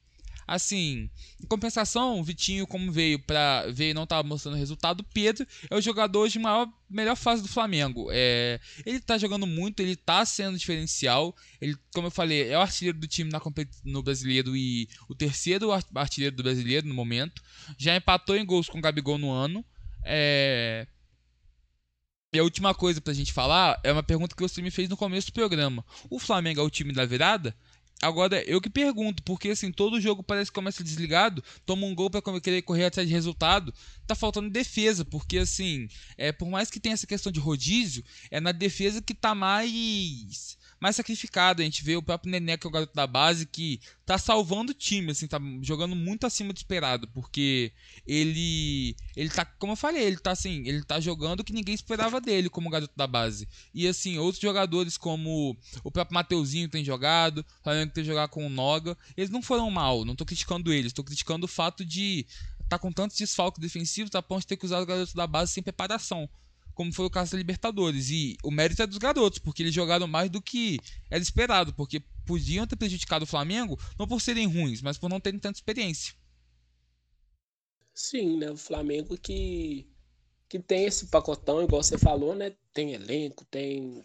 Assim, 0.50 1.08
em 1.40 1.46
compensação, 1.46 2.18
o 2.18 2.24
Vitinho, 2.24 2.66
como 2.66 2.90
veio 2.90 3.20
para 3.20 3.70
ver 3.70 3.90
e 3.90 3.94
não 3.94 4.02
estava 4.02 4.26
mostrando 4.26 4.56
resultado, 4.56 5.04
Pedro 5.04 5.46
é 5.70 5.76
o 5.76 5.80
jogador 5.80 6.28
de 6.28 6.40
maior, 6.40 6.68
melhor 6.90 7.14
fase 7.14 7.40
do 7.40 7.46
Flamengo. 7.46 8.08
É, 8.10 8.58
ele 8.84 8.96
está 8.96 9.16
jogando 9.16 9.46
muito, 9.46 9.78
ele 9.78 9.92
está 9.92 10.24
sendo 10.24 10.58
diferencial. 10.58 11.36
Ele, 11.60 11.76
como 11.94 12.08
eu 12.08 12.10
falei, 12.10 12.50
é 12.50 12.58
o 12.58 12.60
artilheiro 12.60 12.98
do 12.98 13.06
time 13.06 13.30
na, 13.30 13.40
no 13.84 14.02
brasileiro 14.02 14.56
e 14.56 14.88
o 15.08 15.14
terceiro 15.14 15.70
artilheiro 15.94 16.34
do 16.34 16.42
brasileiro 16.42 16.88
no 16.88 16.94
momento. 16.94 17.40
Já 17.78 17.94
empatou 17.94 18.34
em 18.34 18.44
gols 18.44 18.68
com 18.68 18.78
o 18.78 18.82
Gabigol 18.82 19.18
no 19.18 19.30
ano. 19.30 19.64
É. 20.04 20.84
E 22.34 22.40
a 22.40 22.42
última 22.42 22.74
coisa 22.74 23.00
pra 23.00 23.14
gente 23.14 23.32
falar 23.32 23.78
é 23.84 23.92
uma 23.92 24.02
pergunta 24.02 24.34
que 24.34 24.42
você 24.42 24.60
me 24.60 24.72
fez 24.72 24.88
no 24.88 24.96
começo 24.96 25.28
do 25.28 25.32
programa. 25.32 25.84
O 26.10 26.18
Flamengo 26.18 26.60
é 26.60 26.64
o 26.64 26.70
time 26.70 26.92
da 26.92 27.06
virada? 27.06 27.54
Agora, 28.02 28.42
eu 28.48 28.60
que 28.60 28.70
pergunto, 28.70 29.22
porque 29.22 29.50
assim, 29.50 29.70
todo 29.70 30.00
jogo 30.00 30.22
parece 30.22 30.50
que 30.50 30.54
começa 30.54 30.82
desligado, 30.82 31.44
toma 31.66 31.86
um 31.86 31.94
gol 31.94 32.08
para 32.08 32.22
querer 32.40 32.62
correr 32.62 32.86
atrás 32.86 33.06
de 33.06 33.12
resultado, 33.12 33.74
tá 34.06 34.14
faltando 34.14 34.48
defesa, 34.48 35.04
porque 35.04 35.38
assim, 35.38 35.86
é, 36.16 36.32
por 36.32 36.48
mais 36.48 36.70
que 36.70 36.80
tenha 36.80 36.94
essa 36.94 37.06
questão 37.06 37.30
de 37.30 37.38
rodízio, 37.38 38.02
é 38.30 38.40
na 38.40 38.52
defesa 38.52 39.02
que 39.02 39.14
tá 39.14 39.34
mais 39.34 40.56
mais 40.80 40.96
sacrificado. 40.96 41.60
A 41.60 41.64
gente 41.64 41.84
vê 41.84 41.94
o 41.94 42.02
próprio 42.02 42.30
Nené, 42.30 42.56
que 42.56 42.66
é 42.66 42.68
o 42.68 42.72
garoto 42.72 42.94
da 42.94 43.06
base, 43.06 43.44
que 43.44 43.80
tá 44.06 44.16
salvando 44.16 44.72
o 44.72 44.74
time, 44.74 45.12
assim, 45.12 45.28
tá 45.28 45.38
jogando 45.60 45.94
muito 45.94 46.26
acima 46.26 46.52
do 46.52 46.56
esperado, 46.56 47.06
porque 47.08 47.72
ele 48.06 48.96
ele 49.14 49.28
tá, 49.28 49.44
como 49.44 49.72
eu 49.72 49.76
falei, 49.76 50.02
ele 50.02 50.16
tá 50.16 50.32
assim, 50.32 50.66
ele 50.66 50.82
tá 50.82 50.98
jogando 50.98 51.40
o 51.40 51.44
que 51.44 51.52
ninguém 51.52 51.74
esperava 51.74 52.20
dele 52.20 52.48
como 52.48 52.70
garoto 52.70 52.94
da 52.96 53.06
base. 53.06 53.46
E 53.74 53.86
assim, 53.86 54.18
outros 54.18 54.40
jogadores 54.40 54.96
como 54.96 55.56
o 55.84 55.90
próprio 55.90 56.14
Mateuzinho 56.14 56.68
tem 56.68 56.84
jogado, 56.84 57.38
o 57.38 57.62
Flamengo 57.62 57.92
tem 57.92 58.02
jogado 58.02 58.30
com 58.30 58.46
o 58.46 58.50
Noga, 58.50 58.96
eles 59.16 59.30
não 59.30 59.42
foram 59.42 59.70
mal, 59.70 60.04
não 60.04 60.16
tô 60.16 60.24
criticando 60.24 60.72
eles, 60.72 60.92
tô 60.92 61.04
criticando 61.04 61.44
o 61.44 61.48
fato 61.48 61.84
de 61.84 62.26
tá 62.68 62.78
com 62.78 62.92
tantos 62.92 63.16
desfalques 63.16 63.60
defensivos 63.60 64.14
a 64.14 64.22
ponto 64.22 64.40
de 64.42 64.46
ter 64.46 64.56
que 64.56 64.64
usar 64.64 64.80
o 64.80 64.86
garoto 64.86 65.14
da 65.14 65.26
base 65.26 65.52
sem 65.52 65.62
preparação 65.62 66.28
como 66.80 66.94
foi 66.94 67.04
o 67.04 67.10
caso 67.10 67.32
da 67.32 67.36
Libertadores. 67.36 68.08
E 68.08 68.38
o 68.42 68.50
mérito 68.50 68.80
é 68.80 68.86
dos 68.86 68.96
garotos, 68.96 69.38
porque 69.38 69.62
eles 69.62 69.74
jogaram 69.74 70.06
mais 70.06 70.30
do 70.30 70.40
que 70.40 70.78
era 71.10 71.22
esperado, 71.22 71.74
porque 71.74 72.02
podiam 72.24 72.66
ter 72.66 72.74
prejudicado 72.74 73.24
o 73.24 73.28
Flamengo, 73.28 73.78
não 73.98 74.08
por 74.08 74.18
serem 74.18 74.46
ruins, 74.46 74.80
mas 74.80 74.96
por 74.96 75.10
não 75.10 75.20
terem 75.20 75.38
tanta 75.38 75.58
experiência. 75.58 76.14
Sim, 77.92 78.38
né? 78.38 78.50
O 78.50 78.56
Flamengo 78.56 79.18
que, 79.18 79.86
que 80.48 80.58
tem 80.58 80.86
esse 80.86 81.08
pacotão, 81.08 81.62
igual 81.62 81.82
você 81.82 81.98
falou, 81.98 82.34
né? 82.34 82.56
Tem 82.72 82.94
elenco, 82.94 83.44
tem, 83.44 84.02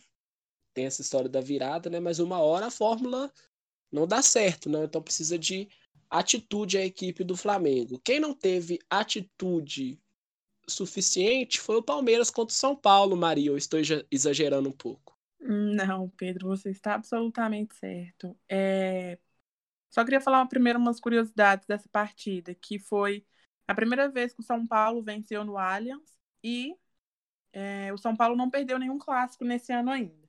tem 0.73 0.85
essa 0.85 1.01
história 1.01 1.29
da 1.29 1.39
virada, 1.39 1.89
né? 1.89 2.01
Mas 2.01 2.19
uma 2.19 2.39
hora 2.39 2.65
a 2.65 2.71
fórmula 2.71 3.31
não 3.89 4.05
dá 4.05 4.21
certo, 4.21 4.69
né? 4.69 4.83
Então 4.83 5.01
precisa 5.01 5.39
de 5.39 5.69
atitude 6.09 6.77
a 6.77 6.85
equipe 6.85 7.23
do 7.23 7.37
Flamengo. 7.37 8.01
Quem 8.03 8.19
não 8.19 8.33
teve 8.33 8.79
atitude 8.89 9.97
suficiente 10.67 11.59
foi 11.59 11.77
o 11.77 11.83
Palmeiras 11.83 12.29
contra 12.29 12.53
o 12.53 12.57
São 12.57 12.75
Paulo, 12.75 13.15
Maria. 13.15 13.49
Eu 13.49 13.57
estou 13.57 13.79
exagerando 14.11 14.69
um 14.69 14.73
pouco. 14.73 15.17
Não, 15.39 16.09
Pedro, 16.09 16.47
você 16.47 16.71
está 16.71 16.95
absolutamente 16.95 17.75
certo. 17.75 18.37
É... 18.49 19.19
Só 19.89 20.03
queria 20.03 20.19
falar 20.19 20.45
primeiro 20.47 20.79
umas 20.79 20.99
curiosidades 20.99 21.65
dessa 21.67 21.87
partida, 21.89 22.53
que 22.55 22.79
foi 22.79 23.25
a 23.67 23.73
primeira 23.73 24.09
vez 24.09 24.33
que 24.33 24.41
o 24.41 24.43
São 24.43 24.65
Paulo 24.67 25.01
venceu 25.01 25.43
no 25.45 25.57
Allianz 25.57 26.17
e 26.43 26.75
é, 27.53 27.93
o 27.93 27.97
São 27.97 28.15
Paulo 28.15 28.35
não 28.35 28.49
perdeu 28.49 28.77
nenhum 28.77 28.97
clássico 28.97 29.45
nesse 29.45 29.71
ano 29.71 29.89
ainda. 29.91 30.27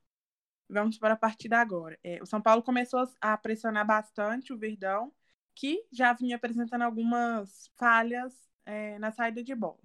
Vamos 0.68 0.98
para 0.98 1.14
a 1.14 1.16
partida 1.16 1.58
agora. 1.58 1.98
É, 2.02 2.22
o 2.22 2.26
São 2.26 2.40
Paulo 2.40 2.62
começou 2.62 3.04
a 3.20 3.36
pressionar 3.36 3.86
bastante 3.86 4.52
o 4.52 4.58
Verdão, 4.58 5.12
que 5.54 5.84
já 5.92 6.12
vinha 6.12 6.36
apresentando 6.36 6.82
algumas 6.82 7.70
falhas 7.76 8.32
é, 8.64 8.98
na 8.98 9.10
saída 9.10 9.42
de 9.42 9.54
bola. 9.54 9.80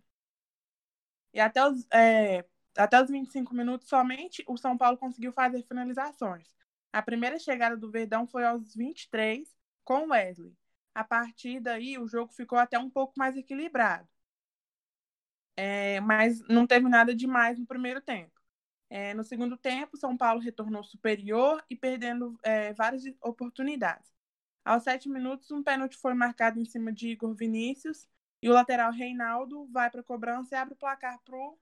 E 1.34 1.40
até 1.40 1.66
os, 1.68 1.88
é, 1.92 2.46
até 2.78 3.02
os 3.02 3.10
25 3.10 3.54
minutos 3.54 3.88
somente, 3.88 4.44
o 4.48 4.58
São 4.58 4.78
Paulo 4.78 4.98
conseguiu 4.98 5.32
fazer 5.32 5.64
finalizações. 5.64 6.48
A 6.92 7.02
primeira 7.02 7.40
chegada 7.40 7.78
do 7.78 7.90
Verdão 7.92 8.28
foi 8.28 8.46
aos 8.46 8.76
23, 8.76 9.48
com 9.84 10.10
Wesley. 10.10 10.56
A 10.94 11.04
partir 11.04 11.60
daí, 11.62 11.98
o 11.98 12.08
jogo 12.08 12.34
ficou 12.34 12.58
até 12.58 12.78
um 12.78 12.90
pouco 12.90 13.14
mais 13.18 13.36
equilibrado. 13.38 14.08
É, 15.56 16.00
mas 16.02 16.42
não 16.48 16.66
teve 16.66 16.88
nada 16.90 17.16
demais 17.16 17.60
no 17.60 17.66
primeiro 17.66 18.02
tempo. 18.02 18.32
É, 18.90 19.14
no 19.14 19.24
segundo 19.24 19.56
tempo, 19.58 19.96
São 19.98 20.18
Paulo 20.18 20.42
retornou 20.42 20.84
superior 20.84 21.64
e 21.70 21.76
perdendo 21.76 22.38
é, 22.44 22.74
várias 22.74 23.04
oportunidades. 23.22 24.12
Aos 24.66 24.84
sete 24.84 25.10
minutos, 25.10 25.50
um 25.52 25.64
pênalti 25.64 25.98
foi 25.98 26.14
marcado 26.14 26.60
em 26.60 26.66
cima 26.66 26.92
de 26.92 27.10
Igor 27.10 27.34
Vinícius 27.34 28.08
e 28.42 28.50
o 28.50 28.54
lateral 28.54 28.92
Reinaldo 28.92 29.68
vai 29.72 29.89
para 29.89 30.02
a 30.02 30.04
cobrança 30.04 30.56
e 30.56 30.58
abre 30.58 30.74
o 30.74 30.78
placar 30.78 31.20
para 31.24 31.36
o 31.36 31.58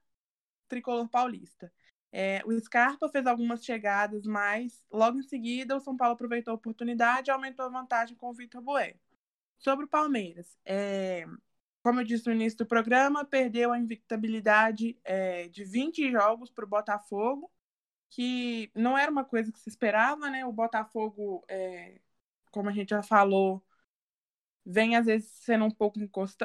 tricolor 0.68 1.08
paulista. 1.08 1.72
É, 2.12 2.42
o 2.44 2.58
Scarpa 2.58 3.08
fez 3.08 3.26
algumas 3.26 3.64
chegadas, 3.64 4.26
mas 4.26 4.84
logo 4.90 5.18
em 5.18 5.22
seguida 5.22 5.76
o 5.76 5.80
São 5.80 5.96
Paulo 5.96 6.14
aproveitou 6.14 6.52
a 6.52 6.56
oportunidade 6.56 7.30
e 7.30 7.32
aumentou 7.32 7.66
a 7.66 7.68
vantagem 7.68 8.16
com 8.16 8.30
o 8.30 8.34
Vitor 8.34 8.60
Bueno. 8.62 8.98
Sobre 9.58 9.84
o 9.84 9.88
Palmeiras, 9.88 10.58
é, 10.64 11.26
como 11.82 12.00
eu 12.00 12.04
disse 12.04 12.26
no 12.26 12.32
início 12.34 12.58
do 12.58 12.66
programa, 12.66 13.24
perdeu 13.24 13.72
a 13.72 13.78
invictabilidade 13.78 14.98
é, 15.04 15.48
de 15.48 15.64
20 15.64 16.10
jogos 16.10 16.50
para 16.50 16.64
o 16.64 16.68
Botafogo, 16.68 17.50
que 18.10 18.70
não 18.74 18.98
era 18.98 19.10
uma 19.10 19.24
coisa 19.24 19.52
que 19.52 19.58
se 19.60 19.68
esperava, 19.68 20.30
né? 20.30 20.44
O 20.44 20.52
Botafogo, 20.52 21.44
é, 21.48 22.00
como 22.50 22.68
a 22.68 22.72
gente 22.72 22.90
já 22.90 23.02
falou, 23.02 23.62
vem 24.64 24.96
às 24.96 25.06
vezes 25.06 25.28
sendo 25.30 25.64
um 25.64 25.70
pouco 25.70 25.98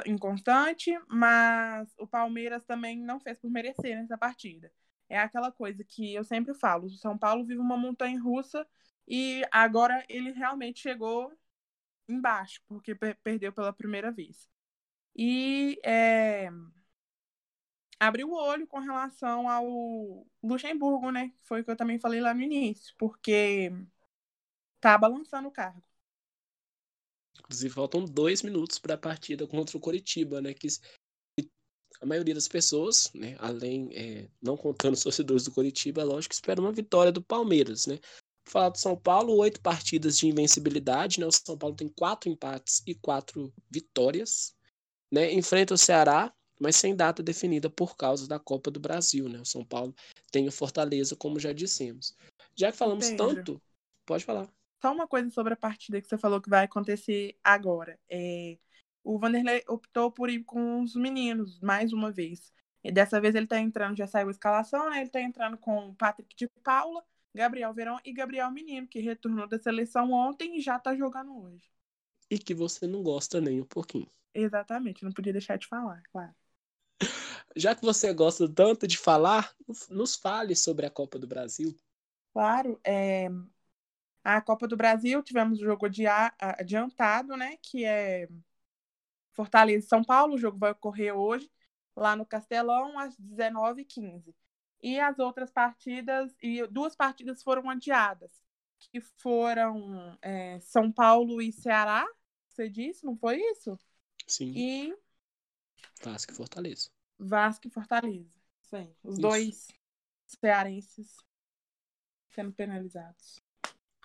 inconstante, 0.06 0.92
mas 1.08 1.94
o 1.98 2.08
Palmeiras 2.08 2.64
também 2.66 2.98
não 3.00 3.20
fez 3.20 3.40
por 3.40 3.50
merecer 3.52 3.96
nessa 3.98 4.18
partida. 4.18 4.72
É 5.10 5.20
aquela 5.20 5.52
coisa 5.52 5.84
que 5.84 6.14
eu 6.14 6.24
sempre 6.24 6.54
falo: 6.54 6.86
o 6.88 6.90
São 6.90 7.18
Paulo 7.18 7.46
vive 7.46 7.60
uma 7.60 7.78
montanha 7.78 8.20
russa 8.22 8.66
e 9.08 9.44
agora 9.52 10.04
ele 10.10 10.32
realmente 10.32 10.80
chegou 10.82 11.32
embaixo, 12.08 12.62
porque 12.68 12.96
perdeu 12.96 13.54
pela 13.54 13.74
primeira 13.74 14.12
vez. 14.12 14.50
E 15.16 15.80
é, 15.86 16.50
abriu 18.00 18.30
o 18.30 18.34
olho 18.36 18.68
com 18.68 18.80
relação 18.80 19.50
ao 19.50 20.26
Luxemburgo, 20.44 21.12
né? 21.12 21.32
Foi 21.44 21.62
o 21.62 21.66
que 21.66 21.72
eu 21.72 21.76
também 21.78 22.00
falei 22.00 22.22
lá 22.22 22.34
no 22.34 22.42
início, 22.42 22.94
porque 22.98 23.72
tá 24.80 24.98
balançando 24.98 25.48
o 25.48 25.52
cargo. 25.52 25.84
Inclusive, 27.46 27.74
faltam 27.74 28.04
dois 28.04 28.42
minutos 28.42 28.80
para 28.80 28.96
a 28.96 28.98
partida 28.98 29.46
contra 29.46 29.78
o 29.78 29.80
Coritiba, 29.80 30.42
né? 30.42 30.54
Que 30.54 30.68
a 32.02 32.06
maioria 32.06 32.34
das 32.34 32.48
pessoas, 32.48 33.12
né, 33.14 33.38
além, 33.40 33.90
é, 33.94 34.28
não 34.42 34.58
contando 34.58 34.96
os 34.96 35.04
torcedores 35.04 35.44
do 35.46 35.52
Coritiba, 35.52 36.02
é 36.02 36.04
lógico 36.04 36.34
espera 36.34 36.60
uma 36.60 36.72
vitória 36.72 37.12
do 37.12 37.24
Palmeiras, 37.24 37.86
né? 37.88 38.00
Falar 38.48 38.70
do 38.70 38.78
São 38.78 38.96
Paulo, 38.96 39.36
oito 39.38 39.62
partidas 39.62 40.18
de 40.18 40.28
invencibilidade, 40.28 41.20
né? 41.20 41.26
O 41.26 41.32
São 41.32 41.58
Paulo 41.58 41.76
tem 41.76 41.88
quatro 41.88 42.30
empates 42.30 42.82
e 42.86 42.94
quatro 42.96 43.54
vitórias, 43.70 44.56
né? 45.12 45.32
Enfrenta 45.32 45.74
o 45.74 45.78
Ceará, 45.78 46.34
mas 46.60 46.76
sem 46.76 46.96
data 46.96 47.24
definida 47.24 47.70
por 47.70 47.96
causa 47.96 48.28
da 48.28 48.40
Copa 48.40 48.70
do 48.70 48.80
Brasil, 48.80 49.30
né? 49.30 49.40
O 49.40 49.46
São 49.46 49.64
Paulo 49.64 49.96
tem 50.32 50.48
o 50.48 50.52
Fortaleza, 50.52 51.16
como 51.16 51.40
já 51.40 51.54
dissemos. 51.54 52.16
Já 52.56 52.72
que 52.72 52.78
falamos 52.78 53.10
Pedro. 53.10 53.36
tanto, 53.36 53.62
pode 54.06 54.24
falar. 54.26 54.52
Só 54.86 54.94
uma 54.94 55.08
coisa 55.08 55.32
sobre 55.32 55.52
a 55.52 55.58
partida 55.58 56.00
que 56.00 56.08
você 56.08 56.16
falou 56.16 56.40
que 56.40 56.48
vai 56.48 56.66
acontecer 56.66 57.36
agora. 57.44 58.00
É, 58.08 58.56
o 59.04 59.18
Vanderlei 59.18 59.64
optou 59.68 60.12
por 60.12 60.30
ir 60.30 60.44
com 60.44 60.84
os 60.84 60.96
meninos, 60.96 61.60
mais 61.60 61.92
uma 61.92 62.12
vez. 62.12 62.54
E 62.84 62.92
dessa 62.92 63.20
vez 63.20 63.34
ele 63.34 63.48
tá 63.48 63.60
entrando, 63.60 63.98
já 63.98 64.06
saiu 64.06 64.28
a 64.28 64.32
escalação, 64.32 64.92
né? 64.92 65.02
Ele 65.02 65.10
tá 65.10 65.20
entrando 65.20 65.58
com 65.58 65.90
o 65.90 65.96
Patrick 65.96 66.36
de 66.36 66.48
Paula, 66.64 67.04
Gabriel 67.34 67.74
Verão 67.74 68.00
e 68.06 68.14
Gabriel 68.14 68.52
Menino, 68.52 68.88
que 68.88 69.00
retornou 69.00 69.48
da 69.48 69.58
seleção 69.58 70.12
ontem 70.12 70.60
e 70.60 70.62
já 70.62 70.78
tá 70.78 70.96
jogando 70.96 71.36
hoje. 71.36 71.68
E 72.30 72.38
que 72.38 72.54
você 72.54 72.86
não 72.86 73.02
gosta 73.02 73.42
nem 73.42 73.62
um 73.62 73.66
pouquinho. 73.66 74.08
Exatamente, 74.36 75.04
não 75.04 75.12
podia 75.12 75.34
deixar 75.34 75.58
de 75.58 75.66
falar, 75.66 76.04
claro. 76.12 76.36
Já 77.56 77.74
que 77.74 77.82
você 77.84 78.14
gosta 78.14 78.48
tanto 78.48 78.86
de 78.86 79.00
falar, 79.00 79.52
nos 79.90 80.16
fale 80.16 80.56
sobre 80.56 80.86
a 80.86 80.92
Copa 80.92 81.18
do 81.18 81.26
Brasil. 81.26 81.76
Claro, 82.34 82.80
é, 82.84 83.30
a 84.26 84.42
Copa 84.42 84.68
do 84.68 84.76
Brasil, 84.76 85.22
tivemos 85.22 85.60
o 85.60 85.64
jogo 85.64 85.86
adiantado, 85.86 87.38
né? 87.38 87.58
Que 87.62 87.86
é 87.86 88.28
Fortaleza 89.34 89.86
e 89.86 89.88
São 89.88 90.04
Paulo. 90.04 90.34
O 90.34 90.38
jogo 90.38 90.58
vai 90.58 90.72
ocorrer 90.72 91.16
hoje, 91.16 91.48
lá 91.96 92.16
no 92.16 92.26
Castelão, 92.26 92.98
às 92.98 93.16
19h15. 93.18 94.34
E 94.82 95.00
as 95.00 95.20
outras 95.20 95.52
partidas, 95.52 96.36
e 96.42 96.66
duas 96.68 96.96
partidas 96.96 97.44
foram 97.44 97.70
adiadas, 97.70 98.32
que 98.80 99.00
foram 99.00 100.18
é, 100.24 100.60
São 100.60 100.92
Paulo 100.92 101.40
e 101.40 101.52
Ceará, 101.52 102.04
você 102.50 102.68
disse, 102.68 103.06
não 103.06 103.16
foi 103.16 103.40
isso? 103.52 103.78
Sim. 104.26 104.54
E. 104.56 104.98
Vasco 106.02 106.32
e 106.32 106.36
Fortaleza. 106.36 106.90
Vasco 107.20 107.68
e 107.68 107.70
Fortaleza. 107.70 108.34
Sim. 108.64 108.92
Os 109.04 109.14
isso. 109.14 109.22
dois 109.22 109.68
cearenses 110.26 111.16
sendo 112.32 112.52
penalizados. 112.52 113.45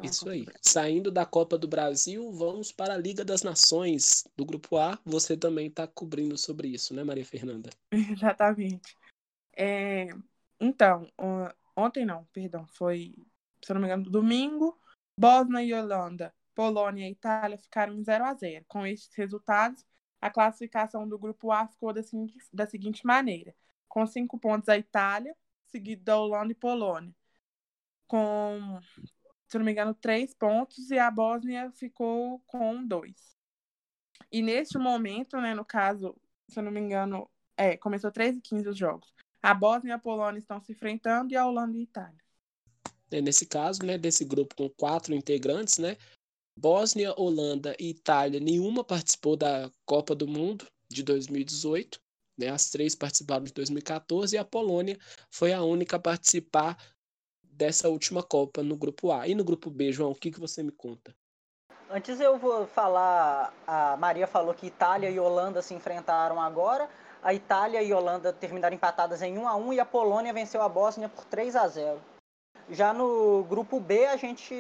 Isso 0.03 0.29
aí. 0.29 0.47
Saindo 0.63 1.11
da 1.11 1.27
Copa 1.27 1.59
do 1.59 1.69
Brasil, 1.69 2.31
vamos 2.33 2.73
para 2.73 2.95
a 2.95 2.99
Liga 2.99 3.25
das 3.25 3.43
Nações 3.43 4.25
do 4.37 4.45
Grupo 4.45 4.79
A. 4.79 4.99
Você 5.05 5.37
também 5.37 5.67
está 5.67 5.87
cobrindo 5.87 6.37
sobre 6.39 6.69
isso, 6.69 6.95
né, 6.95 7.05
Maria 7.05 7.25
Fernanda? 7.25 7.71
Exatamente. 7.93 8.97
É, 9.57 10.09
então, 10.59 11.07
ontem 11.77 12.05
não, 12.05 12.25
perdão, 12.33 12.67
foi, 12.67 13.15
se 13.63 13.75
não 13.75 13.81
me 13.81 13.87
engano, 13.87 14.09
domingo, 14.09 14.79
Bósnia 15.17 15.63
e 15.63 15.75
Holanda, 15.75 16.33
Polônia 16.55 17.07
e 17.09 17.13
Itália 17.13 17.59
ficaram 17.59 17.95
em 17.95 18.03
0 18.03 18.25
a 18.25 18.35
0 18.35 18.65
Com 18.69 18.87
estes 18.87 19.15
resultados, 19.15 19.85
a 20.21 20.31
classificação 20.31 21.09
do 21.09 21.19
Grupo 21.19 21.51
A 21.51 21.67
ficou 21.67 21.93
da 21.93 22.03
seguinte, 22.03 22.35
da 22.53 22.67
seguinte 22.67 23.07
maneira: 23.07 23.55
com 23.89 24.07
cinco 24.07 24.39
pontos 24.39 24.69
a 24.69 24.77
Itália, 24.77 25.37
seguido 25.67 26.05
da 26.05 26.19
Holanda 26.19 26.53
e 26.53 26.55
Polônia. 26.55 27.15
Com 28.07 28.81
se 29.51 29.59
não 29.59 29.65
me 29.65 29.73
engano, 29.73 29.93
três 29.93 30.33
pontos 30.33 30.91
e 30.91 30.99
a 30.99 31.11
Bósnia 31.11 31.73
ficou 31.73 32.39
com 32.47 32.87
dois. 32.87 33.37
E 34.31 34.43
neste 34.43 34.79
momento, 34.79 35.41
né, 35.41 35.55
no 35.55 35.65
caso, 35.65 36.15
se 36.49 36.61
eu 36.61 36.63
não 36.63 36.71
me 36.71 36.79
engano, 36.79 37.29
é, 37.57 37.77
começou 37.77 38.13
13 38.13 38.39
e 38.39 38.41
15 38.41 38.69
os 38.69 38.79
jogos. 38.79 39.13
A 39.43 39.53
Bósnia 39.53 39.91
e 39.91 39.95
a 39.95 39.99
Polônia 39.99 40.39
estão 40.39 40.61
se 40.61 40.71
enfrentando 40.71 41.33
e 41.33 41.37
a 41.37 41.45
Holanda 41.45 41.77
e 41.77 41.81
a 41.81 41.83
Itália. 41.83 42.25
né, 43.11 43.21
nesse 43.21 43.45
caso, 43.45 43.85
né, 43.85 43.99
desse 43.99 44.25
grupo 44.25 44.55
com 44.55 44.71
quatro 44.71 45.13
integrantes, 45.13 45.79
né? 45.79 45.97
Bósnia, 46.57 47.13
Holanda 47.17 47.75
e 47.81 47.91
Itália, 47.91 48.39
nenhuma 48.39 48.85
participou 48.85 49.35
da 49.35 49.69
Copa 49.85 50.15
do 50.15 50.29
Mundo 50.29 50.65
de 50.89 51.03
2018. 51.03 52.01
Né? 52.39 52.49
As 52.49 52.71
três 52.71 52.95
participaram 52.95 53.45
de 53.45 53.53
2014 53.53 54.37
e 54.37 54.39
a 54.39 54.45
Polônia 54.45 54.97
foi 55.31 55.53
a 55.53 55.63
única 55.63 55.97
a 55.97 56.01
participar 56.01 56.77
dessa 57.61 57.91
última 57.91 58.23
Copa 58.23 58.63
no 58.63 58.75
grupo 58.75 59.13
A. 59.13 59.29
E 59.29 59.35
no 59.35 59.45
grupo 59.45 59.69
B, 59.69 59.93
João, 59.93 60.13
o 60.13 60.15
que, 60.15 60.31
que 60.31 60.41
você 60.41 60.63
me 60.63 60.73
conta? 60.73 61.15
Antes 61.91 62.19
eu 62.19 62.39
vou 62.39 62.67
falar, 62.67 63.53
a 63.67 63.99
Maria 63.99 64.27
falou 64.27 64.55
que 64.55 64.67
Itália 64.67 65.11
e 65.11 65.21
Holanda 65.21 65.61
se 65.61 65.75
enfrentaram 65.75 66.41
agora. 66.41 66.89
A 67.23 67.35
Itália 67.35 67.83
e 67.83 67.93
Holanda 67.93 68.33
terminaram 68.33 68.75
empatadas 68.75 69.21
em 69.21 69.37
1 69.37 69.47
a 69.47 69.57
1 69.57 69.73
e 69.75 69.81
a 69.81 69.85
Polônia 69.85 70.33
venceu 70.33 70.63
a 70.63 70.69
Bósnia 70.71 71.09
por 71.11 71.25
3 71.27 71.55
a 71.55 71.69
0. 71.69 72.01
Já 72.71 72.95
no 72.95 73.45
grupo 73.45 73.79
B, 73.79 74.07
a 74.07 74.17
gente 74.17 74.55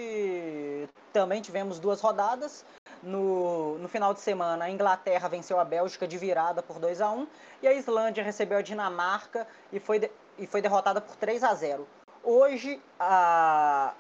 também 1.10 1.40
tivemos 1.40 1.78
duas 1.78 2.00
rodadas. 2.00 2.66
No, 3.02 3.78
no 3.78 3.88
final 3.88 4.12
de 4.12 4.20
semana, 4.20 4.66
a 4.66 4.70
Inglaterra 4.70 5.26
venceu 5.26 5.58
a 5.58 5.64
Bélgica 5.64 6.06
de 6.06 6.18
virada 6.18 6.62
por 6.62 6.78
2 6.78 7.00
a 7.00 7.10
1 7.10 7.26
e 7.62 7.68
a 7.68 7.72
Islândia 7.72 8.22
recebeu 8.22 8.58
a 8.58 8.62
Dinamarca 8.62 9.46
e 9.72 9.80
foi, 9.80 10.00
de, 10.00 10.10
e 10.36 10.46
foi 10.46 10.60
derrotada 10.60 11.00
por 11.00 11.16
3 11.16 11.42
a 11.44 11.54
0. 11.54 11.86
Hoje, 12.22 12.80
a, 12.98 13.94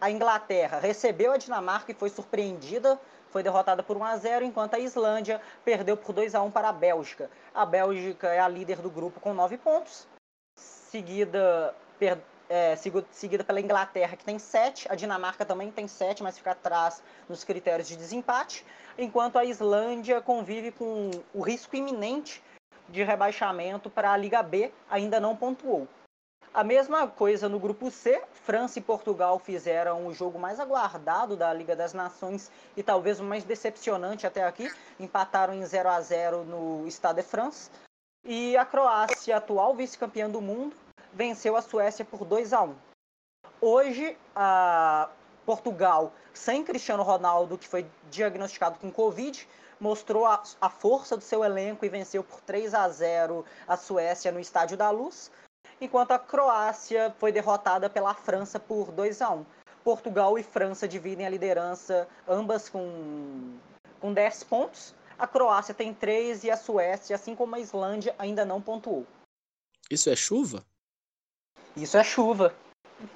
a 0.00 0.10
Inglaterra 0.10 0.78
recebeu 0.78 1.32
a 1.32 1.36
Dinamarca 1.36 1.92
e 1.92 1.94
foi 1.94 2.08
surpreendida, 2.08 2.98
foi 3.30 3.42
derrotada 3.42 3.82
por 3.82 3.96
1 3.96 4.04
a 4.04 4.16
0, 4.16 4.44
enquanto 4.44 4.74
a 4.74 4.78
Islândia 4.78 5.40
perdeu 5.64 5.96
por 5.96 6.12
2 6.12 6.34
a 6.34 6.42
1 6.42 6.50
para 6.50 6.70
a 6.70 6.72
Bélgica. 6.72 7.30
A 7.54 7.66
Bélgica 7.66 8.28
é 8.28 8.40
a 8.40 8.48
líder 8.48 8.78
do 8.78 8.90
grupo 8.90 9.20
com 9.20 9.34
9 9.34 9.58
pontos, 9.58 10.06
seguida 10.56 11.74
per, 11.98 12.18
é, 12.48 12.76
seguida 13.10 13.44
pela 13.44 13.60
Inglaterra, 13.60 14.16
que 14.16 14.24
tem 14.24 14.38
7. 14.38 14.90
A 14.90 14.94
Dinamarca 14.94 15.44
também 15.44 15.70
tem 15.70 15.86
7, 15.86 16.22
mas 16.22 16.38
fica 16.38 16.52
atrás 16.52 17.02
nos 17.28 17.44
critérios 17.44 17.88
de 17.88 17.96
desempate. 17.96 18.64
Enquanto 18.96 19.38
a 19.38 19.44
Islândia 19.44 20.22
convive 20.22 20.70
com 20.70 21.10
o 21.34 21.42
risco 21.42 21.76
iminente 21.76 22.42
de 22.88 23.02
rebaixamento 23.02 23.90
para 23.90 24.12
a 24.12 24.16
Liga 24.16 24.42
B, 24.42 24.72
ainda 24.88 25.20
não 25.20 25.36
pontuou. 25.36 25.86
A 26.56 26.64
mesma 26.64 27.06
coisa 27.06 27.50
no 27.50 27.58
grupo 27.58 27.90
C, 27.90 28.18
França 28.32 28.78
e 28.78 28.82
Portugal 28.82 29.38
fizeram 29.38 30.06
o 30.06 30.14
jogo 30.14 30.38
mais 30.38 30.58
aguardado 30.58 31.36
da 31.36 31.52
Liga 31.52 31.76
das 31.76 31.92
Nações 31.92 32.50
e 32.74 32.82
talvez 32.82 33.20
o 33.20 33.24
mais 33.24 33.44
decepcionante 33.44 34.26
até 34.26 34.42
aqui, 34.42 34.72
empataram 34.98 35.52
em 35.52 35.62
0 35.66 35.86
a 35.86 36.00
0 36.00 36.44
no 36.44 36.86
Stade 36.88 37.20
de 37.20 37.28
France. 37.28 37.70
E 38.24 38.56
a 38.56 38.64
Croácia, 38.64 39.36
atual 39.36 39.74
vice-campeã 39.74 40.30
do 40.30 40.40
mundo, 40.40 40.74
venceu 41.12 41.56
a 41.56 41.60
Suécia 41.60 42.06
por 42.06 42.24
2 42.24 42.54
a 42.54 42.62
1. 42.62 42.74
Hoje, 43.60 44.16
a 44.34 45.10
Portugal, 45.44 46.10
sem 46.32 46.64
Cristiano 46.64 47.02
Ronaldo, 47.02 47.58
que 47.58 47.68
foi 47.68 47.86
diagnosticado 48.10 48.78
com 48.78 48.90
Covid, 48.90 49.46
mostrou 49.78 50.24
a, 50.24 50.42
a, 50.58 50.70
força 50.70 51.18
do 51.18 51.22
seu 51.22 51.44
elenco 51.44 51.84
e 51.84 51.90
venceu 51.90 52.24
por 52.24 52.40
3 52.40 52.72
a 52.72 52.88
0 52.88 53.44
a 53.68 53.76
Suécia 53.76 54.32
no 54.32 54.40
Estádio 54.40 54.74
da 54.74 54.88
Luz, 54.88 55.30
enquanto 55.80 56.12
a 56.12 56.18
Croácia 56.18 57.14
foi 57.18 57.32
derrotada 57.32 57.88
pela 57.88 58.14
França 58.14 58.58
por 58.58 58.90
2 58.92 59.22
a 59.22 59.30
1. 59.30 59.46
Portugal 59.84 60.38
e 60.38 60.42
França 60.42 60.88
dividem 60.88 61.26
a 61.26 61.30
liderança, 61.30 62.08
ambas 62.26 62.68
com, 62.68 63.54
com 64.00 64.12
10 64.12 64.44
pontos. 64.44 64.94
A 65.18 65.26
Croácia 65.26 65.72
tem 65.72 65.94
3 65.94 66.44
e 66.44 66.50
a 66.50 66.56
Suécia, 66.56 67.14
assim 67.14 67.34
como 67.34 67.54
a 67.54 67.60
Islândia, 67.60 68.14
ainda 68.18 68.44
não 68.44 68.60
pontuou. 68.60 69.06
Isso 69.90 70.10
é 70.10 70.16
chuva? 70.16 70.64
Isso 71.76 71.96
é 71.96 72.02
chuva. 72.02 72.54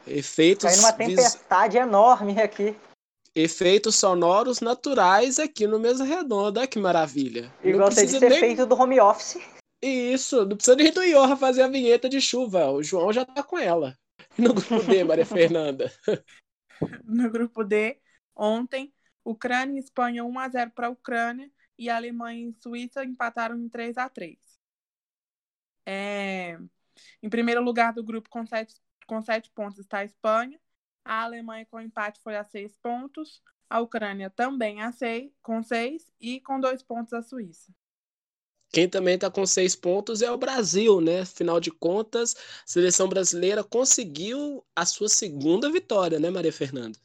Efeitos. 0.07 0.65
Caindo 0.65 0.81
uma 0.81 0.93
tempestade 0.93 1.79
vis... 1.79 1.87
enorme 1.87 2.41
aqui. 2.41 2.77
Efeitos 3.35 3.97
sonoros 3.97 4.61
naturais 4.61 5.39
aqui 5.39 5.67
no 5.67 5.79
Mesa 5.79 6.05
Redonda. 6.05 6.67
Que 6.67 6.79
maravilha. 6.79 7.53
Igual 7.65 7.89
de 7.89 8.07
ser 8.07 8.21
nem... 8.29 8.39
feito 8.39 8.67
do 8.67 8.81
home 8.81 9.01
office. 9.01 9.39
Isso, 9.83 10.45
não 10.45 10.57
precisa 10.57 10.77
nem 10.77 10.93
do 10.93 11.03
Iorra 11.03 11.37
fazer 11.37 11.63
a 11.63 11.69
vinheta 11.69 12.09
de 12.09 12.21
chuva. 12.21 12.71
O 12.71 12.83
João 12.83 13.13
já 13.13 13.25
tá 13.25 13.43
com 13.43 13.59
ela. 13.59 13.97
No 14.39 14.55
grupo 14.55 14.83
D, 14.85 15.03
Maria 15.03 15.27
Fernanda. 15.27 15.91
No 17.05 17.31
grupo 17.31 17.63
D, 17.63 18.01
ontem, 18.35 18.93
Ucrânia 19.25 19.77
e 19.77 19.81
Espanha 19.81 20.25
1x0 20.25 20.71
para 20.71 20.87
a 20.87 20.91
Ucrânia 20.91 21.51
e 21.79 21.91
a 21.91 21.97
Alemanha 21.97 22.49
e 22.49 22.55
Suíça 22.55 23.05
empataram 23.05 23.59
em 23.59 23.69
3 23.69 23.99
a 23.99 24.09
3 24.09 24.39
é... 25.87 26.59
Em 27.23 27.29
primeiro 27.29 27.63
lugar 27.63 27.93
do 27.93 28.05
grupo 28.05 28.29
com 28.29 28.47
sete, 28.47 28.75
com 29.07 29.21
sete 29.21 29.51
pontos 29.51 29.79
está 29.79 29.99
a 29.99 30.05
Espanha. 30.05 30.61
A 31.05 31.23
Alemanha 31.23 31.67
com 31.67 31.81
empate 31.81 32.21
foi 32.23 32.37
a 32.37 32.45
seis 32.45 32.77
pontos. 32.77 33.43
A 33.69 33.81
Ucrânia 33.81 34.31
também 34.31 34.83
a 34.83 34.93
seis, 34.93 35.33
com 35.43 35.63
seis 35.63 36.13
e 36.21 36.41
com 36.41 36.61
dois 36.61 36.83
pontos 36.83 37.13
a 37.13 37.23
Suíça. 37.23 37.73
Quem 38.73 38.89
também 38.89 39.17
está 39.17 39.31
com 39.31 39.45
seis 39.45 39.75
pontos 39.75 40.23
é 40.23 40.31
o 40.31 40.39
Brasil, 40.39 41.01
né? 41.01 41.23
Afinal 41.23 41.59
de 41.59 41.71
contas, 41.71 42.35
a 42.35 42.67
seleção 42.67 43.09
brasileira 43.09 43.65
conseguiu 43.65 44.65
a 44.77 44.87
sua 44.87 45.09
segunda 45.09 45.71
vitória, 45.71 46.21
né, 46.21 46.31
Maria 46.31 46.53
Fernanda? 46.53 46.99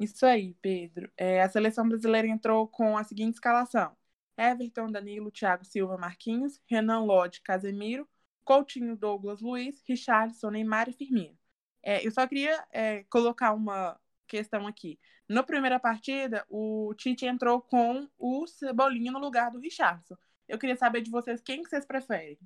Isso 0.00 0.24
aí, 0.24 0.54
Pedro. 0.62 1.10
É, 1.16 1.42
a 1.42 1.48
seleção 1.48 1.86
brasileira 1.88 2.26
entrou 2.26 2.66
com 2.66 2.96
a 2.96 3.04
seguinte 3.04 3.34
escalação: 3.34 3.94
Everton, 4.38 4.90
Danilo, 4.90 5.30
Thiago 5.30 5.64
Silva, 5.64 5.98
Marquinhos, 5.98 6.58
Renan 6.66 7.04
Lodge, 7.04 7.42
Casemiro, 7.42 8.08
Coutinho, 8.44 8.96
Douglas, 8.96 9.40
Luiz, 9.40 9.82
Richardson, 9.86 10.50
Neymar 10.50 10.88
e 10.88 10.92
Firmino. 10.92 11.38
É, 11.82 12.06
eu 12.06 12.10
só 12.10 12.26
queria 12.26 12.64
é, 12.72 13.04
colocar 13.04 13.52
uma 13.52 13.98
questão 14.26 14.66
aqui. 14.66 14.98
Na 15.28 15.42
primeira 15.42 15.78
partida, 15.78 16.44
o 16.48 16.94
Tite 16.96 17.26
entrou 17.26 17.60
com 17.60 18.08
o 18.18 18.46
Cebolinha 18.46 19.12
no 19.12 19.18
lugar 19.18 19.50
do 19.50 19.58
Richardson. 19.58 20.16
Eu 20.52 20.58
queria 20.58 20.76
saber 20.76 21.00
de 21.00 21.10
vocês 21.10 21.40
quem 21.40 21.62
que 21.62 21.70
vocês 21.70 21.86
preferem. 21.86 22.38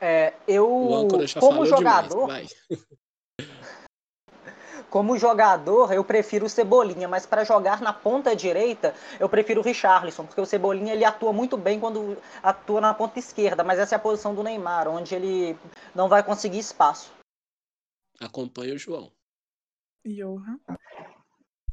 É, 0.00 0.34
eu, 0.46 1.08
como 1.40 1.66
jogador, 1.66 2.26
demais, 2.26 2.54
como 4.88 5.18
jogador, 5.18 5.92
eu 5.92 6.04
prefiro 6.04 6.46
o 6.46 6.48
Cebolinha, 6.48 7.08
mas 7.08 7.26
para 7.26 7.42
jogar 7.42 7.80
na 7.80 7.92
ponta 7.92 8.36
direita, 8.36 8.94
eu 9.18 9.28
prefiro 9.28 9.60
o 9.60 9.64
Richarlison, 9.64 10.24
porque 10.24 10.40
o 10.40 10.46
Cebolinha 10.46 10.92
ele 10.92 11.04
atua 11.04 11.32
muito 11.32 11.56
bem 11.56 11.80
quando 11.80 12.16
atua 12.40 12.80
na 12.80 12.94
ponta 12.94 13.18
esquerda, 13.18 13.64
mas 13.64 13.80
essa 13.80 13.94
é 13.94 13.96
a 13.96 14.00
posição 14.00 14.32
do 14.32 14.44
Neymar, 14.44 14.86
onde 14.86 15.12
ele 15.12 15.58
não 15.92 16.08
vai 16.08 16.22
conseguir 16.22 16.60
espaço. 16.60 17.12
Acompanha 18.20 18.74
o 18.74 18.78
João. 18.78 19.10
Johan. 20.06 20.60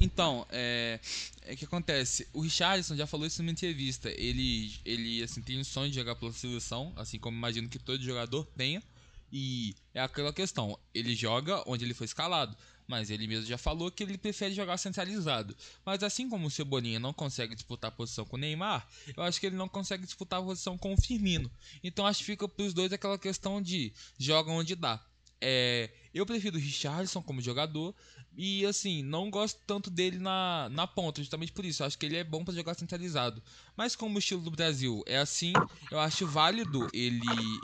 Então, 0.03 0.45
é, 0.49 0.99
é 1.43 1.55
que 1.55 1.63
acontece. 1.63 2.27
O 2.33 2.41
Richardson 2.41 2.97
já 2.97 3.07
falou 3.07 3.25
isso 3.25 3.41
numa 3.41 3.53
entrevista. 3.53 4.09
Ele, 4.09 4.73
ele 4.83 5.23
assim, 5.23 5.41
tem 5.41 5.57
o 5.59 5.63
sonho 5.63 5.89
de 5.89 5.95
jogar 5.95 6.15
pela 6.15 6.33
seleção, 6.33 6.91
assim 6.97 7.17
como 7.17 7.37
imagino 7.37 7.69
que 7.69 7.79
todo 7.79 8.03
jogador 8.03 8.45
tenha. 8.57 8.83
E 9.31 9.73
é 9.93 10.01
aquela 10.01 10.33
questão. 10.33 10.77
Ele 10.93 11.15
joga 11.15 11.63
onde 11.65 11.85
ele 11.85 11.93
foi 11.93 12.03
escalado. 12.03 12.55
Mas 12.85 13.09
ele 13.09 13.25
mesmo 13.27 13.45
já 13.45 13.57
falou 13.57 13.89
que 13.89 14.03
ele 14.03 14.17
prefere 14.17 14.53
jogar 14.53 14.77
centralizado. 14.77 15.55
Mas 15.85 16.03
assim 16.03 16.29
como 16.29 16.47
o 16.47 16.51
Cebolinha 16.51 16.99
não 16.99 17.13
consegue 17.13 17.55
disputar 17.55 17.87
a 17.87 17.95
posição 17.95 18.25
com 18.25 18.35
o 18.35 18.39
Neymar, 18.39 18.85
eu 19.15 19.23
acho 19.23 19.39
que 19.39 19.45
ele 19.45 19.55
não 19.55 19.69
consegue 19.69 20.03
disputar 20.03 20.41
a 20.41 20.43
posição 20.43 20.77
com 20.77 20.93
o 20.93 20.97
Firmino. 21.01 21.49
Então 21.81 22.05
acho 22.05 22.19
que 22.19 22.25
fica 22.25 22.45
para 22.45 22.65
os 22.65 22.73
dois 22.73 22.91
aquela 22.91 23.17
questão 23.17 23.61
de 23.61 23.93
joga 24.19 24.51
onde 24.51 24.75
dá. 24.75 25.01
É, 25.45 25.89
eu 26.13 26.25
prefiro 26.25 26.55
o 26.55 26.59
Richardson 26.59 27.21
como 27.21 27.41
jogador, 27.41 27.93
e 28.35 28.65
assim, 28.65 29.03
não 29.03 29.29
gosto 29.29 29.59
tanto 29.67 29.89
dele 29.91 30.17
na, 30.17 30.69
na 30.71 30.87
ponta, 30.87 31.21
justamente 31.21 31.51
por 31.51 31.65
isso. 31.65 31.83
Acho 31.83 31.97
que 31.97 32.05
ele 32.05 32.15
é 32.15 32.23
bom 32.23 32.43
para 32.43 32.53
jogar 32.53 32.73
centralizado. 32.73 33.43
Mas 33.75 33.95
como 33.95 34.15
o 34.15 34.19
estilo 34.19 34.41
do 34.41 34.49
Brasil 34.49 35.03
é 35.05 35.17
assim, 35.17 35.53
eu 35.91 35.99
acho 35.99 36.25
válido 36.25 36.87
ele 36.93 37.19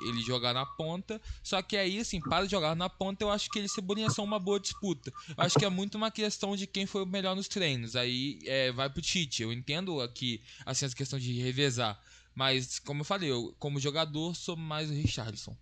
ele 0.07 0.22
jogar 0.22 0.53
na 0.53 0.65
ponta. 0.65 1.19
Só 1.41 1.61
que 1.61 1.77
aí, 1.77 1.99
assim, 1.99 2.19
para 2.19 2.47
jogar 2.47 2.76
na 2.76 2.89
ponta, 2.89 3.23
eu 3.23 3.31
acho 3.31 3.49
que 3.49 3.57
ele 3.57 3.65
e 3.65 3.69
Cebolinha 3.69 4.10
são 4.10 4.26
uma 4.26 4.39
boa 4.39 4.60
disputa. 4.60 5.11
Eu 5.30 5.43
acho 5.43 5.57
que 5.57 5.65
é 5.65 5.69
muito 5.69 5.95
uma 5.95 6.11
questão 6.11 6.56
de 6.56 6.68
quem 6.68 6.85
foi 6.85 7.03
o 7.03 7.07
melhor 7.07 7.35
nos 7.35 7.47
treinos. 7.47 7.95
Aí 7.95 8.39
é, 8.45 8.72
vai 8.72 8.89
pro 8.89 9.01
Tite. 9.01 9.41
Eu 9.41 9.53
entendo 9.53 10.01
aqui 10.01 10.41
assim, 10.65 10.85
essa 10.85 10.95
questão 10.95 11.18
de 11.18 11.34
revezar. 11.39 11.99
Mas, 12.35 12.77
como 12.77 13.01
eu 13.01 13.06
falei, 13.06 13.31
eu, 13.31 13.56
como 13.57 13.80
jogador, 13.80 14.35
sou 14.35 14.56
mais 14.56 14.89
o 14.89 14.93
Richardson. 14.93 15.57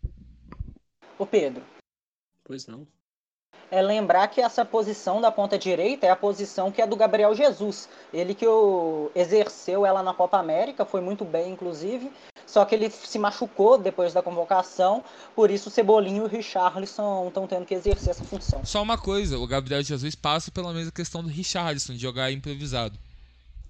Ô 1.17 1.25
Pedro. 1.25 1.76
Pois 2.47 2.65
não 2.65 2.87
é 3.69 3.81
lembrar 3.81 4.27
que 4.29 4.41
essa 4.41 4.63
posição 4.63 5.19
da 5.19 5.31
ponta 5.31 5.57
direita 5.57 6.05
é 6.05 6.09
a 6.09 6.15
posição 6.15 6.71
que 6.71 6.81
é 6.81 6.87
do 6.87 6.95
Gabriel 6.95 7.35
Jesus. 7.35 7.89
Ele 8.13 8.33
que 8.33 8.47
o 8.47 9.11
exerceu 9.13 9.85
ela 9.85 10.01
na 10.01 10.13
Copa 10.13 10.37
América, 10.37 10.85
foi 10.85 11.01
muito 11.01 11.25
bem, 11.25 11.51
inclusive. 11.51 12.11
Só 12.45 12.63
que 12.63 12.73
ele 12.73 12.89
se 12.89 13.19
machucou 13.19 13.77
depois 13.77 14.13
da 14.13 14.21
convocação, 14.21 15.03
por 15.35 15.51
isso 15.51 15.67
o 15.67 15.71
Cebolinho 15.71 16.23
e 16.23 16.25
o 16.25 16.29
Richarlison 16.29 17.27
estão 17.27 17.45
tendo 17.45 17.65
que 17.65 17.73
exercer 17.73 18.11
essa 18.11 18.23
função. 18.23 18.63
Só 18.63 18.81
uma 18.81 18.97
coisa, 18.97 19.37
o 19.37 19.45
Gabriel 19.45 19.83
Jesus 19.83 20.15
passa 20.15 20.49
pela 20.49 20.73
mesma 20.73 20.91
questão 20.91 21.21
do 21.21 21.27
Richarlison, 21.27 21.93
de 21.93 21.99
jogar 21.99 22.31
improvisado. 22.31 22.97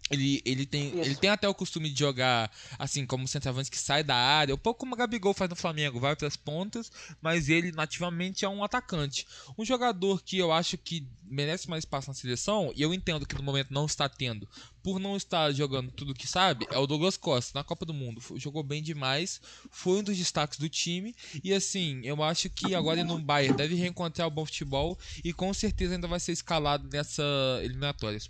Ele, 0.10 0.42
ele, 0.46 0.66
tem, 0.66 0.98
ele 1.00 1.16
tem 1.16 1.30
até 1.30 1.48
o 1.48 1.54
costume 1.54 1.90
de 1.90 2.00
jogar 2.00 2.52
assim, 2.80 3.06
como 3.06 3.28
centroavante 3.28 3.70
que 3.70 3.78
sai 3.78 4.04
da 4.04 4.16
área, 4.16 4.56
um 4.56 4.58
pouco 4.58 4.80
como 4.82 4.96
o 4.96 4.98
Gabigol 4.98 5.34
faz 5.34 5.50
no 5.50 5.56
Flamengo, 5.56 6.00
vai 6.00 6.16
para 6.16 6.28
as 6.28 6.36
pontas, 6.36 6.92
mas 7.22 7.50
ele 7.50 7.72
nativamente 7.72 8.46
é 8.46 8.50
um 8.50 8.64
atacante. 8.64 9.28
Um 9.58 9.66
jogador 9.66 10.22
que 10.22 10.38
eu 10.38 10.52
acho 10.52 10.78
que 10.78 11.08
merece 11.24 11.70
mais 11.70 11.84
espaço 11.84 12.10
na 12.10 12.14
seleção, 12.14 12.72
e 12.76 12.82
eu 12.82 12.94
entendo 12.94 13.26
que 13.26 13.36
no 13.36 13.44
momento 13.44 13.74
não 13.74 13.86
está 13.86 14.08
tendo, 14.08 14.48
por 14.82 15.00
não 15.00 15.18
estar 15.18 15.52
jogando 15.52 15.92
tudo 15.92 16.14
que 16.14 16.28
sabe, 16.28 16.66
é 16.72 16.78
o 16.78 16.88
Douglas 16.88 17.18
Costa 17.18 17.60
na 17.60 17.64
Copa 17.64 17.86
do 17.86 17.94
Mundo. 17.94 18.22
Jogou 18.38 18.64
bem 18.64 18.82
demais, 18.82 19.42
foi 19.70 20.00
um 20.00 20.04
dos 20.04 20.18
destaques 20.18 20.58
do 20.58 20.70
time, 20.70 21.14
e 21.44 21.54
assim, 21.54 22.02
eu 22.04 22.24
acho 22.24 22.50
que 22.50 22.74
agora 22.74 23.04
no 23.04 23.20
Bayern 23.20 23.58
deve 23.58 23.76
reencontrar 23.76 24.28
o 24.28 24.32
bom 24.32 24.46
futebol 24.46 24.98
e 25.24 25.34
com 25.34 25.54
certeza 25.54 25.96
ainda 25.96 26.08
vai 26.08 26.20
ser 26.20 26.32
escalado 26.32 26.88
nessa 26.92 27.24
eliminatórias. 27.62 28.30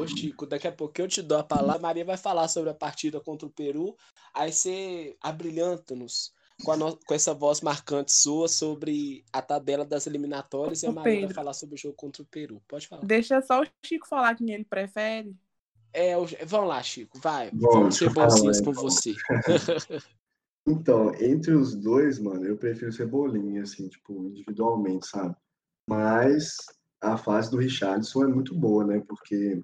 Ô 0.00 0.06
Chico, 0.06 0.46
daqui 0.46 0.66
a 0.66 0.72
pouco 0.72 0.98
eu 0.98 1.06
te 1.06 1.20
dou 1.20 1.36
a 1.36 1.44
palavra, 1.44 1.82
Maria 1.82 2.04
vai 2.06 2.16
falar 2.16 2.48
sobre 2.48 2.70
a 2.70 2.74
partida 2.74 3.20
contra 3.20 3.46
o 3.46 3.50
Peru, 3.50 3.94
aí 4.32 4.50
você 4.50 5.14
abrilhanta-nos 5.20 6.32
com, 6.64 6.74
no... 6.74 6.96
com 6.96 7.12
essa 7.12 7.34
voz 7.34 7.60
marcante 7.60 8.10
sua 8.10 8.48
sobre 8.48 9.22
a 9.30 9.42
tabela 9.42 9.84
das 9.84 10.06
eliminatórias 10.06 10.82
e 10.82 10.86
a 10.86 10.92
Maria 10.92 11.12
Pedro. 11.12 11.26
vai 11.26 11.34
falar 11.34 11.52
sobre 11.52 11.74
o 11.74 11.78
jogo 11.78 11.94
contra 11.96 12.22
o 12.22 12.26
Peru. 12.26 12.62
Pode 12.66 12.88
falar. 12.88 13.04
Deixa 13.04 13.42
só 13.42 13.60
o 13.60 13.66
Chico 13.84 14.08
falar 14.08 14.34
quem 14.36 14.50
ele 14.50 14.64
prefere. 14.64 15.36
É, 15.92 16.14
vamos 16.46 16.68
lá, 16.68 16.82
Chico, 16.82 17.18
vai. 17.18 17.50
Bom, 17.50 17.70
vamos 17.70 17.96
ser 17.96 18.10
bonzinhos 18.10 18.60
com 18.62 18.72
você. 18.72 19.14
então, 20.66 21.14
entre 21.16 21.52
os 21.52 21.74
dois, 21.74 22.18
mano, 22.18 22.46
eu 22.46 22.56
prefiro 22.56 22.90
Cebolinha, 22.90 23.64
assim, 23.64 23.86
tipo, 23.86 24.24
individualmente, 24.24 25.06
sabe? 25.06 25.36
Mas 25.86 26.56
a 27.02 27.18
fase 27.18 27.50
do 27.50 27.58
Richardson 27.58 28.24
é 28.24 28.28
muito 28.28 28.54
boa, 28.54 28.86
né? 28.86 29.02
Porque 29.06 29.62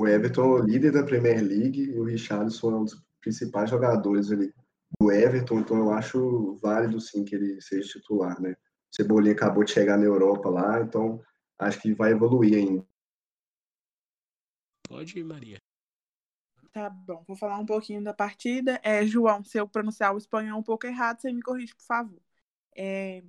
o 0.00 0.08
Everton 0.08 0.42
é 0.42 0.46
o 0.46 0.64
líder 0.64 0.92
da 0.92 1.04
Premier 1.04 1.42
League 1.42 1.82
e 1.82 1.98
o 1.98 2.04
Richardson 2.04 2.70
é 2.70 2.76
um 2.76 2.84
dos 2.84 3.04
principais 3.20 3.68
jogadores 3.68 4.32
ali 4.32 4.50
do 4.98 5.12
Everton, 5.12 5.60
então 5.60 5.76
eu 5.76 5.92
acho 5.92 6.56
válido 6.56 6.98
sim 6.98 7.22
que 7.22 7.34
ele 7.34 7.60
seja 7.60 7.98
titular, 7.98 8.40
né? 8.40 8.52
O 8.52 8.96
Cebolinha 8.96 9.34
acabou 9.34 9.62
de 9.62 9.72
chegar 9.72 9.98
na 9.98 10.06
Europa 10.06 10.48
lá, 10.48 10.80
então 10.80 11.22
acho 11.58 11.82
que 11.82 11.92
vai 11.92 12.12
evoluir 12.12 12.56
ainda. 12.56 12.86
Pode 14.88 15.18
ir, 15.18 15.22
Maria. 15.22 15.60
Tá 16.72 16.88
bom, 16.88 17.22
vou 17.26 17.36
falar 17.36 17.58
um 17.58 17.66
pouquinho 17.66 18.02
da 18.02 18.14
partida. 18.14 18.80
É, 18.82 19.04
João, 19.04 19.44
se 19.44 19.58
eu 19.58 19.68
pronunciar 19.68 20.14
o 20.14 20.18
espanhol 20.18 20.58
um 20.58 20.62
pouco 20.62 20.86
errado, 20.86 21.20
você 21.20 21.30
me 21.30 21.42
corrige, 21.42 21.74
por 21.74 21.84
favor. 21.84 22.22
É, 22.74 23.22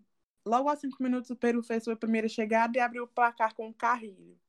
logo 0.46 0.70
aos 0.70 0.80
cinco 0.80 1.04
minutos, 1.04 1.30
o 1.32 1.36
Peru 1.36 1.62
fez 1.62 1.84
sua 1.84 1.98
primeira 1.98 2.30
chegada 2.30 2.78
e 2.78 2.80
abriu 2.80 3.04
o 3.04 3.08
placar 3.08 3.54
com 3.54 3.68
o 3.68 3.74
Carrilho. 3.74 4.40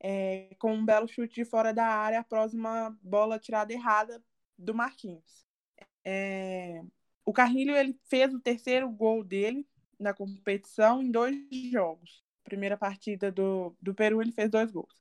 É, 0.00 0.54
com 0.58 0.74
um 0.74 0.84
belo 0.84 1.08
chute 1.08 1.34
de 1.34 1.44
fora 1.44 1.72
da 1.72 1.86
área 1.86 2.20
após 2.20 2.54
uma 2.54 2.90
bola 3.02 3.38
tirada 3.38 3.72
errada 3.72 4.22
do 4.58 4.74
Marquinhos. 4.74 5.46
É, 6.04 6.82
o 7.24 7.32
Carrilho 7.32 7.76
ele 7.76 7.98
fez 8.08 8.32
o 8.32 8.40
terceiro 8.40 8.88
gol 8.88 9.24
dele 9.24 9.66
na 9.98 10.14
competição 10.14 11.02
em 11.02 11.10
dois 11.10 11.36
jogos. 11.70 12.22
Primeira 12.44 12.76
partida 12.76 13.32
do, 13.32 13.76
do 13.82 13.94
Peru, 13.94 14.22
ele 14.22 14.32
fez 14.32 14.50
dois 14.50 14.70
gols. 14.70 14.94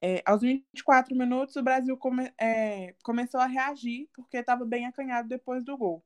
É, 0.00 0.22
aos 0.24 0.42
24 0.42 1.16
minutos, 1.16 1.56
o 1.56 1.62
Brasil 1.62 1.96
come, 1.96 2.32
é, 2.38 2.94
começou 3.02 3.40
a 3.40 3.46
reagir 3.46 4.08
porque 4.14 4.36
estava 4.38 4.64
bem 4.64 4.86
acanhado 4.86 5.28
depois 5.28 5.64
do 5.64 5.76
gol. 5.76 6.04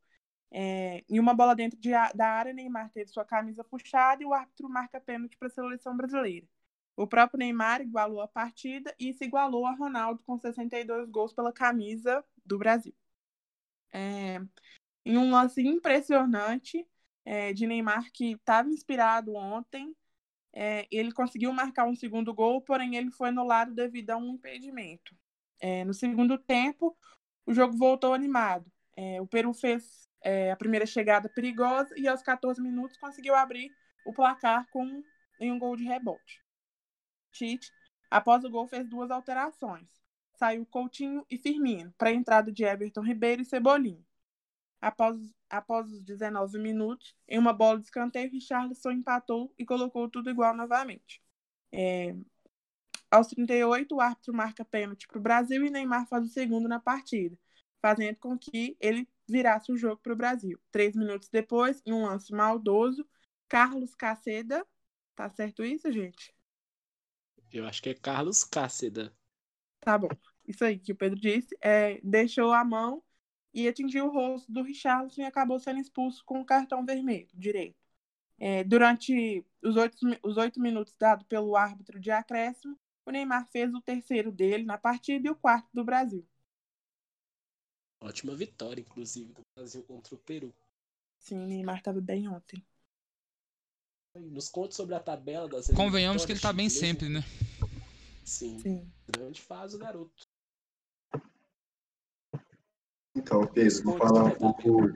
É, 0.51 1.05
em 1.09 1.19
uma 1.21 1.35
bola 1.35 1.55
dentro 1.55 1.79
de, 1.79 1.91
da 2.15 2.29
área, 2.29 2.53
Neymar 2.53 2.91
teve 2.91 3.11
sua 3.11 3.25
camisa 3.25 3.65
puxada 3.65 4.23
e 4.23 4.27
o 4.27 4.35
árbitro 4.35 4.69
marca 4.69 5.01
pênalti 5.01 5.37
para 5.37 5.49
a 5.49 5.51
seleção 5.51 5.97
brasileira. 5.97 6.47
O 6.97 7.07
próprio 7.07 7.39
Neymar 7.39 7.83
igualou 7.83 8.21
a 8.21 8.29
partida 8.29 8.95
e 8.99 9.13
se 9.13 9.25
igualou 9.25 9.67
a 9.67 9.75
Ronaldo 9.75 10.23
com 10.25 10.39
62 10.39 11.11
gols 11.11 11.33
pela 11.33 11.53
camisa 11.53 12.25
do 12.45 12.59
Brasil 12.59 12.95
é, 13.97 14.41
em 15.05 15.17
um 15.17 15.31
lance 15.31 15.63
impressionante 15.63 16.87
é, 17.25 17.53
de 17.53 17.67
Neymar 17.67 18.11
que 18.13 18.33
estava 18.33 18.69
inspirado 18.69 19.35
ontem. 19.35 19.97
É, 20.53 20.87
ele 20.91 21.13
conseguiu 21.13 21.53
marcar 21.53 21.87
um 21.87 21.95
segundo 21.95 22.33
gol, 22.33 22.61
porém 22.63 22.97
ele 22.97 23.11
foi 23.11 23.29
anulado 23.29 23.75
devido 23.75 24.11
a 24.11 24.17
um 24.17 24.35
impedimento. 24.35 25.15
É, 25.61 25.85
no 25.85 25.95
segundo 25.95 26.39
tempo, 26.39 26.97
o 27.47 27.53
jogo 27.53 27.77
voltou 27.77 28.15
animado. 28.15 28.71
É, 28.97 29.21
o 29.21 29.27
Peru 29.27 29.53
fez 29.53 30.09
é, 30.23 30.51
a 30.51 30.57
primeira 30.57 30.87
chegada 30.87 31.29
perigosa 31.29 31.95
e 31.97 32.09
aos 32.09 32.23
14 32.23 32.61
minutos 32.61 32.97
conseguiu 32.97 33.35
abrir 33.35 33.71
o 34.07 34.13
placar 34.13 34.67
com 34.71 35.03
em 35.39 35.53
um 35.53 35.59
gol 35.59 35.77
de 35.77 35.85
rebote. 35.85 36.46
Tite, 37.37 37.71
após 38.11 38.45
o 38.45 38.51
gol, 38.51 38.67
fez 38.67 38.89
duas 38.89 39.11
alterações 39.11 39.89
saiu 40.37 40.67
Coutinho 40.67 41.27
e 41.31 41.39
Firmino, 41.39 41.93
para 41.99 42.11
a 42.11 42.13
entrada 42.13 42.53
de 42.53 42.65
Everton 42.65 43.03
Ribeiro 43.03 43.43
e 43.43 43.45
Cebolinha. 43.45 44.05
Após, 44.81 45.17
após 45.51 45.91
os 45.91 46.03
19 46.03 46.59
minutos, 46.59 47.15
em 47.29 47.39
uma 47.39 47.53
bola 47.53 47.79
de 47.79 47.87
escanteio, 47.87 48.31
Richarlison 48.31 48.93
empatou 48.93 49.53
e 49.59 49.65
colocou 49.65 50.09
tudo 50.09 50.31
igual 50.31 50.55
novamente. 50.55 51.23
É... 51.73 52.15
Aos 53.11 53.29
38, 53.29 53.95
o 53.95 54.01
árbitro 54.01 54.35
marca 54.35 54.65
pênalti 54.65 55.07
para 55.09 55.19
o 55.19 55.23
Brasil 55.23 55.65
e 55.65 55.71
Neymar 55.71 56.07
faz 56.09 56.27
o 56.27 56.29
segundo 56.29 56.69
na 56.69 56.81
partida, 56.81 57.39
fazendo 57.81 58.17
com 58.17 58.39
que 58.39 58.77
ele 58.81 59.09
virasse 59.29 59.73
o 59.73 59.77
jogo 59.77 60.01
para 60.03 60.13
o 60.13 60.17
Brasil. 60.17 60.59
Três 60.71 60.95
minutos 60.95 61.29
depois, 61.29 61.83
em 61.87 61.93
um 61.93 62.05
lance 62.05 62.33
maldoso, 62.33 63.09
Carlos 63.49 63.95
Caceda. 63.95 64.67
Tá 65.15 65.31
certo 65.31 65.65
isso, 65.65 65.91
gente? 65.91 66.36
Eu 67.59 67.67
acho 67.67 67.83
que 67.83 67.91
é 67.91 67.95
Carlos 67.95 68.45
Cáceda. 68.45 69.13
Tá 69.81 69.97
bom. 69.97 70.09
Isso 70.47 70.65
aí 70.65 70.79
que 70.79 70.93
o 70.93 70.97
Pedro 70.97 71.19
disse. 71.19 71.57
É, 71.61 72.01
deixou 72.03 72.53
a 72.53 72.65
mão 72.65 73.03
e 73.53 73.67
atingiu 73.67 74.07
o 74.07 74.13
rosto 74.13 74.51
do 74.53 74.63
Richarlison 74.63 75.23
e 75.23 75.25
acabou 75.25 75.59
sendo 75.59 75.81
expulso 75.81 76.25
com 76.25 76.41
o 76.41 76.45
cartão 76.45 76.85
vermelho 76.85 77.29
direito. 77.35 77.77
É, 78.39 78.63
durante 78.63 79.45
os 79.63 79.77
oito, 79.77 79.97
os 80.23 80.37
oito 80.37 80.61
minutos 80.61 80.95
dados 80.99 81.27
pelo 81.27 81.57
árbitro 81.57 81.99
de 81.99 82.11
acréscimo, 82.11 82.79
o 83.07 83.11
Neymar 83.11 83.49
fez 83.51 83.73
o 83.73 83.81
terceiro 83.81 84.31
dele 84.31 84.65
na 84.65 84.77
partida 84.77 85.27
e 85.27 85.31
o 85.31 85.37
quarto 85.37 85.69
do 85.73 85.85
Brasil. 85.85 86.27
Ótima 88.03 88.35
vitória, 88.35 88.83
inclusive, 88.83 89.33
do 89.33 89.41
Brasil 89.57 89.83
contra 89.85 90.15
o 90.15 90.19
Peru. 90.19 90.55
Sim, 91.19 91.39
o 91.39 91.47
Neymar 91.47 91.79
estava 91.79 92.01
bem 92.01 92.29
ontem. 92.29 92.63
Nos 94.15 94.49
conte 94.49 94.75
sobre 94.75 94.95
a 94.95 95.01
tabela 95.01 95.49
das 95.49 95.69
Convenhamos 95.69 96.25
que 96.25 96.33
ele 96.33 96.39
está 96.39 96.53
bem 96.53 96.69
sempre, 96.69 97.09
né? 97.09 97.23
Sim. 98.27 98.59
Sim. 98.59 98.93
Grande 99.09 99.41
fase 99.41 99.77
o 99.77 99.79
garoto. 99.79 100.27
Então, 103.15 103.47
Pedro, 103.47 103.83
vou 103.85 103.97
falar 103.97 104.25
um 104.25 104.35
pouco 104.35 104.93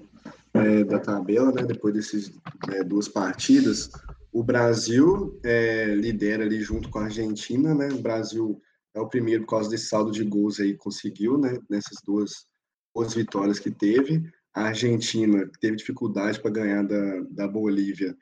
é, 0.53 0.85
da 0.85 0.99
tabela, 0.99 1.53
né? 1.53 1.63
Depois 1.63 1.95
dessas 1.95 2.31
é, 2.71 2.83
duas 2.83 3.09
partidas, 3.09 3.91
o 4.33 4.43
Brasil 4.43 5.41
é, 5.45 5.95
lidera 5.95 6.45
ali 6.45 6.61
junto 6.61 6.91
com 6.91 6.99
a 6.99 7.05
Argentina, 7.05 7.75
né? 7.75 7.89
O 7.89 8.03
Brasil 8.03 8.61
é 8.95 9.01
o 9.01 9.09
primeiro 9.09 9.45
por 9.45 9.51
causa 9.51 9.71
desse 9.71 9.87
saldo 9.87 10.11
de 10.11 10.25
gols 10.25 10.59
aí 10.59 10.77
conseguiu, 10.77 11.39
né? 11.39 11.57
Nessas 11.71 11.99
duas, 12.05 12.47
duas 12.95 13.15
vitórias 13.15 13.61
que 13.61 13.71
teve. 13.71 14.29
A 14.53 14.65
Argentina 14.65 15.49
teve 15.61 15.77
dificuldade 15.77 16.41
para 16.41 16.51
ganhar 16.51 16.83
da, 16.83 17.21
da 17.31 17.49
Bolívia, 17.49 18.17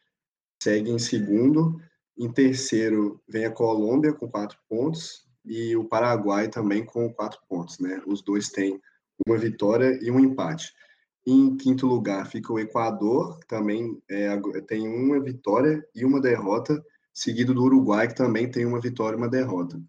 segue 0.63 0.91
em 0.91 0.99
segundo. 0.99 1.81
Em 2.19 2.31
terceiro 2.33 3.23
vem 3.29 3.45
a 3.45 3.51
Colômbia 3.51 4.13
com 4.13 4.29
quatro 4.29 4.59
pontos 4.69 5.25
e 5.45 5.77
o 5.77 5.85
Paraguai 5.85 6.49
também 6.49 6.85
com 6.85 7.13
quatro 7.13 7.39
pontos, 7.49 7.79
né? 7.79 8.03
Os 8.07 8.23
dois 8.23 8.49
têm 8.49 8.81
uma 9.27 9.39
vitória 9.39 9.97
e 10.03 10.11
um 10.11 10.19
empate. 10.19 10.73
Em 11.25 11.57
quinto 11.57 11.87
lugar 11.87 12.27
fica 12.27 12.53
o 12.53 12.59
Equador, 12.59 13.39
que 13.39 13.47
também 13.47 14.03
é, 14.11 14.37
tem 14.67 14.89
uma 14.89 15.21
vitória 15.21 15.87
e 15.95 16.05
uma 16.05 16.21
derrota, 16.21 16.85
seguido 17.15 17.55
do 17.55 17.63
Uruguai, 17.63 18.09
que 18.09 18.17
também 18.17 18.51
tem 18.51 18.67
uma 18.67 18.81
vitória 18.81 19.15
e 19.17 19.19
uma 19.19 19.29
derrota. 19.29 19.81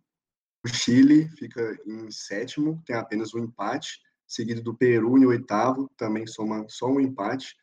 O 0.63 0.67
Chile 0.67 1.29
fica 1.29 1.79
em 1.87 2.11
sétimo, 2.11 2.81
tem 2.85 2.95
apenas 2.95 3.33
um 3.33 3.39
empate, 3.39 4.01
seguido 4.27 4.61
do 4.61 4.75
Peru 4.75 5.17
em 5.17 5.25
oitavo, 5.25 5.89
também 5.97 6.27
soma 6.27 6.65
só 6.67 6.87
um 6.87 6.99
empate. 6.99 7.55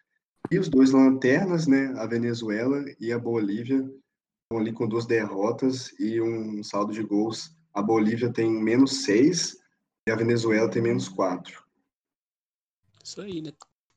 E 0.51 0.59
os 0.59 0.69
dois 0.69 0.91
lanternas, 0.91 1.67
né, 1.67 1.93
a 1.99 2.07
Venezuela 2.07 2.85
e 2.99 3.13
a 3.13 3.19
Bolívia, 3.19 3.89
ali 4.55 4.73
com 4.73 4.87
duas 4.87 5.07
derrotas 5.07 5.93
e 5.99 6.21
um 6.21 6.63
saldo 6.63 6.93
de 6.93 7.03
gols. 7.03 7.51
A 7.75 7.83
Bolívia 7.83 8.33
tem 8.33 8.51
menos 8.51 9.05
seis 9.05 9.59
e 10.09 10.13
a 10.13 10.17
Venezuela 10.17 10.71
tem 10.71 10.81
menos 10.81 11.09
quatro. 11.09 11.65
Isso 13.03 13.21
aí, 13.21 13.43
né? 13.43 13.53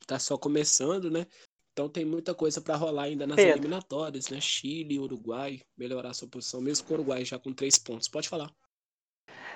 Tá 0.08 0.18
só 0.18 0.38
começando, 0.38 1.12
né? 1.12 1.28
Então 1.72 1.88
tem 1.88 2.04
muita 2.04 2.34
coisa 2.34 2.60
para 2.60 2.76
rolar 2.76 3.04
ainda 3.04 3.28
nas 3.28 3.36
Pedro. 3.36 3.54
eliminatórias, 3.54 4.30
né? 4.30 4.42
Chile, 4.42 5.00
Uruguai, 5.00 5.62
melhorar 5.78 6.14
sua 6.14 6.28
posição, 6.28 6.62
mesmo 6.62 6.88
com 6.88 6.94
o 6.94 6.98
Uruguai 6.98 7.24
já 7.24 7.38
com 7.38 7.54
três 7.54 7.78
pontos. 7.78 8.08
Pode 8.08 8.28
falar. 8.28 8.52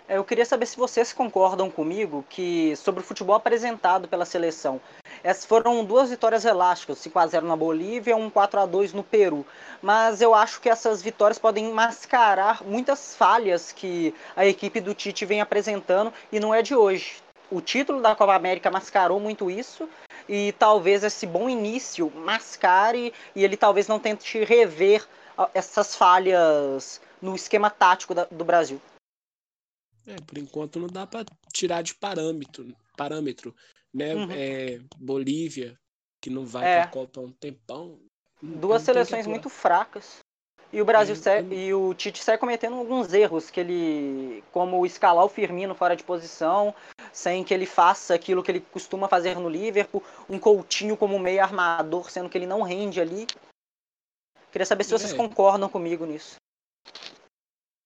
É, 0.07 0.17
eu 0.17 0.23
queria 0.23 0.45
saber 0.45 0.65
se 0.65 0.75
vocês 0.75 1.13
concordam 1.13 1.69
comigo 1.69 2.25
que 2.29 2.75
sobre 2.75 3.01
o 3.01 3.05
futebol 3.05 3.35
apresentado 3.35 4.07
pela 4.07 4.25
seleção. 4.25 4.81
Essas 5.23 5.45
foram 5.45 5.85
duas 5.85 6.09
vitórias 6.09 6.43
elásticas, 6.43 6.97
5 6.97 7.19
a 7.19 7.27
0 7.27 7.47
na 7.47 7.55
Bolívia 7.55 8.15
um 8.15 8.29
4 8.29 8.59
a 8.59 8.65
2 8.65 8.91
no 8.91 9.03
Peru. 9.03 9.45
Mas 9.81 10.21
eu 10.21 10.35
acho 10.35 10.59
que 10.59 10.69
essas 10.69 11.01
vitórias 11.01 11.39
podem 11.39 11.71
mascarar 11.71 12.61
muitas 12.63 13.15
falhas 13.15 13.71
que 13.71 14.13
a 14.35 14.45
equipe 14.45 14.81
do 14.81 14.93
Tite 14.93 15.25
vem 15.25 15.39
apresentando 15.39 16.11
e 16.31 16.39
não 16.39 16.53
é 16.53 16.61
de 16.61 16.75
hoje. 16.75 17.21
O 17.49 17.61
título 17.61 18.01
da 18.01 18.15
Copa 18.15 18.35
América 18.35 18.69
mascarou 18.69 19.19
muito 19.19 19.49
isso 19.49 19.87
e 20.27 20.51
talvez 20.53 21.03
esse 21.03 21.25
bom 21.25 21.49
início 21.49 22.11
mascare 22.15 23.13
e 23.33 23.43
ele 23.43 23.55
talvez 23.55 23.87
não 23.87 23.99
tente 23.99 24.43
rever 24.43 25.07
essas 25.53 25.95
falhas 25.95 26.99
no 27.21 27.35
esquema 27.35 27.69
tático 27.69 28.13
do 28.13 28.43
Brasil. 28.43 28.81
É, 30.05 30.15
por 30.25 30.37
enquanto 30.37 30.79
não 30.79 30.87
dá 30.87 31.07
para 31.07 31.25
tirar 31.53 31.81
de 31.81 31.95
parâmetro, 31.95 32.75
parâmetro 32.97 33.55
né? 33.93 34.15
Uhum. 34.15 34.31
É, 34.31 34.79
Bolívia, 34.97 35.79
que 36.19 36.29
não 36.29 36.45
vai 36.45 36.65
é. 36.65 36.75
para 36.75 36.83
a 36.85 36.87
Copa 36.87 37.19
há 37.19 37.23
um 37.23 37.31
tempão. 37.31 37.99
Duas 38.41 38.81
seleções 38.81 39.27
muito 39.27 39.49
fracas. 39.49 40.19
E 40.71 40.81
o 40.81 40.85
Brasil 40.85 41.15
segue, 41.15 41.55
e 41.55 41.71
o 41.71 41.93
Tite 41.93 42.23
segue 42.23 42.39
cometendo 42.39 42.75
alguns 42.75 43.13
erros 43.13 43.51
que 43.51 43.59
ele, 43.59 44.43
como 44.51 44.83
escalar 44.87 45.23
o 45.23 45.29
Firmino 45.29 45.75
fora 45.75 45.95
de 45.95 46.03
posição, 46.03 46.73
sem 47.11 47.43
que 47.43 47.53
ele 47.53 47.67
faça 47.67 48.15
aquilo 48.15 48.41
que 48.41 48.49
ele 48.49 48.59
costuma 48.59 49.07
fazer 49.07 49.37
no 49.37 49.47
Liverpool, 49.47 50.03
um 50.27 50.39
Coutinho 50.39 50.97
como 50.97 51.19
meio 51.19 51.43
armador, 51.43 52.09
sendo 52.09 52.27
que 52.27 52.35
ele 52.39 52.47
não 52.47 52.63
rende 52.63 52.99
ali. 52.99 53.27
Queria 54.51 54.65
saber 54.65 54.83
se 54.83 54.91
vocês 54.91 55.13
é. 55.13 55.15
concordam 55.15 55.69
comigo 55.69 56.07
nisso. 56.07 56.37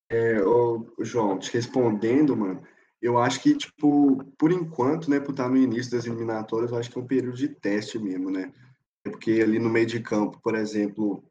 É, 0.10 0.42
ô, 0.42 0.86
João, 1.00 1.38
te 1.38 1.52
respondendo, 1.54 2.36
mano, 2.36 2.62
eu 3.02 3.18
acho 3.18 3.42
que, 3.42 3.56
tipo, 3.56 4.24
por 4.38 4.52
enquanto, 4.52 5.10
né, 5.10 5.20
por 5.20 5.32
estar 5.32 5.50
no 5.50 5.58
início 5.58 5.92
das 5.92 6.06
eliminatórias, 6.06 6.72
eu 6.72 6.78
acho 6.78 6.90
que 6.90 6.98
é 6.98 7.02
um 7.02 7.08
período 7.08 7.38
de 7.38 7.50
teste 7.50 8.00
mesmo, 8.00 8.32
né? 8.32 8.52
Porque 9.04 9.32
ali 9.42 9.60
no 9.60 9.70
meio 9.70 9.86
de 9.86 10.00
campo, 10.00 10.40
por 10.42 10.56
exemplo, 10.56 11.24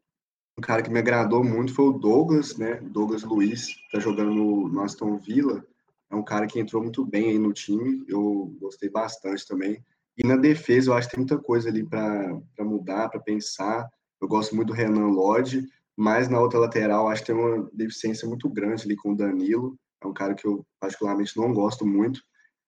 um 0.58 0.62
cara 0.62 0.82
que 0.82 0.90
me 0.90 0.98
agradou 0.98 1.42
muito 1.42 1.74
foi 1.74 1.86
o 1.86 1.92
Douglas, 1.92 2.56
né? 2.56 2.76
Douglas 2.76 3.22
Luiz, 3.22 3.68
tá 3.90 3.98
jogando 3.98 4.32
no, 4.32 4.68
no 4.68 4.80
Aston 4.82 5.18
Villa. 5.18 5.64
É 6.10 6.14
um 6.14 6.24
cara 6.24 6.46
que 6.46 6.60
entrou 6.60 6.82
muito 6.82 7.04
bem 7.04 7.30
aí 7.30 7.38
no 7.38 7.52
time, 7.52 8.04
eu 8.08 8.54
gostei 8.60 8.88
bastante 8.88 9.46
também. 9.46 9.84
E 10.16 10.26
na 10.26 10.36
defesa, 10.36 10.90
eu 10.90 10.94
acho 10.94 11.08
que 11.08 11.16
tem 11.16 11.24
muita 11.24 11.38
coisa 11.38 11.68
ali 11.68 11.84
para 11.84 12.40
mudar, 12.60 13.08
para 13.08 13.20
pensar. 13.20 13.88
Eu 14.20 14.28
gosto 14.28 14.54
muito 14.54 14.68
do 14.68 14.74
Renan 14.74 15.08
Lodge, 15.08 15.68
mas 15.96 16.28
na 16.28 16.40
outra 16.40 16.58
lateral 16.58 17.08
acho 17.08 17.22
que 17.22 17.32
tem 17.32 17.36
uma 17.36 17.68
deficiência 17.72 18.28
muito 18.28 18.48
grande 18.48 18.84
ali 18.84 18.94
com 18.96 19.12
o 19.12 19.16
Danilo. 19.16 19.78
É 20.02 20.06
um 20.06 20.12
cara 20.12 20.34
que 20.34 20.46
eu 20.46 20.64
particularmente 20.78 21.36
não 21.36 21.52
gosto 21.52 21.86
muito. 21.86 22.20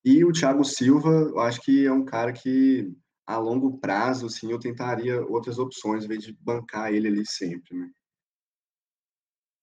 E 0.04 0.24
o 0.24 0.32
Thiago 0.32 0.64
Silva, 0.64 1.10
eu 1.10 1.38
acho 1.40 1.60
que 1.60 1.86
é 1.86 1.92
um 1.92 2.04
cara 2.04 2.32
que 2.32 2.90
a 3.26 3.36
longo 3.36 3.78
prazo, 3.78 4.26
assim, 4.26 4.50
eu 4.50 4.58
tentaria 4.58 5.20
outras 5.26 5.58
opções, 5.58 6.04
em 6.04 6.08
vez 6.08 6.22
de 6.24 6.32
bancar 6.32 6.92
ele 6.92 7.08
ali 7.08 7.26
sempre, 7.26 7.76
né? 7.76 7.90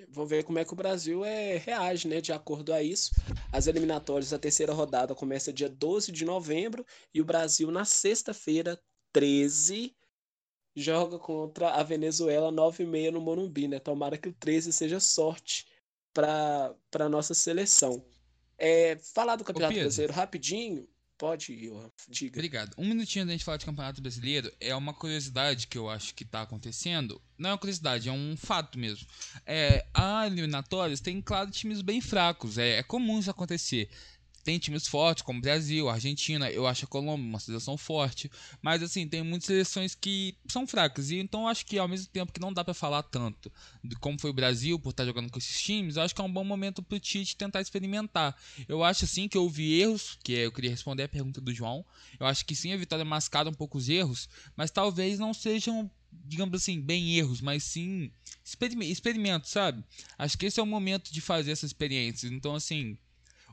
Vamos 0.10 0.30
ver 0.30 0.44
como 0.44 0.60
é 0.60 0.66
que 0.66 0.74
o 0.74 0.76
Brasil 0.76 1.26
é, 1.26 1.58
reage, 1.58 2.08
né? 2.08 2.22
De 2.22 2.32
acordo 2.32 2.74
a 2.74 2.84
isso. 2.84 3.12
As 3.52 3.66
eliminatórias 3.66 4.30
da 4.30 4.38
terceira 4.38 4.74
rodada 4.74 5.16
começa 5.16 5.54
dia 5.54 5.70
12 5.70 6.12
de 6.12 6.26
novembro 6.26 6.86
e 7.14 7.22
o 7.22 7.26
Brasil, 7.26 7.72
na 7.72 7.86
sexta-feira, 7.86 8.80
13, 9.12 9.96
joga 10.76 11.18
contra 11.18 11.72
a 11.72 11.84
Venezuela 11.84 12.52
9 12.52 12.84
e 12.84 12.88
meia 12.88 13.12
no 13.12 13.22
Morumbi, 13.22 13.68
né? 13.68 13.80
Tomara 13.80 14.18
que 14.18 14.30
o 14.30 14.34
13 14.34 14.74
seja 14.74 15.00
sorte 15.00 15.66
para 16.14 16.76
a 17.00 17.10
nossa 17.10 17.34
seleção. 17.34 18.06
É, 18.58 18.98
falar 19.14 19.36
do 19.36 19.44
Campeonato 19.44 19.80
Brasileiro 19.80 20.14
rapidinho. 20.14 20.88
Pode, 21.18 21.56
Johan, 21.56 21.90
diga. 22.10 22.38
Obrigado. 22.38 22.74
Um 22.78 22.86
minutinho 22.86 23.26
da 23.26 23.32
gente 23.32 23.46
falar 23.46 23.58
de 23.58 23.66
Campeonato 23.66 24.02
Brasileiro 24.02 24.52
é 24.60 24.76
uma 24.76 24.94
curiosidade 24.94 25.68
que 25.68 25.78
eu 25.78 25.90
acho 25.90 26.14
que 26.14 26.24
está 26.24 26.42
acontecendo. 26.42 27.22
Não 27.38 27.52
é 27.52 27.54
uma 27.54 27.58
curiosidade, 27.58 28.10
é 28.10 28.12
um 28.12 28.36
fato 28.36 28.78
mesmo. 28.78 29.08
É, 29.46 29.86
a 29.94 30.28
eliminatórias 30.28 31.00
tem, 31.00 31.22
claro, 31.22 31.50
times 31.52 31.82
bem 31.82 32.02
fracos. 32.02 32.58
É, 32.58 32.80
é 32.80 32.84
comum 32.84 33.18
isso 33.18 33.32
acontecer. 33.32 33.90
Tem 34.46 34.60
times 34.60 34.88
fortes, 34.88 35.24
como 35.24 35.42
Brasil, 35.42 35.90
Argentina, 35.90 36.52
eu 36.52 36.68
acho 36.68 36.86
a 36.86 36.88
Colômbia 36.88 37.26
uma 37.26 37.40
seleção 37.40 37.76
forte, 37.76 38.30
mas 38.62 38.84
assim, 38.84 39.08
tem 39.08 39.24
muitas 39.24 39.48
seleções 39.48 39.96
que 39.96 40.38
são 40.48 40.68
fracas, 40.68 41.10
e 41.10 41.16
então 41.16 41.48
acho 41.48 41.66
que 41.66 41.80
ao 41.80 41.88
mesmo 41.88 42.06
tempo 42.10 42.32
que 42.32 42.40
não 42.40 42.54
dá 42.54 42.64
para 42.64 42.76
falar 42.76 43.02
tanto 43.02 43.52
de 43.84 43.96
como 43.96 44.22
foi 44.22 44.30
o 44.30 44.34
Brasil 44.34 44.80
por 44.80 44.92
estar 44.92 45.04
jogando 45.04 45.32
com 45.32 45.40
esses 45.40 45.60
times, 45.60 45.96
eu 45.96 46.04
acho 46.04 46.14
que 46.14 46.22
é 46.22 46.24
um 46.24 46.32
bom 46.32 46.44
momento 46.44 46.84
pro 46.84 47.00
Tite 47.00 47.36
tentar 47.36 47.60
experimentar. 47.60 48.38
Eu 48.68 48.84
acho 48.84 49.06
assim 49.06 49.28
que 49.28 49.36
houve 49.36 49.82
erros, 49.82 50.20
que 50.24 50.34
eu 50.34 50.52
queria 50.52 50.70
responder 50.70 51.02
a 51.02 51.10
pergunta 51.10 51.42
do 51.42 51.52
João. 51.52 51.84
Eu 52.20 52.28
acho 52.28 52.46
que 52.46 52.56
sim, 52.56 52.72
a 52.72 52.78
vitória 52.78 53.04
mascara 53.04 53.50
um 53.50 53.54
pouco 53.54 53.80
os 53.80 53.90
erros, 53.90 54.30
mas 54.56 54.70
talvez 54.70 55.18
não 55.18 55.34
sejam 55.34 55.90
digamos 56.24 56.62
assim, 56.62 56.80
bem 56.80 57.18
erros, 57.18 57.42
mas 57.42 57.64
sim 57.64 58.10
experimentos, 58.82 59.50
sabe? 59.50 59.84
Acho 60.18 60.38
que 60.38 60.46
esse 60.46 60.60
é 60.60 60.64
o 60.64 60.66
momento 60.66 61.12
de 61.12 61.20
fazer 61.20 61.52
essas 61.52 61.72
experiências. 61.72 62.32
Então, 62.32 62.56
assim, 62.56 62.98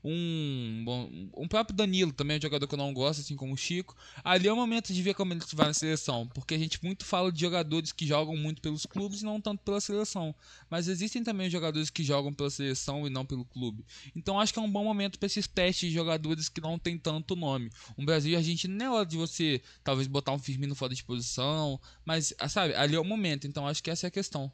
um, 0.05 1.31
um 1.37 1.47
próprio 1.47 1.77
Danilo 1.77 2.13
também 2.13 2.35
é 2.35 2.39
um 2.39 2.43
jogador 2.43 2.67
que 2.67 2.75
eu 2.75 2.79
não 2.79 2.93
gosto, 2.93 3.21
assim 3.21 3.37
como 3.37 3.55
o 3.55 3.57
Chico. 3.57 3.97
Ali 4.25 4.49
é 4.49 4.53
o 4.53 4.57
momento 4.57 4.93
de 4.93 5.01
ver 5.01 5.15
como 5.15 5.33
ele 5.33 5.41
vai 5.53 5.67
na 5.69 5.75
seleção, 5.75 6.27
porque 6.29 6.55
a 6.55 6.59
gente 6.59 6.83
muito 6.83 7.05
fala 7.05 7.31
de 7.31 7.41
jogadores 7.41 7.93
que 7.93 8.07
jogam 8.07 8.37
muito 8.37 8.61
pelos 8.61 8.85
clubes 8.85 9.23
e 9.23 9.25
não 9.25 9.41
tanto 9.41 9.63
pela 9.63 9.81
seleção. 9.81 10.35
Mas 10.69 10.89
existem 10.89 11.23
também 11.23 11.49
jogadores 11.49 11.89
que 11.89 12.03
jogam 12.03 12.33
pela 12.35 12.51
seleção 12.51 13.07
e 13.07 13.11
não 13.11 13.25
pelo 13.25 13.45
clube. 13.45 13.85
Então 14.17 14.41
acho 14.41 14.53
que 14.53 14.59
é 14.59 14.63
um 14.63 14.71
bom 14.71 14.85
momento 14.85 15.19
para 15.19 15.27
esses 15.27 15.47
testes 15.47 15.89
de 15.89 15.95
jogadores 15.95 16.49
que 16.49 16.61
não 16.61 16.79
tem 16.79 16.99
tanto 16.99 17.37
nome. 17.37 17.71
Um 17.97 18.05
Brasil 18.05 18.33
e 18.33 18.37
Argentina 18.37 18.75
não 18.75 18.87
é 18.87 18.91
hora 18.91 19.07
de 19.07 19.17
você 19.17 19.63
talvez 19.85 20.09
botar 20.09 20.33
um 20.33 20.39
Firmino 20.39 20.75
fora 20.75 20.95
de 20.95 21.05
posição, 21.05 21.81
mas 22.05 22.35
ah, 22.39 22.49
sabe, 22.49 22.75
ali 22.75 22.97
é 22.97 23.01
o 23.01 23.05
momento. 23.05 23.47
Então 23.47 23.67
acho 23.67 23.83
que 23.83 23.91
essa 23.91 24.07
é 24.07 24.09
a 24.09 24.11
questão. 24.11 24.53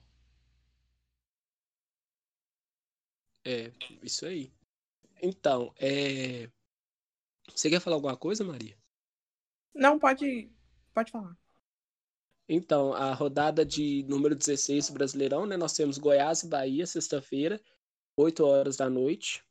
É, 3.44 3.72
isso 4.02 4.26
aí. 4.26 4.52
Então, 5.22 5.72
é... 5.78 6.48
você 7.50 7.70
quer 7.70 7.80
falar 7.80 7.96
alguma 7.96 8.16
coisa, 8.16 8.44
Maria? 8.44 8.76
Não, 9.74 9.98
pode, 9.98 10.50
pode 10.92 11.10
falar. 11.10 11.36
Então, 12.48 12.94
a 12.94 13.12
rodada 13.12 13.64
de 13.64 14.04
número 14.08 14.34
16 14.34 14.88
do 14.88 14.94
Brasileirão, 14.94 15.44
né? 15.44 15.56
Nós 15.56 15.74
temos 15.74 15.98
Goiás 15.98 16.42
e 16.42 16.48
Bahia, 16.48 16.86
sexta-feira, 16.86 17.60
8 18.16 18.44
horas 18.44 18.76
da 18.76 18.88
noite. 18.88 19.44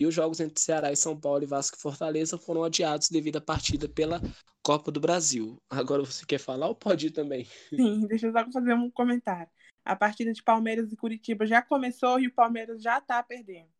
E 0.00 0.06
os 0.06 0.14
jogos 0.14 0.38
entre 0.40 0.60
Ceará 0.60 0.92
e 0.92 0.96
São 0.96 1.18
Paulo 1.18 1.42
e 1.42 1.46
Vasco 1.46 1.76
e 1.76 1.80
Fortaleza 1.80 2.38
foram 2.38 2.64
adiados 2.64 3.08
devido 3.08 3.36
à 3.36 3.40
partida 3.40 3.88
pela 3.88 4.20
Copa 4.62 4.92
do 4.92 5.00
Brasil. 5.00 5.60
Agora 5.68 6.04
você 6.04 6.24
quer 6.24 6.38
falar 6.38 6.68
ou 6.68 6.74
pode 6.74 7.08
ir 7.08 7.10
também? 7.10 7.44
Sim, 7.68 8.06
deixa 8.06 8.28
eu 8.28 8.32
só 8.32 8.50
fazer 8.50 8.74
um 8.74 8.90
comentário. 8.90 9.50
A 9.84 9.96
partida 9.96 10.32
de 10.32 10.42
Palmeiras 10.42 10.92
e 10.92 10.96
Curitiba 10.96 11.46
já 11.46 11.60
começou 11.60 12.20
e 12.20 12.28
o 12.28 12.34
Palmeiras 12.34 12.80
já 12.80 13.00
tá 13.00 13.22
perdendo. 13.22 13.70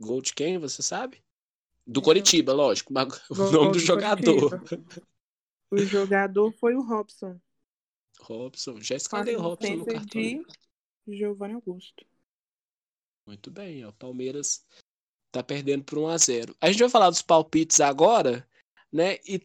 Gol 0.00 0.22
de 0.22 0.32
quem, 0.32 0.58
você 0.58 0.82
sabe? 0.82 1.22
Do 1.86 2.00
Coritiba, 2.00 2.52
lógico. 2.52 2.92
O 3.30 3.34
gol, 3.34 3.52
nome 3.52 3.66
do, 3.66 3.72
do 3.72 3.78
jogador. 3.78 4.62
O 5.70 5.78
jogador 5.78 6.52
foi 6.52 6.74
o 6.74 6.82
Robson. 6.82 7.38
Robson. 8.20 8.80
Já 8.80 8.96
escalei 8.96 9.36
o 9.36 9.40
Robson 9.40 9.76
no 9.76 9.86
cartão. 9.86 10.06
de 10.06 10.42
Giovanni 11.06 11.54
Augusto. 11.54 12.04
Muito 13.26 13.50
bem, 13.50 13.84
ó. 13.84 13.92
Palmeiras 13.92 14.64
tá 15.30 15.42
perdendo 15.42 15.84
por 15.84 15.98
1 15.98 16.08
a 16.08 16.16
0 16.18 16.56
A 16.60 16.70
gente 16.70 16.80
vai 16.80 16.88
falar 16.88 17.10
dos 17.10 17.22
palpites 17.22 17.80
agora, 17.80 18.48
né? 18.92 19.18
E 19.26 19.40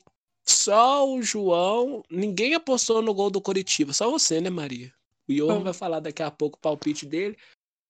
só 0.45 1.07
o 1.07 1.21
João. 1.21 2.03
Ninguém 2.09 2.55
apostou 2.55 3.01
no 3.01 3.13
gol 3.13 3.29
do 3.29 3.41
Coritiba. 3.41 3.93
Só 3.93 4.09
você, 4.09 4.39
né, 4.39 4.49
Maria? 4.49 4.93
O 5.27 5.33
Johan 5.33 5.63
vai 5.63 5.73
falar 5.73 5.99
daqui 5.99 6.23
a 6.23 6.31
pouco 6.31 6.57
o 6.57 6.61
palpite 6.61 7.05
dele. 7.05 7.37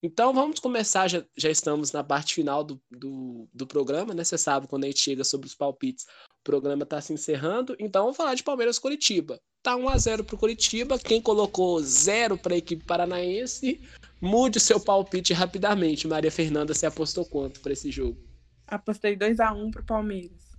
Então 0.02 0.32
vamos 0.32 0.60
começar, 0.60 1.08
já, 1.08 1.24
já 1.36 1.50
estamos 1.50 1.90
na 1.90 2.04
parte 2.04 2.34
final 2.34 2.62
do, 2.62 2.80
do, 2.90 3.48
do, 3.52 3.66
programa, 3.66 4.12
né? 4.12 4.22
Você 4.22 4.36
sabe 4.36 4.68
quando 4.68 4.84
a 4.84 4.86
gente 4.88 5.00
chega 5.00 5.24
sobre 5.24 5.46
os 5.46 5.54
palpites, 5.54 6.04
o 6.40 6.44
programa 6.44 6.82
está 6.82 7.00
se 7.00 7.12
encerrando. 7.12 7.74
Então 7.78 8.02
vamos 8.02 8.16
falar 8.16 8.34
de 8.34 8.42
Palmeiras 8.42 8.78
Curitiba. 8.78 9.40
Tá 9.62 9.74
1 9.74 9.88
a 9.88 9.98
0 9.98 10.24
para 10.24 10.36
o 10.36 10.38
Curitiba. 10.38 10.98
Quem 10.98 11.20
colocou 11.20 11.80
0 11.82 12.36
para 12.36 12.54
a 12.54 12.58
equipe 12.58 12.84
paranaense, 12.84 13.80
mude 14.20 14.58
o 14.58 14.60
seu 14.60 14.78
palpite 14.78 15.32
rapidamente. 15.32 16.06
Maria 16.06 16.30
Fernanda, 16.30 16.74
você 16.74 16.86
apostou 16.86 17.24
quanto 17.24 17.60
para 17.60 17.72
esse 17.72 17.90
jogo? 17.90 18.18
Apostei 18.66 19.16
2 19.16 19.40
a 19.40 19.52
1 19.52 19.70
para 19.70 19.82
o 19.82 19.86
Palmeiras. 19.86 20.52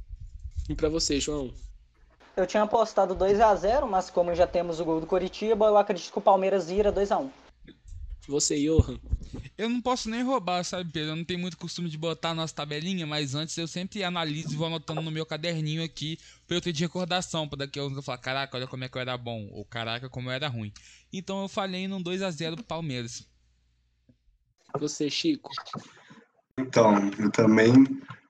E 0.68 0.76
para 0.76 0.90
você, 0.90 1.20
João? 1.20 1.54
Eu 2.36 2.46
tinha 2.46 2.64
apostado 2.64 3.16
2 3.16 3.40
a 3.40 3.56
0 3.56 3.88
mas 3.88 4.10
como 4.10 4.34
já 4.34 4.48
temos 4.48 4.80
o 4.80 4.86
gol 4.86 5.00
do 5.00 5.08
Curitiba, 5.08 5.68
eu 5.68 5.78
acredito 5.78 6.12
que 6.12 6.18
o 6.18 6.22
Palmeiras 6.22 6.70
vira 6.70 6.92
2 6.92 7.12
a 7.12 7.20
1 7.20 7.47
você, 8.28 8.58
Johan. 8.58 9.00
Eu 9.58 9.70
não 9.70 9.82
posso 9.82 10.10
nem 10.10 10.24
roubar, 10.24 10.64
sabe, 10.64 10.92
Pedro? 10.92 11.12
Eu 11.12 11.16
não 11.16 11.24
tenho 11.24 11.40
muito 11.40 11.58
costume 11.58 11.90
de 11.90 11.98
botar 11.98 12.30
a 12.30 12.34
nossa 12.36 12.54
tabelinha, 12.54 13.06
mas 13.06 13.36
antes 13.36 13.58
eu 13.58 13.68
sempre 13.68 14.04
analiso 14.04 14.54
e 14.54 14.56
vou 14.56 14.68
anotando 14.68 15.02
no 15.02 15.12
meu 15.12 15.26
caderninho 15.26 15.84
aqui 15.84 16.18
pra 16.46 16.58
eu 16.58 16.62
ter 16.62 16.72
de 16.72 16.84
recordação, 16.84 17.48
pra 17.48 17.58
daqui 17.58 17.80
a 17.80 17.84
uns 17.84 17.96
eu 17.96 18.04
falar, 18.04 18.20
caraca, 18.20 18.58
olha 18.58 18.68
como 18.68 18.84
é 18.84 18.90
que 18.90 18.98
eu 18.98 19.02
era 19.02 19.18
bom, 19.18 19.48
ou 19.52 19.66
caraca, 19.66 20.10
como 20.10 20.30
eu 20.30 20.34
era 20.34 20.48
ruim. 20.48 20.72
Então 21.12 21.42
eu 21.42 21.48
falei 21.48 21.88
num 21.88 22.02
2x0 22.02 22.56
pro 22.56 22.64
Palmeiras. 22.64 23.28
Você, 24.80 25.10
Chico? 25.10 25.52
Então, 26.60 26.94
eu 27.20 27.32
também 27.32 27.74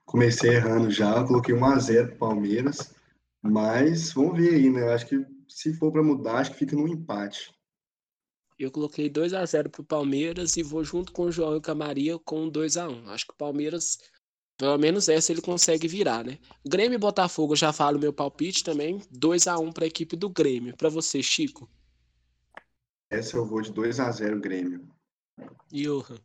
comecei 0.06 0.56
errando 0.56 0.90
já, 0.90 1.22
coloquei 1.24 1.54
1x0 1.54 2.08
pro 2.08 2.16
Palmeiras, 2.16 2.94
mas 3.42 4.12
vamos 4.12 4.38
ver 4.38 4.54
aí, 4.54 4.70
né? 4.70 4.82
Eu 4.82 4.92
acho 4.92 5.06
que 5.06 5.24
se 5.48 5.74
for 5.74 5.92
para 5.92 6.02
mudar, 6.02 6.38
acho 6.38 6.52
que 6.52 6.58
fica 6.58 6.76
no 6.76 6.88
empate. 6.88 7.52
Eu 8.58 8.72
coloquei 8.72 9.08
2 9.08 9.34
a 9.34 9.44
0 9.46 9.70
pro 9.70 9.84
Palmeiras 9.84 10.56
e 10.56 10.62
vou 10.64 10.82
junto 10.82 11.12
com 11.12 11.22
o 11.22 11.32
João 11.32 11.56
e 11.56 11.60
com 11.60 11.70
a 11.70 11.74
Maria 11.76 12.18
com 12.18 12.48
2 12.48 12.76
a 12.76 12.88
1 12.88 13.08
Acho 13.10 13.26
que 13.26 13.32
o 13.32 13.36
Palmeiras, 13.36 13.98
pelo 14.56 14.76
menos 14.76 15.08
essa, 15.08 15.30
ele 15.30 15.40
consegue 15.40 15.86
virar, 15.86 16.24
né? 16.24 16.38
Grêmio 16.66 16.96
e 16.96 16.98
Botafogo, 16.98 17.52
eu 17.52 17.56
já 17.56 17.72
falo 17.72 18.00
meu 18.00 18.12
palpite 18.12 18.64
também. 18.64 19.00
2 19.12 19.46
a 19.46 19.58
1 19.58 19.72
para 19.72 19.84
a 19.84 19.86
equipe 19.86 20.16
do 20.16 20.28
Grêmio. 20.28 20.76
Para 20.76 20.88
você, 20.88 21.22
Chico. 21.22 21.70
Essa 23.08 23.36
eu 23.36 23.46
vou 23.46 23.62
de 23.62 23.72
2 23.72 24.00
a 24.00 24.10
0 24.10 24.40
Grêmio. 24.40 24.88
Johan. 25.72 26.18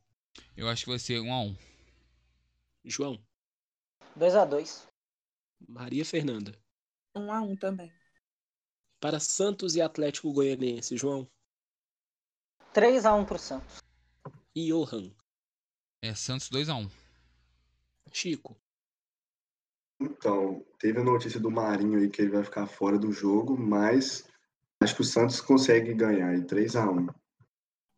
Eu 0.58 0.68
acho 0.68 0.86
que 0.86 0.90
vai 0.90 1.00
ser 1.00 1.20
1 1.20 1.32
a 1.32 1.42
1 1.42 1.56
João. 2.86 3.24
2 4.16 4.36
a 4.36 4.44
2 4.44 4.88
Maria 5.68 6.04
Fernanda. 6.04 6.58
1 7.16 7.32
a 7.32 7.42
1 7.42 7.56
também. 7.58 7.92
Para 9.00 9.20
Santos 9.20 9.76
e 9.76 9.82
Atlético 9.82 10.34
Goianiense, 10.34 10.98
João. 10.98 11.30
3 12.74 13.06
a 13.06 13.14
1 13.14 13.26
pro 13.26 13.38
Santos. 13.38 13.78
E 14.56 14.70
Johan. 14.70 15.12
É 16.02 16.16
Santos 16.16 16.50
2 16.50 16.70
a 16.70 16.76
1 16.76 16.90
Chico. 18.12 18.58
Então, 20.02 20.66
teve 20.80 21.00
a 21.00 21.04
notícia 21.04 21.40
do 21.40 21.52
Marinho 21.52 22.00
aí 22.00 22.10
que 22.10 22.22
ele 22.22 22.32
vai 22.32 22.44
ficar 22.44 22.66
fora 22.66 22.98
do 22.98 23.12
jogo, 23.12 23.56
mas 23.58 24.28
acho 24.82 24.96
que 24.96 25.02
o 25.02 25.06
Santos 25.06 25.40
consegue 25.40 25.94
ganhar 25.94 26.30
aí 26.30 26.44
3 26.44 26.76
a 26.76 26.90
1 26.90 27.08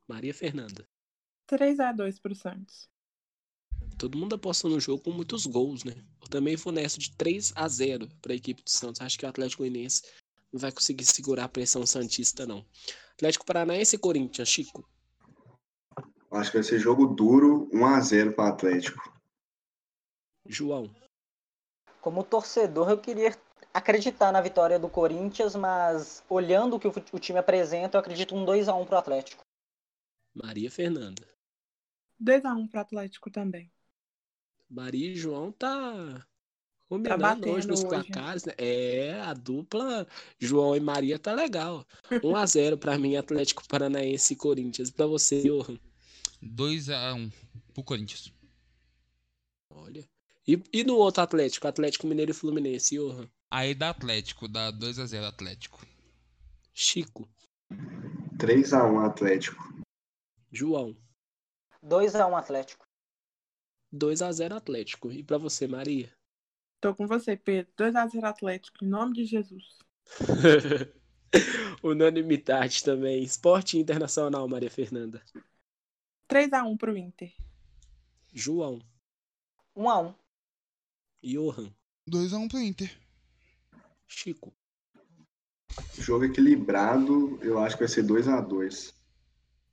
Maria 0.08 0.34
Fernanda. 0.34 0.88
3 1.48 1.80
a 1.80 1.92
2 1.94 2.20
pro 2.20 2.36
Santos. 2.36 2.90
Todo 3.98 4.18
mundo 4.18 4.36
apostou 4.36 4.70
no 4.70 4.80
jogo 4.80 5.04
com 5.04 5.12
muitos 5.12 5.46
gols, 5.46 5.86
né? 5.86 5.94
Eu 6.22 6.28
também 6.28 6.58
vou 6.58 6.74
nessa 6.74 7.00
de 7.00 7.16
3 7.16 7.54
a 7.56 7.68
0 7.68 8.10
para 8.22 8.34
a 8.34 8.36
equipe 8.36 8.62
do 8.62 8.70
Santos. 8.70 9.00
Acho 9.00 9.18
que 9.18 9.26
o 9.26 9.30
Atlético 9.30 9.64
Goianiense 9.64 10.04
não 10.56 10.60
vai 10.60 10.72
conseguir 10.72 11.04
segurar 11.04 11.44
a 11.44 11.50
pressão 11.50 11.86
santista 11.86 12.48
não. 12.48 12.66
Atlético 13.16 13.46
Paranaense 13.46 13.98
e 13.98 14.00
Corinthians, 14.00 14.48
Chico. 14.48 14.88
Acho 16.32 16.50
que 16.50 16.58
vai 16.58 16.64
ser 16.64 16.80
jogo 16.80 17.08
duro, 17.08 17.70
1 17.74 17.86
a 17.86 18.00
0 18.00 18.34
para 18.34 18.50
Atlético. 18.50 19.14
João. 20.46 20.96
Como 22.00 22.24
torcedor, 22.24 22.90
eu 22.90 22.98
queria 22.98 23.38
acreditar 23.74 24.32
na 24.32 24.40
vitória 24.40 24.80
do 24.80 24.88
Corinthians, 24.88 25.58
mas 25.58 26.24
olhando 26.30 26.78
o 26.78 26.80
que 26.80 26.88
o 26.88 26.94
o 27.12 27.20
time 27.20 27.38
apresenta, 27.38 27.98
eu 27.98 28.00
acredito 28.00 28.34
um 28.34 28.46
2 28.46 28.70
a 28.70 28.76
1 28.76 28.86
pro 28.86 28.98
Atlético. 28.98 29.44
Maria 30.34 30.72
Fernanda. 30.72 31.28
2 32.18 32.46
a 32.46 32.54
1 32.54 32.68
pro 32.70 32.80
Atlético 32.80 33.30
também. 33.30 33.70
Maria 34.70 35.12
e 35.12 35.16
João 35.16 35.52
Tá 35.52 36.26
combinando 36.88 37.22
batendo 37.22 37.50
hoje 37.50 37.68
nos 37.68 37.84
hoje. 37.84 37.90
placares, 37.90 38.46
né? 38.46 38.54
É, 38.58 39.20
a 39.22 39.34
dupla 39.34 40.08
João 40.40 40.76
e 40.76 40.80
Maria 40.80 41.20
tá 41.20 41.34
legal. 41.34 41.86
1 42.24 42.36
a 42.36 42.46
0 42.46 42.78
para 42.78 42.98
mim 42.98 43.16
Atlético 43.16 43.68
Paranaense 43.68 44.34
e 44.34 44.38
Corinthians. 44.38 44.90
Para 44.90 45.06
você, 45.06 45.42
Johan. 45.42 45.80
2 46.42 46.90
a 46.90 47.14
1 47.14 47.32
pro 47.74 47.84
Corinthians. 47.84 48.32
Olha. 49.70 50.08
E, 50.48 50.62
e 50.72 50.84
no 50.84 50.96
outro 50.96 51.24
Atlético, 51.24 51.68
Atlético 51.68 52.08
Mineiro 52.08 52.32
e 52.32 52.34
Fluminense, 52.34 52.96
Johan. 52.96 53.28
Aí 53.50 53.74
dá 53.74 53.90
Atlético, 53.90 54.48
dá 54.48 54.70
2 54.70 55.00
a 55.00 55.06
0 55.06 55.26
Atlético. 55.26 55.86
Chico, 56.74 57.28
3 58.38 58.74
a 58.74 58.86
1 58.86 59.00
Atlético. 59.00 59.74
João. 60.52 60.96
2 61.82 62.16
a 62.16 62.28
1 62.28 62.38
Atlético. 62.38 62.86
2 63.92 64.22
a 64.22 64.32
0 64.32 64.56
Atlético. 64.56 65.12
E 65.12 65.24
para 65.24 65.38
você, 65.38 65.68
Maria? 65.68 66.15
Tô 66.86 66.94
com 66.94 67.08
você, 67.08 67.36
Pedro. 67.36 67.74
2 67.78 67.96
a 67.96 68.06
0 68.06 68.28
Atlético, 68.28 68.86
em 68.86 68.88
nome 68.88 69.16
de 69.16 69.26
Jesus. 69.26 69.80
Unanimidade 71.82 72.84
também. 72.84 73.24
Esporte 73.24 73.80
Internacional, 73.80 74.48
Maria 74.48 74.70
Fernanda. 74.70 75.20
3 76.28 76.54
a 76.54 76.64
1 76.64 76.78
pro 76.78 76.96
Inter. 76.96 77.34
João. 78.32 78.80
1 79.76 79.90
a 79.90 80.00
1 80.00 80.14
Johan. 81.24 81.74
2 82.06 82.34
a 82.34 82.38
1 82.38 82.48
pro 82.50 82.60
Inter. 82.60 82.96
Chico. 84.08 84.54
Jogo 85.98 86.26
equilibrado, 86.26 87.40
eu 87.42 87.58
acho 87.58 87.78
que 87.78 87.82
vai 87.82 87.90
ser 87.90 88.04
2 88.04 88.28
a 88.28 88.42
2 88.42 88.94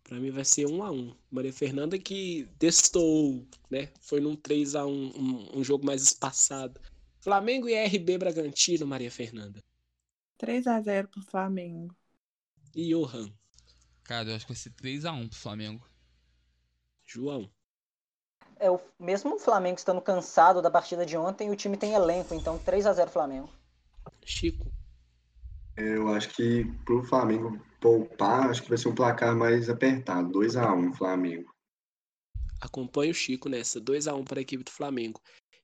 Pra 0.03 0.19
mim 0.19 0.31
vai 0.31 0.47
ser 0.47 0.67
1 0.67 0.83
a 0.83 0.91
1 0.91 1.15
Maria 1.31 1.53
Fernanda 1.53 1.99
que 1.99 2.49
testou, 2.59 3.47
né? 3.71 3.91
Foi 4.01 4.19
num 4.19 4.35
3 4.35 4.77
a 4.77 4.87
1 4.87 4.91
um, 4.91 5.59
um 5.59 5.63
jogo 5.63 5.85
mais 5.85 6.03
espaçado. 6.03 6.81
Flamengo 7.23 7.69
e 7.69 7.87
RB 7.87 8.19
Bragantino, 8.19 8.85
Maria 8.85 9.11
Fernanda. 9.11 9.63
3 10.39 10.67
a 10.67 10.81
0 10.81 11.07
pro 11.07 11.23
Flamengo. 11.23 11.97
E 12.75 12.93
Johan. 12.93 13.33
Cara, 14.03 14.29
eu 14.29 14.35
acho 14.35 14.45
que 14.45 14.53
vai 14.53 14.61
ser 14.61 14.71
3 14.71 15.05
a 15.05 15.13
1 15.13 15.29
pro 15.29 15.39
Flamengo. 15.39 15.89
João. 17.07 17.49
É, 18.59 18.69
o, 18.69 18.81
mesmo 18.99 19.37
o 19.37 19.39
Flamengo 19.39 19.79
estando 19.79 20.01
cansado 20.01 20.61
da 20.61 20.71
partida 20.71 21.07
de 21.07 21.17
ontem, 21.17 21.49
o 21.49 21.55
time 21.55 21.77
tem 21.77 21.95
elenco, 21.95 22.35
então 22.35 22.59
3 22.59 22.87
a 22.87 22.93
0 22.93 23.09
Flamengo. 23.09 23.53
Chico. 24.25 24.67
Eu 25.77 26.09
acho 26.09 26.29
que 26.31 26.65
pro 26.85 27.05
Flamengo 27.05 27.57
poupar, 27.81 28.51
acho 28.51 28.65
que 28.65 28.69
vai 28.69 28.79
ser 28.79 28.89
um 28.89 28.95
placar 28.97 29.37
mais 29.37 29.71
apertado. 29.71 30.29
2 30.33 30.57
a 30.57 30.75
1 30.75 30.95
Flamengo. 30.95 31.55
Acompanha 32.61 33.13
o 33.13 33.15
Chico 33.15 33.49
nessa. 33.49 33.81
2 33.81 34.09
a 34.09 34.15
1 34.15 34.25
para 34.25 34.41
a 34.41 34.43
equipe 34.43 34.65
do 34.65 34.73
Flamengo. 34.73 35.21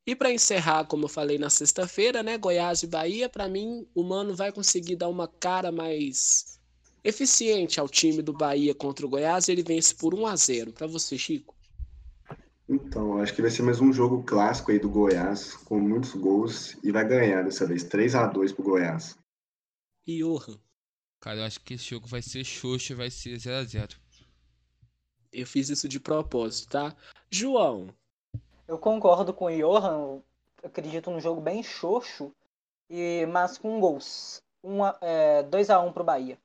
E 0.08 0.16
para 0.16 0.32
encerrar, 0.32 0.86
como 0.86 1.04
eu 1.04 1.08
falei 1.10 1.36
na 1.36 1.50
sexta-feira, 1.50 2.22
né? 2.22 2.38
Goiás 2.38 2.82
e 2.82 2.86
Bahia, 2.86 3.28
para 3.28 3.46
mim, 3.46 3.86
o 3.94 4.02
Mano 4.02 4.34
vai 4.34 4.50
conseguir 4.50 4.96
dar 4.96 5.10
uma 5.10 5.28
cara 5.28 5.70
mais 5.70 6.58
eficiente 7.04 7.78
ao 7.78 7.86
time 7.86 8.22
do 8.22 8.32
Bahia 8.32 8.74
contra 8.74 9.04
o 9.04 9.08
Goiás 9.10 9.48
e 9.48 9.52
ele 9.52 9.62
vence 9.62 9.94
por 9.94 10.14
1 10.14 10.26
a 10.26 10.34
0 10.34 10.72
Para 10.72 10.86
você, 10.86 11.18
Chico. 11.18 11.54
Então, 12.66 13.20
acho 13.20 13.34
que 13.34 13.42
vai 13.42 13.50
ser 13.50 13.60
mais 13.60 13.82
um 13.82 13.92
jogo 13.92 14.22
clássico 14.22 14.70
aí 14.70 14.78
do 14.78 14.88
Goiás, 14.88 15.52
com 15.52 15.78
muitos 15.78 16.14
gols, 16.14 16.78
e 16.82 16.90
vai 16.90 17.06
ganhar 17.06 17.42
dessa 17.44 17.66
vez, 17.66 17.84
3 17.84 18.14
a 18.14 18.26
2 18.28 18.52
pro 18.52 18.64
Goiás. 18.64 19.14
E 20.06 20.20
Johan. 20.20 20.58
Cara, 21.20 21.40
eu 21.40 21.44
acho 21.44 21.60
que 21.60 21.74
esse 21.74 21.84
jogo 21.84 22.06
vai 22.06 22.22
ser 22.22 22.44
xoxo 22.44 22.94
e 22.94 22.96
vai 22.96 23.10
ser 23.10 23.38
0 23.38 23.56
a 23.58 23.64
0 23.64 23.96
Eu 25.30 25.46
fiz 25.46 25.68
isso 25.68 25.86
de 25.86 26.00
propósito, 26.00 26.70
tá? 26.70 26.96
João. 27.30 27.94
Eu 28.68 28.78
concordo 28.78 29.32
com 29.32 29.46
o 29.46 29.50
Johan, 29.50 29.94
eu 29.94 30.24
acredito 30.62 31.10
num 31.10 31.20
jogo 31.20 31.40
bem 31.40 31.62
xoxo, 31.62 32.30
e, 32.90 33.26
mas 33.26 33.56
com 33.56 33.80
gols. 33.80 34.42
1 34.62 34.84
a, 34.84 34.98
é, 35.00 35.42
2 35.44 35.70
a 35.70 35.80
1 35.80 35.92
pro 35.92 36.04
Bahia. 36.04 36.38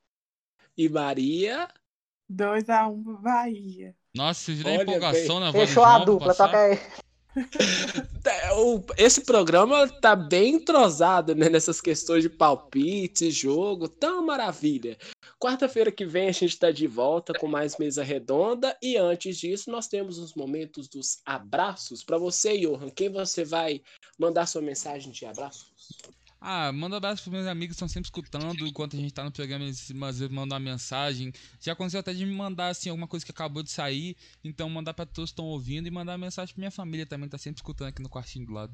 E 0.78 0.88
Maria. 0.88 1.68
2 2.30 2.70
a 2.70 2.88
1 2.88 3.04
pro 3.04 3.18
Bahia. 3.18 3.94
Nossa, 4.16 4.40
vocês 4.40 4.66
a 4.66 4.70
Olha 4.70 4.84
empolgação 4.84 5.40
na 5.42 5.52
voz 5.52 5.64
do 5.64 5.68
Fechou 5.68 5.84
a 5.84 6.00
dupla, 6.00 6.28
passar? 6.28 6.46
toca 6.48 6.60
aí. 6.60 6.80
É, 8.26 9.04
Esse 9.04 9.22
programa 9.22 9.88
tá 9.88 10.16
bem 10.16 10.56
entrosado 10.56 11.36
né, 11.36 11.50
nessas 11.50 11.82
questões 11.82 12.24
de 12.24 12.30
palpites, 12.30 13.36
jogo, 13.36 13.90
tão 13.90 14.26
maravilha. 14.26 14.98
Quarta-feira 15.44 15.92
que 15.92 16.06
vem 16.06 16.30
a 16.30 16.32
gente 16.32 16.58
tá 16.58 16.72
de 16.72 16.88
volta 16.88 17.34
com 17.34 17.48
mais 17.48 17.78
mesa 17.78 18.02
redonda 18.02 18.78
e 18.82 18.96
antes 18.96 19.38
disso 19.38 19.70
nós 19.70 19.90
temos 19.90 20.18
os 20.18 20.34
momentos 20.36 20.88
dos 20.88 21.22
abraços 21.26 22.02
para 22.02 22.18
você, 22.18 22.58
Johan. 22.58 22.90
Quem 22.90 23.10
você 23.10 23.44
vai 23.44 23.82
mandar 24.18 24.46
sua 24.46 24.62
mensagem 24.62 25.12
de 25.12 25.26
abraços? 25.26 25.68
Ah, 26.40 26.72
manda 26.72 26.96
um 26.96 26.98
abraço 26.98 27.24
pros 27.24 27.34
meus 27.34 27.46
amigos 27.46 27.74
que 27.74 27.76
estão 27.76 27.90
sempre 27.90 28.08
escutando 28.08 28.66
enquanto 28.66 28.96
a 28.96 29.00
gente 29.02 29.14
tá 29.14 29.22
no 29.22 29.34
programa, 29.34 29.66
eles 29.66 29.92
às 29.92 30.20
vezes 30.20 30.34
mandam 30.34 30.56
uma 30.56 30.64
mensagem. 30.64 31.34
Já 31.60 31.74
aconteceu 31.74 32.00
até 32.00 32.14
de 32.14 32.26
me 32.26 32.34
mandar 32.34 32.70
assim 32.70 32.90
alguma 32.90 33.06
coisa 33.10 33.26
que 33.26 33.32
acabou 33.32 33.64
de 33.64 33.70
sair, 33.70 34.16
então 34.46 34.70
mandar 34.70 34.94
pra 34.94 35.06
todos 35.06 35.32
que 35.32 35.34
estão 35.34 35.46
ouvindo 35.48 35.88
e 35.88 35.92
mandar 35.92 36.14
uma 36.14 36.20
mensagem 36.20 36.56
pra 36.56 36.62
minha 36.62 36.72
família 36.72 37.06
também, 37.06 37.28
que 37.28 37.32
tá 37.32 37.38
sempre 37.38 37.60
escutando 37.60 37.90
aqui 37.90 38.02
no 38.02 38.08
quartinho 38.08 38.46
do 38.46 38.54
lado. 38.54 38.74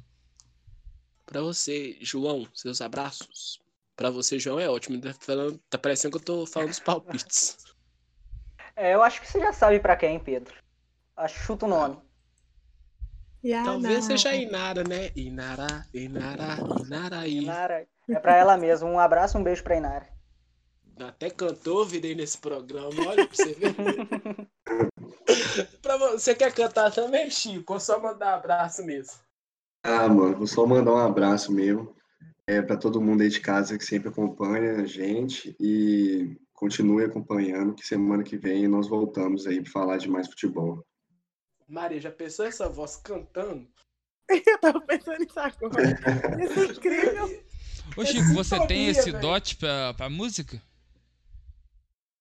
Para 1.25 1.41
você, 1.41 1.97
João, 1.99 2.47
seus 2.53 2.79
abraços. 2.79 3.59
Para 3.99 4.09
você, 4.09 4.39
João, 4.39 4.57
é 4.57 4.69
ótimo. 4.69 5.01
Tá, 5.01 5.13
falando- 5.19 5.59
tá 5.69 5.77
parecendo 5.77 6.17
que 6.17 6.21
eu 6.21 6.25
tô 6.25 6.45
falando 6.45 6.69
os 6.69 6.79
palpites. 6.79 7.57
É, 8.73 8.95
eu 8.95 9.03
acho 9.03 9.19
que 9.19 9.27
você 9.27 9.41
já 9.41 9.51
sabe 9.51 9.77
pra 9.77 9.97
quem, 9.97 10.17
Pedro. 10.17 10.55
Acho 11.17 11.37
que 11.37 11.43
chuta 11.43 11.65
o 11.65 11.69
nome. 11.69 11.99
Talvez 13.65 14.05
seja 14.05 14.29
a 14.29 14.35
Inara, 14.35 14.85
né? 14.87 15.11
Inara, 15.17 15.85
Inara, 15.93 16.55
Inaraí. 16.85 17.43
Inara. 17.43 17.87
É 18.07 18.19
pra 18.19 18.37
ela 18.37 18.55
mesmo. 18.55 18.87
Um 18.87 18.99
abraço, 18.99 19.37
um 19.37 19.43
beijo 19.43 19.65
pra 19.65 19.75
Inara. 19.75 20.07
Até 20.97 21.29
cantou, 21.29 21.85
virei 21.85 22.15
nesse 22.15 22.37
programa, 22.37 23.05
olha 23.05 23.27
pra 23.27 23.35
você 23.35 23.53
ver. 23.53 23.75
pra 25.81 25.97
vo- 25.97 26.11
você 26.11 26.33
quer 26.33 26.53
cantar 26.53 26.89
também, 26.93 27.29
Chico? 27.29 27.73
Ou 27.73 27.79
só 27.81 27.99
mandar 27.99 28.35
abraço 28.35 28.81
mesmo? 28.85 29.19
Ah, 29.83 30.07
mano, 30.07 30.37
vou 30.37 30.47
só 30.47 30.65
mandar 30.65 30.93
um 30.93 31.05
abraço 31.05 31.51
mesmo 31.51 31.98
é, 32.49 32.63
para 32.63 32.77
todo 32.77 32.99
mundo 32.99 33.21
aí 33.21 33.29
de 33.29 33.39
casa 33.39 33.77
que 33.77 33.85
sempre 33.85 34.09
acompanha 34.09 34.81
a 34.81 34.85
gente 34.85 35.55
e 35.59 36.35
continue 36.51 37.03
acompanhando, 37.05 37.75
que 37.75 37.85
semana 37.85 38.23
que 38.23 38.37
vem 38.37 38.67
nós 38.67 38.87
voltamos 38.87 39.45
aí 39.45 39.61
para 39.61 39.71
falar 39.71 39.97
de 39.97 40.09
mais 40.09 40.27
futebol. 40.27 40.83
Maria, 41.67 42.01
já 42.01 42.09
pensou 42.09 42.45
essa 42.45 42.67
voz 42.67 42.97
cantando? 42.97 43.67
Eu 44.27 44.59
tava 44.59 44.81
pensando 44.81 45.19
nisso 45.19 45.39
agora. 45.39 45.83
Isso 46.43 46.59
é 46.59 46.65
incrível. 46.65 47.43
Ô 47.95 48.03
Chico, 48.03 48.33
você 48.33 48.55
tem 48.65 48.67
sintonia, 48.67 48.91
esse 48.91 49.11
velho. 49.11 49.21
dote 49.21 49.55
pra, 49.55 49.93
pra 49.93 50.09
música? 50.09 50.59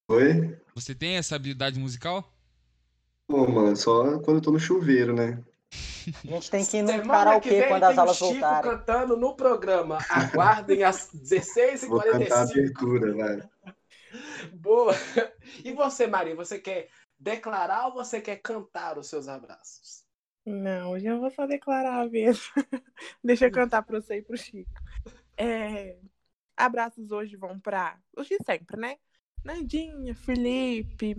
Oi? 0.09 0.59
Você 0.75 0.95
tem 0.95 1.17
essa 1.17 1.37
habilidade 1.37 1.81
musical? 1.81 2.31
Pô, 3.27 3.47
mano, 3.47 3.77
só 3.77 4.19
quando 4.21 4.37
eu 4.37 4.43
tô 4.43 4.53
no 4.53 4.61
chuveiro, 4.61 5.15
né? 5.15 5.43
A 6.25 6.27
gente 6.27 6.51
tem 6.51 6.65
que 6.65 6.77
ir 6.79 6.83
no 6.83 6.89
Semana 6.89 7.41
que 7.41 7.51
karaokê 7.51 7.51
vem 7.51 7.69
quando 7.69 7.85
as 7.85 7.97
o 7.97 8.01
aulas 8.01 8.17
Chico 8.17 8.31
voltarem. 8.33 8.71
cantando 8.71 9.17
no 9.17 9.37
programa. 9.37 9.99
Aguardem 10.09 10.83
às 10.83 11.11
Vou 11.87 12.01
cantar 12.01 12.43
a 12.43 12.47
16h45. 12.47 12.51
abertura, 12.51 13.13
velho. 13.15 13.51
Boa. 14.55 14.95
E 15.65 15.73
você, 15.73 16.07
Maria, 16.07 16.35
você 16.35 16.59
quer 16.59 16.89
declarar 17.19 17.87
ou 17.89 17.95
você 17.95 18.21
quer 18.21 18.37
cantar 18.37 18.99
os 18.99 19.07
seus 19.09 19.29
abraços? 19.29 20.05
Não, 20.47 20.93
hoje 20.93 21.07
eu 21.07 21.21
vou 21.21 21.31
só 21.31 21.47
declarar 21.47 22.09
mesmo. 22.09 22.43
Deixa 23.23 23.47
eu 23.47 23.53
cantar 23.53 23.83
pra 23.83 24.01
você 24.01 24.17
e 24.19 24.23
pro 24.23 24.37
Chico. 24.37 24.71
É, 25.37 25.99
abraços 26.57 27.11
hoje 27.13 27.37
vão 27.37 27.61
pra. 27.61 27.99
Os 28.17 28.27
de 28.27 28.39
sempre, 28.45 28.81
né? 28.81 28.97
Nandinha, 29.49 30.15
Felipe, 30.15 31.17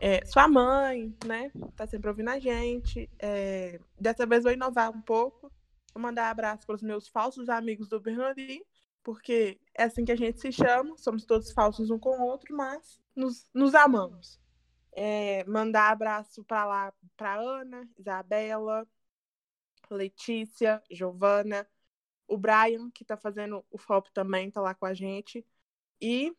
é, 0.00 0.24
sua 0.26 0.48
mãe, 0.48 1.16
né? 1.24 1.52
Tá 1.76 1.86
sempre 1.86 2.08
ouvindo 2.08 2.30
a 2.30 2.38
gente. 2.40 3.08
É, 3.16 3.78
dessa 3.96 4.26
vez 4.26 4.42
vou 4.42 4.52
inovar 4.52 4.90
um 4.90 5.00
pouco. 5.00 5.52
Vou 5.94 6.02
mandar 6.02 6.30
abraço 6.30 6.66
para 6.66 6.74
os 6.74 6.82
meus 6.82 7.06
falsos 7.06 7.48
amigos 7.48 7.88
do 7.88 8.00
Bernardim, 8.00 8.60
porque 9.04 9.60
é 9.72 9.84
assim 9.84 10.04
que 10.04 10.10
a 10.10 10.16
gente 10.16 10.40
se 10.40 10.50
chama. 10.50 10.98
Somos 10.98 11.24
todos 11.24 11.52
falsos 11.52 11.92
um 11.92 11.98
com 11.98 12.18
o 12.18 12.22
outro, 12.22 12.56
mas 12.56 13.00
nos, 13.14 13.48
nos 13.54 13.72
amamos. 13.72 14.40
É, 14.92 15.44
mandar 15.44 15.92
abraço 15.92 16.42
para 16.42 16.64
lá 16.64 16.92
para 17.16 17.36
Ana, 17.36 17.88
Isabela, 17.96 18.84
Letícia, 19.88 20.82
Giovana, 20.90 21.64
o 22.26 22.36
Brian, 22.36 22.90
que 22.90 23.04
tá 23.04 23.16
fazendo 23.16 23.64
o 23.70 23.78
FOP 23.78 24.12
também, 24.12 24.50
tá 24.50 24.60
lá 24.60 24.74
com 24.74 24.86
a 24.86 24.94
gente, 24.94 25.46
e 26.00 26.34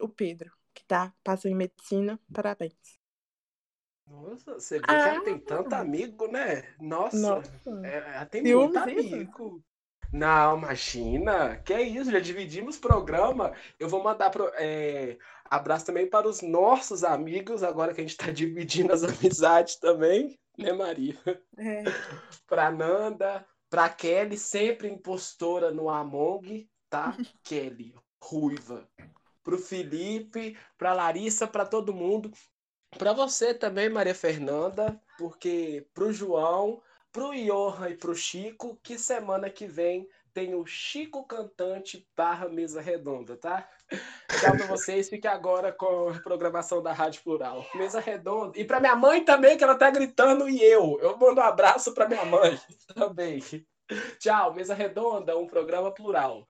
o 0.00 0.08
Pedro, 0.08 0.50
que 0.74 0.84
tá 0.84 1.12
passando 1.22 1.52
em 1.52 1.56
medicina. 1.56 2.18
Parabéns. 2.32 2.74
Nossa, 4.06 4.54
você 4.54 4.78
vê 4.78 4.84
Ah. 4.88 5.02
que 5.04 5.08
ela 5.16 5.24
tem 5.24 5.38
tanto 5.38 5.72
amigo, 5.74 6.26
né? 6.26 6.74
Nossa, 6.80 7.16
Nossa. 7.16 7.50
é- 7.86 8.14
ela 8.16 8.26
tem 8.26 8.44
Ciúmes 8.44 8.74
muito 8.84 8.90
isso? 9.00 9.14
amigo. 9.14 9.64
Não, 10.12 10.58
imagina. 10.58 11.56
Que 11.62 11.72
é 11.72 11.82
isso, 11.82 12.10
já 12.10 12.18
dividimos 12.18 12.76
o 12.76 12.80
programa. 12.80 13.54
Eu 13.78 13.88
vou 13.88 14.02
mandar 14.02 14.30
pro, 14.30 14.50
é, 14.54 15.16
abraço 15.44 15.86
também 15.86 16.08
para 16.10 16.26
os 16.28 16.42
nossos 16.42 17.04
amigos, 17.04 17.62
agora 17.62 17.94
que 17.94 18.00
a 18.00 18.04
gente 18.04 18.16
tá 18.16 18.26
dividindo 18.88 18.92
as 18.92 19.04
amizades 19.04 19.76
também, 19.76 20.36
né, 20.58 20.72
Maria? 20.72 21.16
É, 21.56 21.84
Pra 22.48 22.72
Nanda, 22.72 23.46
pra 23.68 23.88
Kelly, 23.88 24.36
sempre 24.36 24.88
impostora 24.88 25.70
no 25.70 25.88
Among, 25.88 26.68
tá? 26.88 27.16
Kelly, 27.44 27.94
ruiva. 28.20 28.88
Pro 29.42 29.58
Felipe, 29.58 30.56
pra 30.76 30.92
Larissa, 30.92 31.46
pra 31.46 31.64
todo 31.64 31.94
mundo. 31.94 32.30
Pra 32.98 33.12
você 33.12 33.54
também, 33.54 33.88
Maria 33.88 34.14
Fernanda, 34.14 35.00
porque 35.16 35.86
pro 35.94 36.12
João, 36.12 36.82
pro 37.12 37.32
Johan 37.32 37.90
e 37.90 37.96
pro 37.96 38.14
Chico, 38.14 38.78
que 38.82 38.98
semana 38.98 39.48
que 39.48 39.66
vem 39.66 40.08
tem 40.32 40.54
o 40.54 40.64
Chico 40.64 41.24
Cantante 41.24 42.06
barra 42.16 42.48
Mesa 42.48 42.80
Redonda, 42.80 43.36
tá? 43.36 43.68
Tchau 44.40 44.56
pra 44.56 44.66
vocês, 44.66 45.08
fique 45.08 45.26
agora 45.26 45.72
com 45.72 46.10
a 46.10 46.20
programação 46.20 46.82
da 46.82 46.92
Rádio 46.92 47.22
Plural. 47.22 47.66
Mesa 47.74 48.00
Redonda. 48.00 48.58
E 48.58 48.64
pra 48.64 48.80
minha 48.80 48.94
mãe 48.94 49.24
também, 49.24 49.56
que 49.56 49.64
ela 49.64 49.74
tá 49.74 49.90
gritando, 49.90 50.48
e 50.48 50.62
eu. 50.62 50.98
Eu 51.00 51.16
mando 51.18 51.40
um 51.40 51.44
abraço 51.44 51.92
pra 51.92 52.08
minha 52.08 52.24
mãe 52.24 52.58
também. 52.94 53.42
Tchau, 54.18 54.54
Mesa 54.54 54.74
Redonda, 54.74 55.36
um 55.36 55.46
programa 55.46 55.92
plural. 55.92 56.48